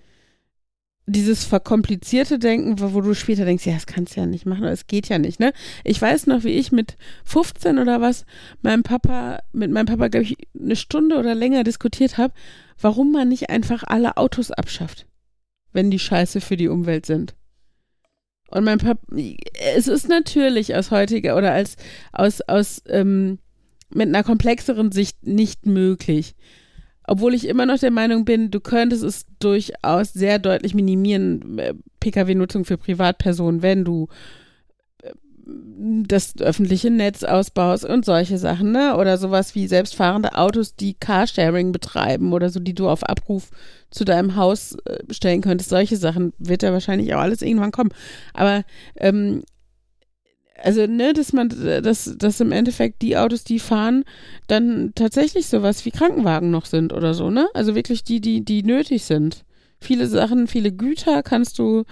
dieses 1.08 1.46
verkomplizierte 1.46 2.40
Denken, 2.40 2.80
wo, 2.80 2.94
wo 2.94 3.02
du 3.02 3.14
später 3.14 3.46
denkst, 3.46 3.66
ja, 3.66 3.74
das 3.74 3.86
kannst 3.86 4.16
du 4.16 4.22
ja 4.22 4.26
nicht 4.26 4.46
machen, 4.46 4.64
oder 4.64 4.72
es 4.72 4.88
geht 4.88 5.08
ja 5.08 5.20
nicht, 5.20 5.40
ne? 5.40 5.54
Ich 5.84 6.02
weiß 6.02 6.28
noch, 6.28 6.44
wie 6.44 6.58
ich 6.58 6.72
mit 6.72 6.98
15 7.26 7.78
oder 7.78 8.02
was 8.02 8.26
meinem 8.62 8.84
Papa, 8.84 9.40
mit 9.52 9.72
meinem 9.72 9.86
Papa, 9.86 10.08
glaube 10.08 10.24
ich, 10.24 10.38
eine 10.60 10.76
Stunde 10.76 11.18
oder 11.18 11.36
länger 11.36 11.64
diskutiert 11.64 12.18
habe, 12.18 12.34
warum 12.80 13.12
man 13.12 13.30
nicht 13.30 13.50
einfach 13.50 13.84
alle 13.86 14.18
Autos 14.18 14.52
abschafft, 14.52 15.06
wenn 15.74 15.92
die 15.92 16.00
scheiße 16.00 16.42
für 16.42 16.58
die 16.58 16.70
Umwelt 16.70 17.06
sind. 17.06 17.36
Und 18.50 18.64
mein 18.64 18.80
Papa, 18.80 19.00
es 19.76 19.88
ist 19.88 20.10
natürlich 20.10 20.76
aus 20.76 20.92
heutiger 20.92 21.36
oder 21.36 21.52
als 21.52 21.78
aus, 22.14 22.42
aus 22.42 22.82
ähm, 22.88 23.40
mit 23.90 24.08
einer 24.08 24.24
komplexeren 24.24 24.92
Sicht 24.92 25.26
nicht 25.26 25.66
möglich. 25.66 26.36
Obwohl 27.08 27.34
ich 27.34 27.48
immer 27.48 27.66
noch 27.66 27.80
der 27.80 27.92
Meinung 27.92 28.26
bin, 28.26 28.52
du 28.52 28.60
könntest 28.60 29.04
es 29.04 29.26
durchaus 29.40 30.14
sehr 30.14 30.40
deutlich 30.40 30.74
minimieren, 30.74 31.60
äh, 31.60 31.74
Pkw-Nutzung 32.00 32.66
für 32.66 32.78
Privatpersonen, 32.78 33.62
wenn 33.62 33.86
du 33.86 34.08
äh, 35.04 35.12
das 35.46 36.34
öffentliche 36.40 36.90
Netz 36.90 37.24
ausbaust 37.24 37.86
und 37.86 38.06
solche 38.06 38.38
Sachen, 38.38 38.72
ne? 38.72 38.98
Oder 38.98 39.18
sowas 39.18 39.54
wie 39.54 39.68
selbstfahrende 39.68 40.36
Autos, 40.36 40.76
die 40.76 40.96
Carsharing 40.96 41.72
betreiben 41.72 42.34
oder 42.34 42.50
so, 42.50 42.60
die 42.60 42.74
du 42.74 42.90
auf 42.90 43.04
Abruf 43.04 43.50
zu 43.92 44.04
deinem 44.04 44.36
Haus 44.36 44.76
äh, 44.86 45.14
stellen 45.14 45.42
könntest. 45.42 45.70
Solche 45.70 45.98
Sachen 45.98 46.34
wird 46.40 46.64
ja 46.64 46.74
wahrscheinlich 46.74 47.14
auch 47.14 47.22
alles 47.22 47.42
irgendwann 47.42 47.72
kommen. 47.72 47.92
Aber 48.34 48.64
ähm, 48.98 49.44
also, 50.62 50.88
ne, 50.88 51.14
dass 51.14 51.34
man, 51.34 51.50
dass, 51.50 52.16
dass 52.18 52.40
im 52.40 52.52
Endeffekt 52.52 53.02
die 53.02 53.18
Autos, 53.18 53.44
die 53.44 53.60
fahren, 53.60 54.06
dann 54.48 54.94
tatsächlich 54.96 55.48
sowas 55.48 55.86
wie 55.86 55.92
Krankenwagen 55.92 56.50
noch 56.50 56.66
sind 56.66 56.94
oder 56.94 57.14
so, 57.14 57.30
ne? 57.30 57.48
Also 57.54 57.76
wirklich 57.76 58.04
die, 58.04 58.22
die, 58.22 58.44
die 58.44 58.64
nötig 58.64 59.04
sind. 59.04 59.44
Viele 59.82 60.08
Sachen, 60.08 60.48
viele 60.48 60.72
Güter 60.72 61.22
kannst 61.24 61.60
du 61.60 61.84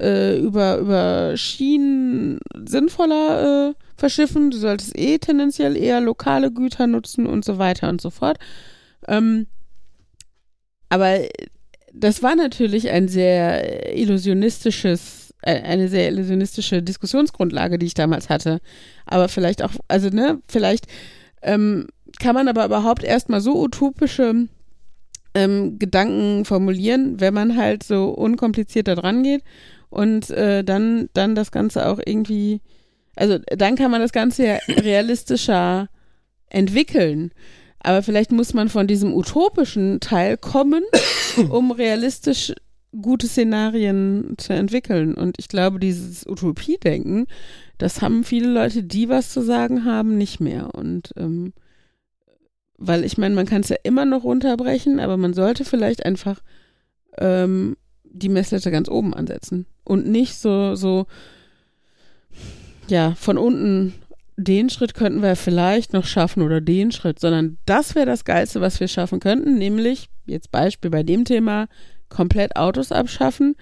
äh, 0.00 0.38
über, 0.38 0.78
über 0.78 1.36
Schienen 1.36 2.40
sinnvoller 2.66 3.70
äh, 3.70 3.74
verschiffen. 3.96 4.50
Du 4.50 4.56
solltest 4.56 4.98
eh 4.98 5.18
tendenziell 5.18 5.76
eher 5.76 6.00
lokale 6.00 6.50
Güter 6.50 6.86
nutzen 6.86 7.26
und 7.26 7.44
so 7.44 7.58
weiter 7.58 7.88
und 7.88 8.00
so 8.00 8.10
fort. 8.10 8.38
Ähm, 9.06 9.46
aber 10.88 11.18
das 11.92 12.22
war 12.22 12.36
natürlich 12.36 12.90
ein 12.90 13.08
sehr 13.08 13.96
illusionistisches 13.96 15.25
äh, 15.25 15.25
eine 15.46 15.88
sehr 15.88 16.08
illusionistische 16.08 16.82
Diskussionsgrundlage, 16.82 17.78
die 17.78 17.86
ich 17.86 17.94
damals 17.94 18.28
hatte. 18.28 18.60
Aber 19.06 19.28
vielleicht 19.28 19.62
auch, 19.62 19.72
also 19.88 20.08
ne, 20.08 20.40
vielleicht 20.48 20.86
ähm, 21.42 21.86
kann 22.18 22.34
man 22.34 22.48
aber 22.48 22.64
überhaupt 22.64 23.04
erstmal 23.04 23.40
so 23.40 23.60
utopische 23.62 24.48
ähm, 25.34 25.78
Gedanken 25.78 26.44
formulieren, 26.44 27.20
wenn 27.20 27.34
man 27.34 27.56
halt 27.56 27.82
so 27.82 28.08
unkompliziert 28.08 28.88
da 28.88 28.94
dran 28.94 29.22
geht 29.22 29.42
und 29.90 30.30
äh, 30.30 30.64
dann, 30.64 31.08
dann 31.12 31.34
das 31.34 31.52
Ganze 31.52 31.88
auch 31.88 32.00
irgendwie, 32.04 32.60
also 33.14 33.38
dann 33.38 33.76
kann 33.76 33.90
man 33.90 34.00
das 34.00 34.12
Ganze 34.12 34.46
ja 34.46 34.58
realistischer 34.68 35.88
entwickeln. 36.48 37.32
Aber 37.80 38.02
vielleicht 38.02 38.32
muss 38.32 38.52
man 38.52 38.68
von 38.68 38.86
diesem 38.86 39.14
utopischen 39.14 40.00
Teil 40.00 40.36
kommen, 40.36 40.82
um 41.50 41.70
realistisch 41.70 42.52
gute 43.00 43.26
Szenarien 43.26 44.34
zu 44.38 44.52
entwickeln. 44.52 45.14
Und 45.14 45.38
ich 45.38 45.48
glaube, 45.48 45.78
dieses 45.78 46.26
Utopie-Denken, 46.26 47.26
das 47.78 48.00
haben 48.02 48.24
viele 48.24 48.48
Leute, 48.48 48.82
die 48.82 49.08
was 49.08 49.30
zu 49.30 49.42
sagen 49.42 49.84
haben, 49.84 50.16
nicht 50.16 50.40
mehr. 50.40 50.74
Und 50.74 51.12
ähm, 51.16 51.52
weil 52.78 53.04
ich 53.04 53.18
meine, 53.18 53.34
man 53.34 53.46
kann 53.46 53.62
es 53.62 53.68
ja 53.68 53.76
immer 53.82 54.04
noch 54.04 54.24
runterbrechen, 54.24 55.00
aber 55.00 55.16
man 55.16 55.34
sollte 55.34 55.64
vielleicht 55.64 56.04
einfach 56.04 56.40
ähm, 57.18 57.76
die 58.04 58.28
Messlatte 58.28 58.70
ganz 58.70 58.88
oben 58.88 59.14
ansetzen 59.14 59.66
und 59.84 60.06
nicht 60.06 60.36
so, 60.36 60.74
so, 60.74 61.06
ja, 62.88 63.14
von 63.14 63.38
unten 63.38 63.94
den 64.36 64.68
Schritt 64.68 64.94
könnten 64.94 65.22
wir 65.22 65.34
vielleicht 65.34 65.94
noch 65.94 66.04
schaffen 66.04 66.42
oder 66.42 66.60
den 66.60 66.92
Schritt, 66.92 67.18
sondern 67.18 67.56
das 67.64 67.94
wäre 67.94 68.06
das 68.06 68.24
Geilste, 68.24 68.60
was 68.60 68.78
wir 68.80 68.88
schaffen 68.88 69.18
könnten, 69.18 69.56
nämlich, 69.56 70.10
jetzt 70.26 70.50
Beispiel 70.50 70.90
bei 70.90 71.02
dem 71.02 71.24
Thema, 71.24 71.68
komplett 72.08 72.56
Autos 72.56 72.92
abschaffen. 72.92 73.56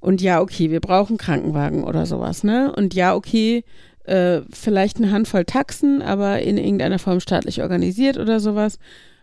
Und 0.00 0.22
ja, 0.22 0.40
okay, 0.40 0.70
wir 0.70 0.80
brauchen 0.80 1.16
Krankenwagen 1.16 1.84
oder 1.84 2.06
sowas, 2.06 2.44
ne? 2.44 2.72
Und 2.74 2.94
ja, 2.94 3.14
okay, 3.14 3.64
äh, 4.04 4.42
vielleicht 4.50 4.98
eine 4.98 5.10
Handvoll 5.10 5.44
Taxen, 5.44 6.02
aber 6.02 6.40
in 6.40 6.56
irgendeiner 6.56 6.98
Form 6.98 7.20
staatlich 7.20 7.62
organisiert 7.62 8.16
oder 8.16 8.40
sowas. 8.40 8.78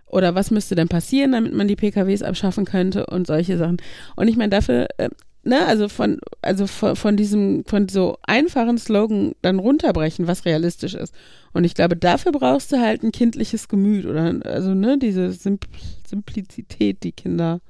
Oder 0.06 0.36
was 0.36 0.52
müsste 0.52 0.76
denn 0.76 0.88
passieren, 0.88 1.32
damit 1.32 1.54
man 1.54 1.68
die 1.68 1.76
PKWs 1.76 2.22
abschaffen 2.22 2.66
könnte 2.66 3.08
und 3.08 3.26
solche 3.26 3.58
Sachen. 3.58 3.78
Und 4.16 4.28
ich 4.28 4.38
meine, 4.38 4.52
dafür, 4.52 4.88
äh, 4.98 5.10
ne, 5.44 5.66
also 5.66 5.90
von, 5.90 6.20
also 6.42 6.68
von, 6.68 6.96
von 6.96 7.18
diesem, 7.18 7.64
von 7.66 7.90
so 7.90 8.18
einfachen 8.24 8.78
Slogan 8.78 9.34
dann 9.42 9.60
runterbrechen, 9.60 10.28
was 10.28 10.46
realistisch 10.46 10.94
ist. 10.94 11.16
Und 11.54 11.64
ich 11.64 11.74
glaube, 11.74 11.96
dafür 11.96 12.32
brauchst 12.32 12.72
du 12.72 12.80
halt 12.80 13.04
ein 13.04 13.12
kindliches 13.12 13.68
Gemüt 13.68 14.06
oder, 14.06 14.36
also, 14.44 14.74
ne, 14.74 14.98
diese 15.00 15.32
Simpl 15.32 15.68
Simplizität, 16.08 17.04
die 17.04 17.12
Kinder 17.12 17.62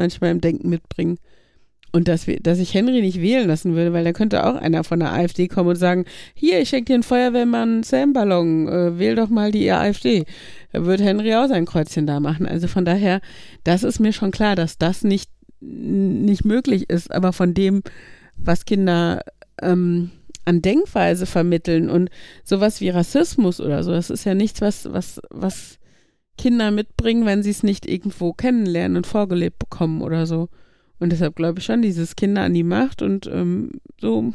manchmal 0.00 0.30
im 0.30 0.40
Denken 0.40 0.68
mitbringen. 0.68 1.18
Und 1.92 2.06
dass, 2.06 2.26
wir, 2.26 2.38
dass 2.38 2.58
ich 2.58 2.72
Henry 2.72 3.00
nicht 3.00 3.20
wählen 3.20 3.48
lassen 3.48 3.74
würde, 3.74 3.92
weil 3.92 4.04
da 4.04 4.12
könnte 4.12 4.46
auch 4.46 4.54
einer 4.54 4.84
von 4.84 5.00
der 5.00 5.12
AfD 5.12 5.48
kommen 5.48 5.70
und 5.70 5.76
sagen, 5.76 6.04
hier, 6.34 6.60
ich 6.60 6.68
schenke 6.68 6.86
dir 6.86 6.94
einen 6.94 7.02
Feuerwehrmann 7.02 7.82
Sam-Ballon, 7.82 8.68
äh, 8.68 8.98
wähl 8.98 9.16
doch 9.16 9.28
mal 9.28 9.50
die 9.50 9.70
AfD. 9.70 10.24
Da 10.72 10.84
wird 10.84 11.00
Henry 11.00 11.34
auch 11.34 11.48
sein 11.48 11.66
Kreuzchen 11.66 12.06
da 12.06 12.20
machen. 12.20 12.46
Also 12.46 12.68
von 12.68 12.84
daher, 12.84 13.20
das 13.64 13.82
ist 13.82 13.98
mir 13.98 14.12
schon 14.12 14.30
klar, 14.30 14.54
dass 14.54 14.78
das 14.78 15.02
nicht, 15.02 15.30
nicht 15.60 16.44
möglich 16.44 16.88
ist. 16.88 17.10
Aber 17.10 17.32
von 17.32 17.54
dem, 17.54 17.82
was 18.36 18.64
Kinder 18.66 19.22
ähm, 19.60 20.10
an 20.44 20.62
Denkweise 20.62 21.26
vermitteln 21.26 21.90
und 21.90 22.08
sowas 22.44 22.80
wie 22.80 22.90
Rassismus 22.90 23.60
oder 23.60 23.82
so, 23.82 23.90
das 23.90 24.10
ist 24.10 24.24
ja 24.24 24.34
nichts, 24.34 24.60
was, 24.60 24.92
was, 24.92 25.20
was 25.30 25.79
Kinder 26.40 26.70
mitbringen, 26.70 27.26
wenn 27.26 27.42
sie 27.42 27.50
es 27.50 27.62
nicht 27.62 27.86
irgendwo 27.86 28.32
kennenlernen 28.32 28.96
und 28.96 29.06
vorgelebt 29.06 29.58
bekommen 29.58 30.00
oder 30.00 30.26
so. 30.26 30.48
Und 30.98 31.12
deshalb 31.12 31.36
glaube 31.36 31.58
ich 31.58 31.66
schon, 31.66 31.82
dieses 31.82 32.16
Kinder 32.16 32.42
an 32.42 32.54
die 32.54 32.62
Macht 32.62 33.02
und 33.02 33.26
ähm, 33.26 33.72
so 34.00 34.32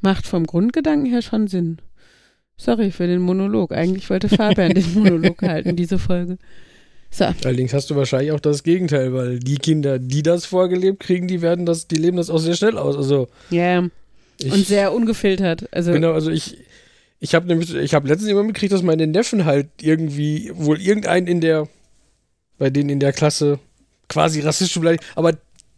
macht 0.00 0.26
vom 0.26 0.46
Grundgedanken 0.46 1.10
her 1.10 1.20
schon 1.20 1.46
Sinn. 1.46 1.76
Sorry 2.56 2.90
für 2.90 3.06
den 3.06 3.20
Monolog. 3.20 3.72
Eigentlich 3.72 4.08
wollte 4.08 4.30
Fabian 4.30 4.72
den 4.72 4.94
Monolog 4.94 5.42
halten, 5.42 5.76
diese 5.76 5.98
Folge. 5.98 6.38
So. 7.10 7.26
Allerdings 7.44 7.74
hast 7.74 7.90
du 7.90 7.96
wahrscheinlich 7.96 8.32
auch 8.32 8.40
das 8.40 8.62
Gegenteil, 8.62 9.12
weil 9.12 9.40
die 9.40 9.56
Kinder, 9.56 9.98
die 9.98 10.22
das 10.22 10.46
vorgelebt 10.46 11.00
kriegen, 11.00 11.28
die 11.28 11.42
werden 11.42 11.66
das, 11.66 11.86
die 11.86 11.96
leben 11.96 12.16
das 12.16 12.30
auch 12.30 12.38
sehr 12.38 12.54
schnell 12.54 12.78
aus. 12.78 12.96
Also 12.96 13.28
ja. 13.50 13.80
Yeah. 13.80 13.90
Und 14.54 14.66
sehr 14.66 14.94
ungefiltert. 14.94 15.68
Also 15.70 15.92
genau, 15.92 16.12
also 16.12 16.30
ich, 16.30 16.56
ich 17.22 17.36
habe 17.36 17.46
nämlich, 17.46 17.72
ich 17.72 17.94
habe 17.94 18.08
letztens 18.08 18.28
immer 18.28 18.42
mitgekriegt, 18.42 18.72
dass 18.72 18.82
meine 18.82 19.06
Neffen 19.06 19.44
halt 19.44 19.68
irgendwie, 19.80 20.50
wohl 20.54 20.80
irgendeinen 20.80 21.28
in 21.28 21.40
der, 21.40 21.68
bei 22.58 22.68
denen 22.68 22.90
in 22.90 22.98
der 22.98 23.12
Klasse 23.12 23.60
quasi 24.08 24.40
rassistisch 24.40 24.80
beleidigt, 24.80 25.04
aber 25.14 25.34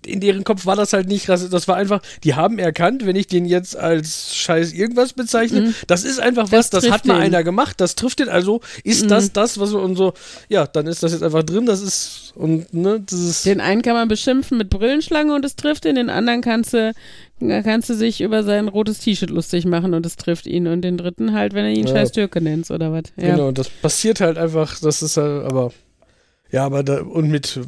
in 0.06 0.20
deren 0.20 0.44
Kopf 0.44 0.66
war 0.66 0.76
das 0.76 0.92
halt 0.92 1.08
nicht 1.08 1.28
rassistisch. 1.28 1.52
Das 1.52 1.68
war 1.68 1.76
einfach, 1.76 2.00
die 2.22 2.34
haben 2.34 2.58
erkannt, 2.58 3.06
wenn 3.06 3.16
ich 3.16 3.26
den 3.26 3.44
jetzt 3.44 3.76
als 3.76 4.34
Scheiß 4.34 4.72
irgendwas 4.72 5.12
bezeichne, 5.12 5.60
mhm. 5.60 5.74
das 5.86 6.04
ist 6.04 6.20
einfach 6.20 6.52
was, 6.52 6.70
das, 6.70 6.84
das 6.84 6.92
hat 6.92 7.06
mal 7.06 7.14
den. 7.14 7.22
einer 7.22 7.44
gemacht, 7.44 7.80
das 7.80 7.94
trifft 7.94 8.20
den, 8.20 8.28
also 8.28 8.60
ist 8.82 9.04
mhm. 9.04 9.08
das 9.08 9.32
das, 9.32 9.58
was 9.58 9.72
wir 9.72 9.80
und 9.80 9.96
so, 9.96 10.14
ja, 10.48 10.66
dann 10.66 10.86
ist 10.86 11.02
das 11.02 11.12
jetzt 11.12 11.22
einfach 11.22 11.42
drin, 11.42 11.66
das 11.66 11.80
ist, 11.80 12.32
und, 12.34 12.72
ne, 12.74 13.00
das 13.04 13.20
ist. 13.20 13.46
Den 13.46 13.60
einen 13.60 13.82
kann 13.82 13.94
man 13.94 14.08
beschimpfen 14.08 14.58
mit 14.58 14.70
Brillenschlange 14.70 15.34
und 15.34 15.44
es 15.44 15.56
trifft 15.56 15.84
ihn, 15.84 15.94
den 15.96 16.10
anderen 16.10 16.40
kannst 16.40 16.74
du, 16.74 16.92
kannst 17.40 17.90
du 17.90 17.94
sich 17.94 18.20
über 18.20 18.42
sein 18.42 18.68
rotes 18.68 18.98
T-Shirt 19.00 19.30
lustig 19.30 19.64
machen 19.64 19.94
und 19.94 20.06
es 20.06 20.16
trifft 20.16 20.46
ihn 20.46 20.66
und 20.66 20.82
den 20.82 20.96
dritten 20.96 21.32
halt, 21.32 21.54
wenn 21.54 21.64
er 21.64 21.72
ihn 21.72 21.86
ja. 21.86 21.94
scheiß 21.94 22.12
Türke 22.12 22.40
nennt 22.40 22.70
oder 22.70 22.92
was. 22.92 23.04
Ja. 23.16 23.32
Genau, 23.32 23.52
das 23.52 23.68
passiert 23.68 24.20
halt 24.20 24.38
einfach, 24.38 24.78
das 24.80 25.02
ist 25.02 25.16
halt, 25.16 25.44
aber, 25.44 25.72
ja, 26.50 26.64
aber 26.64 26.82
da, 26.82 27.02
und 27.02 27.30
mit, 27.30 27.60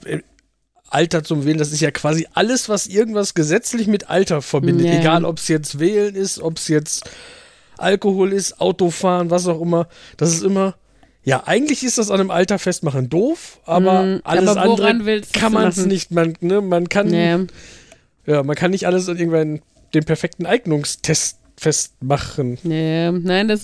Alter 0.88 1.24
zum 1.24 1.44
Wählen, 1.44 1.58
das 1.58 1.72
ist 1.72 1.80
ja 1.80 1.90
quasi 1.90 2.26
alles, 2.32 2.68
was 2.68 2.86
irgendwas 2.86 3.34
gesetzlich 3.34 3.86
mit 3.86 4.08
Alter 4.08 4.42
verbindet. 4.42 4.86
Nee. 4.86 4.98
Egal, 4.98 5.24
ob 5.24 5.38
es 5.38 5.48
jetzt 5.48 5.78
Wählen 5.78 6.14
ist, 6.14 6.40
ob 6.40 6.58
es 6.58 6.68
jetzt 6.68 7.08
Alkohol 7.78 8.32
ist, 8.32 8.60
Autofahren, 8.60 9.30
was 9.30 9.46
auch 9.46 9.60
immer. 9.60 9.88
Das 10.16 10.32
ist 10.32 10.42
immer, 10.42 10.76
ja, 11.26 11.42
eigentlich 11.44 11.82
ist 11.82 11.98
das 11.98 12.10
an 12.10 12.20
einem 12.20 12.30
Alter 12.30 12.58
festmachen 12.58 13.08
doof, 13.08 13.60
aber 13.64 14.02
mm, 14.02 14.20
alles 14.22 14.48
aber 14.50 14.62
andere 14.62 15.22
kann 15.32 15.52
man 15.52 15.68
es 15.68 15.84
nicht. 15.84 16.12
Man, 16.12 16.34
ne, 16.40 16.60
man 16.60 16.88
kann, 16.88 17.08
nee. 17.08 17.36
ja, 18.26 18.42
man 18.44 18.54
kann 18.54 18.70
nicht 18.70 18.86
alles 18.86 19.08
an 19.08 19.18
irgendwann 19.18 19.60
den 19.92 20.04
perfekten 20.04 20.46
Eignungstest 20.46 21.38
festmachen. 21.56 22.58
Nee, 22.62 23.10
nein, 23.10 23.48
das 23.48 23.62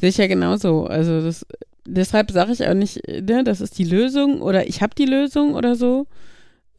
sehe 0.00 0.08
ich 0.08 0.16
ja 0.16 0.26
genauso. 0.26 0.86
Also 0.86 1.22
das, 1.22 1.46
deshalb 1.86 2.32
sage 2.32 2.52
ich 2.52 2.66
auch 2.66 2.74
nicht, 2.74 3.06
ne, 3.06 3.44
das 3.44 3.60
ist 3.60 3.78
die 3.78 3.84
Lösung 3.84 4.42
oder 4.42 4.66
ich 4.66 4.82
habe 4.82 4.94
die 4.96 5.06
Lösung 5.06 5.54
oder 5.54 5.76
so. 5.76 6.06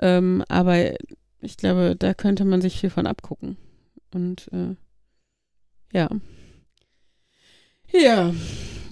Ähm, 0.02 0.44
aber 0.50 0.94
ich 1.42 1.58
glaube, 1.58 1.96
da 1.98 2.14
könnte 2.14 2.46
man 2.46 2.62
sich 2.62 2.80
viel 2.80 2.90
von 2.90 3.08
abgucken. 3.08 3.58
Und 4.14 4.50
äh, 4.52 4.76
ja. 5.94 6.10
Ja, 7.92 8.34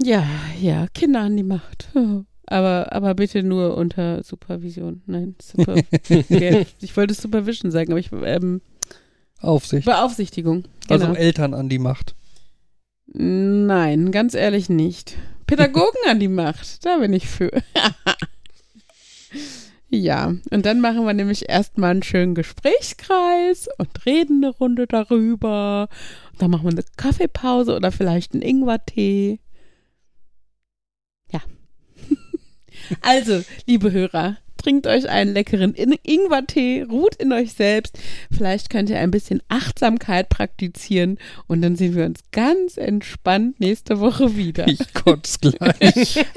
ja, 0.01 0.27
ja, 0.59 0.87
Kinder 0.93 1.21
an 1.21 1.37
die 1.37 1.43
Macht. 1.43 1.89
Aber, 2.51 2.91
aber 2.93 3.13
bitte 3.13 3.43
nur 3.43 3.77
unter 3.77 4.23
Supervision. 4.23 5.03
Nein, 5.05 5.35
super. 5.39 5.75
ich 6.81 6.97
wollte 6.97 7.13
Supervision 7.13 7.69
sagen, 7.69 7.91
aber 7.91 7.99
ich 7.99 8.11
ähm, 8.11 8.61
Aufsicht. 9.39 9.85
Beaufsichtigung. 9.85 10.63
Also 10.87 11.05
Genau. 11.05 11.19
Eltern 11.19 11.53
an 11.53 11.69
die 11.69 11.77
Macht. 11.77 12.15
Nein, 13.05 14.11
ganz 14.11 14.33
ehrlich 14.33 14.67
nicht. 14.67 15.15
Pädagogen 15.45 15.99
an 16.09 16.19
die 16.19 16.27
Macht, 16.27 16.83
da 16.87 16.97
bin 16.97 17.13
ich 17.13 17.27
für. 17.27 17.51
ja, 19.89 20.35
und 20.51 20.65
dann 20.65 20.81
machen 20.81 21.05
wir 21.05 21.13
nämlich 21.13 21.49
erstmal 21.49 21.91
einen 21.91 22.03
schönen 22.03 22.35
Gesprächskreis 22.35 23.67
und 23.77 24.05
reden 24.05 24.43
eine 24.43 24.53
Runde 24.53 24.85
darüber. 24.85 25.89
Und 26.31 26.41
dann 26.41 26.51
machen 26.51 26.65
wir 26.65 26.71
eine 26.71 26.83
Kaffeepause 26.95 27.75
oder 27.75 27.91
vielleicht 27.91 28.33
einen 28.33 28.43
Ingwertee. 28.43 29.39
Ja. 31.31 31.41
also, 33.01 33.43
liebe 33.65 33.91
Hörer, 33.91 34.37
trinkt 34.57 34.85
euch 34.85 35.09
einen 35.09 35.33
leckeren 35.33 35.73
In 35.73 35.95
Ingwertee, 36.03 36.83
ruht 36.83 37.15
in 37.15 37.33
euch 37.33 37.53
selbst. 37.53 37.97
Vielleicht 38.31 38.69
könnt 38.69 38.91
ihr 38.91 38.99
ein 38.99 39.11
bisschen 39.11 39.41
Achtsamkeit 39.47 40.29
praktizieren 40.29 41.17
und 41.47 41.63
dann 41.63 41.75
sehen 41.75 41.95
wir 41.95 42.05
uns 42.05 42.19
ganz 42.31 42.77
entspannt 42.77 43.59
nächste 43.59 43.99
Woche 43.99 44.35
wieder. 44.35 44.67
Ich 44.67 44.93
kotz 44.93 45.39
gleich. 45.39 46.25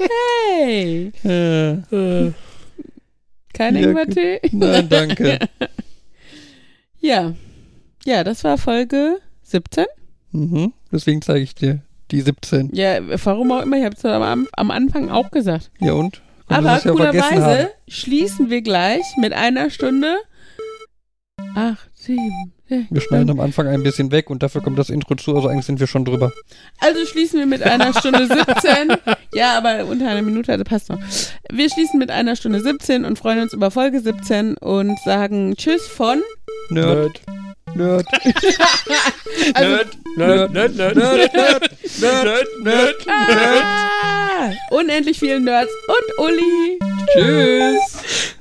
Hey, 0.55 1.11
äh, 1.23 1.71
Äh, 1.91 2.33
kein 3.53 3.75
Ja, 3.75 3.89
Ingwertee? 3.89 4.39
nein, 4.51 4.89
danke. 4.89 5.39
Ja. 6.99 7.33
Ja, 8.05 8.23
das 8.23 8.45
war 8.45 8.57
Folge 8.57 9.17
17. 9.41 9.85
Mhm. 10.31 10.71
Deswegen 10.91 11.21
zeige 11.21 11.41
ich 11.41 11.53
dir 11.53 11.81
die 12.11 12.21
17. 12.21 12.69
Ja, 12.73 12.99
warum 13.25 13.51
auch 13.51 13.61
immer, 13.61 13.77
ich 13.77 13.83
habe 13.83 13.95
es 13.95 14.05
am, 14.05 14.47
am 14.53 14.71
Anfang 14.71 15.09
auch 15.09 15.29
gesagt. 15.29 15.69
Ja 15.79 15.93
und? 15.93 16.21
Kann 16.47 16.65
Aber 16.65 16.77
ja 16.77 16.91
coolerweise 16.91 17.45
haben. 17.45 17.67
schließen 17.89 18.49
wir 18.49 18.61
gleich 18.61 19.03
mit 19.17 19.33
einer 19.33 19.69
Stunde. 19.69 20.15
Acht, 21.55 21.89
sieben, 22.03 22.51
sechs. 22.67 22.85
Wir 22.89 23.01
schneiden 23.01 23.29
am 23.29 23.39
Anfang 23.39 23.67
ein 23.67 23.83
bisschen 23.83 24.11
weg 24.11 24.29
und 24.29 24.43
dafür 24.43 24.61
kommt 24.61 24.77
das 24.77 24.89
Intro 24.89 25.15
zu, 25.15 25.35
also 25.35 25.47
eigentlich 25.47 25.65
sind 25.65 25.79
wir 25.79 25.87
schon 25.87 26.05
drüber. 26.05 26.31
Also 26.79 27.05
schließen 27.05 27.39
wir 27.39 27.45
mit 27.45 27.63
einer 27.63 27.93
Stunde 27.93 28.27
17. 28.27 28.93
Ja, 29.33 29.57
aber 29.57 29.85
unter 29.85 30.07
einer 30.07 30.21
Minute, 30.21 30.51
also 30.51 30.63
passt 30.63 30.89
noch. 30.89 30.99
Wir 31.51 31.69
schließen 31.69 31.97
mit 31.99 32.11
einer 32.11 32.35
Stunde 32.35 32.61
17 32.61 33.05
und 33.05 33.17
freuen 33.17 33.39
uns 33.41 33.53
über 33.53 33.71
Folge 33.71 33.99
17 33.99 34.57
und 34.57 34.99
sagen 34.99 35.55
Tschüss 35.55 35.87
von. 35.87 36.21
Nerd, 36.69 37.21
Nerd. 37.75 38.05
Nerd. 38.05 38.05
Also, 39.55 39.69
Nerd. 39.69 40.53
Nerd. 40.53 40.53
Nerd. 40.53 40.75
Nerd. 40.75 40.95
Nerd. 40.95 41.33
Nerd. 41.33 41.73
Nerd. 41.99 42.47
Nerd. 42.63 43.07
Ah, 43.07 44.51
unendlich 44.71 45.19
vielen 45.19 45.43
Nerds 45.45 45.71
und 45.87 46.25
Uli. 46.25 46.79
Tschüss. 47.13 48.33